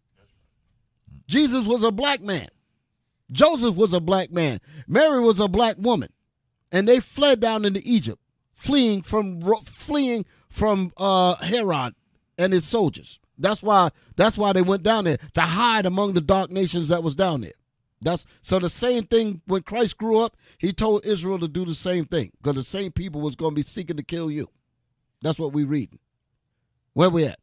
Jesus 1.27 1.65
was 1.65 1.83
a 1.83 1.91
black 1.91 2.21
man. 2.21 2.49
Joseph 3.31 3.75
was 3.75 3.93
a 3.93 4.01
black 4.01 4.31
man. 4.31 4.61
Mary 4.87 5.21
was 5.21 5.41
a 5.41 5.49
black 5.49 5.77
woman. 5.79 6.13
And 6.71 6.87
they 6.87 7.01
fled 7.01 7.41
down 7.41 7.65
into 7.65 7.81
Egypt, 7.85 8.21
fleeing 8.55 9.03
from 9.03 9.41
fleeing 9.65 10.25
from 10.49 10.93
uh, 10.97 11.37
Herod 11.37 11.95
and 12.39 12.53
his 12.53 12.67
soldiers. 12.67 13.19
That's 13.39 13.63
why 13.63 13.91
that's 14.17 14.39
why 14.39 14.53
they 14.53 14.63
went 14.63 14.83
down 14.83 15.05
there 15.05 15.19
to 15.35 15.41
hide 15.41 15.87
among 15.87 16.13
the 16.13 16.21
dark 16.21 16.51
nations 16.51 16.89
that 16.89 17.03
was 17.03 17.15
down 17.15 17.43
there. 17.43 17.53
That's 18.03 18.27
so 18.43 18.59
the 18.59 18.69
same 18.69 19.05
thing 19.05 19.41
when 19.47 19.63
Christ 19.63 19.97
grew 19.97 20.19
up, 20.19 20.37
he 20.59 20.73
told 20.73 21.07
Israel 21.07 21.39
to 21.39 21.49
do 21.49 21.65
the 21.65 21.75
same 21.75 22.05
thing 22.05 22.33
because 22.43 22.57
the 22.57 22.65
same 22.65 22.93
people 22.93 23.21
was 23.21 23.37
going 23.37 23.53
to 23.53 23.63
be 23.63 23.63
seeking 23.63 23.97
to 23.97 24.03
kill 24.03 24.31
you. 24.31 24.49
That's 25.23 25.39
what 25.39 25.53
we 25.53 25.65
reading. 25.65 26.01
Where 26.95 27.11
we 27.11 27.25
at? 27.25 27.39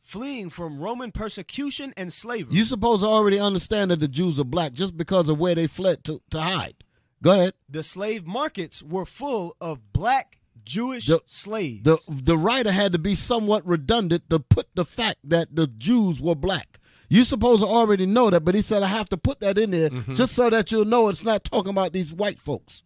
Fleeing 0.00 0.50
from 0.50 0.80
Roman 0.80 1.12
persecution 1.12 1.92
and 1.96 2.12
slavery. 2.12 2.54
You 2.54 2.64
supposed 2.64 3.02
to 3.02 3.08
already 3.08 3.38
understand 3.38 3.90
that 3.90 4.00
the 4.00 4.08
Jews 4.08 4.40
are 4.40 4.44
black 4.44 4.72
just 4.72 4.96
because 4.96 5.28
of 5.28 5.38
where 5.38 5.54
they 5.54 5.66
fled 5.66 6.04
to, 6.04 6.20
to 6.30 6.40
hide. 6.40 6.74
Go 7.22 7.32
ahead. 7.32 7.54
The 7.68 7.82
slave 7.82 8.26
markets 8.26 8.82
were 8.82 9.04
full 9.04 9.56
of 9.60 9.92
black 9.92 10.38
Jewish 10.64 11.06
the, 11.06 11.20
slaves. 11.26 11.82
The 11.82 11.98
the 12.08 12.38
writer 12.38 12.72
had 12.72 12.92
to 12.92 12.98
be 12.98 13.14
somewhat 13.14 13.66
redundant 13.66 14.30
to 14.30 14.38
put 14.38 14.68
the 14.74 14.84
fact 14.84 15.18
that 15.24 15.54
the 15.54 15.66
Jews 15.66 16.20
were 16.20 16.34
black. 16.34 16.79
You 17.10 17.24
supposed 17.24 17.62
to 17.62 17.68
already 17.68 18.06
know 18.06 18.30
that, 18.30 18.44
but 18.44 18.54
he 18.54 18.62
said 18.62 18.84
I 18.84 18.86
have 18.86 19.08
to 19.08 19.16
put 19.16 19.40
that 19.40 19.58
in 19.58 19.72
there 19.72 19.90
mm-hmm. 19.90 20.14
just 20.14 20.32
so 20.32 20.48
that 20.48 20.70
you'll 20.70 20.84
know 20.84 21.08
it's 21.08 21.24
not 21.24 21.44
talking 21.44 21.70
about 21.70 21.92
these 21.92 22.12
white 22.12 22.38
folks. 22.38 22.84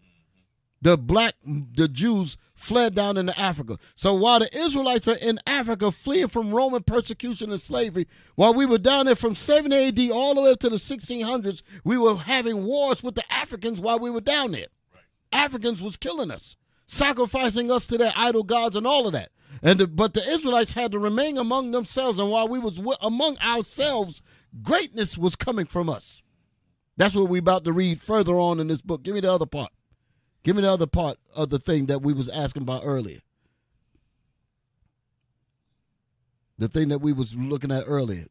The 0.80 0.96
black, 0.98 1.34
the 1.44 1.88
Jews 1.88 2.38
fled 2.54 2.94
down 2.94 3.18
into 3.18 3.38
Africa. 3.38 3.78
So 3.94 4.14
while 4.14 4.38
the 4.38 4.54
Israelites 4.56 5.06
are 5.08 5.16
in 5.16 5.40
Africa 5.46 5.92
fleeing 5.92 6.28
from 6.28 6.54
Roman 6.54 6.82
persecution 6.82 7.52
and 7.52 7.60
slavery, 7.60 8.06
while 8.34 8.54
we 8.54 8.64
were 8.64 8.78
down 8.78 9.06
there 9.06 9.14
from 9.14 9.34
7 9.34 9.72
AD 9.72 10.10
all 10.10 10.34
the 10.34 10.40
way 10.40 10.52
up 10.52 10.60
to 10.60 10.70
the 10.70 10.76
1600s, 10.76 11.62
we 11.84 11.98
were 11.98 12.16
having 12.16 12.64
wars 12.64 13.02
with 13.02 13.14
the 13.14 13.32
Africans 13.32 13.78
while 13.78 13.98
we 13.98 14.10
were 14.10 14.20
down 14.20 14.52
there. 14.52 14.68
Right. 14.94 15.04
Africans 15.32 15.82
was 15.82 15.96
killing 15.96 16.30
us, 16.30 16.56
sacrificing 16.86 17.70
us 17.70 17.86
to 17.86 17.98
their 17.98 18.12
idol 18.16 18.42
gods 18.42 18.74
and 18.76 18.86
all 18.86 19.06
of 19.06 19.12
that. 19.12 19.30
And 19.64 19.80
the, 19.80 19.86
but 19.86 20.12
the 20.12 20.22
Israelites 20.22 20.72
had 20.72 20.92
to 20.92 20.98
remain 20.98 21.38
among 21.38 21.70
themselves, 21.70 22.18
and 22.18 22.30
while 22.30 22.46
we 22.46 22.58
was 22.58 22.78
among 23.00 23.38
ourselves, 23.38 24.20
greatness 24.62 25.16
was 25.16 25.36
coming 25.36 25.64
from 25.64 25.88
us. 25.88 26.22
That's 26.98 27.14
what 27.14 27.30
we 27.30 27.38
about 27.38 27.64
to 27.64 27.72
read 27.72 28.00
further 28.00 28.34
on 28.34 28.60
in 28.60 28.68
this 28.68 28.82
book. 28.82 29.02
Give 29.02 29.14
me 29.14 29.20
the 29.20 29.32
other 29.32 29.46
part. 29.46 29.72
Give 30.42 30.54
me 30.54 30.62
the 30.62 30.70
other 30.70 30.86
part 30.86 31.16
of 31.34 31.48
the 31.48 31.58
thing 31.58 31.86
that 31.86 32.02
we 32.02 32.12
was 32.12 32.28
asking 32.28 32.62
about 32.62 32.82
earlier. 32.84 33.20
The 36.58 36.68
thing 36.68 36.90
that 36.90 37.00
we 37.00 37.14
was 37.14 37.34
looking 37.34 37.72
at 37.72 37.84
earlier, 37.86 38.26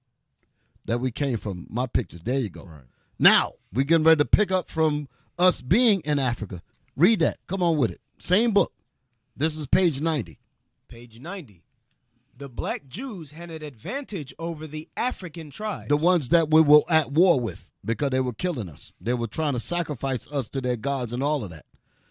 that 0.85 0.99
we 0.99 1.09
came 1.09 1.37
from. 1.37 1.65
My 1.67 1.87
pictures. 1.87 2.21
There 2.23 2.39
you 2.39 2.49
go. 2.49 2.63
Right. 2.63 2.83
Now 3.17 3.53
we 3.73 3.83
getting 3.83 4.05
ready 4.05 4.19
to 4.19 4.25
pick 4.25 4.51
up 4.51 4.69
from 4.69 5.09
us 5.39 5.61
being 5.61 6.01
in 6.01 6.19
Africa. 6.19 6.61
Read 6.95 7.21
that. 7.21 7.39
Come 7.47 7.63
on 7.63 7.75
with 7.77 7.89
it. 7.89 8.01
Same 8.19 8.51
book. 8.51 8.71
This 9.35 9.57
is 9.57 9.65
page 9.65 9.99
ninety. 9.99 10.37
Page 10.93 11.19
90. 11.19 11.63
The 12.37 12.47
black 12.47 12.87
Jews 12.87 13.31
had 13.31 13.49
an 13.49 13.63
advantage 13.63 14.31
over 14.37 14.67
the 14.67 14.87
African 14.95 15.49
tribes. 15.49 15.89
The 15.89 15.97
ones 15.97 16.29
that 16.29 16.51
we 16.51 16.61
were 16.61 16.83
at 16.87 17.11
war 17.11 17.39
with 17.39 17.71
because 17.83 18.11
they 18.11 18.19
were 18.19 18.31
killing 18.31 18.69
us. 18.69 18.93
They 19.01 19.15
were 19.15 19.25
trying 19.25 19.53
to 19.53 19.59
sacrifice 19.59 20.27
us 20.31 20.49
to 20.49 20.61
their 20.61 20.75
gods 20.75 21.11
and 21.11 21.23
all 21.23 21.43
of 21.43 21.49
that. 21.49 21.65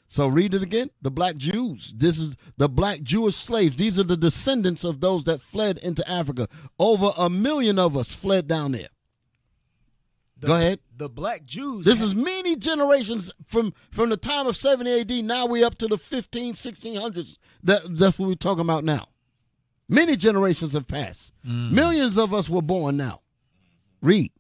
So 0.08 0.26
read 0.26 0.52
it 0.52 0.64
again. 0.64 0.90
The 1.00 1.12
black 1.12 1.36
Jews. 1.36 1.94
This 1.96 2.18
is 2.18 2.34
the 2.56 2.68
black 2.68 3.02
Jewish 3.02 3.36
slaves. 3.36 3.76
These 3.76 4.00
are 4.00 4.02
the 4.02 4.16
descendants 4.16 4.82
of 4.82 5.00
those 5.00 5.22
that 5.26 5.40
fled 5.40 5.78
into 5.78 6.06
Africa. 6.10 6.48
Over 6.76 7.12
a 7.16 7.30
million 7.30 7.78
of 7.78 7.96
us 7.96 8.12
fled 8.12 8.48
down 8.48 8.72
there. 8.72 8.88
The, 10.42 10.48
Go 10.48 10.54
ahead. 10.56 10.80
The 10.96 11.08
black 11.08 11.44
Jews. 11.44 11.84
This 11.84 12.02
is 12.02 12.16
many 12.16 12.56
generations 12.56 13.32
from 13.46 13.72
from 13.92 14.10
the 14.10 14.16
time 14.16 14.48
of 14.48 14.56
70 14.56 15.00
AD. 15.00 15.24
Now 15.24 15.46
we're 15.46 15.64
up 15.64 15.78
to 15.78 15.86
the 15.86 15.96
15, 15.96 16.54
1600s. 16.54 17.36
That, 17.62 17.82
that's 17.96 18.18
what 18.18 18.26
we're 18.26 18.34
talking 18.34 18.62
about 18.62 18.82
now. 18.82 19.06
Many 19.88 20.16
generations 20.16 20.72
have 20.72 20.88
passed. 20.88 21.32
Mm. 21.46 21.70
Millions 21.70 22.18
of 22.18 22.34
us 22.34 22.48
were 22.48 22.60
born 22.60 22.96
now. 22.96 23.20
Read. 24.00 24.32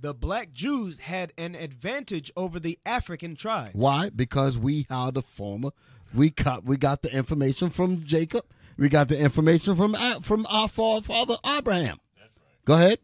The 0.00 0.14
black 0.14 0.52
Jews 0.52 1.00
had 1.00 1.32
an 1.36 1.56
advantage 1.56 2.30
over 2.36 2.60
the 2.60 2.78
African 2.86 3.34
tribes. 3.34 3.74
Why? 3.74 4.10
Because 4.10 4.56
we 4.56 4.86
are 4.88 5.10
the 5.10 5.22
former. 5.22 5.70
We 6.14 6.30
got 6.30 6.64
we 6.64 6.76
got 6.76 7.02
the 7.02 7.12
information 7.12 7.70
from 7.70 8.04
Jacob. 8.04 8.44
We 8.76 8.88
got 8.88 9.08
the 9.08 9.18
information 9.18 9.74
from 9.74 9.96
from 10.22 10.46
our 10.48 10.68
father 10.68 11.36
Abraham. 11.44 11.98
Right. 12.16 12.30
Go 12.64 12.74
ahead. 12.74 13.00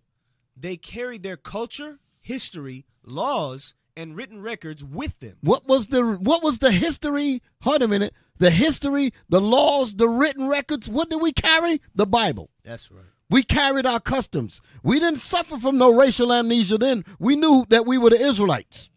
They 0.56 0.76
carried 0.76 1.24
their 1.24 1.36
culture, 1.36 1.98
history, 2.24 2.86
laws, 3.04 3.74
and 3.96 4.16
written 4.16 4.42
records 4.42 4.82
with 4.82 5.18
them. 5.20 5.36
What 5.42 5.68
was 5.68 5.88
the 5.88 6.02
what 6.02 6.42
was 6.42 6.58
the 6.58 6.72
history? 6.72 7.42
Hold 7.62 7.82
a 7.82 7.88
minute. 7.88 8.12
The 8.38 8.50
history, 8.50 9.12
the 9.28 9.40
laws, 9.40 9.94
the 9.94 10.08
written 10.08 10.48
records. 10.48 10.88
What 10.88 11.10
did 11.10 11.20
we 11.20 11.32
carry? 11.32 11.80
The 11.94 12.06
Bible. 12.06 12.50
That's 12.64 12.90
right. 12.90 13.04
We 13.30 13.42
carried 13.42 13.86
our 13.86 14.00
customs. 14.00 14.60
We 14.82 14.98
didn't 14.98 15.20
suffer 15.20 15.58
from 15.58 15.78
no 15.78 15.94
racial 15.94 16.32
amnesia 16.32 16.78
then. 16.78 17.04
We 17.18 17.36
knew 17.36 17.64
that 17.68 17.86
we 17.86 17.96
were 17.96 18.10
the 18.10 18.20
Israelites. 18.20 18.90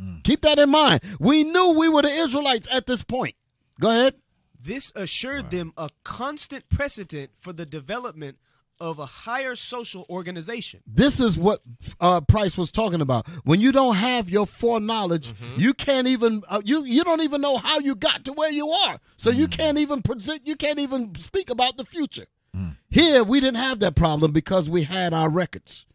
Mm. 0.00 0.22
Keep 0.24 0.42
that 0.42 0.58
in 0.58 0.70
mind. 0.70 1.00
We 1.18 1.42
knew 1.42 1.70
we 1.70 1.88
were 1.88 2.02
the 2.02 2.08
Israelites 2.08 2.68
at 2.70 2.86
this 2.86 3.02
point. 3.02 3.34
Go 3.80 3.90
ahead. 3.90 4.14
This 4.58 4.92
assured 4.94 5.44
wow. 5.44 5.50
them 5.50 5.72
a 5.76 5.88
constant 6.04 6.68
precedent 6.68 7.30
for 7.38 7.52
the 7.52 7.66
development 7.66 8.38
of 8.80 8.98
a 8.98 9.06
higher 9.06 9.54
social 9.56 10.06
organization. 10.10 10.82
This 10.86 11.20
is 11.20 11.36
what 11.36 11.62
uh, 12.00 12.20
Price 12.20 12.56
was 12.56 12.70
talking 12.72 13.00
about. 13.00 13.26
When 13.44 13.60
you 13.60 13.72
don't 13.72 13.96
have 13.96 14.28
your 14.28 14.46
foreknowledge, 14.46 15.32
mm-hmm. 15.32 15.60
you 15.60 15.74
can't 15.74 16.06
even 16.06 16.42
uh, 16.48 16.62
you 16.64 16.84
you 16.84 17.04
don't 17.04 17.22
even 17.22 17.40
know 17.40 17.56
how 17.58 17.78
you 17.78 17.94
got 17.94 18.24
to 18.26 18.32
where 18.32 18.50
you 18.50 18.68
are. 18.68 18.98
So 19.16 19.30
mm-hmm. 19.30 19.40
you 19.40 19.48
can't 19.48 19.78
even 19.78 20.02
present. 20.02 20.46
You 20.46 20.56
can't 20.56 20.78
even 20.78 21.14
speak 21.16 21.50
about 21.50 21.76
the 21.76 21.84
future. 21.84 22.26
Mm. 22.56 22.76
Here 22.90 23.22
we 23.22 23.40
didn't 23.40 23.58
have 23.58 23.80
that 23.80 23.94
problem 23.96 24.32
because 24.32 24.68
we 24.68 24.84
had 24.84 25.12
our 25.12 25.28
records. 25.28 25.86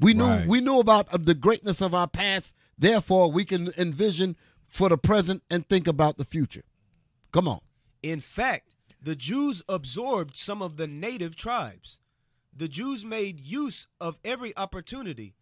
We 0.00 0.14
knew 0.14 0.24
right. 0.24 0.46
we 0.46 0.60
knew 0.60 0.78
about 0.78 1.12
uh, 1.12 1.18
the 1.20 1.34
greatness 1.34 1.80
of 1.80 1.94
our 1.94 2.08
past. 2.08 2.54
Therefore, 2.78 3.30
we 3.30 3.44
can 3.44 3.70
envision 3.76 4.36
for 4.68 4.88
the 4.88 4.98
present 4.98 5.42
and 5.50 5.68
think 5.68 5.86
about 5.86 6.16
the 6.18 6.24
future. 6.24 6.64
Come 7.30 7.46
on. 7.46 7.60
In 8.02 8.20
fact, 8.20 8.74
the 9.00 9.14
Jews 9.14 9.62
absorbed 9.68 10.36
some 10.36 10.62
of 10.62 10.76
the 10.76 10.86
native 10.86 11.36
tribes 11.36 11.98
the 12.54 12.68
Jews 12.68 13.04
made 13.04 13.40
use 13.40 13.86
of 14.00 14.18
every 14.24 14.56
opportunity. 14.56 15.34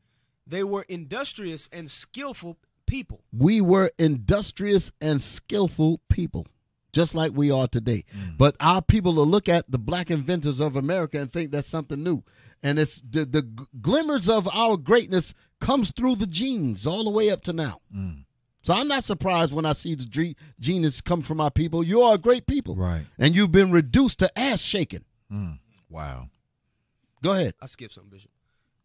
They 0.47 0.65
were 0.65 0.85
industrious 0.89 1.69
and 1.73 1.91
skillful 1.91 2.59
people. 2.87 3.23
We 3.33 3.61
were 3.61 3.91
industrious 3.99 4.91
and 5.01 5.21
skillful 5.21 6.01
people, 6.09 6.47
just 6.93 7.15
like 7.15 7.33
we 7.35 7.51
are 7.51 7.69
today. 7.69 8.05
Mm. 8.17 8.37
But 8.37 8.57
our 8.61 8.83
people 8.83 9.15
will 9.15 9.27
look 9.27 9.49
at 9.49 9.71
the 9.71 9.79
black 9.79 10.11
inventors 10.11 10.61
of 10.61 10.77
America 10.77 11.21
and 11.21 11.33
think 11.33 11.51
that's 11.51 11.69
something 11.69 12.03
new. 12.03 12.23
And 12.63 12.79
it's 12.79 13.01
the, 13.09 13.25
the 13.25 13.43
glimmers 13.81 14.29
of 14.29 14.49
our 14.53 14.77
greatness 14.77 15.35
comes 15.61 15.93
through 15.93 16.17
the 16.17 16.27
genes 16.27 16.87
all 16.87 17.05
the 17.05 17.11
way 17.11 17.31
up 17.31 17.43
to 17.43 17.53
now. 17.53 17.81
Mm. 17.95 18.25
So 18.63 18.75
I'm 18.75 18.89
not 18.89 19.05
surprised 19.05 19.53
when 19.53 19.65
I 19.65 19.73
see 19.73 19.95
the 19.95 20.35
genius 20.59 21.01
come 21.01 21.23
from 21.23 21.41
our 21.41 21.51
people. 21.51 21.83
You 21.83 22.03
are 22.03 22.15
a 22.15 22.19
great 22.19 22.47
people. 22.47 22.77
Right. 22.77 23.07
And 23.19 23.35
you've 23.35 23.53
been 23.53 23.73
reduced 23.73 24.19
to 24.19 24.39
ass 24.39 24.61
shaking. 24.61 25.05
Mm. 25.33 25.61
Wow. 25.89 26.29
Go 27.23 27.33
ahead. 27.33 27.55
I 27.61 27.67
skipped 27.67 27.95
something, 27.95 28.11
Bishop. 28.11 28.31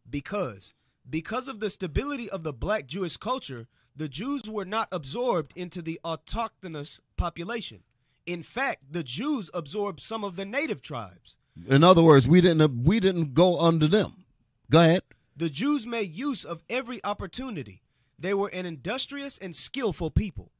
Because 0.10 0.74
because 1.10 1.48
of 1.48 1.60
the 1.60 1.70
stability 1.70 2.30
of 2.30 2.44
the 2.44 2.54
black 2.54 2.88
Jewish 2.88 3.18
culture, 3.18 3.68
the 3.96 4.10
Jews 4.10 4.50
were 4.50 4.66
not 4.66 4.88
absorbed 4.92 5.54
into 5.56 5.82
the 5.82 6.00
autochthonous 6.04 7.00
population. 7.16 7.84
In 8.26 8.44
fact, 8.44 8.92
the 8.92 9.04
Jews 9.04 9.50
absorbed 9.54 10.02
some 10.02 10.24
of 10.24 10.36
the 10.36 10.46
native 10.46 10.82
tribes. 10.82 11.38
In 11.68 11.84
other 11.84 12.02
words, 12.02 12.28
we 12.28 12.42
didn't 12.42 12.84
we 12.84 13.00
didn't 13.00 13.34
go 13.34 13.60
under 13.60 13.88
them. 13.88 14.26
Go 14.70 14.82
ahead. 14.82 15.04
The 15.38 15.50
Jews 15.50 15.86
made 15.86 16.16
use 16.16 16.44
of 16.44 16.64
every 16.70 17.04
opportunity. 17.04 17.84
They 18.18 18.34
were 18.34 18.48
an 18.50 18.66
industrious 18.66 19.38
and 19.38 19.56
skillful 19.56 20.10
people. 20.12 20.52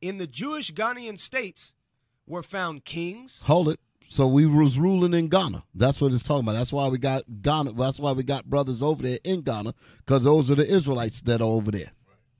In 0.00 0.18
the 0.18 0.26
Jewish 0.26 0.72
Ghanaian 0.72 1.18
states 1.18 1.72
were 2.26 2.42
found 2.42 2.84
kings. 2.84 3.42
Hold 3.46 3.68
it. 3.68 3.80
So 4.14 4.28
we 4.28 4.46
was 4.46 4.78
ruling 4.78 5.12
in 5.12 5.26
Ghana. 5.26 5.64
That's 5.74 6.00
what 6.00 6.12
it's 6.12 6.22
talking 6.22 6.44
about. 6.44 6.52
That's 6.52 6.72
why 6.72 6.86
we 6.86 6.98
got 6.98 7.24
Ghana. 7.42 7.72
That's 7.72 7.98
why 7.98 8.12
we 8.12 8.22
got 8.22 8.44
brothers 8.44 8.80
over 8.80 9.02
there 9.02 9.18
in 9.24 9.40
Ghana 9.40 9.74
because 10.06 10.22
those 10.22 10.52
are 10.52 10.54
the 10.54 10.64
Israelites 10.64 11.20
that 11.22 11.40
are 11.40 11.50
over 11.50 11.72
there. 11.72 11.90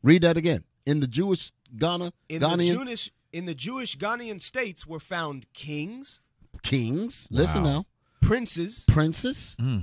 Read 0.00 0.22
that 0.22 0.36
again. 0.36 0.62
In 0.86 1.00
the 1.00 1.08
Jewish 1.08 1.50
Ghana, 1.76 2.12
In 2.28 2.40
Ghanaian 2.42 2.58
the 2.58 2.84
Jewish 2.84 3.10
in 3.32 3.46
the 3.46 3.56
Jewish 3.56 3.98
Ghanaian 3.98 4.40
states 4.40 4.86
were 4.86 5.00
found 5.00 5.46
kings, 5.52 6.20
kings. 6.62 7.26
Listen 7.28 7.64
now, 7.64 7.86
princes, 8.22 8.84
princes, 8.86 9.56
hmm. 9.58 9.78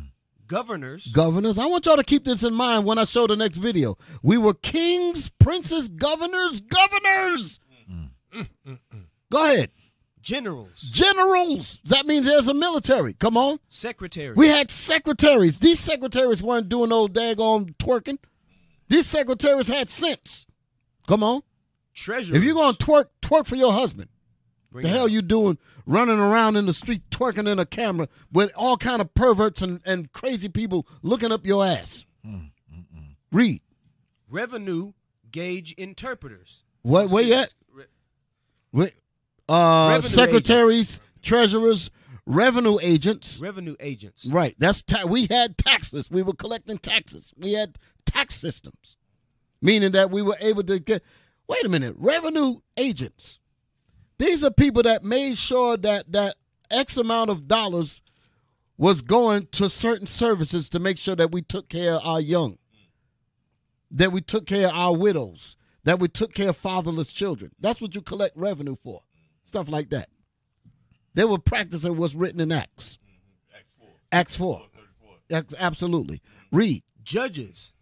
governors, 0.47 1.07
governors. 1.07 1.59
I 1.59 1.65
want 1.65 1.85
y'all 1.85 1.97
to 1.97 2.05
keep 2.05 2.23
this 2.23 2.41
in 2.41 2.53
mind 2.53 2.85
when 2.85 2.99
I 2.99 3.03
show 3.03 3.27
the 3.27 3.35
next 3.35 3.57
video. 3.57 3.97
We 4.23 4.37
were 4.37 4.53
kings, 4.53 5.29
princes, 5.39 5.89
governors, 5.89 6.61
governors. 6.61 7.59
Hmm. 7.85 8.75
Go 9.29 9.45
ahead. 9.45 9.71
Generals, 10.21 10.81
Generals. 10.81 11.79
That 11.85 12.05
means 12.05 12.25
there's 12.25 12.47
a 12.47 12.53
military. 12.53 13.13
Come 13.13 13.37
on. 13.37 13.59
secretaries. 13.69 14.37
We 14.37 14.47
had 14.47 14.69
secretaries. 14.71 15.59
These 15.59 15.79
secretaries 15.79 16.41
weren't 16.43 16.69
doing 16.69 16.89
no 16.89 17.07
daggone 17.07 17.75
twerking. 17.77 18.17
These 18.87 19.07
secretaries 19.07 19.67
had 19.67 19.89
sense. 19.89 20.45
Come 21.07 21.23
on. 21.23 21.41
treasurers. 21.93 22.37
If 22.37 22.43
you're 22.43 22.53
going 22.53 22.75
to 22.75 22.85
twerk, 22.85 23.05
twerk 23.21 23.45
for 23.47 23.55
your 23.55 23.73
husband. 23.73 24.09
Bring 24.71 24.83
the 24.83 24.89
hell 24.89 25.03
out. 25.03 25.11
you 25.11 25.21
doing 25.21 25.57
running 25.85 26.19
around 26.19 26.55
in 26.55 26.65
the 26.65 26.73
street 26.73 27.01
twerking 27.09 27.49
in 27.51 27.59
a 27.59 27.65
camera 27.65 28.07
with 28.31 28.51
all 28.55 28.77
kind 28.77 29.01
of 29.01 29.13
perverts 29.13 29.61
and, 29.61 29.81
and 29.85 30.11
crazy 30.13 30.47
people 30.47 30.87
looking 31.01 31.31
up 31.31 31.45
your 31.45 31.65
ass? 31.65 32.05
Mm, 32.25 32.51
mm, 32.73 32.85
mm. 32.95 33.15
Read. 33.31 33.61
revenue 34.29 34.93
gauge 35.31 35.73
interpreters. 35.73 36.63
What, 36.83 37.09
where 37.09 37.23
you 37.23 37.33
at? 37.33 37.53
Re- 37.73 37.85
Wait. 38.71 38.93
Uh, 39.49 40.01
secretaries, 40.01 40.99
treasurers, 41.21 41.91
revenue 42.25 42.77
agents. 42.81 43.39
revenue 43.39 43.75
agents. 43.79 44.25
Right. 44.25 44.55
That's 44.57 44.81
ta- 44.81 45.05
we 45.05 45.27
had 45.29 45.57
taxes. 45.57 46.09
We 46.09 46.21
were 46.21 46.33
collecting 46.33 46.77
taxes. 46.77 47.33
We 47.37 47.53
had 47.53 47.77
tax 48.05 48.35
systems, 48.35 48.97
meaning 49.61 49.91
that 49.91 50.11
we 50.11 50.21
were 50.21 50.37
able 50.39 50.63
to 50.63 50.79
get. 50.79 51.03
Wait 51.47 51.65
a 51.65 51.69
minute. 51.69 51.95
Revenue 51.97 52.59
agents. 52.77 53.39
These 54.17 54.43
are 54.43 54.51
people 54.51 54.83
that 54.83 55.03
made 55.03 55.37
sure 55.37 55.77
that 55.77 56.11
that 56.11 56.37
X 56.69 56.95
amount 56.95 57.29
of 57.29 57.47
dollars 57.47 58.01
was 58.77 59.01
going 59.01 59.47
to 59.51 59.69
certain 59.69 60.07
services 60.07 60.69
to 60.69 60.79
make 60.79 60.97
sure 60.97 61.15
that 61.15 61.31
we 61.31 61.41
took 61.41 61.69
care 61.69 61.95
of 61.95 62.01
our 62.03 62.21
young, 62.21 62.57
that 63.91 64.11
we 64.11 64.21
took 64.21 64.45
care 64.45 64.69
of 64.69 64.73
our 64.75 64.95
widows, 64.95 65.55
that 65.83 65.99
we 65.99 66.07
took 66.07 66.33
care 66.33 66.49
of 66.49 66.57
fatherless 66.57 67.11
children. 67.11 67.51
That's 67.59 67.81
what 67.81 67.93
you 67.93 68.01
collect 68.01 68.35
revenue 68.37 68.75
for. 68.83 69.03
Stuff 69.51 69.67
like 69.67 69.89
that. 69.89 70.07
They 71.13 71.25
were 71.25 71.37
practicing 71.37 71.97
what's 71.97 72.15
written 72.15 72.39
in 72.39 72.53
Acts. 72.53 72.97
Mm-hmm. 73.03 73.85
Acts 74.13 74.35
4. 74.37 74.61
Acts, 75.29 75.53
four. 75.53 75.59
absolutely. 75.59 76.21
Read. 76.53 76.83
Judges. 77.03 77.73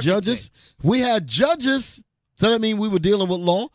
Judges. 0.00 0.76
We 0.84 1.00
had 1.00 1.26
judges. 1.26 2.00
So 2.36 2.50
that 2.50 2.60
means 2.60 2.78
we 2.78 2.86
were 2.88 3.00
dealing 3.00 3.28
with 3.28 3.40
law. 3.40 3.70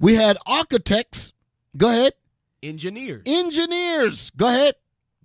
We 0.00 0.14
had 0.16 0.36
architects. 0.46 1.32
Go 1.76 1.90
ahead. 1.90 2.14
engineers, 2.60 3.22
Engineers. 3.24 4.30
Go 4.36 4.48
ahead. 4.48 4.74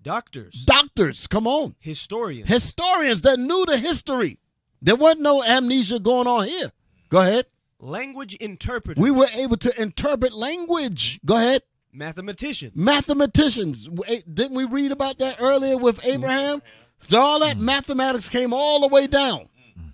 doctors, 0.03 0.63
Doctors. 0.63 1.25
Come 1.25 1.47
on. 1.47 1.75
historians, 1.79 2.47
Historians 2.47 3.23
that 3.23 3.39
knew 3.39 3.65
the 3.65 3.79
history. 3.79 4.37
There 4.83 4.95
wasn't 4.95 5.21
no 5.21 5.43
amnesia 5.43 5.99
going 5.99 6.27
on 6.27 6.45
here. 6.45 6.71
Go 7.09 7.21
ahead. 7.21 7.45
language 7.79 8.35
interpreters, 8.35 9.01
We 9.01 9.09
were 9.09 9.29
able 9.33 9.57
to 9.57 9.81
interpret 9.81 10.33
language. 10.33 11.19
Go 11.25 11.37
ahead. 11.37 11.63
Mathematicians, 11.93 12.73
Mathematicians. 12.75 13.89
Eh, 14.07 14.21
didn't 14.31 14.55
we 14.55 14.65
read 14.65 14.91
about 14.91 15.19
that 15.19 15.37
earlier 15.39 15.77
with 15.77 15.97
mm-hmm. 15.97 16.09
Abraham? 16.11 16.61
So 17.09 17.19
all 17.19 17.39
that 17.39 17.55
mm-hmm. 17.55 17.65
mathematics 17.65 18.29
came 18.29 18.53
all 18.53 18.81
the 18.81 18.87
way 18.87 19.07
down. 19.07 19.49
Mm-hmm. 19.77 19.87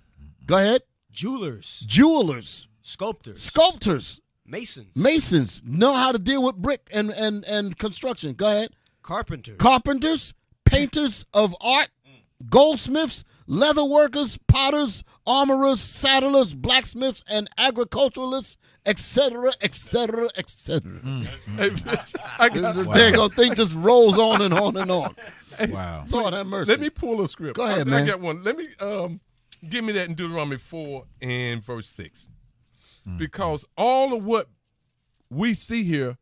Go 0.46 0.56
ahead. 0.58 0.82
jewelers, 1.10 1.84
Jewelers, 1.86 2.68
sculptors, 2.82 3.42
sculptors, 3.42 4.20
masons, 4.46 4.88
masons 4.94 5.60
know 5.64 5.94
how 5.94 6.12
to 6.12 6.18
deal 6.18 6.42
with 6.42 6.56
brick 6.56 6.88
and, 6.92 7.10
and, 7.10 7.44
and 7.44 7.78
construction. 7.78 8.34
Go 8.34 8.46
ahead. 8.48 8.70
carpenters, 9.02 9.56
Carpenters, 9.58 10.34
painters 10.64 11.24
of 11.32 11.54
art, 11.60 11.88
mm. 12.06 12.48
goldsmiths, 12.50 13.24
leather 13.46 13.84
workers, 13.84 14.38
potters, 14.46 15.02
armorers, 15.26 15.80
saddlers, 15.80 16.54
blacksmiths, 16.54 17.24
and 17.26 17.48
agriculturalists, 17.58 18.56
etc., 18.88 19.52
etc., 19.60 20.28
etc. 20.36 21.00
Hey, 21.56 21.70
bitch, 21.70 22.14
I 22.38 22.48
got, 22.48 22.74
The 22.74 23.30
thing 23.36 23.54
just 23.54 23.74
rolls 23.74 24.18
on 24.18 24.42
and 24.42 24.54
on 24.54 24.76
and 24.76 24.90
on. 24.90 25.14
Wow. 25.68 26.04
Lord 26.08 26.34
have 26.34 26.46
mercy. 26.46 26.70
let 26.70 26.80
me 26.80 26.88
pull 26.90 27.20
a 27.20 27.28
script. 27.28 27.56
Go 27.56 27.64
ahead, 27.64 27.80
I, 27.88 27.90
man. 27.90 28.02
I 28.02 28.06
got 28.06 28.20
one. 28.20 28.42
Let 28.44 28.56
me 28.56 28.68
um 28.80 29.20
give 29.68 29.84
me 29.84 29.92
that 29.92 30.08
in 30.08 30.14
Deuteronomy 30.14 30.56
four 30.56 31.04
and 31.20 31.62
verse 31.62 31.88
6 31.90 32.28
because 33.16 33.64
all 33.76 34.14
of 34.14 34.22
what 34.24 34.48
we 35.30 35.54
see 35.54 35.82
here, 35.82 36.18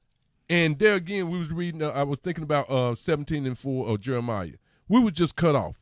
and 0.48 0.78
there 0.78 0.94
again, 0.94 1.28
we 1.30 1.38
was 1.38 1.50
reading. 1.50 1.82
Uh, 1.82 1.88
I 1.88 2.02
was 2.04 2.18
thinking 2.22 2.44
about 2.44 2.70
uh 2.70 2.94
seventeen 2.94 3.44
and 3.46 3.58
four 3.58 3.88
of 3.88 4.00
Jeremiah. 4.00 4.52
We 4.88 5.00
were 5.00 5.10
just 5.10 5.34
cut 5.36 5.54
off. 5.56 5.76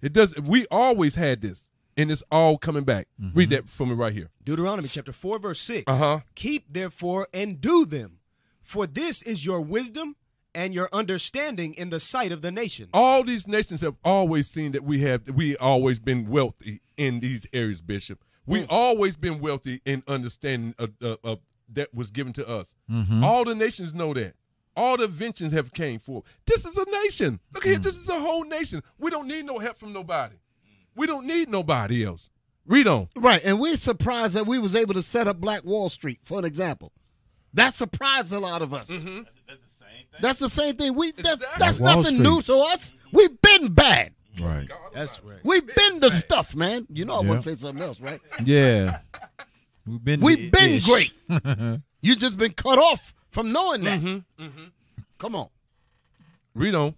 It 0.00 0.12
does. 0.14 0.34
We 0.36 0.66
always 0.70 1.14
had 1.14 1.42
this, 1.42 1.62
and 1.96 2.10
it's 2.10 2.22
all 2.30 2.58
coming 2.58 2.84
back. 2.84 3.08
Read 3.18 3.50
mm-hmm. 3.50 3.54
that 3.54 3.68
for 3.68 3.86
me 3.86 3.94
right 3.94 4.12
here. 4.12 4.30
Deuteronomy 4.44 4.88
chapter 4.88 5.12
4, 5.12 5.38
verse 5.38 5.60
6. 5.60 5.84
Uh-huh. 5.86 6.20
Keep 6.34 6.72
therefore 6.72 7.28
and 7.32 7.60
do 7.60 7.86
them, 7.86 8.18
for 8.62 8.86
this 8.86 9.22
is 9.22 9.44
your 9.44 9.60
wisdom 9.60 10.16
and 10.54 10.72
your 10.72 10.88
understanding 10.92 11.74
in 11.74 11.90
the 11.90 12.00
sight 12.00 12.32
of 12.32 12.40
the 12.40 12.50
nations. 12.50 12.88
all 12.94 13.22
these 13.22 13.46
nations 13.46 13.82
have 13.82 13.94
always 14.02 14.48
seen 14.48 14.72
that 14.72 14.82
we 14.82 15.00
have 15.00 15.28
we 15.28 15.54
always 15.58 15.98
been 15.98 16.28
wealthy 16.30 16.80
in 16.96 17.20
these 17.20 17.46
areas, 17.52 17.82
Bishop. 17.82 18.24
We 18.46 18.60
hmm. 18.60 18.66
always 18.70 19.16
been 19.16 19.40
wealthy 19.40 19.82
in 19.84 20.02
understanding 20.08 20.74
of, 20.78 20.92
of, 21.02 21.18
of 21.22 21.38
that 21.72 21.92
was 21.92 22.10
given 22.10 22.32
to 22.34 22.46
us. 22.48 22.68
Mm-hmm. 22.90 23.22
All 23.24 23.44
the 23.44 23.54
nations 23.54 23.92
know 23.92 24.14
that. 24.14 24.34
All 24.76 24.96
the 24.96 25.04
inventions 25.04 25.52
have 25.52 25.72
came 25.72 25.98
forth. 25.98 26.24
This 26.46 26.64
is 26.64 26.76
a 26.76 26.84
nation. 27.04 27.40
Look 27.54 27.64
here, 27.64 27.76
hmm. 27.76 27.82
this 27.82 27.96
is 27.96 28.08
a 28.08 28.20
whole 28.20 28.44
nation. 28.44 28.82
We 28.98 29.10
don't 29.10 29.26
need 29.26 29.44
no 29.46 29.58
help 29.58 29.78
from 29.78 29.92
nobody. 29.92 30.36
We 30.96 31.06
don't 31.06 31.26
need 31.26 31.48
nobody 31.48 32.04
else. 32.04 32.28
Read 32.66 32.88
on. 32.88 33.08
Right, 33.14 33.40
and 33.44 33.60
we're 33.60 33.76
surprised 33.76 34.34
that 34.34 34.46
we 34.46 34.58
was 34.58 34.74
able 34.74 34.94
to 34.94 35.02
set 35.02 35.28
up 35.28 35.40
Black 35.40 35.62
Wall 35.64 35.88
Street, 35.88 36.18
for 36.24 36.38
an 36.38 36.44
example. 36.44 36.90
That 37.54 37.74
surprised 37.74 38.32
a 38.32 38.38
lot 38.40 38.60
of 38.62 38.74
us. 38.74 38.88
Mm-hmm. 38.88 39.20
That's 40.20 40.38
the 40.38 40.48
same 40.48 40.76
thing. 40.76 40.94
We 40.94 41.12
that's, 41.12 41.34
Exactly. 41.34 41.56
that's 41.58 41.78
Wall 41.78 41.96
nothing 41.98 42.16
Street. 42.16 42.28
new 42.28 42.42
to 42.42 42.56
us. 42.72 42.92
We've 43.12 43.40
been 43.40 43.72
bad. 43.72 44.14
Right. 44.40 44.68
That's 44.94 45.22
right. 45.22 45.38
We've 45.44 45.66
been 45.66 46.00
the 46.00 46.10
stuff, 46.10 46.54
man. 46.54 46.86
You 46.90 47.04
know 47.04 47.14
I 47.16 47.20
want 47.20 47.42
to 47.42 47.50
say 47.54 47.60
something 47.60 47.82
else, 47.84 48.00
right? 48.00 48.20
Yeah. 48.44 48.98
We've 49.86 50.02
been 50.04 50.20
We've 50.20 50.50
been 50.50 50.70
ish. 50.74 50.84
great. 50.86 51.12
you 52.02 52.16
just 52.16 52.36
been 52.36 52.52
cut 52.52 52.78
off 52.78 53.14
from 53.30 53.52
knowing 53.52 53.84
that. 53.84 54.00
Mm-hmm. 54.00 54.44
Mm-hmm. 54.44 54.64
Come 55.18 55.36
on. 55.36 55.48
Read 56.54 56.74
on. 56.74 56.94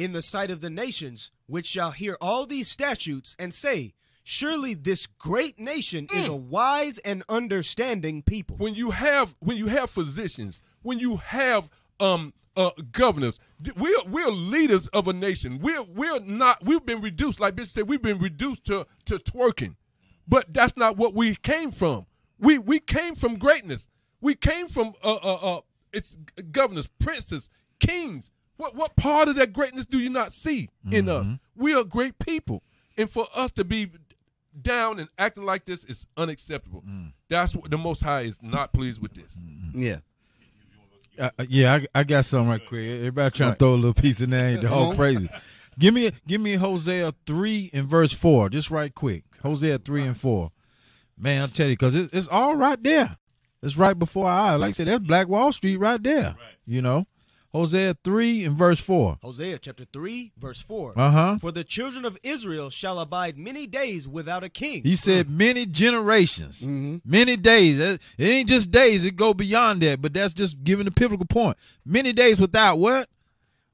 In 0.00 0.12
the 0.12 0.22
sight 0.22 0.50
of 0.50 0.62
the 0.62 0.70
nations, 0.70 1.30
which 1.46 1.66
shall 1.66 1.90
hear 1.90 2.16
all 2.22 2.46
these 2.46 2.68
statutes 2.68 3.36
and 3.38 3.52
say, 3.52 3.92
Surely 4.22 4.74
this 4.74 5.06
great 5.06 5.58
nation 5.58 6.06
is 6.14 6.26
a 6.26 6.36
wise 6.36 6.98
and 6.98 7.22
understanding 7.28 8.22
people. 8.22 8.56
when 8.56 8.74
you 8.74 8.92
have 8.92 9.34
when 9.40 9.56
you 9.56 9.66
have 9.66 9.90
physicians, 9.90 10.62
when 10.82 10.98
you 10.98 11.16
have 11.16 11.68
um 11.98 12.32
uh 12.56 12.70
governors, 12.92 13.38
we're 13.76 14.04
we're 14.06 14.30
leaders 14.30 14.86
of 14.88 15.08
a 15.08 15.12
nation. 15.12 15.58
We're 15.58 15.82
we're 15.82 16.20
not 16.20 16.64
we've 16.64 16.84
been 16.84 17.00
reduced, 17.00 17.40
like 17.40 17.56
Bishop 17.56 17.72
said, 17.74 17.88
we've 17.88 18.02
been 18.02 18.20
reduced 18.20 18.64
to 18.66 18.86
to 19.06 19.18
twerking. 19.18 19.76
But 20.28 20.54
that's 20.54 20.76
not 20.76 20.96
what 20.96 21.12
we 21.14 21.34
came 21.34 21.70
from. 21.72 22.06
We 22.38 22.58
we 22.58 22.78
came 22.78 23.14
from 23.16 23.36
greatness. 23.38 23.88
We 24.20 24.34
came 24.34 24.68
from 24.68 24.92
uh 25.02 25.14
uh 25.14 25.56
uh 25.56 25.60
it's 25.92 26.14
governors, 26.52 26.86
princes, 26.86 27.48
kings. 27.80 28.30
What 28.60 28.74
what 28.76 28.94
part 28.94 29.28
of 29.28 29.36
that 29.36 29.52
greatness 29.54 29.86
do 29.86 29.98
you 29.98 30.10
not 30.10 30.32
see 30.34 30.68
in 30.90 31.08
us? 31.08 31.26
We 31.56 31.72
are 31.74 31.82
great 31.82 32.18
people. 32.18 32.62
And 32.98 33.08
for 33.08 33.26
us 33.34 33.50
to 33.52 33.64
be 33.64 33.90
down 34.60 34.98
and 35.00 35.08
acting 35.18 35.44
like 35.44 35.64
this 35.64 35.82
is 35.84 36.04
unacceptable. 36.16 36.84
That's 37.30 37.54
what 37.56 37.70
the 37.70 37.78
Most 37.78 38.02
High 38.02 38.22
is 38.22 38.36
not 38.42 38.72
pleased 38.74 39.00
with 39.00 39.14
this. 39.14 39.38
Yeah. 39.72 39.98
Uh, 41.18 41.30
uh, 41.38 41.46
yeah, 41.48 41.74
I, 41.94 42.00
I 42.00 42.04
got 42.04 42.24
something 42.26 42.48
right 42.50 42.66
quick. 42.66 42.88
Everybody 42.96 43.36
trying 43.36 43.48
Right. 43.50 43.58
to 43.58 43.64
throw 43.64 43.74
a 43.74 43.76
little 43.76 43.94
piece 43.94 44.20
in 44.20 44.30
there. 44.30 44.50
Ain't 44.50 44.60
the 44.62 44.68
Come 44.68 44.76
whole 44.76 44.90
on. 44.90 44.96
crazy. 44.96 45.28
Give 45.78 45.92
me, 45.94 46.12
give 46.26 46.40
me 46.40 46.54
Hosea 46.56 47.14
three 47.26 47.70
and 47.72 47.88
verse 47.88 48.12
four, 48.12 48.48
just 48.50 48.70
right 48.70 48.94
quick. 48.94 49.24
Hosea 49.42 49.78
three 49.78 50.04
and 50.04 50.16
four. 50.16 50.52
Man, 51.18 51.42
I'll 51.42 51.48
tell 51.48 51.66
you, 51.68 51.74
because 51.74 51.94
it, 51.94 52.10
it's 52.12 52.28
all 52.28 52.56
right 52.56 52.82
there. 52.82 53.16
It's 53.62 53.76
right 53.76 53.98
before 53.98 54.28
our 54.28 54.52
eyes. 54.54 54.60
Like 54.60 54.68
I 54.70 54.72
said, 54.72 54.86
that's 54.88 55.04
Black 55.06 55.28
Wall 55.28 55.52
Street 55.52 55.76
right 55.76 56.02
there. 56.02 56.36
You 56.66 56.80
know, 56.82 57.06
Hosea 57.52 57.96
three 58.04 58.44
and 58.44 58.56
verse 58.56 58.78
four. 58.78 59.18
Hosea 59.22 59.58
chapter 59.58 59.84
3, 59.92 60.32
verse 60.38 60.60
4. 60.60 60.94
Uh 60.96 61.10
huh. 61.10 61.38
For 61.40 61.50
the 61.50 61.64
children 61.64 62.04
of 62.04 62.16
Israel 62.22 62.70
shall 62.70 63.00
abide 63.00 63.36
many 63.36 63.66
days 63.66 64.06
without 64.06 64.44
a 64.44 64.48
king. 64.48 64.82
He 64.84 64.94
said 64.96 65.28
many 65.28 65.66
generations, 65.66 66.60
Mm-hmm. 66.60 66.98
many 67.04 67.36
days. 67.36 67.78
It 67.78 68.00
it 68.18 68.24
ain't 68.24 68.48
just 68.48 68.70
days; 68.70 69.04
it 69.04 69.16
go 69.16 69.34
beyond 69.34 69.82
that. 69.82 70.00
But 70.00 70.12
that's 70.12 70.32
just 70.34 70.62
giving 70.62 70.84
the 70.84 70.90
pivotal 70.92 71.26
point. 71.26 71.56
Many 71.84 72.12
days 72.12 72.40
without 72.40 72.78
what? 72.78 73.08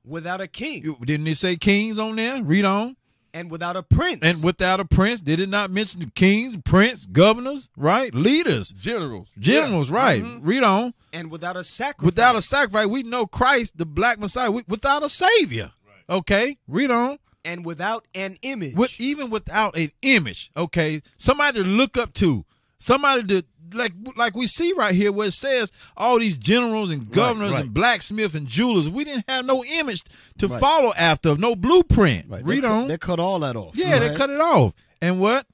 without 0.04 0.40
a 0.40 0.46
king. 0.46 0.96
Didn't 1.04 1.26
it 1.26 1.36
say 1.36 1.56
kings 1.56 1.98
on 1.98 2.14
there? 2.16 2.40
Read 2.42 2.64
on. 2.64 2.96
And 3.36 3.50
without 3.50 3.76
a 3.76 3.82
prince. 3.82 4.20
And 4.22 4.42
without 4.42 4.80
a 4.80 4.84
prince, 4.86 5.20
did 5.20 5.40
it 5.40 5.48
not 5.50 5.70
mention 5.70 6.00
the 6.00 6.06
kings, 6.06 6.56
prince, 6.64 7.04
governors, 7.04 7.68
right? 7.76 8.14
Leaders, 8.14 8.72
Generals. 8.72 9.28
generals, 9.38 9.90
right? 9.90 10.22
Mm-hmm. 10.22 10.46
Read 10.46 10.62
on. 10.62 10.94
and 11.12 11.30
without 11.30 11.54
a 11.56 11.62
sacrifice. 11.62 12.04
Without 12.06 12.34
a 12.36 12.40
sacrifice, 12.42 12.86
we 12.86 13.02
know 13.02 13.26
Christ, 13.26 13.76
the 13.76 13.84
black 13.84 14.18
Messiah, 14.18 14.50
we, 14.50 14.64
without 14.66 15.02
a 15.02 15.10
savior. 15.10 15.72
Okay, 16.08 16.56
read 16.66 16.90
on. 16.90 17.18
and 17.44 17.64
without 17.64 18.06
an 18.14 18.38
image. 18.42 18.74
With, 18.74 18.98
even 18.98 19.28
without 19.28 19.76
an 19.76 19.92
image, 20.02 20.50
okay, 20.56 21.02
somebody 21.18 21.62
to 21.62 21.68
look 21.68 21.96
up 21.98 22.14
to, 22.14 22.44
somebody 22.78 23.22
to 23.24 23.44
like 23.72 23.92
like 24.16 24.36
we 24.36 24.46
see 24.46 24.72
right 24.76 24.94
here 24.94 25.10
where 25.10 25.28
it 25.28 25.34
says 25.34 25.72
all 25.96 26.18
these 26.18 26.36
generals 26.36 26.90
and 26.90 27.10
governors 27.10 27.52
right. 27.52 27.64
and 27.64 27.74
blacksmith 27.74 28.34
and 28.34 28.46
jewelers. 28.46 28.88
We 28.88 29.04
didn't 29.04 29.24
have 29.28 29.44
no 29.44 29.64
image 29.64 30.02
to 30.38 30.48
Right. 30.48 30.60
follow 30.60 30.92
after, 30.94 31.36
no 31.36 31.56
blueprint. 31.56 32.26
Right. 32.28 32.44
Read 32.44 32.64
they 32.64 32.68
on. 32.68 32.82
Cut, 32.82 32.88
they 32.88 32.98
cut 32.98 33.20
all 33.20 33.40
that 33.40 33.56
off. 33.56 33.76
yeah, 33.76 33.98
they 33.98 34.14
cut 34.14 34.30
it 34.30 34.40
off. 34.40 34.72
And 35.00 35.20
what? 35.20 35.46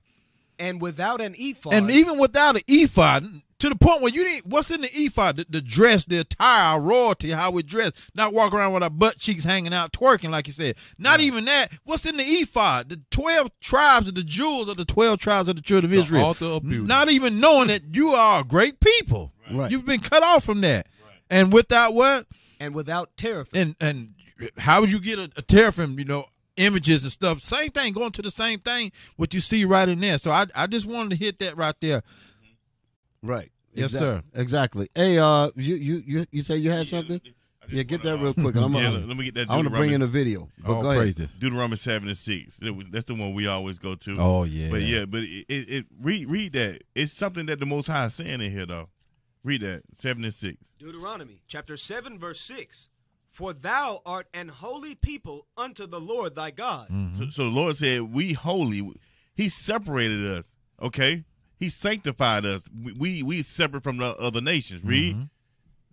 and 0.59 0.81
without 0.81 1.21
an 1.21 1.35
ephod. 1.37 1.75
And 1.75 1.91
even 1.91 2.19
without 2.19 2.55
an 2.57 2.63
ephod, 2.69 3.27
to 3.63 3.69
the 3.69 3.77
point 3.77 4.03
where 4.03 4.13
you 4.13 4.25
didn't. 4.25 4.47
What's 4.47 4.71
in 4.71 4.83
the 4.83 4.91
ephod? 4.93 5.37
The, 5.37 5.47
the 5.49 5.61
dress, 5.63 6.05
the 6.05 6.19
attire, 6.19 6.63
our 6.65 6.81
royalty, 6.81 7.31
how 7.31 7.51
we 7.51 7.63
dress. 7.63 7.93
Not 8.15 8.35
walk 8.35 8.53
around 8.53 8.73
with 8.73 8.83
our 8.83 8.91
butt 8.91 9.19
cheeks 9.19 9.45
hanging 9.45 9.73
out, 9.73 9.93
twerking, 9.93 10.31
like 10.31 10.47
you 10.47 10.53
said. 10.53 10.77
Not 10.99 11.21
even 11.21 11.45
that. 11.47 11.73
What's 11.85 12.05
in 12.05 12.17
the 12.17 12.25
ephod? 12.25 12.89
The 12.91 13.01
twelve 13.11 13.51
tribes 13.61 14.09
of 14.09 14.15
the 14.15 14.23
jewels 14.23 14.69
of 14.69 14.77
the 14.77 14.85
twelve 14.85 15.19
tribes 15.19 15.49
of 15.49 15.57
the 15.57 15.63
children 15.63 15.93
of 15.93 15.99
Israel. 15.99 16.25
altar 16.25 16.45
of 16.45 16.63
beauty. 16.63 16.87
Not 16.87 17.11
even 17.11 17.41
knowing 17.41 17.69
that 17.69 17.95
you 17.95 18.11
are 18.11 18.41
a 18.41 18.45
great 18.45 18.81
people. 18.81 19.33
Right. 19.51 19.71
You've 19.71 19.87
been 19.87 20.01
cut 20.01 20.23
off 20.23 20.45
from 20.45 20.61
that. 20.61 20.87
Right. 21.05 21.17
And 21.31 21.53
without 21.53 21.95
what? 21.95 22.27
and 22.63 22.75
without 22.75 23.17
teraphim. 23.17 23.61
And 23.61 23.77
and 23.81 24.15
how 24.59 24.81
would 24.81 24.93
you 24.93 25.01
get 25.01 25.19
a, 25.19 25.31
a 25.37 25.43
teraphim? 25.43 25.99
You 25.99 26.05
know, 26.05 26.27
images 26.57 27.03
and 27.03 27.13
stuff. 27.13 27.41
Same 27.41 27.71
thing, 27.71 27.93
going 27.93 28.13
to 28.13 28.23
the 28.23 28.31
same 28.31 28.61
thing. 28.61 28.93
What 29.17 29.35
you 29.35 29.41
see 29.41 29.65
right 29.65 29.89
in 29.89 30.01
there. 30.01 30.19
So 30.19 30.31
I 30.31 30.47
I 30.55 30.67
just 30.67 30.87
wanted 30.87 31.11
to 31.11 31.17
hit 31.17 31.41
that 31.41 31.57
right 31.57 31.75
there. 31.81 32.03
Right. 33.23 33.51
Yes, 33.73 33.93
Exac- 33.93 33.99
sir. 33.99 34.23
Exactly. 34.35 34.89
Hey, 34.95 35.19
uh, 35.19 35.51
you 35.57 35.77
you 35.77 36.03
you 36.07 36.27
you 36.31 36.43
say 36.43 36.57
you 36.57 36.71
had 36.71 36.87
something? 36.89 37.21
Yeah, 37.71 37.85
get 37.85 38.03
that 38.03 38.19
real 38.19 38.35
quick. 38.35 38.57
I'm 38.57 38.75
Yeah, 38.75 38.91
gonna, 38.91 39.07
let 39.07 39.17
me 39.17 39.25
get 39.25 39.35
that 39.35 39.49
I 39.49 39.55
want 39.55 39.69
to 39.69 39.71
bring 39.71 39.93
in 39.93 40.03
a 40.03 40.07
video. 40.07 40.49
But 40.59 40.73
oh, 40.73 40.83
go 40.83 40.91
ahead. 40.91 41.01
praises. 41.01 41.29
Deuteronomy 41.39 41.77
seven 41.77 42.09
and 42.09 42.17
six. 42.17 42.59
That's 42.91 43.05
the 43.07 43.15
one 43.15 43.35
we 43.35 43.47
always 43.47 43.79
go 43.79 43.95
to. 43.95 44.17
Oh 44.19 44.43
yeah. 44.45 44.69
But 44.69 44.83
yeah, 44.83 45.05
but 45.05 45.21
it, 45.23 45.47
it, 45.49 45.69
it 45.71 45.87
read 46.01 46.29
read 46.29 46.53
that. 46.55 46.83
It's 46.95 47.13
something 47.13 47.47
that 47.47 47.61
the 47.61 47.67
Most 47.67 47.87
High 47.87 48.07
is 48.07 48.15
saying 48.15 48.41
in 48.41 48.51
here 48.51 48.67
though. 48.67 48.89
Read 49.45 49.63
that 49.63 49.83
seven 49.95 50.25
and 50.25 50.35
six. 50.35 50.59
Deuteronomy 50.79 51.43
chapter 51.47 51.77
7, 51.77 52.19
verse 52.19 52.41
6. 52.41 52.91
For 53.31 53.53
thou 53.53 54.01
art 54.05 54.27
an 54.35 54.49
holy 54.49 54.95
people 54.95 55.47
unto 55.57 55.87
the 55.87 56.01
Lord 56.01 56.35
thy 56.35 56.51
God. 56.51 56.89
Mm-hmm. 56.91 57.25
So, 57.25 57.31
so 57.31 57.43
the 57.45 57.51
Lord 57.51 57.77
said, 57.77 58.13
"We 58.13 58.35
holy." 58.35 58.93
He 59.35 59.49
separated 59.49 60.27
us. 60.27 60.45
Okay, 60.83 61.25
He 61.63 61.71
sanctified 61.71 62.45
us. 62.45 62.63
We 62.85 62.93
we, 62.93 63.23
we 63.23 63.43
separate 63.43 63.85
from 63.85 63.99
the 63.99 64.17
other 64.17 64.41
nations. 64.41 64.83
Read. 64.85 65.15
Mm-hmm. 65.15 65.25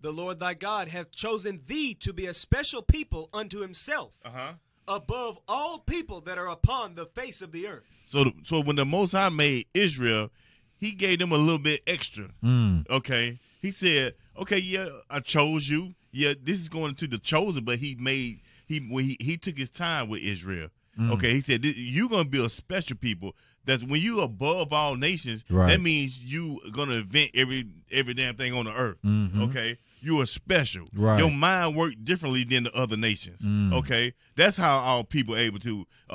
The 0.01 0.11
Lord 0.11 0.39
thy 0.39 0.53
God 0.53 0.87
hath 0.87 1.11
chosen 1.11 1.61
thee 1.67 1.93
to 1.95 2.13
be 2.13 2.25
a 2.25 2.33
special 2.33 2.81
people 2.81 3.29
unto 3.33 3.59
himself, 3.59 4.13
Uh 4.25 4.29
huh. 4.31 4.51
above 4.87 5.39
all 5.47 5.79
people 5.79 6.21
that 6.21 6.37
are 6.37 6.47
upon 6.47 6.95
the 6.95 7.05
face 7.05 7.41
of 7.41 7.51
the 7.51 7.67
earth. 7.67 7.83
So 8.07 8.31
so 8.43 8.61
when 8.61 8.77
the 8.77 8.85
Most 8.85 9.11
High 9.11 9.29
made 9.29 9.67
Israel, 9.73 10.31
He 10.77 10.91
gave 10.93 11.19
them 11.19 11.31
a 11.31 11.37
little 11.37 11.59
bit 11.59 11.81
extra. 11.85 12.29
Mm. 12.43 12.89
Okay. 12.89 13.39
He 13.61 13.71
said, 13.71 14.15
"Okay, 14.37 14.57
yeah, 14.59 14.87
I 15.09 15.19
chose 15.19 15.69
you. 15.69 15.93
Yeah, 16.11 16.33
this 16.41 16.59
is 16.59 16.69
going 16.69 16.95
to 16.95 17.07
the 17.07 17.19
chosen, 17.19 17.63
but 17.65 17.77
He 17.79 17.95
made 17.99 18.39
He 18.65 18.79
when 18.79 19.03
he, 19.05 19.17
he 19.19 19.37
took 19.37 19.57
His 19.57 19.69
time 19.69 20.09
with 20.09 20.21
Israel. 20.23 20.69
Mm. 20.97 21.11
Okay, 21.13 21.33
He 21.33 21.41
said 21.41 21.63
you're 21.65 22.09
going 22.09 22.23
to 22.23 22.29
be 22.29 22.43
a 22.43 22.49
special 22.49 22.95
people. 22.95 23.35
That's 23.65 23.83
when 23.83 24.01
you 24.01 24.21
above 24.21 24.73
all 24.73 24.95
nations. 24.95 25.43
Right. 25.49 25.69
That 25.69 25.81
means 25.81 26.17
you 26.19 26.59
to 26.73 26.91
invent 26.91 27.31
every 27.35 27.65
every 27.91 28.13
damn 28.13 28.35
thing 28.35 28.53
on 28.53 28.65
the 28.65 28.73
earth. 28.73 28.97
Mhm. 29.05 29.49
Okay." 29.49 29.77
You 30.01 30.21
are 30.21 30.25
special. 30.25 30.85
Right. 30.93 31.19
Your 31.19 31.29
mind 31.29 31.75
worked 31.75 32.05
differently 32.05 32.45
than 32.45 32.63
the 32.63 32.73
other 32.73 32.95
nations. 32.95 33.41
Mm. 33.41 33.73
Okay, 33.73 34.13
that's 34.37 34.55
how 34.55 34.77
our 34.77 35.03
people 35.03 35.35
are 35.35 35.39
able 35.39 35.59
to, 35.59 35.85
uh, 36.09 36.13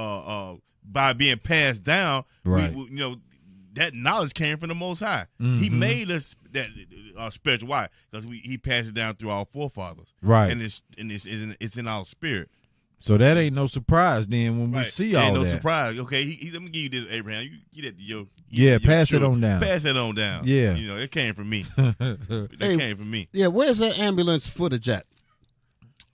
uh, 0.52 0.56
by 0.82 1.12
being 1.12 1.36
passed 1.36 1.84
down. 1.84 2.24
Right. 2.44 2.72
we- 2.72 2.84
you 2.84 2.96
know, 2.96 3.16
that 3.74 3.92
knowledge 3.92 4.32
came 4.32 4.56
from 4.56 4.70
the 4.70 4.74
Most 4.74 5.00
High. 5.00 5.26
He 5.38 5.44
Mhm. 5.68 5.72
made 5.72 6.10
us 6.10 6.34
that 6.52 6.68
uh, 7.18 7.28
special. 7.28 7.68
Why? 7.68 7.88
Because 8.10 8.24
we 8.24 8.38
he 8.38 8.56
passed 8.56 8.88
it 8.88 8.94
down 8.94 9.16
through 9.16 9.30
our 9.30 9.44
forefathers. 9.44 10.08
Right. 10.22 10.50
And 10.50 10.62
it's 10.62 10.80
and 10.96 11.12
it's, 11.12 11.26
it's, 11.26 11.42
in, 11.42 11.56
it's 11.60 11.76
in 11.76 11.86
our 11.86 12.06
spirit. 12.06 12.48
So 13.00 13.18
that 13.18 13.36
ain't 13.36 13.54
no 13.54 13.66
surprise 13.66 14.26
then 14.26 14.58
when 14.58 14.72
we 14.72 14.84
see 14.84 15.08
Ain't 15.08 15.16
all 15.16 15.24
Ain't 15.24 15.34
no 15.34 15.44
that. 15.44 15.50
surprise. 15.50 15.98
Okay, 15.98 16.24
he, 16.24 16.32
he, 16.32 16.50
let 16.50 16.62
me 16.62 16.70
give 16.70 16.82
you 16.94 17.00
this, 17.02 17.06
Abraham. 17.10 17.42
You 17.42 17.82
get 17.82 17.90
that 17.90 17.98
to 17.98 18.02
your 18.02 18.26
Yeah, 18.48 18.70
your 18.72 18.80
pass 18.80 19.12
it 19.12 19.22
on 19.22 19.40
down. 19.40 19.60
Pass 19.60 19.84
it 19.84 19.94
on 19.96 20.14
down. 20.14 20.46
Yeah. 20.46 20.74
you 20.74 20.86
know, 20.88 20.96
it 20.96 21.10
came 21.10 21.34
from 21.34 21.50
me. 21.50 21.66
that 21.76 22.48
Hey, 22.58 22.76
came 22.78 22.96
from 22.96 23.10
me. 23.10 23.28
Yeah, 23.32 23.48
where's 23.48 23.78
that 23.78 23.98
ambulance 23.98 24.46
footage 24.46 24.88
at? 24.88 25.04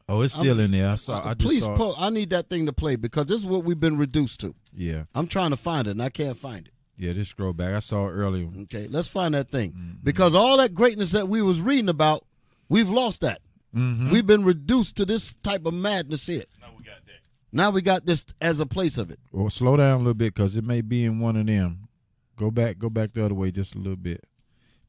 oh, 0.09 0.23
it's 0.23 0.33
still 0.35 0.59
in 0.59 0.73
there. 0.73 0.89
I 0.89 0.95
saw. 0.97 1.21
I 1.25 1.35
just 1.35 1.39
Please, 1.49 1.63
saw. 1.63 1.77
pull, 1.77 1.95
I 1.97 2.11
need 2.11 2.31
that 2.31 2.49
thing 2.51 2.67
to 2.67 2.73
play 2.73 2.97
because 2.97 3.27
this 3.27 3.39
is 3.39 3.47
what 3.47 3.63
we've 3.63 3.79
been 3.79 3.97
reduced 3.97 4.41
to. 4.41 4.55
yeah, 4.77 5.05
I'm 5.15 5.29
trying 5.29 5.51
to 5.51 5.57
find 5.57 5.87
it 5.87 5.93
and 5.93 6.03
I 6.03 6.09
can't 6.09 6.37
find 6.37 6.67
it. 6.67 6.73
yeah. 6.99 7.13
Just 7.13 7.31
scroll 7.31 7.53
back. 7.53 7.73
I 7.75 7.79
saw 7.79 8.09
it 8.09 8.13
earlier. 8.13 8.49
Okay, 8.63 8.89
let's 8.89 9.07
find 9.07 9.35
that 9.35 9.49
thing 9.49 9.71
Mm-hmm. 9.71 9.93
because 10.03 10.35
all 10.35 10.57
that 10.57 10.75
greatness 10.75 11.13
that 11.13 11.29
we 11.29 11.41
was 11.41 11.61
reading 11.61 11.89
about, 11.89 12.25
we've 12.69 12.91
lost 12.91 13.21
that. 13.21 13.41
Mm-hmm. 13.75 14.11
We've 14.11 14.27
been 14.27 14.45
reduced 14.45 14.97
to 14.97 15.05
this 15.07 15.33
type 15.43 15.65
of 15.67 15.75
madness 15.75 16.27
here. 16.27 16.45
Now 16.61 16.69
we 16.77 16.85
got 16.85 17.05
that. 17.07 17.13
Now 17.53 17.71
we 17.71 17.83
got 17.83 18.07
this 18.07 18.25
as 18.41 18.61
a 18.61 18.67
place 18.67 18.99
of 18.99 19.11
it. 19.11 19.21
Well, 19.33 19.51
slow 19.51 19.77
down 19.77 19.95
a 19.95 19.99
little 19.99 20.15
bit 20.15 20.35
because 20.35 20.57
it 20.57 20.65
may 20.65 20.81
be 20.81 21.05
in 21.05 21.21
one 21.21 21.37
of 21.37 21.47
them. 21.47 21.89
Go 22.37 22.51
back. 22.51 22.79
Go 22.79 22.89
back 22.91 23.13
the 23.13 23.25
other 23.25 23.35
way 23.35 23.51
just 23.51 23.75
a 23.75 23.79
little 23.79 23.97
bit, 23.97 24.25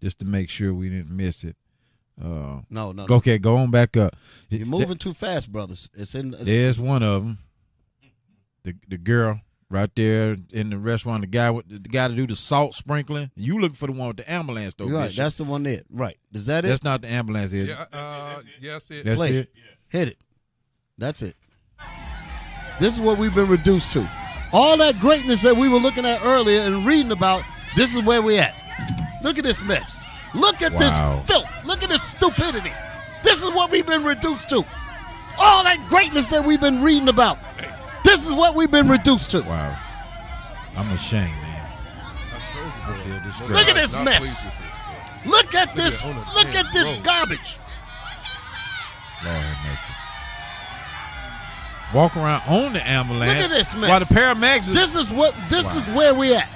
just 0.01 0.19
to 0.19 0.25
make 0.25 0.49
sure 0.49 0.73
we 0.73 0.89
didn't 0.89 1.15
miss 1.15 1.43
it. 1.43 1.55
Uh, 2.19 2.61
No, 2.69 2.91
no, 2.91 3.05
no. 3.05 3.15
okay, 3.15 3.37
go 3.37 3.57
on 3.57 3.71
back 3.71 3.97
up. 3.97 4.15
You're 4.49 4.65
moving 4.65 4.97
too 4.97 5.13
fast, 5.13 5.51
brothers. 5.51 5.89
It's 5.93 6.13
in. 6.15 6.33
It's, 6.33 6.43
There's 6.43 6.79
one 6.79 7.03
of 7.03 7.23
them. 7.23 7.39
The 8.63 8.75
the 8.87 8.97
girl 8.97 9.41
right 9.71 9.89
there 9.95 10.37
in 10.51 10.69
the 10.69 10.77
restaurant. 10.77 11.21
The 11.21 11.27
guy 11.27 11.49
with 11.49 11.67
the 11.69 11.89
guy 11.89 12.07
to 12.07 12.13
do 12.15 12.27
the 12.27 12.35
salt 12.35 12.75
sprinkling. 12.75 13.31
You 13.35 13.59
looking 13.59 13.75
for 13.75 13.87
the 13.87 13.93
one 13.93 14.09
with 14.09 14.17
the 14.17 14.31
ambulance 14.31 14.75
though? 14.75 14.87
You're 14.87 14.97
right. 14.97 15.07
Bishop. 15.07 15.23
That's 15.23 15.37
the 15.37 15.43
one 15.45 15.63
there. 15.63 15.81
Right. 15.89 16.17
Is 16.33 16.45
that 16.47 16.65
it? 16.65 16.67
That's 16.67 16.83
not 16.83 17.01
the 17.01 17.07
ambulance. 17.07 17.53
Is 17.53 17.69
it? 17.69 17.77
Yeah, 17.93 17.97
uh, 17.99 18.41
yes, 18.59 18.91
it. 18.91 19.05
That's 19.05 19.17
Play 19.17 19.35
it. 19.37 19.51
Hit 19.89 20.09
it. 20.09 20.17
That's 20.97 21.21
it. 21.21 21.35
This 22.79 22.93
is 22.93 22.99
what 22.99 23.17
we've 23.17 23.33
been 23.33 23.47
reduced 23.49 23.91
to. 23.93 24.07
All 24.53 24.77
that 24.77 24.99
greatness 24.99 25.41
that 25.43 25.55
we 25.55 25.69
were 25.69 25.79
looking 25.79 26.05
at 26.05 26.23
earlier 26.23 26.61
and 26.61 26.85
reading 26.85 27.11
about, 27.11 27.43
this 27.75 27.93
is 27.95 28.03
where 28.03 28.21
we 28.21 28.37
at. 28.37 28.53
Look 29.23 29.37
at 29.37 29.43
this 29.43 29.61
mess. 29.61 29.99
Look 30.33 30.61
at 30.61 30.73
Wow. 30.73 30.79
this 30.79 31.27
filth. 31.27 31.65
Look 31.65 31.83
at 31.83 31.89
this 31.89 32.01
stupidity. 32.03 32.71
This 33.23 33.37
is 33.43 33.53
what 33.53 33.69
we've 33.69 33.85
been 33.85 34.03
reduced 34.03 34.49
to. 34.49 34.65
All 35.37 35.63
that 35.63 35.85
greatness 35.89 36.27
that 36.29 36.43
we've 36.45 36.59
been 36.59 36.81
reading 36.81 37.07
about. 37.07 37.37
This 38.03 38.25
is 38.25 38.31
what 38.31 38.55
we've 38.55 38.71
been 38.71 38.89
reduced 38.89 39.31
to. 39.31 39.41
Wow. 39.41 39.77
I'm 40.75 40.89
ashamed, 40.91 41.31
man. 41.41 41.71
I 42.33 43.03
feel. 43.03 43.49
Look 43.49 43.67
at 43.67 43.75
this 43.75 43.93
mess. 43.93 44.21
this. 44.23 44.45
Look 45.25 45.55
at 45.55 45.75
this. 45.75 46.01
at 46.01 46.05
on 46.07 46.15
the 46.15 46.21
Look 46.33 46.55
at 46.55 46.65
this 46.73 46.99
garbage. 46.99 47.57
Lord 49.23 49.37
have 49.37 49.65
mercy. 49.69 49.93
Walk 51.93 52.15
around 52.17 52.41
on 52.47 52.73
the 52.73 52.87
ambulance. 52.87 53.29
Look 53.29 53.37
at 53.43 53.49
this 53.49 53.73
mess. 53.75 53.89
While 53.89 53.99
the 53.99 54.05
paramedics 54.05 54.59
is 54.61 54.73
This 54.73 54.95
is 54.95 55.09
what. 55.11 55.35
This 55.49 55.65
Wow. 55.65 55.77
is 55.77 55.87
where 55.87 56.13
we 56.13 56.33
at. 56.33 56.49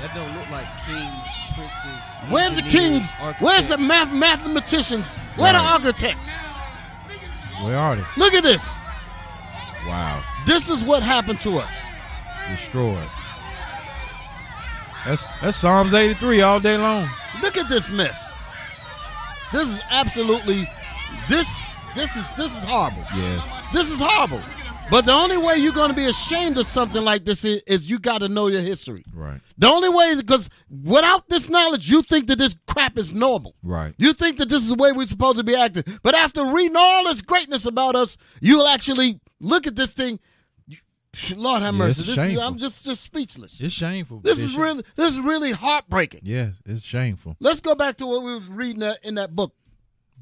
That 0.00 0.14
don't 0.14 0.34
look 0.34 0.50
like 0.50 0.66
kings, 0.86 1.28
princes. 1.54 2.04
Where's 2.28 2.54
the 2.56 2.62
engineers, 2.62 3.10
kings? 3.10 3.36
Where's 3.40 3.68
the 3.68 3.78
math- 3.78 4.12
mathematicians? 4.12 5.04
Where 5.36 5.48
are 5.48 5.52
the 5.52 5.58
architects? 5.58 6.28
where 7.62 7.76
are 7.78 7.96
they? 7.96 8.04
Look 8.16 8.32
at 8.32 8.42
this. 8.42 8.79
Wow. 9.86 10.24
This 10.46 10.68
is 10.68 10.82
what 10.82 11.02
happened 11.02 11.40
to 11.42 11.58
us. 11.58 11.72
Destroyed. 12.48 13.08
That's 15.06 15.24
that's 15.40 15.56
Psalms 15.56 15.94
83 15.94 16.42
all 16.42 16.60
day 16.60 16.76
long. 16.76 17.08
Look 17.42 17.56
at 17.56 17.68
this 17.68 17.88
mess. 17.88 18.34
This 19.52 19.68
is 19.68 19.80
absolutely 19.90 20.68
This 21.28 21.72
this 21.94 22.14
is 22.16 22.24
this 22.36 22.56
is 22.56 22.64
horrible. 22.64 23.04
Yes. 23.14 23.44
This 23.72 23.90
is 23.90 24.00
horrible. 24.00 24.42
But 24.90 25.06
the 25.06 25.12
only 25.12 25.36
way 25.36 25.56
you're 25.56 25.72
going 25.72 25.90
to 25.90 25.96
be 25.96 26.06
ashamed 26.06 26.58
of 26.58 26.66
something 26.66 27.04
like 27.04 27.24
this 27.24 27.44
is, 27.44 27.62
is 27.68 27.86
you 27.88 28.00
got 28.00 28.18
to 28.18 28.28
know 28.28 28.48
your 28.48 28.60
history. 28.60 29.04
Right. 29.14 29.40
The 29.56 29.68
only 29.68 29.88
way 29.88 30.06
is 30.06 30.20
because 30.20 30.50
without 30.68 31.28
this 31.28 31.48
knowledge, 31.48 31.88
you 31.88 32.02
think 32.02 32.26
that 32.26 32.38
this 32.38 32.56
crap 32.66 32.98
is 32.98 33.12
normal. 33.12 33.54
Right. 33.62 33.94
You 33.98 34.12
think 34.12 34.38
that 34.38 34.48
this 34.48 34.64
is 34.64 34.70
the 34.70 34.74
way 34.74 34.90
we're 34.90 35.06
supposed 35.06 35.38
to 35.38 35.44
be 35.44 35.54
acting. 35.54 35.84
But 36.02 36.16
after 36.16 36.44
reading 36.44 36.76
all 36.76 37.04
this 37.04 37.22
greatness 37.22 37.66
about 37.66 37.94
us, 37.94 38.16
you'll 38.40 38.66
actually 38.66 39.20
look 39.40 39.66
at 39.66 39.76
this 39.76 39.92
thing. 39.92 40.20
Lord 41.34 41.62
have 41.62 41.74
Yeah, 41.74 41.78
mercy. 41.78 42.00
it's 42.02 42.14
This 42.14 42.30
is. 42.32 42.38
I'm 42.38 42.58
just 42.58 42.84
just 42.84 43.02
speechless. 43.02 43.60
It's 43.60 43.74
shameful. 43.74 44.20
This 44.20 44.38
is 44.38 44.54
really 44.54 44.84
this 44.96 45.14
is 45.14 45.20
really 45.20 45.52
heartbreaking. 45.52 46.20
Yes, 46.24 46.54
it's 46.64 46.84
shameful. 46.84 47.36
Let's 47.40 47.60
go 47.60 47.74
back 47.74 47.96
to 47.98 48.06
what 48.06 48.22
we 48.22 48.34
was 48.34 48.48
reading 48.48 48.80
that, 48.80 48.98
in 49.02 49.16
that 49.16 49.34
book. 49.34 49.54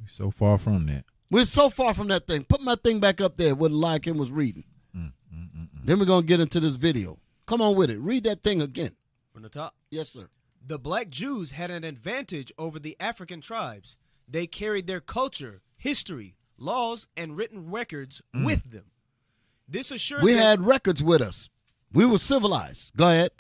We're 0.00 0.08
so 0.08 0.30
far 0.30 0.56
from 0.58 0.86
that. 0.86 1.04
We're 1.30 1.44
so 1.44 1.68
far 1.68 1.92
from 1.92 2.08
that 2.08 2.26
thing. 2.26 2.44
Put 2.44 2.62
my 2.62 2.74
thing 2.76 3.00
back 3.00 3.20
up 3.20 3.36
there 3.36 3.54
what 3.54 3.70
Eliakim 3.70 4.16
was 4.16 4.30
reading. 4.30 4.64
Mm, 4.96 5.12
mm, 5.34 5.38
mm, 5.42 5.50
mm, 5.54 5.68
Then 5.84 5.98
we're 5.98 6.06
gonna 6.06 6.24
get 6.24 6.40
into 6.40 6.58
this 6.60 6.76
video. 6.76 7.18
Come 7.46 7.60
on 7.60 7.76
with 7.76 7.90
it. 7.90 7.98
Read 7.98 8.24
that 8.24 8.42
thing 8.42 8.62
again. 8.62 8.92
From 9.32 9.42
the 9.42 9.48
top. 9.50 9.74
Yes, 9.90 10.08
sir. 10.08 10.28
The 10.66 10.78
black 10.78 11.10
Jews 11.10 11.52
had 11.52 11.70
an 11.70 11.84
advantage 11.84 12.52
over 12.58 12.78
the 12.78 12.96
African 12.98 13.40
tribes. 13.40 13.96
They 14.26 14.46
carried 14.46 14.86
their 14.86 15.00
culture, 15.00 15.62
history, 15.76 16.34
laws, 16.58 17.06
and 17.16 17.36
written 17.36 17.70
records 17.70 18.20
with 18.34 18.70
them. 18.70 18.84
This 19.68 19.90
assured 19.90 20.22
We 20.22 20.32
them, 20.32 20.42
had 20.42 20.60
records 20.62 21.02
with 21.02 21.20
us. 21.20 21.48
We 21.92 22.06
were 22.06 22.18
civilized. 22.18 22.92
Go 22.96 23.08
ahead. 23.08 23.30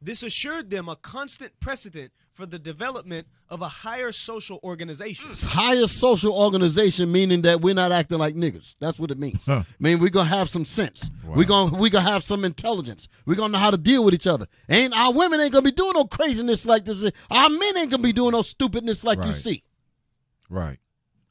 this 0.00 0.22
assured 0.22 0.70
them 0.70 0.88
a 0.88 0.96
constant 0.96 1.58
precedent 1.60 2.12
for 2.32 2.46
the 2.46 2.58
development 2.58 3.26
of 3.48 3.62
a 3.62 3.68
higher 3.68 4.12
social 4.12 4.60
organization. 4.62 5.30
Mm. 5.30 5.44
higher 5.44 5.88
social 5.88 6.32
organization, 6.32 7.10
meaning 7.10 7.42
that 7.42 7.60
we're 7.60 7.74
not 7.74 7.90
acting 7.90 8.18
like 8.18 8.36
niggas. 8.36 8.76
That's 8.78 8.98
what 8.98 9.10
it 9.10 9.18
means. 9.18 9.40
Huh. 9.44 9.64
I 9.66 9.74
mean, 9.80 9.98
we're 9.98 10.10
gonna 10.10 10.28
have 10.28 10.48
some 10.48 10.64
sense. 10.64 11.10
Wow. 11.24 11.34
We're 11.34 11.44
gonna 11.44 11.76
we 11.76 11.90
gonna 11.90 12.08
have 12.08 12.22
some 12.22 12.44
intelligence. 12.44 13.08
We're 13.26 13.34
gonna 13.34 13.54
know 13.54 13.58
how 13.58 13.72
to 13.72 13.76
deal 13.76 14.04
with 14.04 14.14
each 14.14 14.28
other. 14.28 14.46
Ain't 14.68 14.94
our 14.94 15.12
women 15.12 15.40
ain't 15.40 15.52
gonna 15.52 15.62
be 15.62 15.72
doing 15.72 15.94
no 15.94 16.04
craziness 16.04 16.64
like 16.64 16.84
this. 16.84 17.10
Our 17.30 17.48
men 17.48 17.76
ain't 17.76 17.90
gonna 17.90 18.02
be 18.04 18.12
doing 18.12 18.32
no 18.32 18.42
stupidness 18.42 19.02
like 19.02 19.24
you 19.24 19.32
see. 19.32 19.64
Right. 20.48 20.78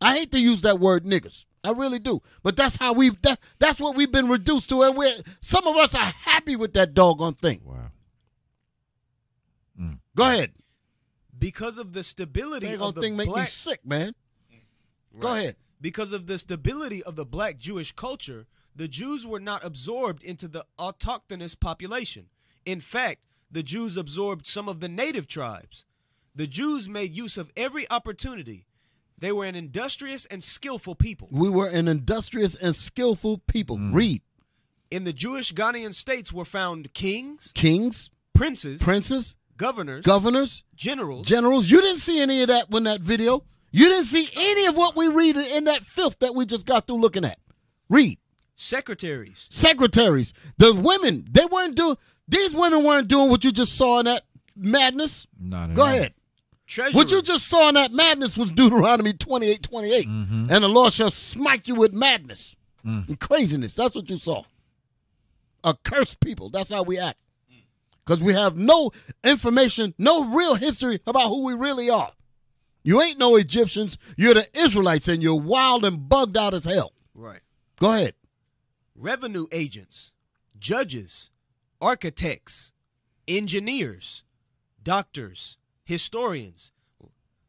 I 0.01 0.17
hate 0.17 0.31
to 0.33 0.39
use 0.39 0.61
that 0.61 0.79
word 0.79 1.05
niggas. 1.05 1.45
I 1.63 1.71
really 1.71 1.99
do. 1.99 2.21
But 2.43 2.55
that's 2.55 2.77
how 2.77 2.93
we 2.93 3.09
that, 3.21 3.39
that's 3.59 3.79
what 3.79 3.95
we've 3.95 4.11
been 4.11 4.29
reduced 4.29 4.69
to 4.69 4.83
and 4.83 4.95
we're 4.95 5.15
some 5.41 5.67
of 5.67 5.75
us 5.75 5.95
are 5.95 6.05
happy 6.05 6.55
with 6.55 6.73
that 6.73 6.93
doggone 6.93 7.35
thing. 7.35 7.61
Wow. 7.63 7.91
Mm. 9.79 9.99
Go 10.15 10.23
ahead. 10.23 10.51
Because 11.37 11.77
of 11.77 11.93
the 11.93 12.03
stability 12.03 12.67
They 12.67 12.73
of 12.73 12.79
gonna 12.79 12.93
the 12.93 13.01
think 13.01 13.15
make 13.15 13.29
me 13.33 13.45
sick, 13.45 13.85
man. 13.85 14.13
Go 15.19 15.33
ahead. 15.33 15.55
Because 15.79 16.11
of 16.11 16.27
the 16.27 16.37
stability 16.39 17.03
of 17.03 17.15
the 17.15 17.25
black 17.25 17.57
Jewish 17.57 17.91
culture, 17.91 18.47
the 18.75 18.87
Jews 18.87 19.25
were 19.25 19.39
not 19.39 19.63
absorbed 19.63 20.23
into 20.23 20.47
the 20.47 20.65
autochthonous 20.79 21.59
population. 21.59 22.27
In 22.65 22.81
fact, 22.81 23.27
the 23.49 23.63
Jews 23.63 23.97
absorbed 23.97 24.45
some 24.45 24.67
of 24.67 24.79
the 24.79 24.89
native 24.89 25.27
tribes. 25.27 25.85
The 26.35 26.47
Jews 26.47 26.87
made 26.87 27.15
use 27.15 27.37
of 27.37 27.51
every 27.57 27.89
opportunity. 27.89 28.66
They 29.19 29.31
were 29.31 29.45
an 29.45 29.55
industrious 29.55 30.25
and 30.27 30.43
skillful 30.43 30.95
people. 30.95 31.27
We 31.31 31.49
were 31.49 31.67
an 31.67 31.87
industrious 31.87 32.55
and 32.55 32.75
skillful 32.75 33.39
people. 33.39 33.77
Mm. 33.77 33.93
Read. 33.93 34.21
In 34.91 35.03
the 35.03 35.13
Jewish 35.13 35.53
Ghanaian 35.53 35.93
states 35.93 36.31
were 36.31 36.45
found 36.45 36.93
kings, 36.93 37.51
Kings, 37.55 38.09
princes, 38.33 38.81
princes, 38.81 39.35
governors, 39.57 40.05
governors, 40.05 40.63
generals, 40.75 41.27
generals. 41.27 41.69
You 41.69 41.81
didn't 41.81 41.99
see 42.01 42.21
any 42.21 42.41
of 42.43 42.47
that 42.49 42.67
in 42.71 42.83
that 42.83 43.01
video. 43.01 43.43
You 43.71 43.85
didn't 43.89 44.05
see 44.05 44.29
any 44.35 44.65
of 44.67 44.77
what 44.77 44.95
we 44.95 45.07
read 45.09 45.35
in 45.35 45.65
that 45.65 45.83
filth 45.85 46.19
that 46.19 46.33
we 46.35 46.45
just 46.45 46.65
got 46.65 46.87
through 46.87 47.01
looking 47.01 47.25
at. 47.25 47.37
Read. 47.89 48.17
secretaries, 48.55 49.47
Secretaries. 49.51 50.31
The 50.57 50.73
women, 50.73 51.25
they 51.29 51.45
weren't 51.45 51.75
doing, 51.75 51.97
these 52.27 52.53
women 52.53 52.83
weren't 52.83 53.07
doing 53.07 53.29
what 53.29 53.43
you 53.43 53.51
just 53.51 53.75
saw 53.75 53.99
in 53.99 54.05
that 54.05 54.23
madness. 54.55 55.27
Not 55.39 55.71
at 55.71 55.75
Go 55.75 55.83
all. 55.83 55.87
ahead. 55.89 56.13
What 56.93 57.09
you 57.11 57.21
just 57.21 57.47
saw 57.47 57.69
in 57.69 57.75
that 57.75 57.91
madness 57.93 58.35
was 58.37 58.51
Deuteronomy 58.51 59.13
28 59.13 59.63
28. 59.63 60.07
Mm-hmm. 60.07 60.47
And 60.49 60.63
the 60.63 60.67
Lord 60.67 60.93
shall 60.93 61.11
smite 61.11 61.67
you 61.67 61.75
with 61.75 61.93
madness 61.93 62.55
and 62.83 63.19
craziness. 63.19 63.73
That's 63.75 63.95
what 63.95 64.09
you 64.09 64.17
saw. 64.17 64.43
A 65.63 65.73
cursed 65.73 66.19
people. 66.19 66.49
That's 66.49 66.69
how 66.69 66.83
we 66.83 66.97
act. 66.99 67.17
Because 68.05 68.21
we 68.21 68.33
have 68.33 68.55
no 68.55 68.91
information, 69.23 69.93
no 69.97 70.23
real 70.33 70.55
history 70.55 71.01
about 71.05 71.27
who 71.27 71.43
we 71.43 71.53
really 71.53 71.89
are. 71.89 72.11
You 72.83 73.01
ain't 73.01 73.17
no 73.19 73.35
Egyptians. 73.35 73.97
You're 74.15 74.33
the 74.35 74.47
Israelites, 74.57 75.09
and 75.09 75.21
you're 75.21 75.35
wild 75.35 75.83
and 75.83 76.07
bugged 76.07 76.37
out 76.37 76.53
as 76.53 76.63
hell. 76.63 76.93
right. 77.13 77.41
Go 77.81 77.93
ahead. 77.93 78.13
revenue 78.95 79.47
agents, 79.51 80.11
judges, 80.57 81.29
architects, 81.81 82.71
engineers, 83.27 84.23
doctors, 84.81 85.57
historians, 85.87 86.73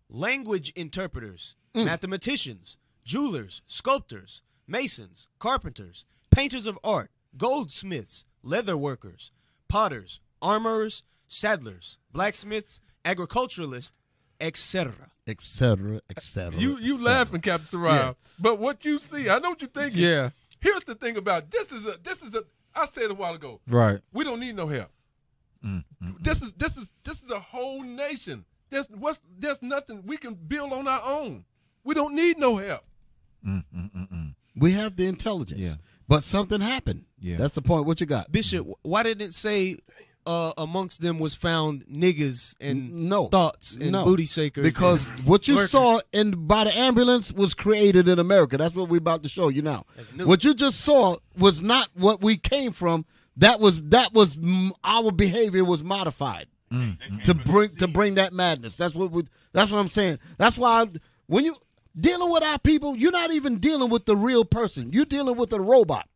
language 0.08 0.72
interpreters, 0.76 1.56
mm. 1.74 1.84
mathematicians, 1.84 2.78
jewelers, 3.04 3.62
sculptors, 3.66 4.42
masons, 4.64 5.26
carpenters, 5.40 6.04
painters 6.30 6.64
of 6.64 6.78
art, 6.84 7.10
goldsmiths, 7.36 8.24
leather 8.44 8.76
workers, 8.76 9.32
potters, 9.68 10.20
armorers, 10.40 11.02
saddlers, 11.26 11.98
blacksmiths, 12.12 12.80
agriculturalists, 13.04 13.94
etc. 14.40 15.10
Etc. 15.26 16.00
Etc. 16.08 16.60
You 16.60 16.78
you 16.78 16.94
et 16.94 17.00
laughing, 17.00 17.40
Captain 17.40 17.80
Sorrell. 17.80 17.92
Yeah. 17.92 18.12
But 18.38 18.60
what 18.60 18.84
you 18.84 19.00
see, 19.00 19.28
I 19.28 19.40
know 19.40 19.50
what 19.50 19.62
you're 19.62 19.68
thinking. 19.68 20.00
Yeah. 20.04 20.30
Here's 20.60 20.84
the 20.84 20.94
thing 20.94 21.16
about 21.16 21.50
this 21.50 21.72
is 21.72 21.84
a 21.86 21.96
this 22.00 22.22
is 22.22 22.36
a 22.36 22.44
I 22.72 22.86
said 22.86 23.10
a 23.10 23.14
while 23.14 23.34
ago. 23.34 23.60
Right. 23.66 23.98
We 24.12 24.22
don't 24.22 24.38
need 24.38 24.54
no 24.54 24.68
help. 24.68 24.90
Mm, 25.64 25.84
mm, 26.02 26.02
mm. 26.02 26.24
This 26.24 26.42
is 26.42 26.52
this 26.54 26.76
is 26.76 26.88
this 27.04 27.16
is 27.16 27.30
a 27.30 27.40
whole 27.40 27.82
nation. 27.82 28.44
There's 28.70 28.86
what's 28.90 29.20
there's 29.38 29.60
nothing 29.62 30.02
we 30.06 30.16
can 30.16 30.34
build 30.34 30.72
on 30.72 30.86
our 30.86 31.02
own. 31.02 31.44
We 31.84 31.94
don't 31.94 32.14
need 32.14 32.38
no 32.38 32.56
help. 32.56 32.84
We 34.56 34.72
have 34.72 34.96
the 34.96 35.06
intelligence. 35.06 35.60
Yeah. 35.60 35.74
But 36.08 36.22
something 36.24 36.60
happened. 36.60 37.04
Yeah. 37.20 37.36
That's 37.36 37.54
the 37.54 37.62
point. 37.62 37.86
What 37.86 38.00
you 38.00 38.06
got? 38.06 38.32
Bishop, 38.32 38.66
why 38.82 39.02
didn't 39.02 39.28
it 39.28 39.34
say 39.34 39.76
uh, 40.26 40.52
amongst 40.56 41.00
them 41.00 41.18
was 41.18 41.34
found 41.34 41.84
niggas 41.86 42.54
and 42.60 43.08
no 43.08 43.28
thoughts 43.28 43.76
and 43.76 43.92
no. 43.92 44.04
booty 44.04 44.24
shakers? 44.24 44.64
Because 44.64 45.00
what 45.24 45.46
you 45.48 45.56
twerkers? 45.56 45.68
saw 45.68 46.00
in 46.12 46.46
by 46.46 46.64
the 46.64 46.76
ambulance 46.76 47.30
was 47.32 47.54
created 47.54 48.08
in 48.08 48.18
America. 48.18 48.56
That's 48.56 48.74
what 48.74 48.88
we're 48.88 48.98
about 48.98 49.22
to 49.24 49.28
show 49.28 49.48
you 49.48 49.62
now. 49.62 49.84
What 50.16 50.44
you 50.44 50.54
just 50.54 50.80
saw 50.80 51.16
was 51.36 51.62
not 51.62 51.88
what 51.94 52.22
we 52.22 52.36
came 52.36 52.72
from. 52.72 53.04
That 53.38 53.60
was 53.60 53.80
that 53.84 54.12
was 54.12 54.36
mm, 54.36 54.70
our 54.84 55.10
behavior 55.12 55.64
was 55.64 55.82
modified 55.82 56.48
mm. 56.72 56.98
Mm. 56.98 57.22
to 57.24 57.34
bring 57.34 57.70
to 57.76 57.88
bring 57.88 58.14
that 58.16 58.32
madness. 58.32 58.76
That's 58.76 58.94
what 58.94 59.10
we, 59.10 59.24
that's 59.52 59.70
what 59.70 59.78
I'm 59.78 59.88
saying. 59.88 60.18
That's 60.36 60.58
why 60.58 60.82
I- 60.82 60.90
when 61.26 61.44
you 61.44 61.54
dealing 61.98 62.30
with 62.30 62.42
our 62.42 62.58
people, 62.58 62.96
you're 62.96 63.12
not 63.12 63.32
even 63.32 63.58
dealing 63.58 63.90
with 63.90 64.06
the 64.06 64.16
real 64.16 64.44
person. 64.44 64.92
You're 64.92 65.04
dealing 65.04 65.36
with 65.36 65.52
a 65.52 65.60
robot. 65.60 66.08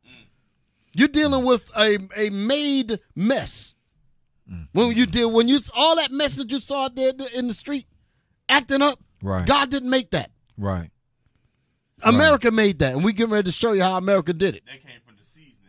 You're 0.94 1.08
dealing 1.08 1.44
with 1.44 1.70
a 1.76 1.98
a 2.16 2.30
made 2.30 2.98
mess. 3.14 3.74
Mm. 4.50 4.68
When 4.72 4.96
you 4.96 5.06
deal 5.06 5.30
when 5.30 5.48
you 5.48 5.60
all 5.74 5.96
that 5.96 6.10
mess 6.10 6.34
that 6.36 6.50
you 6.50 6.58
saw 6.60 6.84
out 6.86 6.96
there 6.96 7.12
in 7.32 7.48
the 7.48 7.54
street 7.54 7.86
acting 8.48 8.82
up, 8.82 8.98
Right. 9.22 9.46
God 9.46 9.70
didn't 9.70 9.90
make 9.90 10.10
that. 10.10 10.32
Right. 10.58 10.90
America 12.02 12.50
made 12.50 12.80
that, 12.80 12.94
and 12.94 13.04
we 13.04 13.12
getting 13.12 13.32
ready 13.32 13.44
to 13.46 13.52
show 13.56 13.72
you 13.72 13.82
how 13.82 13.96
America 13.96 14.32
did 14.32 14.56
it. 14.56 14.64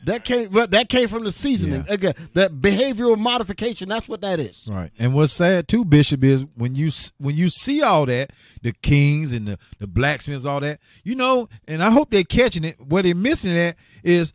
That 0.06 0.26
came 0.26 0.50
from 0.50 0.52
the 0.52 0.52
seasoning. 0.52 0.52
That 0.52 0.52
came 0.52 0.52
well, 0.52 0.68
that 0.68 0.90
came 0.90 1.08
from 1.08 1.24
the 1.24 1.32
seasoning. 1.32 1.86
Yeah. 1.88 1.94
Again, 1.94 2.14
that 2.34 2.52
behavioral 2.54 3.18
modification. 3.18 3.90
That's 3.90 4.08
what 4.08 4.22
that 4.22 4.40
is. 4.40 4.68
Right. 4.68 4.92
And 5.00 5.14
what's 5.14 5.34
sad 5.34 5.68
too, 5.68 5.86
Bishop, 5.86 6.24
is 6.24 6.46
when 6.56 6.76
you 6.76 6.92
when 7.18 7.36
you 7.36 7.50
see 7.50 7.82
all 7.82 8.06
that, 8.08 8.32
the 8.62 8.74
kings 8.74 9.34
and 9.34 9.48
the, 9.48 9.60
the 9.80 9.88
blacksmiths, 9.88 10.46
all 10.46 10.60
that, 10.60 10.80
you 11.04 11.16
know, 11.16 11.48
and 11.68 11.82
I 11.84 11.92
hope 11.92 12.12
they're 12.12 12.24
catching 12.24 12.64
it. 12.64 12.80
What 12.80 13.04
they're 13.04 13.16
missing 13.16 13.58
at 13.58 13.76
is 14.04 14.34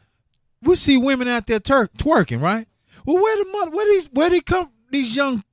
we 0.63 0.77
see 0.77 0.97
women 0.97 1.29
out 1.29 1.47
there 1.47 1.61
tur- 1.61 1.91
twerking, 1.99 2.41
right? 2.41 2.67
Well, 3.05 3.23
where 3.23 3.37
the 3.37 3.51
mother, 3.51 3.71
where 3.71 3.87
these, 3.87 4.07
where 4.07 4.31
they 4.31 4.41
come, 4.41 4.71
these 4.91 5.15
young 5.15 5.45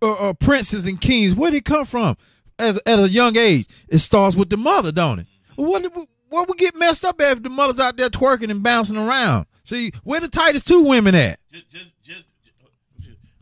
uh, 0.00 0.12
uh, 0.12 0.32
princes 0.34 0.86
and 0.86 1.00
kings, 1.00 1.34
where 1.34 1.50
they 1.50 1.60
come 1.60 1.84
from? 1.84 2.16
As 2.58 2.78
at 2.86 2.98
a 2.98 3.08
young 3.08 3.36
age, 3.36 3.66
it 3.88 3.98
starts 3.98 4.36
with 4.36 4.50
the 4.50 4.56
mother, 4.56 4.92
don't 4.92 5.20
it? 5.20 5.26
Well, 5.56 5.82
what 5.82 6.08
what 6.28 6.48
we 6.48 6.54
get 6.54 6.76
messed 6.76 7.04
up 7.04 7.20
at 7.20 7.38
if 7.38 7.42
the 7.42 7.50
mother's 7.50 7.80
out 7.80 7.96
there 7.96 8.08
twerking 8.08 8.50
and 8.50 8.62
bouncing 8.62 8.96
around? 8.96 9.46
See, 9.64 9.92
where 10.04 10.20
the 10.20 10.28
tightest 10.28 10.66
two 10.66 10.82
women 10.82 11.14
at? 11.14 11.38
Just, 11.52 11.70
just, 11.70 11.86
just, 12.02 12.24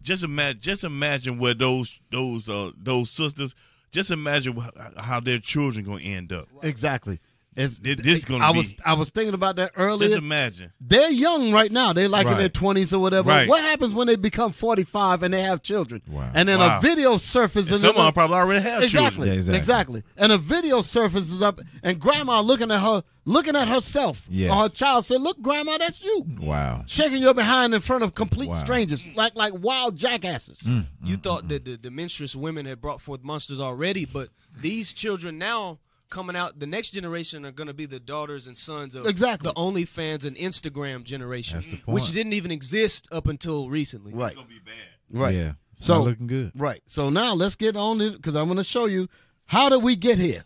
just 0.03 0.23
imagine, 0.23 0.61
just 0.61 0.85
imagine 0.85 1.39
where 1.39 1.55
those, 1.55 1.99
those, 2.11 2.49
uh, 2.49 2.73
those 2.77 3.11
sisters. 3.11 3.55
Just 3.93 4.11
imagine 4.11 4.57
how 4.97 5.19
their 5.21 5.39
children 5.39 5.85
gonna 5.85 6.03
end 6.03 6.33
up. 6.33 6.49
Exactly. 6.63 7.19
It's, 7.57 7.79
This- 7.79 7.97
this 8.01 8.19
is 8.21 8.25
gonna 8.25 8.45
I 8.45 8.53
be- 8.53 8.59
was 8.59 8.75
I 8.87 8.93
was 8.95 9.11
thinking 9.11 9.35
about 9.35 9.57
that 9.57 9.73
earlier. 9.77 10.09
Just 10.11 10.19
imagine. 10.23 10.73
They're 10.81 11.11
young 11.11 11.51
right 11.53 11.71
now. 11.71 11.93
They're 11.93 12.09
like 12.09 12.27
in 12.29 12.39
their 12.39 12.49
twenties 12.49 12.93
or 12.93 13.01
whatever. 13.01 13.29
Right. 13.29 13.49
What 13.49 13.61
happens 13.63 13.93
when 13.93 14.07
they 14.07 14.15
become 14.17 14.53
forty 14.53 14.85
five 14.85 15.25
and 15.25 15.35
they 15.35 15.43
have 15.43 15.61
children? 15.61 16.01
Wow. 16.09 16.31
And 16.33 16.49
then 16.49 16.61
Wow. 16.61 16.79
a 16.79 16.81
video 16.81 17.19
surfaces. 17.19 17.73
And 17.73 17.81
some 17.81 17.91
of 17.91 17.97
them 17.97 18.13
probably 18.13 18.37
already 18.37 18.63
have 18.63 18.83
exactly, 18.85 19.09
children. 19.11 19.27
Yeah, 19.29 19.35
exactly. 19.35 19.59
exactly. 19.59 20.03
And 20.17 20.31
a 20.33 20.39
video 20.39 20.81
surfaces 20.81 21.43
up, 21.43 21.61
and 21.83 21.99
grandma 21.99 22.41
looking 22.41 22.71
at 22.71 22.81
her, 22.81 23.03
looking 23.25 23.57
at 23.57 23.67
herself. 23.67 24.25
Yes. 24.31 24.53
Or 24.53 24.63
her 24.63 24.69
child 24.69 25.05
said, 25.07 25.21
"Look, 25.21 25.43
grandma, 25.43 25.77
that's 25.77 26.01
you." 26.03 26.25
Wow. 26.41 26.85
Shaking 26.87 27.21
your 27.21 27.35
behind 27.35 27.75
in 27.75 27.81
front 27.81 28.05
of 28.05 28.15
complete 28.15 28.51
Wow. 28.51 28.59
strangers, 28.61 29.03
like 29.17 29.35
like 29.35 29.55
wild 29.57 29.97
jackasses. 29.97 30.59
Mm. 30.61 30.87
You 31.03 31.17
thought 31.17 31.49
that 31.49 31.65
the, 31.65 31.77
the 31.77 31.91
menstruous 31.91 32.37
women 32.37 32.65
had 32.65 32.81
brought 32.81 33.01
forth 33.01 33.25
monsters 33.25 33.59
already, 33.59 34.05
but 34.05 34.29
these 34.57 34.93
children 34.93 35.37
now 35.37 35.81
coming 36.11 36.37
out, 36.37 36.59
the 36.59 36.67
next 36.67 36.91
generation 36.91 37.47
are 37.47 37.53
going 37.53 37.67
to 37.69 37.75
be 37.75 37.87
the 37.87 38.01
daughters 38.01 38.47
and 38.47 38.57
sons 38.59 38.95
of 38.95 39.07
Exactly. 39.07 39.49
the 39.49 39.55
OnlyFans 39.55 40.25
and 40.25 40.37
Instagram 40.37 41.05
generation, 41.05 41.59
That's 41.61 41.71
the 41.71 41.77
which 41.93 42.11
didn't 42.13 42.33
even 42.35 42.51
exist 42.51 43.09
up 43.11 43.27
until 43.29 43.71
recently. 43.71 44.13
Right, 44.13 44.33
It's 44.33 44.37
gonna 44.37 44.49
be 44.49 44.59
bad. 44.59 45.19
right. 45.21 45.35
Yeah. 45.35 45.53
It's 45.77 45.87
So 45.87 45.95
not 45.99 46.05
looking 46.05 46.27
good. 46.27 46.53
Right. 46.55 46.83
So 46.87 47.09
now 47.11 47.33
let's 47.35 47.55
get 47.57 47.77
on 47.77 48.01
it 48.01 48.17
because 48.17 48.35
I'm 48.37 48.47
going 48.47 48.59
to 48.59 48.65
show 48.65 48.85
you 48.87 49.09
how 49.47 49.69
did 49.71 49.83
we 49.83 49.97
get 49.97 50.19
here. 50.19 50.45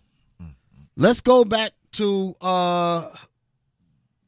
Let's 0.96 1.20
go 1.20 1.44
back 1.44 1.72
to 1.92 2.36
uh 2.40 3.10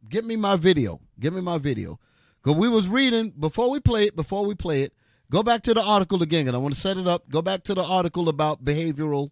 get 0.08 0.24
me 0.24 0.34
my 0.36 0.56
video. 0.56 1.00
Give 1.20 1.32
me 1.32 1.40
my 1.40 1.58
video. 1.58 1.98
Cause 2.42 2.54
we 2.56 2.68
was 2.68 2.86
reading 2.88 3.30
before 3.38 3.70
we 3.70 3.78
play 3.80 4.06
it. 4.06 4.16
Before 4.16 4.44
we 4.46 4.54
play 4.54 4.82
it, 4.82 4.92
go 5.30 5.42
back 5.42 5.62
to 5.62 5.74
the 5.74 5.82
article 5.82 6.22
again, 6.22 6.46
and 6.48 6.56
I 6.56 6.58
want 6.60 6.74
to 6.74 6.80
set 6.80 6.96
it 6.96 7.06
up. 7.06 7.28
Go 7.28 7.40
back 7.42 7.62
to 7.64 7.74
the 7.74 7.84
article 7.84 8.28
about 8.28 8.64
behavioral. 8.64 9.30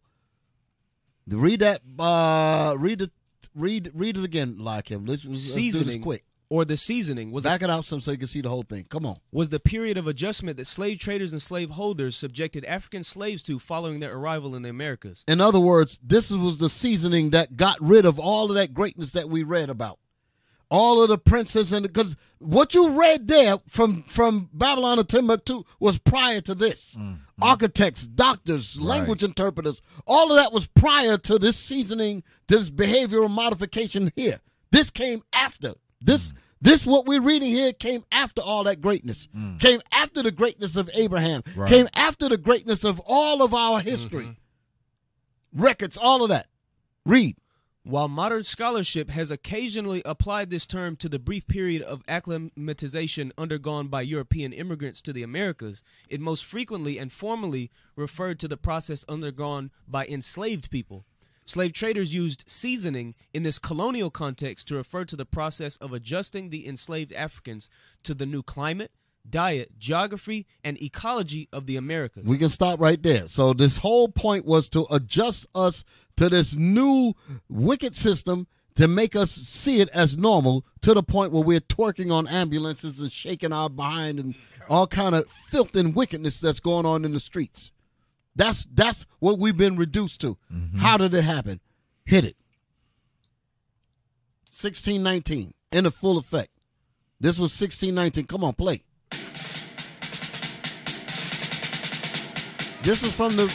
Read 1.29 1.61
that. 1.61 1.81
Uh, 1.99 2.75
read 2.79 3.03
it. 3.03 3.11
Read 3.55 3.91
read 3.95 4.17
it 4.17 4.25
again, 4.25 4.57
Eliakim. 4.59 5.05
Let's, 5.07 5.25
let's 5.25 5.41
do 5.41 5.45
this 5.45 5.55
Seasoning 5.55 6.03
quick. 6.03 6.25
or 6.51 6.65
the 6.65 6.77
seasoning 6.77 7.31
was 7.31 7.45
Back 7.45 7.63
it 7.63 7.71
out 7.71 7.85
some 7.85 8.01
so 8.01 8.11
you 8.11 8.19
can 8.19 8.27
see 8.27 8.41
the 8.41 8.49
whole 8.49 8.65
thing. 8.65 8.87
Come 8.89 9.07
on. 9.07 9.19
was 9.31 9.51
the 9.51 9.61
period 9.61 9.97
of 9.97 10.09
adjustment 10.09 10.57
that 10.57 10.67
slave 10.67 10.99
traders 10.99 11.31
and 11.31 11.41
slave 11.41 11.71
holders 11.71 12.17
subjected 12.17 12.65
African 12.65 13.05
slaves 13.05 13.45
to 13.45 13.61
following 13.61 14.01
their 14.01 14.17
arrival 14.17 14.57
in 14.57 14.63
the 14.63 14.71
Americas. 14.71 15.25
In 15.29 15.41
other 15.41 15.61
words, 15.61 16.01
this 16.03 16.31
was 16.31 16.59
the 16.59 16.69
seasoning 16.69 17.31
that 17.31 17.57
got 17.57 17.81
rid 17.81 18.05
of 18.05 18.19
all 18.19 18.49
of 18.51 18.57
that 18.57 18.75
greatness 18.75 19.13
that 19.13 19.29
we 19.29 19.45
read 19.45 19.71
about. 19.71 20.01
All 20.71 21.01
of 21.01 21.09
the 21.09 21.19
princes 21.19 21.73
and 21.73 21.85
because 21.87 22.17
what 22.41 22.75
you 22.75 22.99
read 22.99 23.29
there 23.29 23.59
from 23.69 24.03
from 24.09 24.49
Babylon 24.53 24.97
to 24.97 25.05
Timbuktu 25.05 25.63
was 25.79 25.99
prior 25.99 26.41
to 26.41 26.57
this. 26.57 26.97
Mm-hmm. 27.35 27.45
Architects, 27.45 28.07
doctors, 28.07 28.81
language 28.81 29.25
interpreters, 29.25 29.83
all 30.07 30.31
of 30.31 30.37
that 30.37 30.53
was 30.53 30.69
prior 30.69 31.19
to 31.19 31.37
this 31.39 31.57
seasoning, 31.57 32.23
this 32.47 32.71
behavioral 32.71 33.29
modification 33.29 34.13
here. 34.15 34.41
This 34.71 34.89
came 34.91 35.23
after. 35.33 35.75
This 36.01 36.29
mm-hmm. 36.29 36.39
this 36.61 36.87
what 36.87 37.07
we're 37.07 37.21
reading 37.21 37.51
here 37.51 37.73
came 37.73 38.05
after 38.13 38.41
all 38.41 38.63
that 38.65 38.81
greatness. 38.81 39.27
Mm. 39.37 39.59
Came 39.59 39.81
after 39.91 40.23
the 40.23 40.31
greatness 40.31 40.77
of 40.77 40.89
Abraham. 40.95 41.43
Right. 41.57 41.69
Came 41.69 41.89
after 41.95 42.29
the 42.29 42.37
greatness 42.39 42.85
of 42.85 43.01
all 43.05 43.43
of 43.43 43.53
our 43.53 43.81
history 43.81 44.27
mm-hmm. 44.27 45.63
records, 45.63 45.99
all 46.01 46.23
of 46.23 46.29
that. 46.29 46.47
Read. 47.05 47.37
While 47.87 48.09
modern 48.09 48.45
scholarship 48.45 49.11
has 49.11 49.31
occasionally 49.31 50.01
applied 50.07 50.49
this 50.49 50.65
term 50.65 50.97
to 50.97 51.09
the 51.09 51.19
brief 51.19 51.47
period 51.47 51.83
of 51.83 52.03
acclimatization 52.09 53.31
undergone 53.37 53.89
by 53.89 54.01
European 54.01 54.55
immigrants 54.55 55.03
to 55.03 55.13
the 55.13 55.23
Americas, 55.23 55.83
it 56.09 56.19
most 56.19 56.47
frequently 56.47 56.99
and 56.99 57.13
formally 57.13 57.71
referred 57.95 58.41
to 58.41 58.49
the 58.49 58.57
process 58.57 59.05
undergone 59.07 59.71
by 59.87 60.07
enslaved 60.07 60.71
people. 60.71 61.05
Slave 61.45 61.75
traders 61.75 62.15
used 62.15 62.45
seasoning 62.47 63.15
in 63.35 63.43
this 63.43 63.59
colonial 63.59 64.09
context 64.09 64.67
to 64.69 64.77
refer 64.77 65.05
to 65.05 65.15
the 65.15 65.27
process 65.27 65.77
of 65.77 65.93
adjusting 65.93 66.49
the 66.49 66.67
enslaved 66.67 67.13
Africans 67.13 67.69
to 68.03 68.15
the 68.15 68.25
new 68.25 68.43
climate, 68.43 68.93
diet, 69.29 69.79
geography, 69.79 70.47
and 70.63 70.81
ecology 70.83 71.49
of 71.53 71.67
the 71.67 71.77
Americas. 71.77 72.25
We 72.25 72.39
can 72.39 72.49
stop 72.49 72.81
right 72.81 73.03
there. 73.03 73.29
So 73.29 73.53
this 73.53 73.79
whole 73.79 74.09
point 74.09 74.47
was 74.47 74.69
to 74.71 74.87
adjust 74.91 75.47
us 75.55 75.85
to 76.17 76.29
this 76.29 76.55
new 76.55 77.15
wicked 77.49 77.97
system 77.97 78.47
to 78.77 78.89
make 78.89 79.15
us 79.15 79.31
see 79.31 79.81
it 79.81 79.89
as 79.91 80.17
normal 80.17 80.65
to 80.83 80.95
the 80.95 81.03
point 81.03 81.33
where 81.33 81.43
we're 81.43 81.61
twerking 81.61 82.13
on 82.13 82.27
ambulances 82.27 83.01
and 83.01 83.13
shaking 83.13 83.53
our 83.53 83.71
behind 83.71 84.19
and 84.19 84.35
all 84.69 84.87
kind 84.87 85.15
of 85.15 85.27
filth 85.49 85.77
and 85.77 85.95
wickedness 85.95 86.41
that's 86.41 86.61
going 86.61 86.87
on 86.87 87.05
in 87.05 87.13
the 87.13 87.21
streets. 87.21 87.71
That's 88.37 88.67
that's 88.73 89.07
what 89.21 89.39
we've 89.39 89.57
been 89.57 89.77
reduced 89.77 90.21
to. 90.23 90.37
Mm-hmm. 90.53 90.79
How 90.79 90.97
did 90.97 91.15
it 91.15 91.23
happen? 91.23 91.61
Hit 92.05 92.25
it. 92.25 92.37
1619 94.51 95.55
in 95.73 95.85
the 95.85 95.91
full 95.91 96.19
effect. 96.19 96.51
This 97.21 97.39
was 97.39 97.59
1619. 97.59 98.27
Come 98.27 98.45
on, 98.45 98.55
play. 98.55 98.83
This 102.85 103.03
is 103.03 103.15
from 103.15 103.35
the 103.35 103.51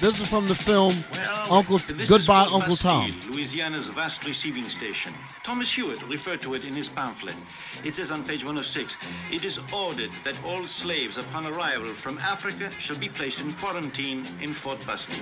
this 0.00 0.18
is 0.18 0.28
from 0.28 0.48
the 0.48 0.54
film 0.54 1.04
Uncle 1.50 1.78
this 1.78 2.08
Goodbye 2.08 2.48
Uncle 2.50 2.78
Tom. 2.78 3.12
Louisiana's 3.28 3.88
vast 3.88 4.24
receiving 4.24 4.66
station. 4.70 5.14
Thomas 5.44 5.70
Hewitt 5.70 6.02
referred 6.08 6.40
to 6.40 6.54
it 6.54 6.64
in 6.64 6.72
his 6.72 6.88
pamphlet. 6.88 7.36
It 7.84 7.96
says 7.96 8.10
on 8.10 8.24
page 8.24 8.42
106, 8.42 8.96
it 9.30 9.44
is 9.44 9.60
ordered 9.74 10.10
that 10.24 10.42
all 10.42 10.66
slaves 10.66 11.18
upon 11.18 11.46
arrival 11.46 11.94
from 11.96 12.16
Africa 12.16 12.70
shall 12.78 12.96
be 12.96 13.10
placed 13.10 13.40
in 13.40 13.52
quarantine 13.56 14.26
in 14.40 14.54
Fort 14.54 14.78
Bastille. 14.86 15.16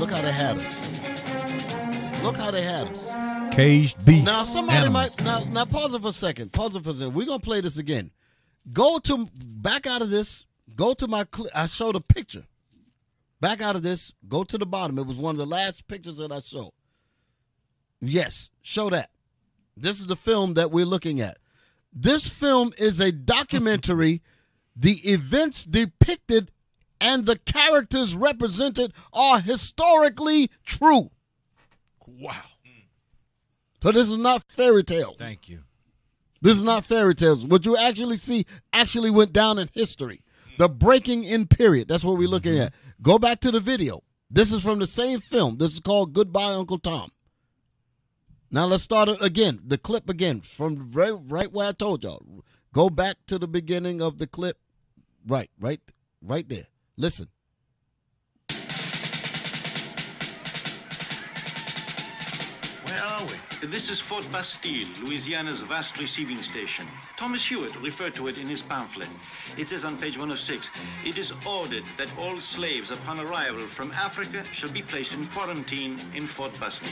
Look 0.00 0.10
how 0.10 0.20
they 0.20 0.32
had 0.32 0.58
us. 0.58 2.22
Look 2.24 2.36
how 2.38 2.50
they 2.50 2.62
had 2.62 2.88
us. 2.88 3.35
Caged 3.56 4.04
beast. 4.04 4.26
Now 4.26 4.44
somebody 4.44 4.76
animals. 4.80 5.16
might 5.16 5.24
now 5.24 5.38
now 5.44 5.64
pause 5.64 5.94
it 5.94 6.02
for 6.02 6.08
a 6.08 6.12
second. 6.12 6.52
Pause 6.52 6.76
it 6.76 6.84
for 6.84 6.90
a 6.90 6.92
second. 6.92 7.14
We're 7.14 7.24
gonna 7.24 7.38
play 7.38 7.62
this 7.62 7.78
again. 7.78 8.10
Go 8.70 8.98
to 8.98 9.30
back 9.32 9.86
out 9.86 10.02
of 10.02 10.10
this. 10.10 10.44
Go 10.74 10.92
to 10.92 11.08
my. 11.08 11.24
I 11.54 11.66
showed 11.66 11.96
a 11.96 12.00
picture. 12.00 12.44
Back 13.40 13.62
out 13.62 13.74
of 13.74 13.82
this. 13.82 14.12
Go 14.28 14.44
to 14.44 14.58
the 14.58 14.66
bottom. 14.66 14.98
It 14.98 15.06
was 15.06 15.16
one 15.16 15.34
of 15.34 15.38
the 15.38 15.46
last 15.46 15.88
pictures 15.88 16.18
that 16.18 16.32
I 16.32 16.40
showed. 16.40 16.72
Yes, 18.02 18.50
show 18.60 18.90
that. 18.90 19.08
This 19.74 20.00
is 20.00 20.06
the 20.06 20.16
film 20.16 20.52
that 20.52 20.70
we're 20.70 20.84
looking 20.84 21.22
at. 21.22 21.38
This 21.94 22.28
film 22.28 22.74
is 22.76 23.00
a 23.00 23.10
documentary. 23.10 24.20
the 24.76 24.98
events 25.10 25.64
depicted 25.64 26.50
and 27.00 27.24
the 27.24 27.38
characters 27.38 28.14
represented 28.14 28.92
are 29.14 29.40
historically 29.40 30.50
true. 30.66 31.08
Wow. 32.06 32.42
So 33.86 33.92
this 33.92 34.10
is 34.10 34.16
not 34.16 34.42
fairy 34.50 34.82
tales. 34.82 35.14
Thank 35.16 35.48
you. 35.48 35.60
This 36.42 36.56
is 36.56 36.64
not 36.64 36.84
fairy 36.84 37.14
tales. 37.14 37.46
What 37.46 37.64
you 37.64 37.76
actually 37.76 38.16
see 38.16 38.44
actually 38.72 39.10
went 39.10 39.32
down 39.32 39.60
in 39.60 39.70
history. 39.74 40.24
The 40.58 40.68
breaking 40.68 41.22
in 41.22 41.46
period. 41.46 41.86
That's 41.86 42.02
what 42.02 42.18
we're 42.18 42.26
looking 42.26 42.54
mm-hmm. 42.54 42.62
at. 42.62 42.74
Go 43.00 43.16
back 43.16 43.38
to 43.42 43.52
the 43.52 43.60
video. 43.60 44.02
This 44.28 44.50
is 44.52 44.60
from 44.60 44.80
the 44.80 44.88
same 44.88 45.20
film. 45.20 45.58
This 45.58 45.74
is 45.74 45.78
called 45.78 46.14
Goodbye 46.14 46.54
Uncle 46.54 46.80
Tom. 46.80 47.12
Now 48.50 48.64
let's 48.64 48.82
start 48.82 49.08
it 49.08 49.22
again. 49.22 49.60
The 49.64 49.78
clip 49.78 50.10
again 50.10 50.40
from 50.40 50.90
right, 50.90 51.14
right 51.24 51.52
where 51.52 51.68
I 51.68 51.72
told 51.72 52.02
y'all. 52.02 52.42
Go 52.72 52.90
back 52.90 53.18
to 53.28 53.38
the 53.38 53.46
beginning 53.46 54.02
of 54.02 54.18
the 54.18 54.26
clip. 54.26 54.58
Right, 55.24 55.50
right, 55.60 55.80
right 56.20 56.48
there. 56.48 56.66
Listen. 56.96 57.28
This 63.62 63.88
is 63.88 63.98
Fort 64.00 64.30
Bastille, 64.30 64.88
Louisiana's 65.02 65.62
vast 65.62 65.98
receiving 65.98 66.42
station. 66.42 66.86
Thomas 67.18 67.44
Hewitt 67.44 67.74
referred 67.80 68.14
to 68.16 68.28
it 68.28 68.36
in 68.36 68.46
his 68.46 68.60
pamphlet. 68.60 69.08
It 69.56 69.70
says 69.70 69.82
on 69.82 69.96
page 69.96 70.18
106, 70.18 70.68
it 71.06 71.16
is 71.16 71.32
ordered 71.46 71.84
that 71.96 72.08
all 72.18 72.38
slaves 72.40 72.90
upon 72.90 73.18
arrival 73.18 73.66
from 73.68 73.92
Africa 73.92 74.44
shall 74.52 74.70
be 74.70 74.82
placed 74.82 75.14
in 75.14 75.26
quarantine 75.28 75.98
in 76.14 76.26
Fort 76.26 76.52
Bastille. 76.60 76.90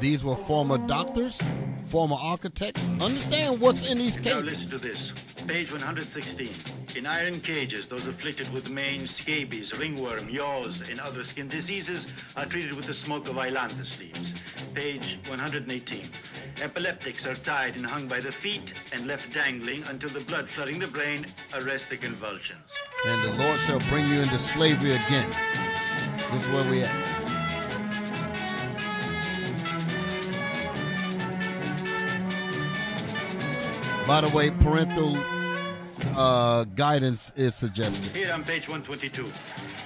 These 0.00 0.22
were 0.22 0.36
former 0.36 0.78
doctors, 0.78 1.40
former 1.88 2.16
architects. 2.20 2.90
Understand 3.00 3.60
what's 3.60 3.90
in 3.90 3.98
these 3.98 4.16
Now 4.16 4.40
cages. 4.40 4.42
listen 4.42 4.70
to 4.70 4.78
this. 4.78 5.12
Page 5.46 5.72
116. 5.72 6.48
In 6.96 7.06
iron 7.06 7.40
cages, 7.40 7.86
those 7.88 8.06
afflicted 8.06 8.52
with 8.52 8.68
mange, 8.68 9.08
scabies, 9.10 9.72
ringworm, 9.78 10.28
yaws, 10.28 10.82
and 10.90 11.00
other 11.00 11.24
skin 11.24 11.48
diseases 11.48 12.06
are 12.36 12.44
treated 12.44 12.74
with 12.74 12.86
the 12.86 12.92
smoke 12.94 13.28
of 13.28 13.36
ailanthus 13.36 13.98
leaves. 13.98 14.34
Page 14.74 15.18
118. 15.28 16.10
Epileptics 16.60 17.24
are 17.24 17.36
tied 17.36 17.76
and 17.76 17.86
hung 17.86 18.08
by 18.08 18.20
the 18.20 18.32
feet 18.32 18.74
and 18.92 19.06
left 19.06 19.32
dangling 19.32 19.82
until 19.84 20.10
the 20.10 20.20
blood 20.20 20.48
flooding 20.50 20.78
the 20.78 20.86
brain 20.86 21.26
arrests 21.54 21.88
the 21.88 21.96
convulsions. 21.96 22.60
And 23.06 23.24
the 23.24 23.44
Lord 23.44 23.58
shall 23.60 23.80
bring 23.88 24.06
you 24.06 24.20
into 24.20 24.38
slavery 24.38 24.92
again. 24.92 25.30
This 26.32 26.42
is 26.42 26.48
where 26.48 26.70
we 26.70 26.82
at. 26.82 27.17
By 34.08 34.22
the 34.22 34.34
way, 34.34 34.50
parental 34.50 35.18
uh, 36.16 36.64
guidance 36.64 37.30
is 37.36 37.54
suggested. 37.54 38.16
Here 38.16 38.32
on 38.32 38.42
page 38.42 38.66
122. 38.66 39.30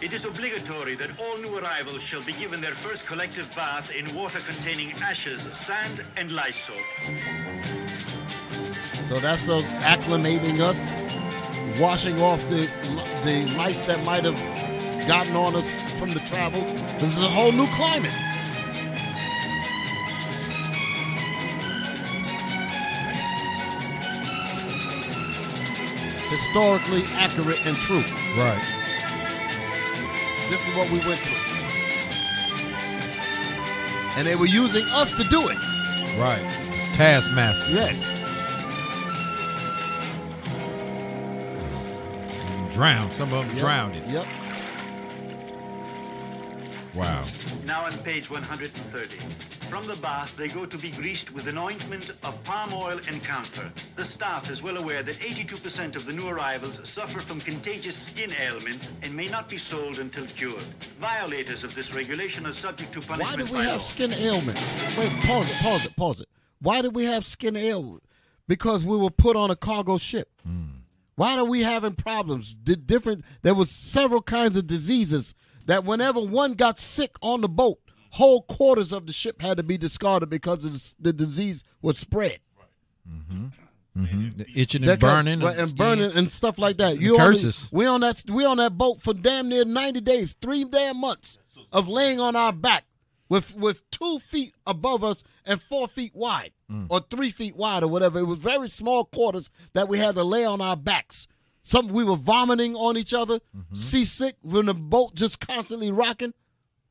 It 0.01 0.13
is 0.13 0.25
obligatory 0.25 0.95
that 0.95 1.19
all 1.19 1.39
new 1.39 1.57
arrivals 1.59 2.03
shall 2.03 2.23
be 2.23 2.33
given 2.33 2.61
their 2.61 2.77
first 2.77 3.05
collective 3.05 3.53
bath 3.57 3.91
in 3.91 4.15
water 4.15 4.39
containing 4.39 4.93
ashes, 5.03 5.43
sand, 5.67 6.05
and 6.17 6.31
Lysol. 6.31 6.77
So 9.09 9.19
that's 9.19 9.49
uh, 9.49 9.61
acclimating 9.81 10.61
us, 10.61 10.79
washing 11.81 12.23
off 12.23 12.41
the 12.49 12.71
the 13.25 13.53
lice 13.57 13.83
that 13.89 14.05
might 14.05 14.25
have 14.25 14.39
gotten 15.09 15.35
on 15.35 15.57
us 15.57 15.69
from 15.99 16.15
the 16.15 16.21
travel. 16.21 16.61
This 17.01 17.17
is 17.17 17.25
a 17.25 17.29
whole 17.29 17.51
new 17.51 17.67
climate. 17.75 18.15
Historically 26.33 27.05
accurate 27.13 27.59
and 27.67 27.77
true. 27.77 28.03
Right. 28.37 28.63
This 30.51 30.61
is 30.67 30.75
what 30.77 30.91
we 30.91 30.99
went 31.07 31.21
through. 31.21 31.37
And 34.17 34.27
they 34.27 34.35
were 34.37 34.47
using 34.47 34.85
us 34.89 35.13
to 35.13 35.25
do 35.25 35.49
it. 35.49 35.57
Right. 36.19 36.43
It's 36.75 36.97
taskmaster. 36.97 37.71
Yes. 37.71 37.97
Drowned. 42.75 43.13
Some 43.13 43.33
of 43.35 43.41
them 43.47 43.51
Yep. 43.51 43.59
drowned 43.59 43.97
it. 43.97 44.07
Yep. 44.09 44.27
Wow. 46.95 47.27
Now 47.65 47.87
on 47.87 47.99
page 48.01 48.29
130. 48.29 49.19
From 49.71 49.87
the 49.87 49.97
bath, 49.97 50.31
they 50.37 50.49
go 50.49 50.67
to 50.67 50.77
be 50.77 50.91
greased 50.91 51.33
with 51.33 51.47
an 51.47 51.57
ointment 51.57 52.11
of 52.23 52.45
palm 52.45 52.75
oil 52.75 53.01
and 53.09 53.23
camphor. 53.25 53.73
The 53.97 54.05
staff 54.05 54.51
is 54.51 54.63
well 54.63 54.77
aware 54.77 55.03
that 55.03 55.17
82% 55.17 55.97
of 55.97 56.05
the 56.05 56.13
new 56.13 56.29
arrivals 56.29 56.81
suffer 56.85 57.21
from 57.23 57.41
contagious 57.41 57.97
skin 57.97 58.35
ailments 58.39 58.91
and 59.01 59.15
may 59.15 59.29
not 59.29 59.49
be 59.49 59.57
sold 59.57 59.99
until 59.99 60.27
cured. 60.27 60.65
Violators 61.01 61.65
of 61.65 61.75
this 61.75 61.95
regulation 61.95 62.45
are 62.45 62.53
subject 62.53 62.93
to 62.93 63.01
punishment. 63.01 63.31
Why 63.31 63.37
do 63.37 63.45
we 63.45 63.59
by 63.59 63.65
have 63.65 63.81
law. 63.81 63.87
skin 63.87 64.13
ailments? 64.13 64.61
Wait, 64.99 65.13
pause 65.23 65.49
it, 65.49 65.57
pause 65.63 65.85
it, 65.87 65.97
pause 65.97 66.21
it. 66.21 66.29
Why 66.61 66.83
do 66.83 66.91
we 66.91 67.05
have 67.05 67.25
skin 67.25 67.57
ailments? 67.57 68.07
Because 68.47 68.85
we 68.85 68.99
were 68.99 69.11
put 69.11 69.35
on 69.37 69.51
a 69.51 69.57
cargo 69.57 69.97
ship. 69.97 70.29
Hmm. 70.45 70.65
Why 71.15 71.39
are 71.39 71.45
we 71.45 71.63
having 71.63 71.95
problems? 71.95 72.55
The 72.63 72.77
different 72.77 73.25
there 73.41 73.55
was 73.55 73.71
several 73.71 74.21
kinds 74.21 74.57
of 74.57 74.67
diseases 74.67 75.35
that 75.67 75.85
whenever 75.85 76.21
one 76.21 76.55
got 76.55 76.79
sick 76.79 77.15
on 77.23 77.41
the 77.41 77.49
boat, 77.49 77.79
whole 78.11 78.43
quarters 78.43 78.93
of 78.93 79.07
the 79.07 79.13
ship 79.13 79.41
had 79.41 79.57
to 79.57 79.63
be 79.63 79.79
discarded 79.79 80.29
because 80.31 80.65
of 80.65 80.73
the, 80.73 80.95
the 81.01 81.13
disease 81.13 81.63
was 81.81 81.99
spread. 81.99 82.39
hmm 83.07 83.47
The 83.95 84.47
itching 84.55 84.83
and 84.83 84.91
kind- 85.01 85.01
burning. 85.01 85.41
right, 85.41 85.51
of 85.51 85.57
the 85.57 85.61
and 85.63 85.69
skin. 85.71 85.77
burning 85.77 86.13
and 86.17 86.31
stuff 86.31 86.59
like 86.59 86.77
that. 86.79 86.97
The 86.97 87.03
You 87.03 87.13
only- 87.19 87.25
curses. 87.35 87.69
we 87.73 87.85
on 87.87 88.01
that 88.01 88.23
we 88.29 88.45
on 88.45 88.57
that 88.59 88.77
boat 88.79 89.03
for 89.03 89.13
damn 89.15 89.49
near 89.49 89.65
ninety 89.65 90.01
days, 90.01 90.35
three 90.41 90.65
damn 90.65 90.99
months 90.99 91.39
of 91.73 91.89
laying 91.89 92.19
on 92.21 92.35
our 92.37 92.53
back 92.53 92.85
with 93.29 93.55
with 93.55 93.89
two 93.91 94.19
feet 94.21 94.55
above 94.67 95.05
us 95.05 95.23
and 95.45 95.61
four 95.61 95.89
feet 95.89 96.15
wide 96.15 96.53
Mm. 96.71 96.87
or 96.89 97.01
three 97.11 97.31
feet 97.31 97.55
wide 97.57 97.83
or 97.83 97.89
whatever. 97.89 98.19
It 98.19 98.27
was 98.27 98.39
very 98.39 98.69
small 98.69 99.05
quarters 99.05 99.51
that 99.75 99.89
we 99.89 99.99
had 99.99 100.15
to 100.15 100.25
lay 100.25 100.45
on 100.47 100.61
our 100.63 100.77
backs. 100.77 101.27
Some 101.63 101.89
we 101.89 102.05
were 102.05 102.17
vomiting 102.17 102.75
on 102.77 102.97
each 102.97 103.15
other, 103.15 103.41
Mm-hmm. 103.57 103.77
seasick 103.77 104.37
when 104.43 104.67
the 104.67 104.75
boat 104.75 105.15
just 105.15 105.41
constantly 105.41 105.91
rocking. 105.91 106.35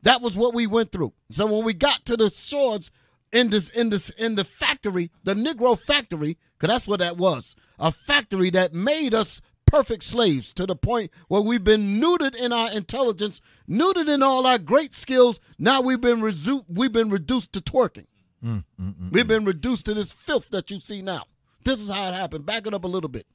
That 0.04 0.22
was 0.22 0.36
what 0.36 0.54
we 0.54 0.66
went 0.66 0.92
through. 0.92 1.14
So 1.30 1.46
when 1.46 1.64
we 1.66 1.74
got 1.74 2.06
to 2.06 2.18
the 2.18 2.30
shores 2.32 2.90
in 3.32 3.50
this 3.50 3.70
in 3.70 3.90
this 3.90 4.10
in 4.12 4.36
the 4.36 4.44
factory, 4.44 5.12
the 5.24 5.34
Negro 5.34 5.78
factory, 5.80 6.38
because 6.58 6.74
that's 6.74 6.88
what 6.88 7.00
that 7.00 7.18
was, 7.18 7.56
a 7.80 7.92
factory 7.92 8.50
that 8.52 8.74
made 8.74 9.14
us 9.14 9.42
perfect 9.68 10.04
slaves 10.04 10.54
to 10.56 10.66
the 10.66 10.76
point 10.76 11.12
where 11.28 11.42
we've 11.42 11.64
been 11.64 12.02
neutered 12.02 12.36
in 12.36 12.52
our 12.52 12.70
intelligence, 12.72 13.40
neutered 13.70 14.10
in 14.14 14.22
all 14.24 14.46
our 14.48 14.58
great 14.58 14.96
skills. 14.96 15.40
Now 15.60 15.82
we've 15.82 16.02
been 16.02 16.20
resu- 16.22 16.66
we've 16.68 16.92
been 16.92 17.10
reduced 17.10 17.54
to 17.54 17.62
twerking. 17.62 18.08
Mm, 18.44 18.64
mm, 18.82 18.96
mm, 18.96 19.12
we've 19.12 19.28
been 19.28 19.46
reduced 19.46 19.86
to 19.86 19.94
this 19.94 20.12
filth 20.12 20.50
that 20.50 20.72
you 20.72 20.80
see 20.80 21.02
now. 21.02 21.26
This 21.64 21.80
is 21.80 21.90
how 21.90 22.10
it 22.10 22.14
happened. 22.16 22.46
Back 22.46 22.66
it 22.68 22.74
up 22.74 22.84
a 22.86 22.88
little 22.88 23.10
bit. 23.10 23.28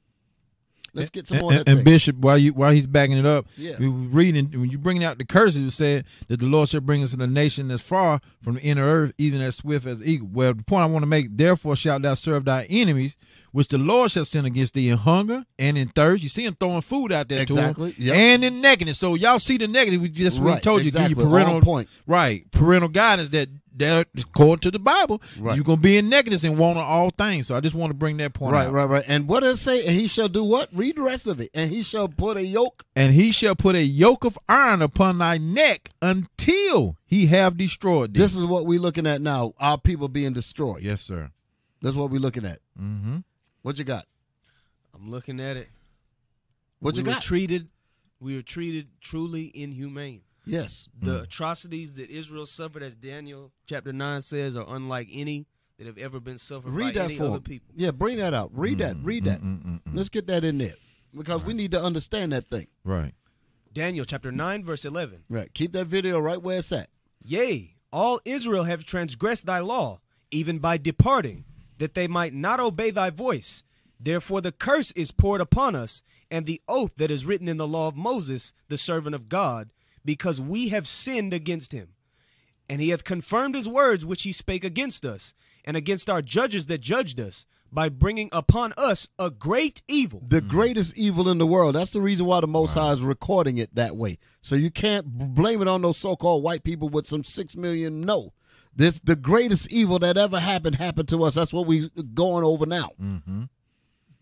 Let's 0.97 1.09
get 1.09 1.27
some 1.27 1.39
more. 1.39 1.53
And, 1.53 1.67
and. 1.67 1.83
Bishop, 1.83 2.17
while 2.17 2.37
you 2.37 2.53
while 2.53 2.71
he's 2.71 2.87
backing 2.87 3.17
it 3.17 3.25
up, 3.25 3.47
Yeah. 3.57 3.75
we 3.79 3.87
were 3.87 3.95
reading 3.95 4.51
when 4.51 4.69
you 4.69 4.77
bringing 4.77 5.03
out 5.03 5.17
the 5.17 5.25
curses, 5.25 5.61
you 5.61 5.69
said 5.69 6.05
that 6.27 6.39
the 6.39 6.45
Lord 6.45 6.69
shall 6.69 6.81
bring 6.81 7.03
us 7.03 7.13
in 7.13 7.21
a 7.21 7.27
nation 7.27 7.67
that's 7.69 7.81
far 7.81 8.19
from 8.43 8.55
the 8.55 8.61
inner 8.61 8.85
earth, 8.85 9.13
even 9.17 9.41
as 9.41 9.55
swift 9.55 9.85
as 9.85 10.01
eagle. 10.03 10.27
Well, 10.31 10.53
the 10.53 10.63
point 10.63 10.83
I 10.83 10.87
want 10.87 11.03
to 11.03 11.07
make, 11.07 11.27
therefore 11.37 11.75
shalt 11.75 12.01
thou 12.01 12.13
serve 12.15 12.45
thy 12.45 12.65
enemies, 12.65 13.15
which 13.57 13.69
the 13.69 13.77
Lord 13.79 14.11
shall 14.11 14.23
send 14.23 14.45
against 14.45 14.75
thee 14.75 14.89
in 14.89 14.97
hunger 14.99 15.43
and 15.57 15.77
in 15.79 15.87
thirst. 15.89 16.21
You 16.21 16.29
see 16.29 16.45
him 16.45 16.55
throwing 16.59 16.81
food 16.81 17.11
out 17.11 17.27
there 17.27 17.41
Exactly, 17.41 17.93
to 17.93 17.97
him, 17.97 18.05
yep. 18.07 18.15
and 18.15 18.43
in 18.43 18.61
nakedness. 18.61 18.99
So 18.99 19.15
y'all 19.15 19.39
see 19.39 19.57
the 19.57 19.67
negative. 19.67 19.99
We 19.99 20.09
just 20.09 20.39
we 20.39 20.51
Right, 20.51 20.61
told 20.61 20.81
you, 20.81 20.87
exactly, 20.89 21.15
give 21.15 21.17
you 21.23 21.29
parental 21.29 21.61
point. 21.61 21.89
right 22.05 22.49
parental 22.51 22.89
guidance 22.89 23.29
that 23.29 23.49
that 23.75 24.07
according 24.17 24.61
to 24.61 24.71
the 24.71 24.79
Bible, 24.79 25.21
Right. 25.39 25.55
you're 25.55 25.63
gonna 25.63 25.77
be 25.81 25.97
in 25.97 26.07
nakedness 26.09 26.43
and 26.43 26.57
want 26.57 26.77
all 26.77 27.09
things. 27.11 27.47
So 27.47 27.55
I 27.55 27.59
just 27.59 27.75
want 27.75 27.89
to 27.89 27.93
bring 27.95 28.17
that 28.17 28.33
point 28.33 28.53
Right, 28.53 28.67
out. 28.67 28.73
right, 28.73 28.89
right. 28.89 29.03
And 29.07 29.27
what 29.27 29.39
does 29.41 29.59
it 29.59 29.63
say? 29.63 29.85
And 29.85 29.95
he 29.99 30.07
shall 30.07 30.27
do 30.29 30.43
what? 30.43 30.69
Read 30.71 30.95
the 30.97 31.01
rest 31.03 31.25
of 31.27 31.39
it. 31.41 31.49
And 31.53 31.71
he 31.71 31.81
shall 31.83 32.07
put 32.07 32.37
a 32.37 32.45
yoke. 32.45 32.85
and 32.95 33.13
he 33.13 33.31
shall 33.31 33.55
put 33.55 33.75
a 33.75 33.83
yoke 33.83 34.23
of 34.23 34.37
iron 34.49 34.81
upon 34.83 35.17
thy 35.19 35.37
neck 35.39 35.89
until 36.01 36.95
he 37.05 37.27
have 37.27 37.57
destroyed 37.57 38.13
thee. 38.13 38.19
This 38.19 38.35
is 38.35 38.45
what 38.45 38.65
we're 38.65 38.79
looking 38.79 39.07
at 39.07 39.21
now. 39.21 39.53
Our 39.59 39.77
people 39.79 40.07
being 40.09 40.33
destroyed. 40.33 40.81
yes, 40.83 41.01
sir. 41.01 41.31
That's 41.81 41.95
what 41.95 42.09
we're 42.09 42.19
looking 42.19 42.45
at. 42.45 42.59
Mm-hmm. 42.81 43.17
What 43.67 43.77
you 43.77 43.83
got? 43.83 44.05
I'm 44.95 45.11
looking 45.11 45.41
at 45.41 45.57
it. 45.57 45.67
What 46.79 46.93
we 46.93 47.01
you 47.01 47.05
were 47.05 47.11
got? 47.15 47.21
treated. 47.21 47.67
We 48.17 48.37
were 48.37 48.41
treated 48.41 48.87
truly 49.01 49.51
inhumane. 49.53 50.21
yes. 50.45 50.87
The 50.97 51.19
mm. 51.19 51.23
atrocities 51.23 51.91
that 51.95 52.09
Israel 52.09 52.45
suffered, 52.45 52.81
as 52.81 52.95
Daniel 52.95 53.51
chapter 53.65 53.91
nine 53.91 54.21
says, 54.21 54.55
are 54.55 54.65
unlike 54.69 55.09
any 55.11 55.47
that 55.77 55.85
have 55.85 55.97
ever 55.97 56.21
been 56.21 56.37
suffered 56.37 56.71
Read 56.71 56.93
by 56.93 57.01
that 57.01 57.05
any 57.07 57.17
for 57.17 57.25
other 57.25 57.35
him. 57.35 57.41
people. 57.41 57.73
Yeah, 57.75 57.91
bring 57.91 58.19
that 58.19 58.33
out. 58.33 58.51
Read 58.53 58.77
that. 58.77 58.95
Mm, 58.95 59.05
Read 59.05 59.25
that. 59.25 59.41
Mm-mm-mm-mm. 59.43 59.81
Let's 59.93 60.07
get 60.07 60.27
that 60.27 60.45
in 60.45 60.59
there 60.59 60.75
because 61.13 61.43
we 61.43 61.53
need 61.53 61.71
to 61.71 61.83
understand 61.83 62.31
that 62.31 62.47
thing. 62.47 62.67
Right. 62.85 63.15
Daniel 63.73 64.05
chapter 64.05 64.31
nine 64.31 64.63
verse 64.63 64.85
eleven. 64.85 65.25
Right. 65.27 65.53
Keep 65.53 65.73
that 65.73 65.87
video 65.87 66.19
right 66.19 66.41
where 66.41 66.59
it's 66.59 66.71
at. 66.71 66.87
Yea, 67.21 67.75
all 67.91 68.21
Israel 68.23 68.63
have 68.63 68.85
transgressed 68.85 69.45
thy 69.45 69.59
law, 69.59 69.99
even 70.31 70.59
by 70.59 70.77
departing, 70.77 71.43
that 71.77 71.93
they 71.93 72.07
might 72.07 72.33
not 72.33 72.59
obey 72.59 72.91
thy 72.91 73.09
voice. 73.09 73.63
Therefore 73.99 74.41
the 74.41 74.51
curse 74.51 74.91
is 74.91 75.11
poured 75.11 75.41
upon 75.41 75.75
us, 75.75 76.03
and 76.29 76.45
the 76.45 76.61
oath 76.67 76.91
that 76.97 77.11
is 77.11 77.25
written 77.25 77.47
in 77.47 77.57
the 77.57 77.67
law 77.67 77.87
of 77.87 77.95
Moses, 77.95 78.53
the 78.67 78.77
servant 78.77 79.15
of 79.15 79.29
God, 79.29 79.69
because 80.03 80.39
we 80.39 80.69
have 80.69 80.87
sinned 80.87 81.33
against 81.33 81.71
him. 81.71 81.89
And 82.69 82.81
he 82.81 82.89
hath 82.89 83.03
confirmed 83.03 83.55
his 83.55 83.67
words 83.67 84.05
which 84.05 84.23
he 84.23 84.31
spake 84.31 84.63
against 84.63 85.05
us, 85.05 85.33
and 85.63 85.75
against 85.77 86.09
our 86.09 86.21
judges 86.21 86.65
that 86.67 86.81
judged 86.81 87.19
us, 87.19 87.45
by 87.71 87.89
bringing 87.89 88.29
upon 88.31 88.73
us 88.77 89.09
a 89.19 89.29
great 89.29 89.81
evil. 89.87 90.23
The 90.25 90.39
greatest 90.39 90.95
evil 90.97 91.27
in 91.27 91.37
the 91.37 91.45
world. 91.45 91.75
That's 91.75 91.91
the 91.91 91.99
reason 91.99 92.25
why 92.25 92.39
the 92.39 92.47
Most 92.47 92.73
High 92.73 92.93
is 92.93 93.01
recording 93.01 93.57
it 93.57 93.75
that 93.75 93.97
way. 93.97 94.19
So 94.41 94.55
you 94.55 94.71
can't 94.71 95.05
blame 95.05 95.61
it 95.61 95.67
on 95.67 95.81
those 95.81 95.97
so-called 95.97 96.43
white 96.43 96.63
people 96.63 96.87
with 96.87 97.07
some 97.07 97.25
six 97.25 97.57
million. 97.57 98.01
No, 98.01 98.31
this 98.77 98.99
the 99.01 99.15
greatest 99.15 99.71
evil 99.71 99.99
that 99.99 100.17
ever 100.17 100.39
happened 100.39 100.75
happened 100.77 101.09
to 101.09 101.23
us. 101.23 101.33
That's 101.35 101.51
what 101.51 101.65
we 101.65 101.89
going 102.13 102.43
over 102.43 102.65
now. 102.65 102.91
Mm-hmm. 103.01 103.43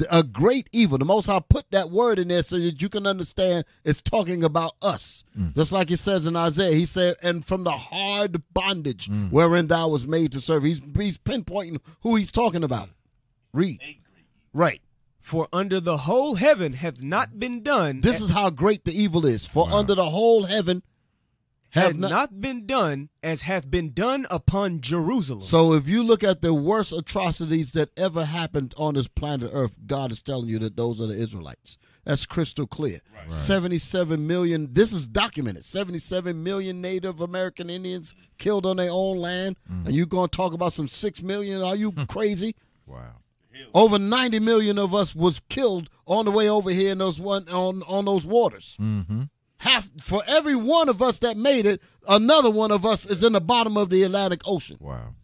A 0.09 0.23
great 0.23 0.69
evil. 0.73 0.97
The 0.97 1.05
Most 1.05 1.27
High 1.27 1.41
put 1.47 1.71
that 1.71 1.89
word 1.89 2.19
in 2.19 2.27
there 2.27 2.43
so 2.43 2.57
that 2.59 2.81
you 2.81 2.89
can 2.89 3.07
understand 3.07 3.63
it's 3.85 4.01
talking 4.01 4.43
about 4.43 4.75
us. 4.81 5.23
Just 5.55 5.71
like 5.71 5.89
it 5.91 5.99
says 5.99 6.25
in 6.25 6.35
Isaiah, 6.35 6.75
he 6.75 6.85
said, 6.85 7.15
and 7.21 7.45
from 7.45 7.63
the 7.63 7.71
hard 7.71 8.43
bondage 8.53 9.09
wherein 9.29 9.67
thou 9.67 9.87
was 9.87 10.05
made 10.05 10.33
to 10.33 10.41
serve. 10.41 10.63
He's, 10.63 10.81
he's 10.97 11.17
pinpointing 11.17 11.79
who 12.01 12.15
he's 12.15 12.31
talking 12.31 12.63
about. 12.63 12.89
Read. 13.53 13.79
Right. 14.53 14.81
For 15.21 15.47
under 15.53 15.79
the 15.79 15.97
whole 15.97 16.35
heaven 16.35 16.73
hath 16.73 17.01
not 17.01 17.39
been 17.39 17.63
done. 17.63 18.01
This 18.01 18.21
is 18.21 18.31
how 18.31 18.49
great 18.49 18.83
the 18.85 18.91
evil 19.01 19.25
is. 19.25 19.45
For 19.45 19.71
under 19.71 19.95
the 19.95 20.09
whole 20.09 20.43
heaven 20.43 20.83
have 21.75 21.87
had 21.87 21.99
not, 21.99 22.41
been 22.41 22.65
done 22.65 23.09
as 23.21 23.43
hath 23.43 23.69
been 23.69 23.91
done 23.91 24.25
upon 24.29 24.81
Jerusalem. 24.81 25.43
So 25.43 25.73
if 25.73 25.87
you 25.87 26.03
look 26.03 26.23
at 26.23 26.41
the 26.41 26.53
worst 26.53 26.93
atrocities 26.93 27.73
that 27.73 27.89
ever 27.97 28.25
happened 28.25 28.73
on 28.77 28.93
this 28.93 29.07
planet 29.07 29.51
Earth, 29.53 29.75
God 29.85 30.11
is 30.11 30.21
telling 30.21 30.47
you 30.47 30.57
that 30.59 30.77
those 30.77 31.01
are 31.01 31.07
the 31.07 31.21
Israelites. 31.21 31.77
That's 32.05 32.25
crystal 32.25 32.67
clear. 32.67 33.01
Right. 33.13 33.31
77 33.31 34.25
million, 34.25 34.69
this 34.71 34.93
is 34.93 35.05
documented. 35.05 35.65
77 35.65 36.41
million 36.41 36.79
Native 36.79 37.19
American 37.19 37.69
Indians 37.69 38.13
killed 38.37 38.65
on 38.65 38.77
their 38.77 38.91
own 38.91 39.17
land. 39.17 39.57
Mm. 39.69 39.87
And 39.87 39.95
you're 39.95 40.05
going 40.05 40.29
to 40.29 40.35
talk 40.35 40.53
about 40.53 40.73
some 40.73 40.87
6 40.87 41.21
million? 41.23 41.61
Are 41.61 41.75
you 41.75 41.91
crazy? 42.07 42.55
Wow. 42.85 43.15
Over 43.73 43.97
90 43.97 44.39
million 44.39 44.77
of 44.77 44.93
us 44.93 45.15
was 45.15 45.41
killed 45.49 45.89
on 46.05 46.25
the 46.25 46.31
way 46.31 46.49
over 46.49 46.69
here 46.69 46.91
in 46.91 46.97
those 46.97 47.19
one 47.19 47.47
on 47.49 47.83
on 47.83 48.05
those 48.05 48.25
waters. 48.25 48.77
Mm-hmm 48.79 49.23
half 49.57 49.89
for 49.99 50.23
every 50.27 50.55
one 50.55 50.89
of 50.89 51.01
us 51.01 51.19
that 51.19 51.37
made 51.37 51.65
it, 51.65 51.81
another 52.07 52.49
one 52.49 52.71
of 52.71 52.85
us 52.85 53.05
is 53.05 53.23
in 53.23 53.33
the 53.33 53.41
bottom 53.41 53.77
of 53.77 53.89
the 53.89 54.03
Atlantic 54.03 54.41
Ocean. 54.45 54.77
Wow. 54.79 55.15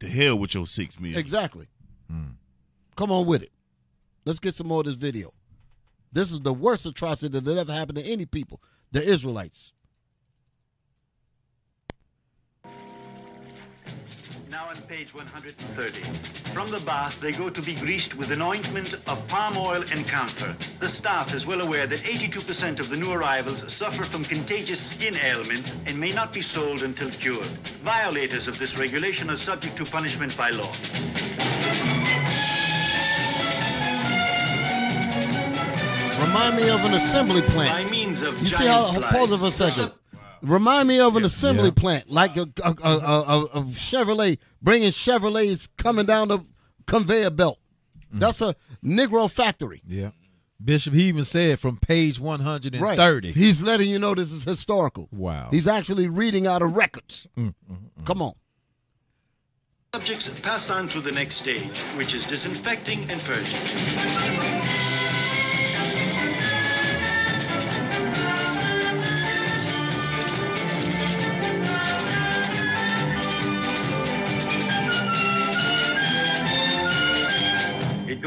The 0.00 0.08
hell 0.08 0.38
with 0.38 0.54
your 0.54 0.66
six 0.66 0.98
million. 0.98 1.18
Exactly. 1.18 1.66
Hmm. 2.08 2.30
Come 2.96 3.12
on 3.12 3.26
with 3.26 3.42
it. 3.42 3.52
Let's 4.24 4.38
get 4.38 4.54
some 4.54 4.68
more 4.68 4.80
of 4.80 4.86
this 4.86 4.96
video. 4.96 5.32
This 6.12 6.32
is 6.32 6.40
the 6.40 6.52
worst 6.52 6.86
atrocity 6.86 7.38
that 7.38 7.58
ever 7.58 7.72
happened 7.72 7.98
to 7.98 8.04
any 8.04 8.26
people, 8.26 8.60
the 8.90 9.02
Israelites. 9.02 9.72
Now 14.60 14.68
on 14.68 14.82
page 14.82 15.14
130. 15.14 16.02
From 16.52 16.70
the 16.70 16.80
bath, 16.80 17.16
they 17.22 17.32
go 17.32 17.48
to 17.48 17.62
be 17.62 17.74
greased 17.74 18.14
with 18.14 18.30
an 18.30 18.42
ointment 18.42 18.92
of 19.06 19.26
palm 19.26 19.56
oil 19.56 19.82
and 19.90 20.06
camphor. 20.06 20.54
The 20.80 20.88
staff 20.88 21.32
is 21.32 21.46
well 21.46 21.62
aware 21.62 21.86
that 21.86 22.00
82% 22.00 22.78
of 22.78 22.90
the 22.90 22.96
new 22.96 23.10
arrivals 23.10 23.64
suffer 23.72 24.04
from 24.04 24.22
contagious 24.22 24.90
skin 24.90 25.16
ailments 25.16 25.72
and 25.86 25.98
may 25.98 26.10
not 26.10 26.34
be 26.34 26.42
sold 26.42 26.82
until 26.82 27.10
cured. 27.10 27.48
Violators 27.82 28.48
of 28.48 28.58
this 28.58 28.76
regulation 28.76 29.30
are 29.30 29.36
subject 29.36 29.78
to 29.78 29.86
punishment 29.86 30.36
by 30.36 30.50
law. 30.50 30.74
Remind 36.20 36.56
me 36.56 36.68
of 36.68 36.84
an 36.84 36.92
assembly 36.92 37.40
plant. 37.40 37.84
By 37.84 37.90
means 37.90 38.20
of 38.20 38.38
you 38.42 38.50
see 38.50 38.66
how? 38.66 38.92
Pause 39.10 39.32
it 39.32 39.38
for 39.38 39.46
a 39.46 39.52
second. 39.52 39.92
Remind 40.42 40.88
me 40.88 41.00
of 41.00 41.16
an 41.16 41.24
assembly 41.24 41.66
yeah. 41.66 41.70
plant, 41.80 42.10
like 42.10 42.36
a, 42.36 42.48
a, 42.62 42.70
a, 42.70 43.44
a, 43.44 43.64
Chevrolet 43.72 44.38
bringing 44.62 44.90
Chevrolets 44.90 45.68
coming 45.76 46.06
down 46.06 46.28
the 46.28 46.40
conveyor 46.86 47.30
belt. 47.30 47.58
Mm. 48.14 48.20
That's 48.20 48.40
a 48.40 48.56
Negro 48.84 49.30
factory. 49.30 49.82
Yeah. 49.86 50.10
Bishop, 50.62 50.92
he 50.92 51.04
even 51.04 51.24
said 51.24 51.58
from 51.58 51.78
page 51.78 52.20
130. 52.20 52.78
Right. 52.78 53.34
He's 53.34 53.62
letting 53.62 53.88
you 53.88 53.98
know 53.98 54.14
this 54.14 54.30
is 54.30 54.44
historical. 54.44 55.08
Wow. 55.10 55.48
He's 55.50 55.66
actually 55.66 56.08
reading 56.08 56.46
out 56.46 56.60
of 56.60 56.76
records. 56.76 57.26
Mm, 57.36 57.54
mm, 57.70 57.76
mm. 57.98 58.06
Come 58.06 58.20
on. 58.20 58.34
Subjects 59.94 60.30
pass 60.42 60.70
on 60.70 60.88
to 60.90 61.00
the 61.00 61.10
next 61.10 61.38
stage, 61.38 61.82
which 61.96 62.14
is 62.14 62.26
disinfecting 62.26 63.10
and 63.10 63.20
purging. 63.22 64.99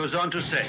Goes 0.03 0.15
on 0.15 0.29
to 0.29 0.41
say, 0.41 0.67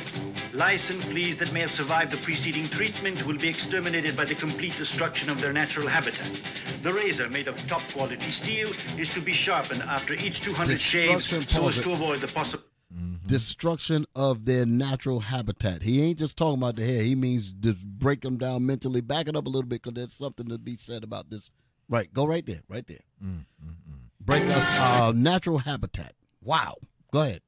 lice 0.52 0.90
and 0.90 1.02
fleas 1.06 1.36
that 1.38 1.52
may 1.52 1.58
have 1.58 1.72
survived 1.72 2.12
the 2.12 2.16
preceding 2.18 2.68
treatment 2.68 3.26
will 3.26 3.36
be 3.36 3.48
exterminated 3.48 4.16
by 4.16 4.24
the 4.24 4.34
complete 4.36 4.76
destruction 4.76 5.28
of 5.28 5.40
their 5.40 5.52
natural 5.52 5.88
habitat. 5.88 6.40
The 6.84 6.92
razor, 6.92 7.28
made 7.28 7.48
of 7.48 7.56
top 7.66 7.82
quality 7.92 8.30
steel, 8.30 8.70
is 8.96 9.08
to 9.08 9.20
be 9.20 9.32
sharpened 9.32 9.82
after 9.82 10.14
each 10.14 10.40
200 10.40 10.78
shaves 10.78 11.26
so 11.26 11.66
as 11.66 11.80
to 11.80 11.90
avoid 11.90 12.20
the 12.20 12.28
possible 12.28 12.62
mm-hmm. 12.96 13.26
destruction 13.26 14.06
of 14.14 14.44
their 14.44 14.64
natural 14.64 15.18
habitat. 15.18 15.82
He 15.82 16.00
ain't 16.00 16.20
just 16.20 16.36
talking 16.36 16.62
about 16.62 16.76
the 16.76 16.84
hair. 16.84 17.02
He 17.02 17.16
means 17.16 17.52
to 17.62 17.74
break 17.74 18.20
them 18.20 18.38
down 18.38 18.64
mentally. 18.64 19.00
Back 19.00 19.26
it 19.26 19.34
up 19.34 19.46
a 19.46 19.48
little 19.48 19.68
bit 19.68 19.82
because 19.82 19.94
there's 19.94 20.12
something 20.12 20.48
to 20.48 20.58
be 20.58 20.76
said 20.76 21.02
about 21.02 21.30
this. 21.30 21.50
Right, 21.88 22.08
go 22.14 22.24
right 22.24 22.46
there, 22.46 22.62
right 22.68 22.86
there. 22.86 23.02
Mm-hmm. 23.20 23.94
Break 24.20 24.44
us 24.44 24.68
our 24.78 25.12
natural 25.12 25.58
habitat. 25.58 26.14
Wow. 26.40 26.76
Go 27.10 27.22
ahead. 27.22 27.40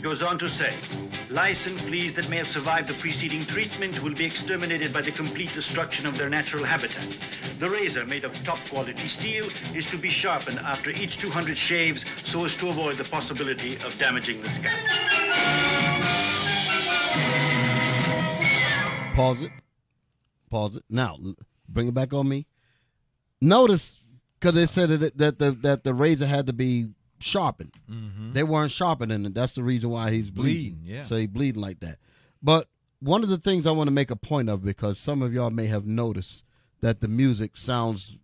It 0.00 0.04
goes 0.04 0.22
on 0.22 0.38
to 0.38 0.48
say, 0.48 0.74
lice 1.28 1.66
and 1.66 1.78
fleas 1.78 2.14
that 2.14 2.30
may 2.30 2.38
have 2.38 2.48
survived 2.48 2.88
the 2.88 2.94
preceding 2.94 3.44
treatment 3.44 4.02
will 4.02 4.14
be 4.14 4.24
exterminated 4.24 4.94
by 4.94 5.02
the 5.02 5.12
complete 5.12 5.52
destruction 5.52 6.06
of 6.06 6.16
their 6.16 6.30
natural 6.30 6.64
habitat. 6.64 7.18
The 7.58 7.68
razor, 7.68 8.06
made 8.06 8.24
of 8.24 8.32
top 8.42 8.58
quality 8.70 9.08
steel, 9.08 9.50
is 9.74 9.84
to 9.90 9.98
be 9.98 10.08
sharpened 10.08 10.58
after 10.60 10.88
each 10.88 11.18
200 11.18 11.58
shaves 11.58 12.06
so 12.24 12.46
as 12.46 12.56
to 12.56 12.70
avoid 12.70 12.96
the 12.96 13.04
possibility 13.04 13.76
of 13.84 13.94
damaging 13.98 14.40
the 14.40 14.48
scalp. 14.48 14.80
Pause 19.14 19.42
it. 19.42 19.50
Pause 20.48 20.76
it. 20.76 20.84
Now, 20.88 21.18
bring 21.68 21.88
it 21.88 21.94
back 21.94 22.14
on 22.14 22.26
me. 22.26 22.46
Notice, 23.42 24.00
because 24.38 24.54
they 24.54 24.64
said 24.64 24.88
that, 24.88 25.18
that 25.18 25.38
the 25.38 25.50
that 25.60 25.84
the 25.84 25.92
razor 25.92 26.26
had 26.26 26.46
to 26.46 26.54
be 26.54 26.88
sharpened. 27.20 27.74
Mm-hmm. 27.90 28.32
They 28.32 28.42
weren't 28.42 28.72
sharpening 28.72 29.24
it. 29.24 29.34
That's 29.34 29.54
the 29.54 29.62
reason 29.62 29.90
why 29.90 30.10
he's 30.10 30.30
bleeding. 30.30 30.74
bleeding 30.74 30.96
yeah. 30.96 31.04
So 31.04 31.16
he's 31.16 31.28
bleeding 31.28 31.60
like 31.60 31.80
that. 31.80 31.98
But 32.42 32.68
one 33.00 33.22
of 33.22 33.28
the 33.28 33.38
things 33.38 33.66
I 33.66 33.70
want 33.72 33.88
to 33.88 33.92
make 33.92 34.10
a 34.10 34.16
point 34.16 34.48
of 34.48 34.64
because 34.64 34.98
some 34.98 35.22
of 35.22 35.32
y'all 35.32 35.50
may 35.50 35.66
have 35.66 35.86
noticed 35.86 36.44
that 36.80 37.00
the 37.00 37.08
music 37.08 37.56
sounds 37.56 38.16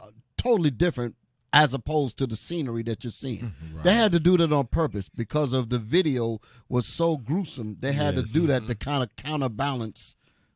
uh, 0.00 0.08
totally 0.36 0.70
different 0.70 1.16
as 1.52 1.74
opposed 1.74 2.16
to 2.18 2.26
the 2.26 2.36
scenery 2.36 2.82
that 2.84 3.04
you're 3.04 3.10
seeing. 3.10 3.54
Right. 3.74 3.84
They 3.84 3.94
had 3.94 4.12
to 4.12 4.20
do 4.20 4.36
that 4.36 4.52
on 4.52 4.66
purpose 4.66 5.08
because 5.08 5.54
of 5.54 5.70
the 5.70 5.78
video 5.78 6.40
was 6.68 6.86
so 6.86 7.16
gruesome. 7.16 7.78
They 7.80 7.92
had 7.92 8.16
yes. 8.16 8.26
to 8.26 8.32
do 8.32 8.46
that 8.48 8.66
to 8.66 8.74
mm-hmm. 8.74 8.90
kind 8.90 9.02
of 9.02 9.16
counterbalance 9.16 10.14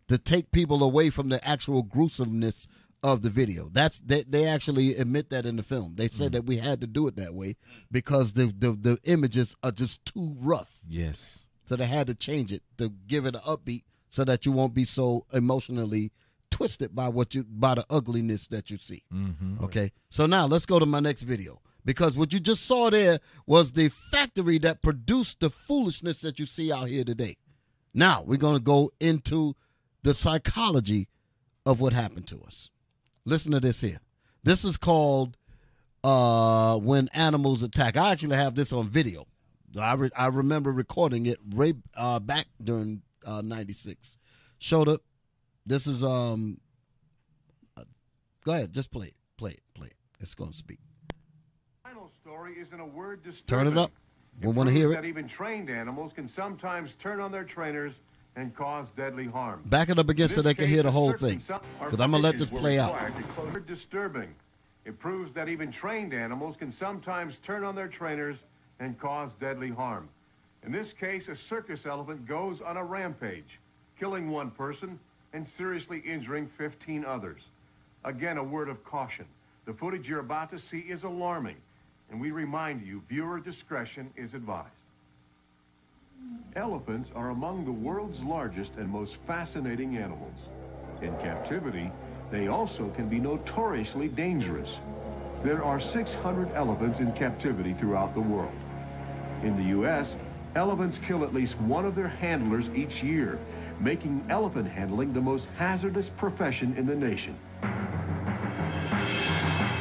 to 0.08 0.18
take 0.18 0.52
people 0.52 0.82
away 0.82 1.08
from 1.08 1.30
the 1.30 1.42
actual 1.46 1.82
gruesomeness 1.82 2.66
of 3.02 3.23
the 3.23 3.31
video. 3.31 3.68
That's 3.73 4.01
they, 4.01 4.23
they 4.24 4.47
actually 4.47 4.97
admit 4.97 5.31
that 5.31 5.47
in 5.47 5.56
the 5.56 5.62
film. 5.62 5.94
They 5.97 6.09
said 6.09 6.31
mm. 6.31 6.35
that 6.35 6.47
we 6.47 6.59
had 6.59 6.81
to 6.81 6.86
do 6.86 7.06
it 7.06 7.16
that 7.16 7.35
way 7.35 7.56
because 7.90 8.32
the, 8.32 8.52
the 8.56 8.73
the 8.73 8.98
images 9.05 9.55
are 9.62 9.73
just 9.73 10.05
too 10.05 10.36
rough. 10.39 10.81
Yes. 10.89 11.40
So 11.68 11.77
they 11.77 11.86
had 11.86 12.06
to 12.06 12.14
change 12.14 12.52
it 12.52 12.62
to 12.78 12.90
give 13.06 13.27
it 13.27 13.35
an 13.35 13.43
upbeat 13.43 13.82
so 14.09 14.24
that 14.24 14.47
you 14.47 14.52
won't 14.52 14.74
be 14.74 14.85
so 14.85 15.27
emotionally 15.32 16.12
twisted 16.51 16.94
by 16.94 17.09
what 17.09 17.35
you 17.35 17.44
by 17.44 17.74
the 17.74 17.85
ugliness 17.90 18.48
that 18.48 18.70
you 18.70 18.78
see. 18.78 19.02
Mm-hmm. 19.12 19.62
Okay. 19.64 19.93
So 20.10 20.27
now 20.27 20.47
let's 20.47 20.66
go 20.66 20.78
to 20.78 20.86
my 20.86 21.01
next 21.01 21.23
video 21.23 21.60
because 21.85 22.16
what 22.16 22.32
you 22.32 22.40
just 22.40 22.64
saw 22.64 22.90
there 22.90 23.20
was 23.47 23.73
the 23.73 23.89
factory 23.89 24.59
that 24.59 24.82
produced 24.82 25.40
the 25.40 25.51
foolishness 25.51 26.20
that 26.20 26.39
you 26.39 26.47
see 26.47 26.73
out 26.73 26.89
here 26.89 27.05
today. 27.05 27.36
Now 27.94 28.23
we're 28.23 28.39
going 28.39 28.56
to 28.56 28.62
go 28.62 28.90
into 29.01 29.55
the 30.02 30.14
psychology 30.14 31.09
of 31.64 31.81
what 31.81 31.93
happened 31.93 32.28
to 32.28 32.43
us. 32.47 32.70
Listen 33.26 33.50
to 33.52 33.60
this 33.60 33.80
here. 33.80 33.98
This 34.44 34.64
is 34.64 34.76
called 34.76 35.36
uh, 36.04 36.78
when 36.78 37.08
animals 37.12 37.64
attack. 37.64 37.96
I 37.96 38.12
actually 38.12 38.36
have 38.36 38.54
this 38.54 38.72
on 38.72 38.88
video. 38.88 39.26
I 39.78 39.94
re- 39.94 40.10
I 40.16 40.26
remember 40.26 40.70
recording 40.70 41.26
it 41.26 41.40
right 41.52 41.74
uh, 41.96 42.20
back 42.20 42.46
during 42.62 43.02
'96. 43.26 43.92
Uh, 43.92 44.22
Showed 44.58 44.88
up. 44.88 45.02
This 45.66 45.88
is 45.88 46.04
um. 46.04 46.60
Uh, 47.76 47.82
go 48.44 48.52
ahead, 48.52 48.72
just 48.72 48.92
play 48.92 49.08
it, 49.08 49.14
play 49.36 49.50
it, 49.50 49.62
play 49.74 49.88
it. 49.88 49.96
It's 50.20 50.36
going 50.36 50.52
to 50.52 50.56
speak. 50.56 50.78
Final 51.82 52.08
story 52.22 52.52
is 52.52 52.68
in 52.72 52.78
a 52.78 52.86
word 52.86 53.20
Turn 53.48 53.66
it 53.66 53.76
up. 53.76 53.90
We 54.40 54.52
want 54.52 54.68
to 54.68 54.74
hear 54.74 54.92
it. 54.92 54.94
That 54.94 55.04
even 55.04 55.28
trained 55.28 55.68
animals 55.68 56.12
can 56.14 56.28
sometimes 56.28 56.92
turn 57.00 57.20
on 57.20 57.32
their 57.32 57.44
trainers 57.44 57.92
and 58.36 58.54
cause 58.54 58.86
deadly 58.96 59.26
harm. 59.26 59.62
Back 59.66 59.88
it 59.88 59.98
up 59.98 60.08
again 60.08 60.28
so 60.28 60.42
they 60.42 60.54
can 60.54 60.68
hear 60.68 60.82
the 60.82 60.90
whole 60.90 61.12
thing. 61.14 61.38
Because 61.38 62.00
I'm 62.00 62.10
going 62.10 62.12
to 62.12 62.18
let 62.18 62.38
this 62.38 62.50
play 62.50 62.78
out. 62.78 62.94
Disturbing. 63.66 64.34
It 64.84 65.00
proves 65.00 65.32
that 65.34 65.48
even 65.48 65.72
trained 65.72 66.12
animals 66.14 66.56
can 66.56 66.72
sometimes 66.78 67.34
turn 67.44 67.64
on 67.64 67.74
their 67.74 67.88
trainers 67.88 68.36
and 68.78 68.98
cause 68.98 69.30
deadly 69.40 69.70
harm. 69.70 70.08
In 70.64 70.70
this 70.70 70.92
case, 70.92 71.28
a 71.28 71.36
circus 71.48 71.86
elephant 71.86 72.26
goes 72.26 72.60
on 72.60 72.76
a 72.76 72.84
rampage, 72.84 73.58
killing 73.98 74.30
one 74.30 74.50
person 74.50 74.98
and 75.32 75.46
seriously 75.56 75.98
injuring 76.00 76.46
15 76.46 77.04
others. 77.04 77.40
Again, 78.04 78.38
a 78.38 78.44
word 78.44 78.68
of 78.68 78.84
caution. 78.84 79.24
The 79.64 79.72
footage 79.72 80.08
you're 80.08 80.20
about 80.20 80.50
to 80.52 80.60
see 80.70 80.78
is 80.78 81.02
alarming, 81.02 81.56
and 82.10 82.20
we 82.20 82.30
remind 82.30 82.86
you 82.86 83.02
viewer 83.08 83.40
discretion 83.40 84.10
is 84.16 84.34
advised. 84.34 84.75
Elephants 86.56 87.10
are 87.14 87.30
among 87.30 87.66
the 87.66 87.72
world's 87.72 88.18
largest 88.20 88.70
and 88.78 88.88
most 88.88 89.16
fascinating 89.26 89.98
animals. 89.98 90.34
In 91.02 91.14
captivity, 91.18 91.90
they 92.30 92.48
also 92.48 92.88
can 92.90 93.09
be 93.09 93.20
notoriously 93.20 94.09
dangerous. 94.09 94.70
There 95.44 95.62
are 95.62 95.80
600 95.80 96.51
elephants 96.55 96.98
in 96.98 97.12
captivity 97.12 97.74
throughout 97.74 98.14
the 98.14 98.22
world. 98.22 98.55
In 99.43 99.56
the 99.59 99.64
U.S., 99.64 100.09
Elephants 100.55 100.97
kill 101.06 101.22
at 101.22 101.34
least 101.34 101.55
one 101.60 101.84
of 101.84 101.94
their 101.94 102.09
handlers 102.09 102.66
each 102.74 103.02
year, 103.02 103.38
making 103.78 104.24
elephant 104.30 104.66
handling 104.66 105.12
the 105.12 105.20
most 105.20 105.44
hazardous 105.59 106.09
profession 106.16 106.74
in 106.78 106.86
the 106.86 106.97
nation. 106.97 107.34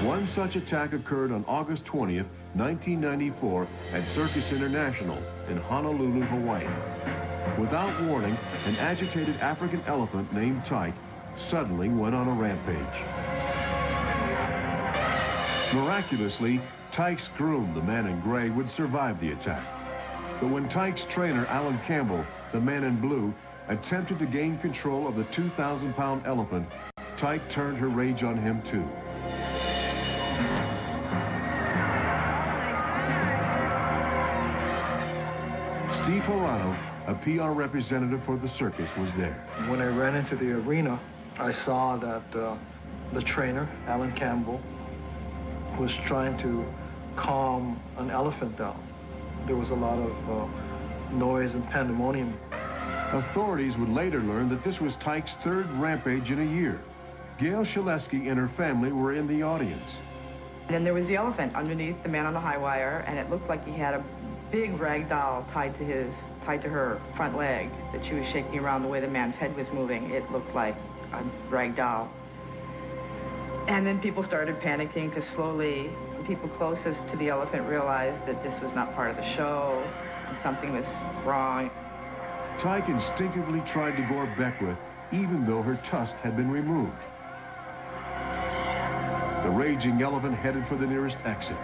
One 0.04 0.28
such 0.36 0.58
attack 0.58 0.92
occurred 0.92 1.32
on 1.32 1.46
August 1.48 1.86
20th, 1.86 2.28
1994 2.56 3.68
at 3.94 4.14
Circus 4.14 4.52
International 4.52 5.18
in 5.50 5.58
Honolulu, 5.58 6.22
Hawaii. 6.22 6.68
Without 7.60 8.02
warning, 8.04 8.38
an 8.66 8.76
agitated 8.78 9.36
African 9.38 9.82
elephant 9.88 10.34
named 10.34 10.66
Tyke 10.66 10.94
suddenly 11.50 11.90
went 11.90 12.16
on 12.16 12.28
a 12.28 12.32
rampage. 12.32 12.76
Miraculously, 15.74 16.62
Tyke's 16.92 17.28
groom, 17.38 17.74
the 17.74 17.82
man 17.82 18.08
in 18.08 18.20
gray, 18.22 18.50
would 18.50 18.70
survive 18.72 19.20
the 19.20 19.32
attack. 19.32 19.66
But 20.40 20.50
when 20.50 20.70
Tyke's 20.70 21.04
trainer, 21.14 21.46
Alan 21.48 21.80
Campbell, 21.80 22.26
the 22.52 22.62
man 22.62 22.84
in 22.84 23.00
blue, 23.00 23.34
attempted 23.68 24.20
to 24.20 24.26
gain 24.26 24.58
control 24.60 25.08
of 25.08 25.16
the 25.16 25.24
2,000-pound 25.26 26.26
elephant, 26.26 26.68
Tyke 27.18 27.50
turned 27.50 27.78
her 27.78 27.90
rage 27.90 28.24
on 28.24 28.38
him 28.38 28.62
too. 28.64 28.88
Steve 36.06 36.22
Hirano, 36.22 36.78
a 37.08 37.16
PR 37.16 37.50
representative 37.50 38.24
for 38.26 38.38
the 38.38 38.48
circus, 38.48 38.88
was 38.96 39.12
there. 39.16 39.34
When 39.68 39.82
I 39.82 39.88
ran 39.88 40.16
into 40.16 40.36
the 40.36 40.52
arena, 40.52 41.00
I 41.40 41.52
saw 41.52 41.98
that 41.98 42.22
uh, 42.36 42.56
the 43.12 43.24
trainer, 43.24 43.68
Alan 43.88 44.12
Campbell, 44.12 44.62
was 45.80 45.92
trying 46.06 46.38
to 46.44 46.64
calm 47.16 47.80
an 47.98 48.12
elephant 48.12 48.56
down. 48.56 48.80
There 49.48 49.56
was 49.56 49.72
a 49.72 49.74
lot 49.74 49.98
of 49.98 50.30
uh, 50.30 51.16
noise 51.16 51.56
and 51.56 51.68
pandemonium. 51.72 52.38
Authorities 53.12 53.76
would 53.76 53.90
later 53.90 54.20
learn 54.20 54.48
that 54.50 54.64
this 54.64 54.80
was 54.80 54.94
Tyke's 54.98 55.32
third 55.44 55.68
rampage 55.72 56.30
in 56.30 56.40
a 56.40 56.56
year. 56.56 56.80
Gail 57.40 57.66
Shaleski 57.66 58.30
and 58.30 58.38
her 58.38 58.50
family 58.50 58.92
were 58.92 59.14
in 59.14 59.26
the 59.26 59.42
audience. 59.42 59.90
And 60.68 60.76
Then 60.76 60.84
there 60.84 60.94
was 60.94 61.08
the 61.08 61.16
elephant 61.16 61.56
underneath 61.56 62.04
the 62.04 62.10
man 62.10 62.28
on 62.28 62.36
the 62.36 62.40
high 62.40 62.60
wire, 62.60 63.04
and 63.08 63.18
it 63.18 63.32
looked 63.32 63.50
like 63.50 63.66
he 63.66 63.74
had 63.74 63.96
a 63.96 64.04
big 64.52 64.80
rag 64.80 65.10
doll 65.10 65.46
tied 65.52 65.78
to 65.78 65.84
his 65.84 66.12
tied 66.46 66.62
to 66.62 66.70
her 66.70 67.02
front 67.16 67.36
leg 67.36 67.70
that 67.92 68.06
she 68.06 68.14
was 68.14 68.28
shaking 68.28 68.60
around 68.60 68.84
the 68.84 68.88
way 68.88 69.00
the 69.00 69.08
man's 69.08 69.36
head 69.36 69.56
was 69.56 69.72
moving. 69.72 70.12
It 70.12 70.32
looked 70.32 70.54
like 70.54 70.76
a 71.14 71.24
rag 71.50 71.76
doll. 71.76 72.10
And 73.68 73.86
then 73.86 74.00
people 74.00 74.24
started 74.24 74.60
panicking 74.60 75.10
because 75.10 75.28
slowly 75.30 75.90
the 76.18 76.24
people 76.24 76.48
closest 76.50 77.00
to 77.10 77.18
the 77.18 77.30
elephant 77.30 77.68
realized 77.68 78.26
that 78.28 78.44
this 78.44 78.62
was 78.62 78.74
not 78.76 78.94
part 78.94 79.10
of 79.10 79.18
the 79.18 79.36
show 79.36 79.84
and 80.28 80.38
something 80.44 80.72
was 80.72 80.86
wrong. 81.24 81.72
Tyke 82.60 82.88
instinctively 82.88 83.62
tried 83.72 83.96
to 83.96 84.04
gore 84.08 84.32
Beckwith 84.38 84.78
even 85.12 85.46
though 85.46 85.62
her 85.62 85.76
tusk 85.90 86.14
had 86.22 86.36
been 86.36 86.50
removed. 86.50 86.94
The 89.44 89.50
raging 89.52 90.02
elephant 90.02 90.36
headed 90.36 90.66
for 90.68 90.76
the 90.76 90.88
nearest 90.88 91.18
exit, 91.26 91.58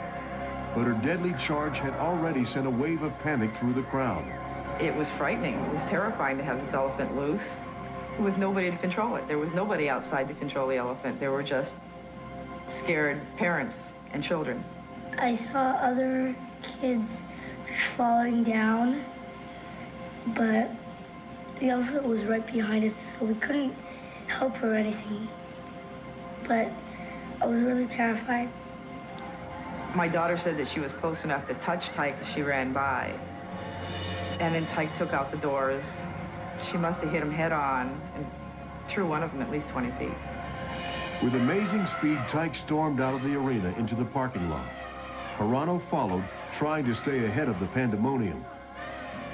but 0.74 0.86
her 0.86 0.94
deadly 1.04 1.34
charge 1.46 1.78
had 1.78 1.94
already 1.96 2.46
sent 2.46 2.66
a 2.66 2.70
wave 2.70 3.04
of 3.04 3.18
panic 3.20 3.56
through 3.58 3.74
the 3.74 3.84
crowd. 3.84 4.24
It 4.80 4.96
was 4.96 5.08
frightening. 5.18 5.56
It 5.56 5.74
was 5.74 5.82
terrifying 5.90 6.38
to 6.38 6.44
have 6.44 6.64
this 6.66 6.74
elephant 6.74 7.16
loose 7.16 7.42
with 8.20 8.38
nobody 8.38 8.72
to 8.72 8.78
control 8.78 9.16
it. 9.16 9.28
There 9.28 9.38
was 9.38 9.54
nobody 9.54 9.90
outside 9.90 10.28
to 10.30 10.34
control 10.34 10.68
the 10.68 10.78
elephant. 10.78 11.20
There 11.20 11.32
were 11.32 11.44
just 11.44 11.72
scared 12.84 13.20
parents 13.38 13.76
and 14.14 14.24
children. 14.24 14.64
I 15.18 15.38
saw 15.52 15.72
other 15.72 16.36
kids 16.80 17.04
just 17.68 17.82
falling 17.98 18.44
down, 18.44 19.04
but 20.28 20.72
the 21.60 21.70
elephant 21.70 22.08
was 22.08 22.22
right 22.24 22.46
behind 22.46 22.86
us, 22.86 22.94
so 23.20 23.26
we 23.26 23.36
couldn't 23.36 23.76
help 24.28 24.56
her 24.58 24.74
or 24.74 24.76
anything. 24.76 25.28
But 26.48 26.72
I 27.42 27.46
was 27.46 27.62
really 27.62 27.88
terrified. 27.88 28.50
My 29.94 30.08
daughter 30.08 30.40
said 30.42 30.58
that 30.58 30.70
she 30.70 30.80
was 30.80 30.92
close 30.94 31.22
enough 31.26 31.48
to 31.48 31.54
touch 31.56 31.86
Tyke 31.96 32.16
as 32.22 32.34
she 32.34 32.42
ran 32.44 32.72
by. 32.72 33.14
And 34.40 34.56
then 34.56 34.66
Tyke 34.68 34.98
took 34.98 35.12
out 35.12 35.32
the 35.32 35.38
doors. 35.38 35.84
She 36.72 36.78
must 36.78 37.02
have 37.02 37.12
hit 37.12 37.22
him 37.22 37.32
head 37.32 37.52
on 37.52 38.00
and 38.16 38.26
threw 38.88 39.06
one 39.06 39.22
of 39.22 39.32
them 39.34 39.42
at 39.42 39.52
least 39.52 39.68
20 39.70 39.92
feet. 39.92 40.14
With 41.22 41.36
amazing 41.36 41.86
speed, 41.98 42.18
Tyke 42.30 42.56
stormed 42.56 43.02
out 43.02 43.14
of 43.14 43.24
the 43.24 43.36
arena 43.36 43.74
into 43.78 43.96
the 43.96 44.06
parking 44.06 44.50
lot. 44.50 44.66
Hirano 45.38 45.82
followed, 45.90 46.24
trying 46.58 46.86
to 46.86 46.96
stay 46.96 47.26
ahead 47.26 47.50
of 47.50 47.60
the 47.60 47.68
pandemonium. 47.68 48.46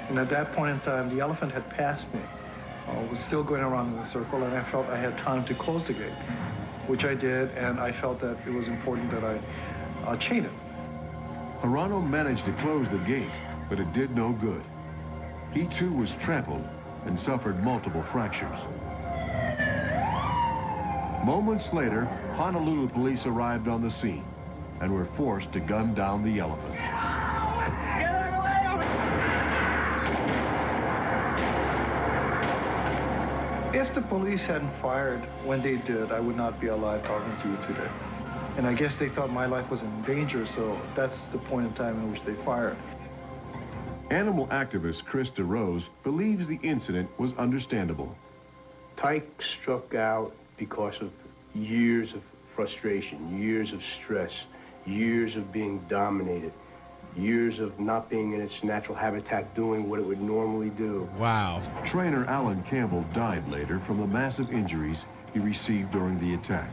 And 0.08 0.18
at 0.18 0.28
that 0.30 0.52
point 0.54 0.72
in 0.72 0.80
time, 0.80 1.08
the 1.14 1.20
elephant 1.20 1.52
had 1.52 1.68
passed 1.70 2.12
me. 2.12 2.20
I 2.88 3.04
was 3.04 3.20
still 3.20 3.44
going 3.44 3.62
around 3.62 3.94
in 3.94 3.96
the 3.96 4.08
circle, 4.10 4.42
and 4.42 4.56
I 4.56 4.64
felt 4.70 4.86
I 4.88 4.98
had 4.98 5.16
time 5.18 5.44
to 5.44 5.54
close 5.54 5.86
the 5.86 5.92
gate, 5.92 6.12
which 6.86 7.04
I 7.04 7.14
did, 7.14 7.50
and 7.50 7.78
I 7.78 7.92
felt 7.92 8.20
that 8.20 8.38
it 8.46 8.52
was 8.52 8.66
important 8.66 9.10
that 9.10 9.24
I 9.24 9.38
chain 10.16 10.44
it. 10.44 10.52
Hirano 11.60 12.00
managed 12.08 12.44
to 12.44 12.52
close 12.54 12.88
the 12.88 12.98
gate, 12.98 13.30
but 13.68 13.80
it 13.80 13.92
did 13.92 14.10
no 14.12 14.32
good. 14.32 14.62
He 15.52 15.66
too 15.78 15.92
was 15.92 16.10
trampled 16.22 16.64
and 17.06 17.18
suffered 17.20 17.62
multiple 17.62 18.02
fractures. 18.04 18.58
Moments 21.24 21.72
later, 21.72 22.04
Honolulu 22.36 22.88
police 22.88 23.26
arrived 23.26 23.68
on 23.68 23.82
the 23.82 23.90
scene 23.90 24.24
and 24.80 24.92
were 24.92 25.06
forced 25.16 25.52
to 25.52 25.60
gun 25.60 25.94
down 25.94 26.22
the 26.22 26.38
elephant. 26.38 26.74
If 33.74 33.94
the 33.94 34.02
police 34.02 34.40
hadn't 34.40 34.72
fired 34.80 35.20
when 35.44 35.60
they 35.60 35.76
did, 35.76 36.12
I 36.12 36.20
would 36.20 36.36
not 36.36 36.60
be 36.60 36.68
alive 36.68 37.04
talking 37.04 37.36
to 37.42 37.48
you 37.48 37.66
today. 37.66 38.07
And 38.58 38.66
I 38.66 38.74
guess 38.74 38.92
they 38.98 39.08
thought 39.08 39.30
my 39.30 39.46
life 39.46 39.70
was 39.70 39.80
in 39.82 40.02
danger, 40.02 40.44
so 40.44 40.76
that's 40.96 41.16
the 41.30 41.38
point 41.38 41.68
in 41.68 41.72
time 41.74 41.94
in 41.94 42.10
which 42.10 42.22
they 42.24 42.34
fired. 42.34 42.76
Animal 44.10 44.48
activist 44.48 45.04
Chris 45.04 45.30
DeRose 45.30 45.84
believes 46.02 46.48
the 46.48 46.58
incident 46.64 47.08
was 47.20 47.32
understandable. 47.36 48.18
Tyke 48.96 49.30
struck 49.60 49.94
out 49.94 50.32
because 50.56 51.00
of 51.00 51.12
years 51.54 52.12
of 52.14 52.24
frustration, 52.56 53.38
years 53.38 53.72
of 53.72 53.80
stress, 54.02 54.32
years 54.84 55.36
of 55.36 55.52
being 55.52 55.78
dominated, 55.88 56.52
years 57.16 57.60
of 57.60 57.78
not 57.78 58.10
being 58.10 58.32
in 58.32 58.40
its 58.40 58.64
natural 58.64 58.96
habitat 58.96 59.54
doing 59.54 59.88
what 59.88 60.00
it 60.00 60.04
would 60.04 60.20
normally 60.20 60.70
do. 60.70 61.08
Wow. 61.16 61.62
Trainer 61.86 62.24
Alan 62.24 62.64
Campbell 62.64 63.04
died 63.14 63.46
later 63.46 63.78
from 63.78 63.98
the 64.00 64.06
massive 64.08 64.50
injuries 64.50 64.98
he 65.32 65.38
received 65.38 65.92
during 65.92 66.18
the 66.18 66.34
attack. 66.34 66.72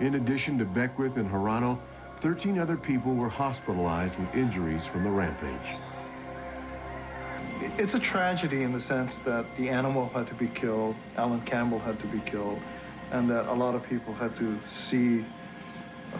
In 0.00 0.16
addition 0.16 0.58
to 0.58 0.64
Beckwith 0.64 1.16
and 1.16 1.30
Hirano, 1.30 1.78
13 2.20 2.58
other 2.58 2.76
people 2.76 3.14
were 3.14 3.28
hospitalized 3.28 4.16
with 4.18 4.34
injuries 4.34 4.82
from 4.86 5.04
the 5.04 5.10
rampage. 5.10 5.78
It's 7.78 7.94
a 7.94 7.98
tragedy 7.98 8.62
in 8.62 8.72
the 8.72 8.80
sense 8.80 9.12
that 9.24 9.44
the 9.56 9.68
animal 9.68 10.08
had 10.08 10.26
to 10.28 10.34
be 10.34 10.48
killed, 10.48 10.96
Alan 11.16 11.40
Campbell 11.42 11.78
had 11.78 11.98
to 12.00 12.06
be 12.06 12.20
killed, 12.20 12.60
and 13.10 13.28
that 13.30 13.46
a 13.46 13.52
lot 13.52 13.74
of 13.74 13.88
people 13.88 14.14
had 14.14 14.36
to 14.36 14.58
see 14.90 15.24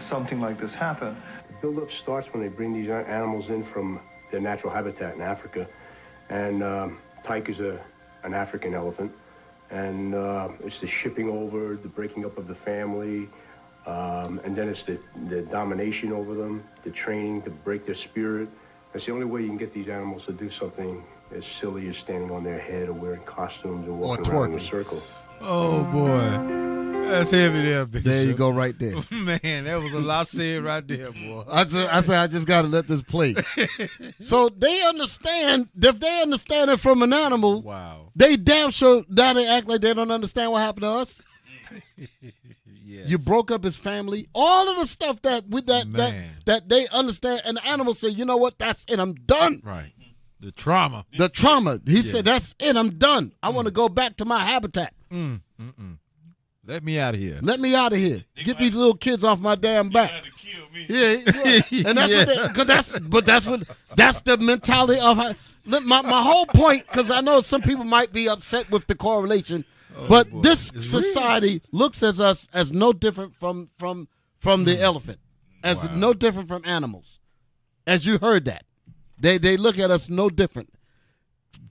something 0.09 0.39
like 0.41 0.59
this 0.59 0.73
happen. 0.73 1.15
The 1.47 1.53
buildup 1.61 1.91
starts 1.91 2.31
when 2.33 2.41
they 2.41 2.49
bring 2.49 2.73
these 2.73 2.89
animals 2.89 3.49
in 3.49 3.63
from 3.63 3.99
their 4.31 4.41
natural 4.41 4.73
habitat 4.73 5.15
in 5.15 5.21
Africa, 5.21 5.67
and 6.29 6.63
um, 6.63 6.99
Tyke 7.23 7.49
is 7.49 7.59
a, 7.59 7.79
an 8.23 8.33
African 8.33 8.73
elephant, 8.73 9.11
and 9.69 10.13
uh, 10.13 10.49
it's 10.63 10.79
the 10.79 10.87
shipping 10.87 11.29
over, 11.29 11.75
the 11.75 11.87
breaking 11.87 12.25
up 12.25 12.37
of 12.37 12.47
the 12.47 12.55
family, 12.55 13.27
um, 13.85 14.39
and 14.43 14.55
then 14.55 14.69
it's 14.69 14.83
the, 14.83 14.99
the 15.27 15.43
domination 15.43 16.11
over 16.11 16.33
them, 16.33 16.63
the 16.83 16.91
training 16.91 17.41
to 17.43 17.49
break 17.49 17.85
their 17.85 17.95
spirit. 17.95 18.49
That's 18.93 19.05
the 19.05 19.11
only 19.11 19.25
way 19.25 19.41
you 19.41 19.47
can 19.47 19.57
get 19.57 19.73
these 19.73 19.89
animals 19.89 20.25
to 20.25 20.33
do 20.33 20.49
something 20.51 21.03
as 21.31 21.43
silly 21.59 21.89
as 21.89 21.97
standing 21.97 22.31
on 22.31 22.43
their 22.43 22.59
head 22.59 22.89
or 22.89 22.93
wearing 22.93 23.21
costumes 23.23 23.87
and 23.87 23.99
walking 23.99 24.27
around 24.31 24.53
in 24.53 24.59
a 24.59 24.67
circle. 24.67 25.01
Oh 25.41 25.83
boy, 25.85 26.94
that's 27.07 27.29
heavy 27.29 27.61
there, 27.61 27.85
Bishop. 27.85 28.05
There 28.05 28.23
you 28.23 28.33
go, 28.33 28.49
right 28.49 28.77
there. 28.77 28.95
Man, 29.11 29.63
that 29.65 29.81
was 29.81 29.93
a 29.93 29.99
lot 29.99 30.27
said 30.27 30.63
right 30.63 30.85
there, 30.87 31.11
boy. 31.11 31.43
I 31.49 31.65
said, 31.65 31.89
I 31.89 32.01
said, 32.01 32.17
I 32.17 32.27
just 32.27 32.47
got 32.47 32.63
to 32.63 32.67
let 32.67 32.87
this 32.87 33.01
play. 33.01 33.35
so 34.19 34.49
they 34.49 34.81
understand. 34.83 35.69
If 35.81 35.99
they 35.99 36.21
understand 36.21 36.71
it 36.71 36.79
from 36.79 37.01
an 37.03 37.13
animal, 37.13 37.61
wow, 37.61 38.11
they 38.15 38.35
damn 38.37 38.71
sure 38.71 39.03
now 39.09 39.33
they 39.33 39.47
act 39.47 39.67
like 39.67 39.81
they 39.81 39.93
don't 39.93 40.11
understand 40.11 40.51
what 40.51 40.59
happened 40.61 40.83
to 40.83 40.89
us. 40.89 41.21
yes. 42.83 43.07
You 43.07 43.17
broke 43.17 43.51
up 43.51 43.63
his 43.63 43.75
family. 43.75 44.27
All 44.33 44.69
of 44.69 44.77
the 44.77 44.87
stuff 44.87 45.21
that 45.23 45.47
with 45.47 45.67
that 45.67 45.91
that 45.93 46.11
Man. 46.13 46.29
that 46.45 46.69
they 46.69 46.87
understand, 46.89 47.41
and 47.45 47.57
the 47.57 47.65
animal 47.65 47.93
say, 47.95 48.09
you 48.09 48.25
know 48.25 48.37
what, 48.37 48.57
that's 48.57 48.85
it. 48.87 48.99
I'm 48.99 49.13
done. 49.13 49.61
Right. 49.63 49.91
The 50.39 50.51
trauma. 50.51 51.05
The 51.17 51.29
trauma. 51.29 51.79
He 51.85 52.01
Yeah. 52.01 52.11
said, 52.11 52.25
that's 52.25 52.53
it. 52.59 52.75
I'm 52.75 52.97
done. 52.97 53.31
I 53.41 53.49
want 53.49 53.65
to 53.67 53.71
go 53.71 53.89
back 53.89 54.17
to 54.17 54.25
my 54.25 54.45
habitat. 54.45 54.93
Mm, 55.11 55.41
mm, 55.59 55.73
mm. 55.73 55.97
Let 56.67 56.83
me 56.83 56.97
out 56.97 57.13
of 57.13 57.19
here. 57.19 57.39
Let 57.41 57.59
me 57.59 57.75
out 57.75 57.93
of 57.93 57.99
here. 57.99 58.23
Get 58.43 58.57
these 58.57 58.73
little 58.73 58.95
kids 58.95 59.23
off 59.23 59.39
my 59.39 59.55
damn 59.55 59.89
back. 59.89 60.11
Yeah, 60.87 61.17
yeah. 61.25 61.61
and 61.87 61.97
that's 61.97 62.13
what 62.13 62.27
they, 62.27 62.35
cause 62.53 62.65
that's 62.65 62.99
but 62.99 63.25
that's 63.25 63.45
what 63.45 63.63
that's 63.95 64.21
the 64.21 64.37
mentality 64.37 64.99
of 64.99 65.17
how, 65.17 65.33
my 65.65 66.01
my 66.01 66.21
whole 66.23 66.45
point. 66.47 66.85
Because 66.87 67.11
I 67.11 67.21
know 67.21 67.41
some 67.41 67.61
people 67.61 67.83
might 67.85 68.11
be 68.11 68.27
upset 68.27 68.69
with 68.71 68.87
the 68.87 68.95
correlation, 68.95 69.63
oh, 69.95 70.07
but 70.07 70.27
this 70.41 70.71
society 70.79 71.61
looks 71.71 72.01
at 72.01 72.19
us 72.19 72.47
as 72.51 72.73
no 72.73 72.93
different 72.93 73.35
from 73.35 73.69
from 73.77 74.07
from 74.39 74.65
the 74.65 74.75
hmm. 74.75 74.83
elephant, 74.83 75.19
as 75.63 75.83
no 75.91 76.13
different 76.13 76.47
from 76.47 76.63
animals. 76.65 77.19
As 77.87 78.05
you 78.05 78.17
heard 78.17 78.45
that, 78.45 78.65
they 79.19 79.37
they 79.37 79.55
look 79.55 79.77
at 79.77 79.91
us 79.91 80.09
no 80.09 80.29
different. 80.29 80.74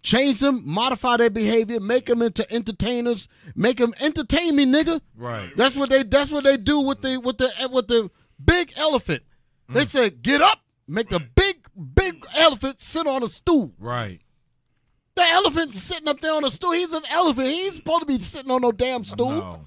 Change 0.03 0.41
them, 0.41 0.63
modify 0.65 1.17
their 1.17 1.31
behavior, 1.31 1.81
make 1.81 2.07
them 2.07 2.23
into 2.23 2.51
entertainers, 2.53 3.29
make 3.55 3.79
them 3.79 3.95
entertain 4.01 4.57
me, 4.57 4.67
nigga. 4.67 5.01
Right. 5.17 5.51
That's 5.57 5.77
what 5.77 5.91
they. 5.91 6.03
That's 6.03 6.31
what 6.31 6.45
they 6.45 6.57
do 6.57 6.81
with 6.81 7.03
the 7.03 7.19
with 7.19 7.39
the 7.39 7.51
with 7.73 7.89
the 7.89 8.11
big 8.43 8.73
elephant. 8.77 9.23
They 9.69 9.85
mm. 9.85 9.89
said, 9.89 10.23
"Get 10.23 10.43
up, 10.43 10.61
make 10.87 11.09
the 11.09 11.21
big 11.21 11.67
big 11.95 12.27
elephant 12.35 12.81
sit 12.81 13.07
on 13.07 13.23
a 13.23 13.29
stool." 13.29 13.73
Right. 13.79 14.21
The 15.15 15.23
elephant's 15.23 15.81
sitting 15.81 16.09
up 16.09 16.21
there 16.21 16.33
on 16.33 16.45
a 16.45 16.51
stool. 16.51 16.73
He's 16.73 16.93
an 16.93 17.05
elephant. 17.09 17.47
He 17.47 17.67
ain't 17.67 17.75
supposed 17.75 18.01
to 18.01 18.07
be 18.07 18.19
sitting 18.19 18.51
on 18.51 18.63
no 18.63 18.73
damn 18.73 19.05
stool. 19.05 19.31
No. 19.31 19.67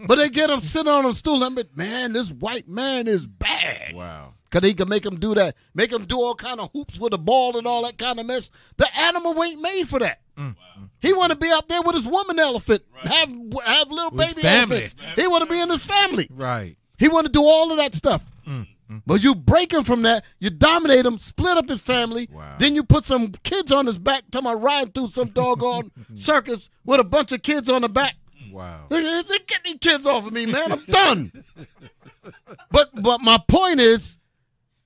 But 0.00 0.16
they 0.16 0.28
get 0.28 0.50
him 0.50 0.60
sitting 0.60 0.90
on 0.90 1.06
a 1.06 1.14
stool. 1.14 1.42
I'm 1.42 1.54
like, 1.54 1.76
man, 1.76 2.12
this 2.12 2.30
white 2.30 2.68
man 2.68 3.08
is 3.08 3.26
bad. 3.26 3.94
Wow. 3.94 4.34
Cause 4.50 4.62
he 4.62 4.72
can 4.72 4.88
make 4.88 5.04
him 5.04 5.20
do 5.20 5.34
that, 5.34 5.56
make 5.74 5.92
him 5.92 6.06
do 6.06 6.16
all 6.16 6.34
kind 6.34 6.58
of 6.58 6.70
hoops 6.72 6.98
with 6.98 7.12
a 7.12 7.18
ball 7.18 7.58
and 7.58 7.66
all 7.66 7.82
that 7.82 7.98
kind 7.98 8.18
of 8.18 8.24
mess. 8.24 8.50
The 8.78 8.98
animal 8.98 9.42
ain't 9.44 9.60
made 9.60 9.88
for 9.88 9.98
that. 9.98 10.20
Mm. 10.38 10.56
He 11.00 11.12
want 11.12 11.32
to 11.32 11.36
be 11.36 11.50
out 11.50 11.68
there 11.68 11.82
with 11.82 11.94
his 11.94 12.06
woman 12.06 12.38
elephant, 12.38 12.82
have 12.94 13.28
have 13.64 13.90
little 13.90 14.10
With 14.10 14.34
baby 14.36 14.46
elephants. 14.46 14.94
He 15.16 15.26
want 15.26 15.42
to 15.42 15.50
be 15.50 15.60
in 15.60 15.68
his 15.68 15.84
family. 15.84 16.28
Right. 16.30 16.76
He 16.98 17.08
want 17.08 17.26
to 17.26 17.32
do 17.32 17.42
all 17.42 17.70
of 17.70 17.76
that 17.76 17.94
stuff. 17.94 18.24
Mm, 18.46 18.66
mm. 18.90 19.02
But 19.06 19.22
you 19.22 19.34
break 19.34 19.72
him 19.72 19.84
from 19.84 20.02
that, 20.02 20.24
you 20.38 20.50
dominate 20.50 21.04
him, 21.04 21.18
split 21.18 21.56
up 21.56 21.68
his 21.68 21.80
family, 21.80 22.28
then 22.58 22.74
you 22.74 22.82
put 22.84 23.04
some 23.04 23.32
kids 23.42 23.70
on 23.70 23.86
his 23.86 23.98
back, 23.98 24.24
talking 24.30 24.48
about 24.48 24.62
riding 24.62 24.92
through 24.92 25.08
some 25.08 25.28
doggone 25.28 25.90
circus 26.14 26.70
with 26.84 27.00
a 27.00 27.04
bunch 27.04 27.32
of 27.32 27.42
kids 27.42 27.68
on 27.68 27.82
the 27.82 27.88
back. 27.88 28.16
Wow. 28.50 28.86
Get 28.90 29.64
these 29.64 29.76
kids 29.80 30.06
off 30.06 30.26
of 30.26 30.32
me, 30.32 30.46
man. 30.46 30.72
I'm 30.72 30.84
done. 30.86 31.44
but 32.70 32.90
but 33.02 33.20
my 33.20 33.38
point 33.46 33.80
is, 33.80 34.17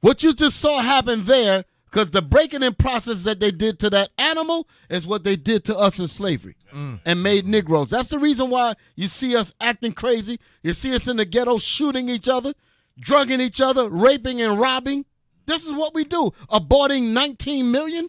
what 0.03 0.23
you 0.23 0.35
just 0.35 0.59
saw 0.59 0.81
happen 0.83 1.25
there, 1.25 1.65
because 1.87 2.11
the 2.11 2.21
breaking 2.23 2.63
in 2.63 2.75
process 2.75 3.23
that 3.23 3.39
they 3.41 3.51
did 3.51 3.79
to 3.81 3.91
that 3.91 4.11
animal 4.19 4.69
is 4.91 5.07
what 5.07 5.25
they 5.25 5.37
did 5.37 5.65
to 5.65 5.77
us 5.79 5.99
in 5.99 6.09
slavery 6.09 6.57
mm. 6.75 7.01
and 7.05 7.23
made 7.23 7.47
Negroes. 7.47 7.91
That's 7.91 8.09
the 8.09 8.19
reason 8.19 8.51
why 8.51 8.75
you 8.97 9.09
see 9.09 9.37
us 9.37 9.53
acting 9.61 9.93
crazy. 9.93 10.41
You 10.63 10.75
see 10.75 10.95
us 10.95 11.07
in 11.07 11.19
the 11.19 11.25
ghetto 11.25 11.59
shooting 11.59 12.09
each 12.09 12.29
other, 12.29 12.53
drugging 12.99 13.41
each 13.41 13.61
other, 13.61 13.89
raping 13.89 14.43
and 14.43 14.59
robbing. 14.59 15.05
This 15.47 15.65
is 15.65 15.73
what 15.73 15.95
we 15.95 16.05
do. 16.05 16.33
Aborting 16.51 17.13
19 17.13 17.71
million 17.71 18.09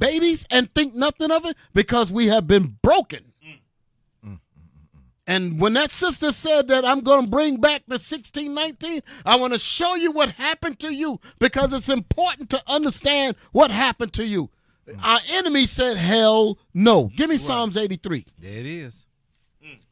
babies 0.00 0.44
and 0.50 0.72
think 0.74 0.94
nothing 0.94 1.30
of 1.30 1.44
it 1.44 1.56
because 1.72 2.10
we 2.10 2.26
have 2.26 2.46
been 2.46 2.78
broken. 2.82 3.27
And 5.28 5.60
when 5.60 5.74
that 5.74 5.90
sister 5.90 6.32
said 6.32 6.68
that 6.68 6.86
I'm 6.86 7.02
going 7.02 7.26
to 7.26 7.30
bring 7.30 7.60
back 7.60 7.82
the 7.86 7.96
1619, 7.96 9.02
I 9.26 9.36
want 9.36 9.52
to 9.52 9.58
show 9.58 9.94
you 9.94 10.10
what 10.10 10.30
happened 10.30 10.80
to 10.80 10.90
you 10.92 11.20
because 11.38 11.74
it's 11.74 11.90
important 11.90 12.48
to 12.50 12.62
understand 12.66 13.36
what 13.52 13.70
happened 13.70 14.14
to 14.14 14.26
you. 14.26 14.48
Mm. 14.88 14.98
Our 15.02 15.20
enemy 15.32 15.66
said, 15.66 15.98
hell 15.98 16.58
no. 16.72 17.10
Give 17.14 17.28
me 17.28 17.36
Psalms 17.36 17.76
83. 17.76 18.24
There 18.38 18.52
it 18.52 18.64
is. 18.64 18.94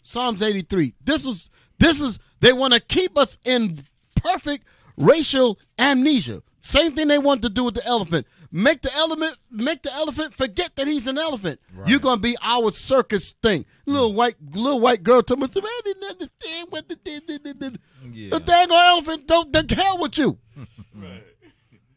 Psalms 0.02 0.40
83. 0.40 0.94
This 1.04 1.26
is 1.26 1.50
this 1.78 2.00
is 2.00 2.18
they 2.40 2.54
want 2.54 2.72
to 2.72 2.80
keep 2.80 3.18
us 3.18 3.36
in 3.44 3.84
perfect 4.14 4.64
racial 4.96 5.58
amnesia. 5.78 6.42
Same 6.62 6.92
thing 6.92 7.08
they 7.08 7.18
want 7.18 7.42
to 7.42 7.50
do 7.50 7.64
with 7.64 7.74
the 7.74 7.84
elephant. 7.84 8.26
Make 8.56 8.80
the 8.80 8.94
elephant 8.94 9.36
make 9.50 9.82
the 9.82 9.92
elephant 9.92 10.32
forget 10.32 10.76
that 10.76 10.86
he's 10.86 11.06
an 11.06 11.18
elephant. 11.18 11.60
You're 11.84 11.98
gonna 11.98 12.22
be 12.22 12.38
our 12.40 12.70
circus 12.70 13.34
thing. 13.42 13.66
Little 13.84 14.12
mm. 14.12 14.14
white 14.14 14.36
little 14.50 14.80
white 14.80 15.02
girl 15.02 15.20
told 15.22 15.40
me, 15.40 15.48
I 15.54 15.80
didn't 15.84 16.02
understand 16.02 16.68
what 16.70 16.88
the 16.88 16.96
the, 17.04 17.20
the, 17.26 17.52
the, 17.52 18.28
the 18.30 18.40
dang 18.40 18.72
elephant 18.72 19.26
don't 19.26 19.52
the 19.52 19.74
hell 19.74 19.98
with 20.00 20.16
you. 20.16 20.38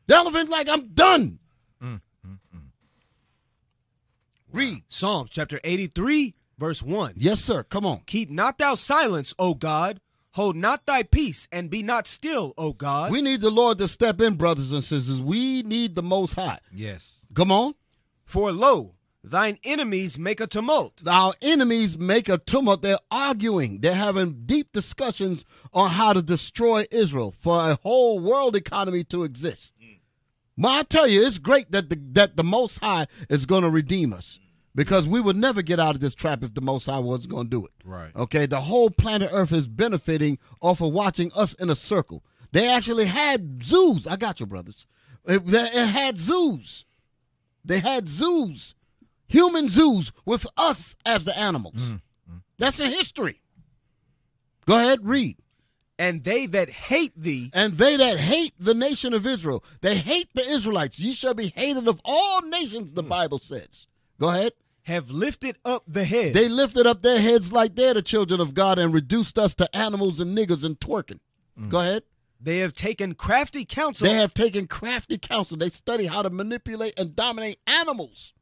The 0.07 0.15
elephant's 0.15 0.49
like, 0.49 0.67
I'm 0.67 0.87
done. 0.87 1.37
Mm, 1.83 2.01
mm, 2.25 2.39
Read. 4.51 4.81
Psalms 4.87 5.29
chapter 5.29 5.59
83, 5.63 6.33
verse 6.57 6.81
1. 6.81 7.13
Yes, 7.15 7.41
sir. 7.41 7.61
Come 7.61 7.85
on. 7.85 8.01
Keep 8.07 8.31
not 8.31 8.57
thou 8.57 8.73
silence, 8.73 9.35
O 9.37 9.53
God. 9.53 10.01
Hold 10.33 10.55
not 10.55 10.85
thy 10.85 11.03
peace, 11.03 11.47
and 11.51 11.69
be 11.69 11.81
not 11.81 12.05
still, 12.05 12.53
O 12.57 12.71
God. 12.73 13.11
We 13.11 13.21
need 13.21 13.41
the 13.41 13.49
Lord 13.49 13.79
to 13.79 13.87
step 13.87 14.21
in, 14.21 14.35
brothers 14.35 14.71
and 14.71 14.83
sisters. 14.83 15.19
We 15.19 15.63
need 15.63 15.95
the 15.95 16.03
most 16.03 16.35
high. 16.35 16.59
Yes. 16.71 17.25
Come 17.33 17.51
on. 17.51 17.73
For 18.25 18.51
lo, 18.51 18.93
thine 19.23 19.57
enemies 19.63 20.19
make 20.19 20.39
a 20.39 20.45
tumult. 20.45 21.01
Our 21.07 21.33
enemies 21.41 21.97
make 21.97 22.29
a 22.29 22.37
tumult. 22.37 22.83
They're 22.83 22.99
arguing. 23.09 23.81
They're 23.81 23.95
having 23.95 24.43
deep 24.45 24.71
discussions 24.71 25.45
on 25.73 25.91
how 25.91 26.13
to 26.13 26.21
destroy 26.21 26.85
Israel 26.91 27.33
for 27.41 27.71
a 27.71 27.79
whole 27.81 28.19
world 28.19 28.55
economy 28.55 29.03
to 29.05 29.23
exist. 29.23 29.73
Mm. 29.83 29.97
Well, 30.57 30.73
I 30.73 30.83
tell 30.83 31.07
you, 31.07 31.25
it's 31.25 31.39
great 31.39 31.71
that 31.71 31.89
the 31.89 31.99
that 32.11 32.37
the 32.37 32.43
Most 32.43 32.79
High 32.79 33.07
is 33.29 33.47
going 33.47 33.63
to 33.63 33.69
redeem 33.69 34.13
us 34.13 34.37
because 34.79 35.05
we 35.05 35.19
would 35.19 35.35
never 35.35 35.61
get 35.61 35.77
out 35.77 35.95
of 35.95 35.99
this 35.99 36.15
trap 36.15 36.41
if 36.41 36.53
the 36.53 36.61
Most 36.61 36.85
High 36.85 36.99
wasn't 36.99 37.33
going 37.33 37.47
to 37.47 37.49
do 37.49 37.65
it. 37.65 37.73
Right. 37.83 38.15
Okay, 38.15 38.45
the 38.45 38.61
whole 38.61 38.89
planet 38.89 39.29
Earth 39.33 39.51
is 39.51 39.67
benefiting 39.67 40.39
off 40.61 40.79
of 40.79 40.93
watching 40.93 41.33
us 41.35 41.53
in 41.55 41.69
a 41.69 41.75
circle. 41.75 42.23
They 42.53 42.69
actually 42.69 43.07
had 43.07 43.61
zoos. 43.61 44.07
I 44.07 44.15
got 44.15 44.39
you, 44.39 44.45
brothers. 44.45 44.85
It, 45.25 45.45
they- 45.45 45.69
it 45.69 45.87
had 45.87 46.17
zoos. 46.17 46.85
They 47.65 47.79
had 47.79 48.07
zoos, 48.07 48.73
human 49.27 49.67
zoos, 49.67 50.13
with 50.23 50.47
us 50.55 50.95
as 51.05 51.25
the 51.25 51.37
animals. 51.37 51.75
Mm-hmm. 51.75 52.37
That's 52.57 52.79
in 52.79 52.89
history. 52.89 53.41
Go 54.65 54.77
ahead, 54.77 55.05
read. 55.05 55.39
And 55.97 56.23
they 56.23 56.45
that 56.45 56.69
hate 56.69 57.11
thee, 57.17 57.51
And 57.53 57.77
they 57.77 57.97
that 57.97 58.17
hate 58.17 58.53
the 58.57 58.73
nation 58.73 59.13
of 59.13 59.27
Israel, 59.27 59.61
they 59.81 59.97
hate 59.97 60.29
the 60.33 60.45
Israelites. 60.45 61.01
You 61.01 61.11
shall 61.11 61.33
be 61.33 61.51
hated 61.53 61.89
of 61.89 61.99
all 62.05 62.41
nations, 62.43 62.93
the 62.93 63.03
mm. 63.03 63.09
Bible 63.09 63.39
says. 63.39 63.85
Go 64.17 64.29
ahead. 64.29 64.53
Have 64.89 65.09
lifted 65.09 65.57
up 65.63 65.83
the 65.87 66.03
head. 66.03 66.33
They 66.33 66.49
lifted 66.49 66.85
up 66.85 67.01
their 67.01 67.21
heads 67.21 67.51
like 67.53 67.75
they're 67.75 67.93
the 67.93 68.01
children 68.01 68.41
of 68.41 68.53
God 68.53 68.77
and 68.77 68.93
reduced 68.93 69.39
us 69.39 69.55
to 69.55 69.75
animals 69.75 70.19
and 70.19 70.37
niggas 70.37 70.65
and 70.65 70.79
twerking. 70.79 71.19
Mm. 71.57 71.69
Go 71.69 71.79
ahead. 71.79 72.03
They 72.41 72.59
have 72.59 72.73
taken 72.73 73.15
crafty 73.15 73.65
counsel. 73.65 74.07
They 74.07 74.15
have 74.15 74.33
taken 74.33 74.67
crafty 74.67 75.17
counsel. 75.17 75.57
They 75.57 75.69
study 75.69 76.05
how 76.05 76.21
to 76.21 76.29
manipulate 76.29 76.97
and 76.97 77.15
dominate 77.15 77.59
animals. 77.67 78.33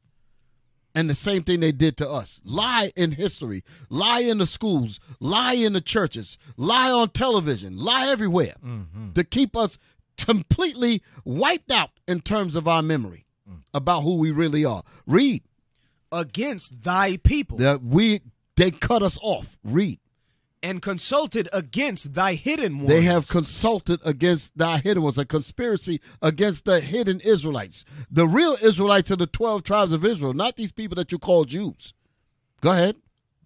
And 0.94 1.10
the 1.10 1.14
same 1.14 1.42
thing 1.42 1.60
they 1.60 1.72
did 1.72 1.96
to 1.98 2.08
us. 2.08 2.40
Lie 2.44 2.92
in 2.96 3.12
history, 3.12 3.62
lie 3.88 4.20
in 4.20 4.38
the 4.38 4.46
schools, 4.46 4.98
lie 5.20 5.52
in 5.52 5.72
the 5.74 5.80
churches, 5.80 6.38
lie 6.56 6.90
on 6.90 7.10
television, 7.10 7.78
lie 7.78 8.08
everywhere 8.08 8.54
mm-hmm. 8.64 9.12
to 9.12 9.24
keep 9.24 9.56
us 9.56 9.78
completely 10.16 11.02
wiped 11.24 11.70
out 11.70 11.90
in 12.08 12.20
terms 12.20 12.56
of 12.56 12.66
our 12.66 12.82
memory 12.82 13.26
mm. 13.48 13.58
about 13.74 14.00
who 14.00 14.16
we 14.16 14.30
really 14.30 14.64
are. 14.64 14.82
Read. 15.06 15.42
Against 16.12 16.82
thy 16.82 17.16
people, 17.18 17.58
That 17.58 17.82
we 17.82 18.20
they 18.56 18.70
cut 18.70 19.02
us 19.02 19.18
off. 19.22 19.58
Read. 19.64 19.98
and 20.62 20.82
consulted 20.82 21.48
against 21.52 22.14
thy 22.14 22.34
hidden 22.34 22.78
ones. 22.78 22.88
They 22.88 23.02
have 23.02 23.28
consulted 23.28 24.00
against 24.04 24.58
thy 24.58 24.78
hidden 24.78 25.04
ones, 25.04 25.16
a 25.16 25.24
conspiracy 25.24 26.00
against 26.20 26.64
the 26.64 26.80
hidden 26.80 27.20
Israelites. 27.20 27.84
The 28.10 28.26
real 28.26 28.56
Israelites 28.60 29.10
are 29.12 29.16
the 29.16 29.28
12 29.28 29.62
tribes 29.62 29.92
of 29.92 30.04
Israel, 30.04 30.34
not 30.34 30.56
these 30.56 30.72
people 30.72 30.96
that 30.96 31.12
you 31.12 31.18
call 31.18 31.44
Jews. 31.44 31.92
Go 32.60 32.72
ahead. 32.72 32.96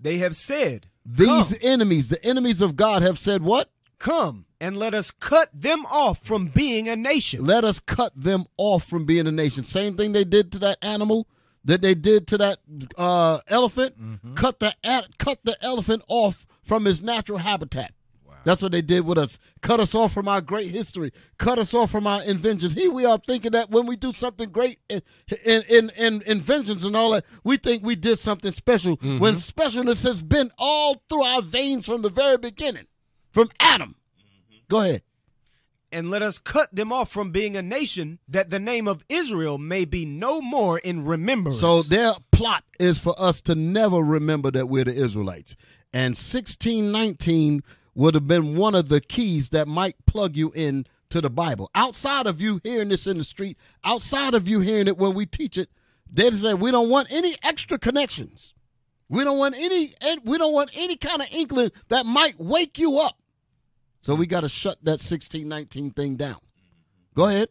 They 0.01 0.17
have 0.19 0.35
said, 0.37 0.87
These 1.05 1.27
Come. 1.49 1.59
enemies, 1.61 2.09
the 2.09 2.25
enemies 2.25 2.63
of 2.63 2.77
God, 2.77 3.03
have 3.03 3.19
said 3.19 3.43
what? 3.43 3.71
Come 3.99 4.47
and 4.59 4.77
let 4.79 4.95
us 4.95 5.11
cut 5.11 5.51
them 5.53 5.85
off 5.91 6.25
from 6.25 6.47
being 6.49 6.89
a 6.89 6.97
nation. 6.97 7.45
Let 7.45 7.63
us 7.63 7.79
cut 7.79 8.13
them 8.17 8.47
off 8.57 8.85
from 8.85 9.05
being 9.05 9.27
a 9.27 9.33
nation. 9.33 9.65
Same 9.65 9.97
thing 9.99 10.13
they 10.13 10.25
did 10.25 10.51
to 10.53 10.59
that 10.61 10.79
animal 10.81 11.29
that 11.65 11.83
they 11.83 11.95
did 11.95 12.27
to 12.29 12.39
that 12.39 12.59
uh, 12.97 13.39
elephant. 13.49 14.01
Mm-hmm. 14.01 14.35
Cut 14.35 14.61
the 14.61 14.75
cut 15.19 15.39
the 15.45 15.57
elephant 15.63 16.03
off 16.09 16.47
from 16.63 16.85
his 16.85 17.03
natural 17.03 17.39
habitat. 17.39 17.93
That's 18.45 18.61
what 18.63 18.73
they 18.73 18.83
did 18.83 19.05
with 19.07 19.19
us. 19.19 19.39
Cut 19.61 19.81
us 19.81 19.95
off 19.95 20.13
from 20.13 20.29
our 20.29 20.41
great 20.41 20.71
history. 20.71 21.13
Cut 21.39 21.59
us 21.59 21.73
off 21.75 21.91
from 21.91 22.07
our 22.07 22.23
inventions. 22.25 22.73
Here 22.73 22.91
we 22.91 23.05
are 23.05 23.19
thinking 23.25 23.53
that 23.53 23.71
when 23.71 23.87
we 23.87 23.97
do 23.97 24.13
something 24.13 24.51
great 24.51 24.79
in 24.89 25.03
in, 25.45 25.63
in, 25.69 25.91
in 25.91 26.23
inventions 26.23 26.85
and 26.85 26.97
all 26.97 27.13
that, 27.13 27.25
we 27.45 27.57
think 27.57 27.85
we 27.85 27.95
did 27.95 28.19
something 28.19 28.53
special. 28.53 28.97
When 28.97 29.37
mm-hmm. 29.37 29.37
specialness 29.37 30.03
has 30.05 30.23
been 30.23 30.51
all 30.59 31.03
through 31.09 31.23
our 31.23 31.43
veins 31.43 31.87
from 31.87 32.03
the 32.03 32.11
very 32.11 32.39
beginning, 32.39 32.87
from 33.31 33.49
Adam. 33.61 33.97
Mm-hmm. 34.19 34.57
Go 34.69 34.81
ahead. 34.81 35.03
And 35.93 36.11
let 36.11 36.23
us 36.23 36.39
cut 36.39 36.75
them 36.75 36.93
off 36.93 37.11
from 37.11 37.31
being 37.31 37.57
a 37.57 37.63
nation, 37.63 38.19
that 38.29 38.51
the 38.51 38.59
name 38.59 38.89
of 38.89 39.05
Israel 39.09 39.59
may 39.59 39.85
be 39.85 40.05
no 40.05 40.41
more 40.41 40.79
in 40.79 41.05
remembrance. 41.05 41.61
So 41.61 41.83
their 41.83 42.15
plot 42.31 42.65
is 42.79 42.99
for 42.99 43.15
us 43.21 43.41
to 43.43 43.55
never 43.55 43.99
remember 43.99 44.51
that 44.51 44.69
we're 44.69 44.85
the 44.85 44.95
Israelites. 44.95 45.57
And 45.93 46.13
1619 46.13 47.63
would 47.95 48.15
have 48.15 48.27
been 48.27 48.57
one 48.57 48.75
of 48.75 48.89
the 48.89 49.01
keys 49.01 49.51
that 49.51 49.69
might 49.69 49.95
plug 50.07 50.37
you 50.37 50.51
in 50.55 50.87
to 51.11 51.21
the 51.21 51.31
Bible. 51.31 51.71
Outside 51.75 52.27
of 52.27 52.41
you 52.41 52.61
hearing 52.65 52.89
this 52.89 53.07
in 53.07 53.19
the 53.19 53.25
street, 53.25 53.59
outside 53.85 54.35
of 54.35 54.49
you 54.49 54.61
hearing 54.61 54.89
it 54.89 54.97
when 54.97 55.15
we 55.15 55.27
teach 55.27 55.59
it, 55.59 55.69
they 56.11 56.31
say 56.31 56.55
we 56.55 56.71
don't 56.71 56.89
want 56.89 57.09
any 57.11 57.35
extra 57.43 57.79
connections. 57.79 58.55
We 59.09 59.25
don't 59.25 59.39
want 59.39 59.55
any 59.59 59.91
eh, 60.01 60.17
we 60.25 60.39
don't 60.39 60.55
want 60.55 60.71
any 60.75 60.97
kind 60.97 61.21
of 61.21 61.29
inkling 61.31 61.71
that 61.89 62.07
might 62.07 62.39
wake 62.39 62.79
you 62.79 62.99
up. 62.99 63.19
So 64.03 64.15
we 64.15 64.27
got 64.27 64.41
to 64.41 64.49
shut 64.49 64.79
that 64.85 65.01
1619 65.01 65.93
thing 65.93 66.17
down. 66.17 66.39
Go 67.15 67.29
ahead. 67.29 67.49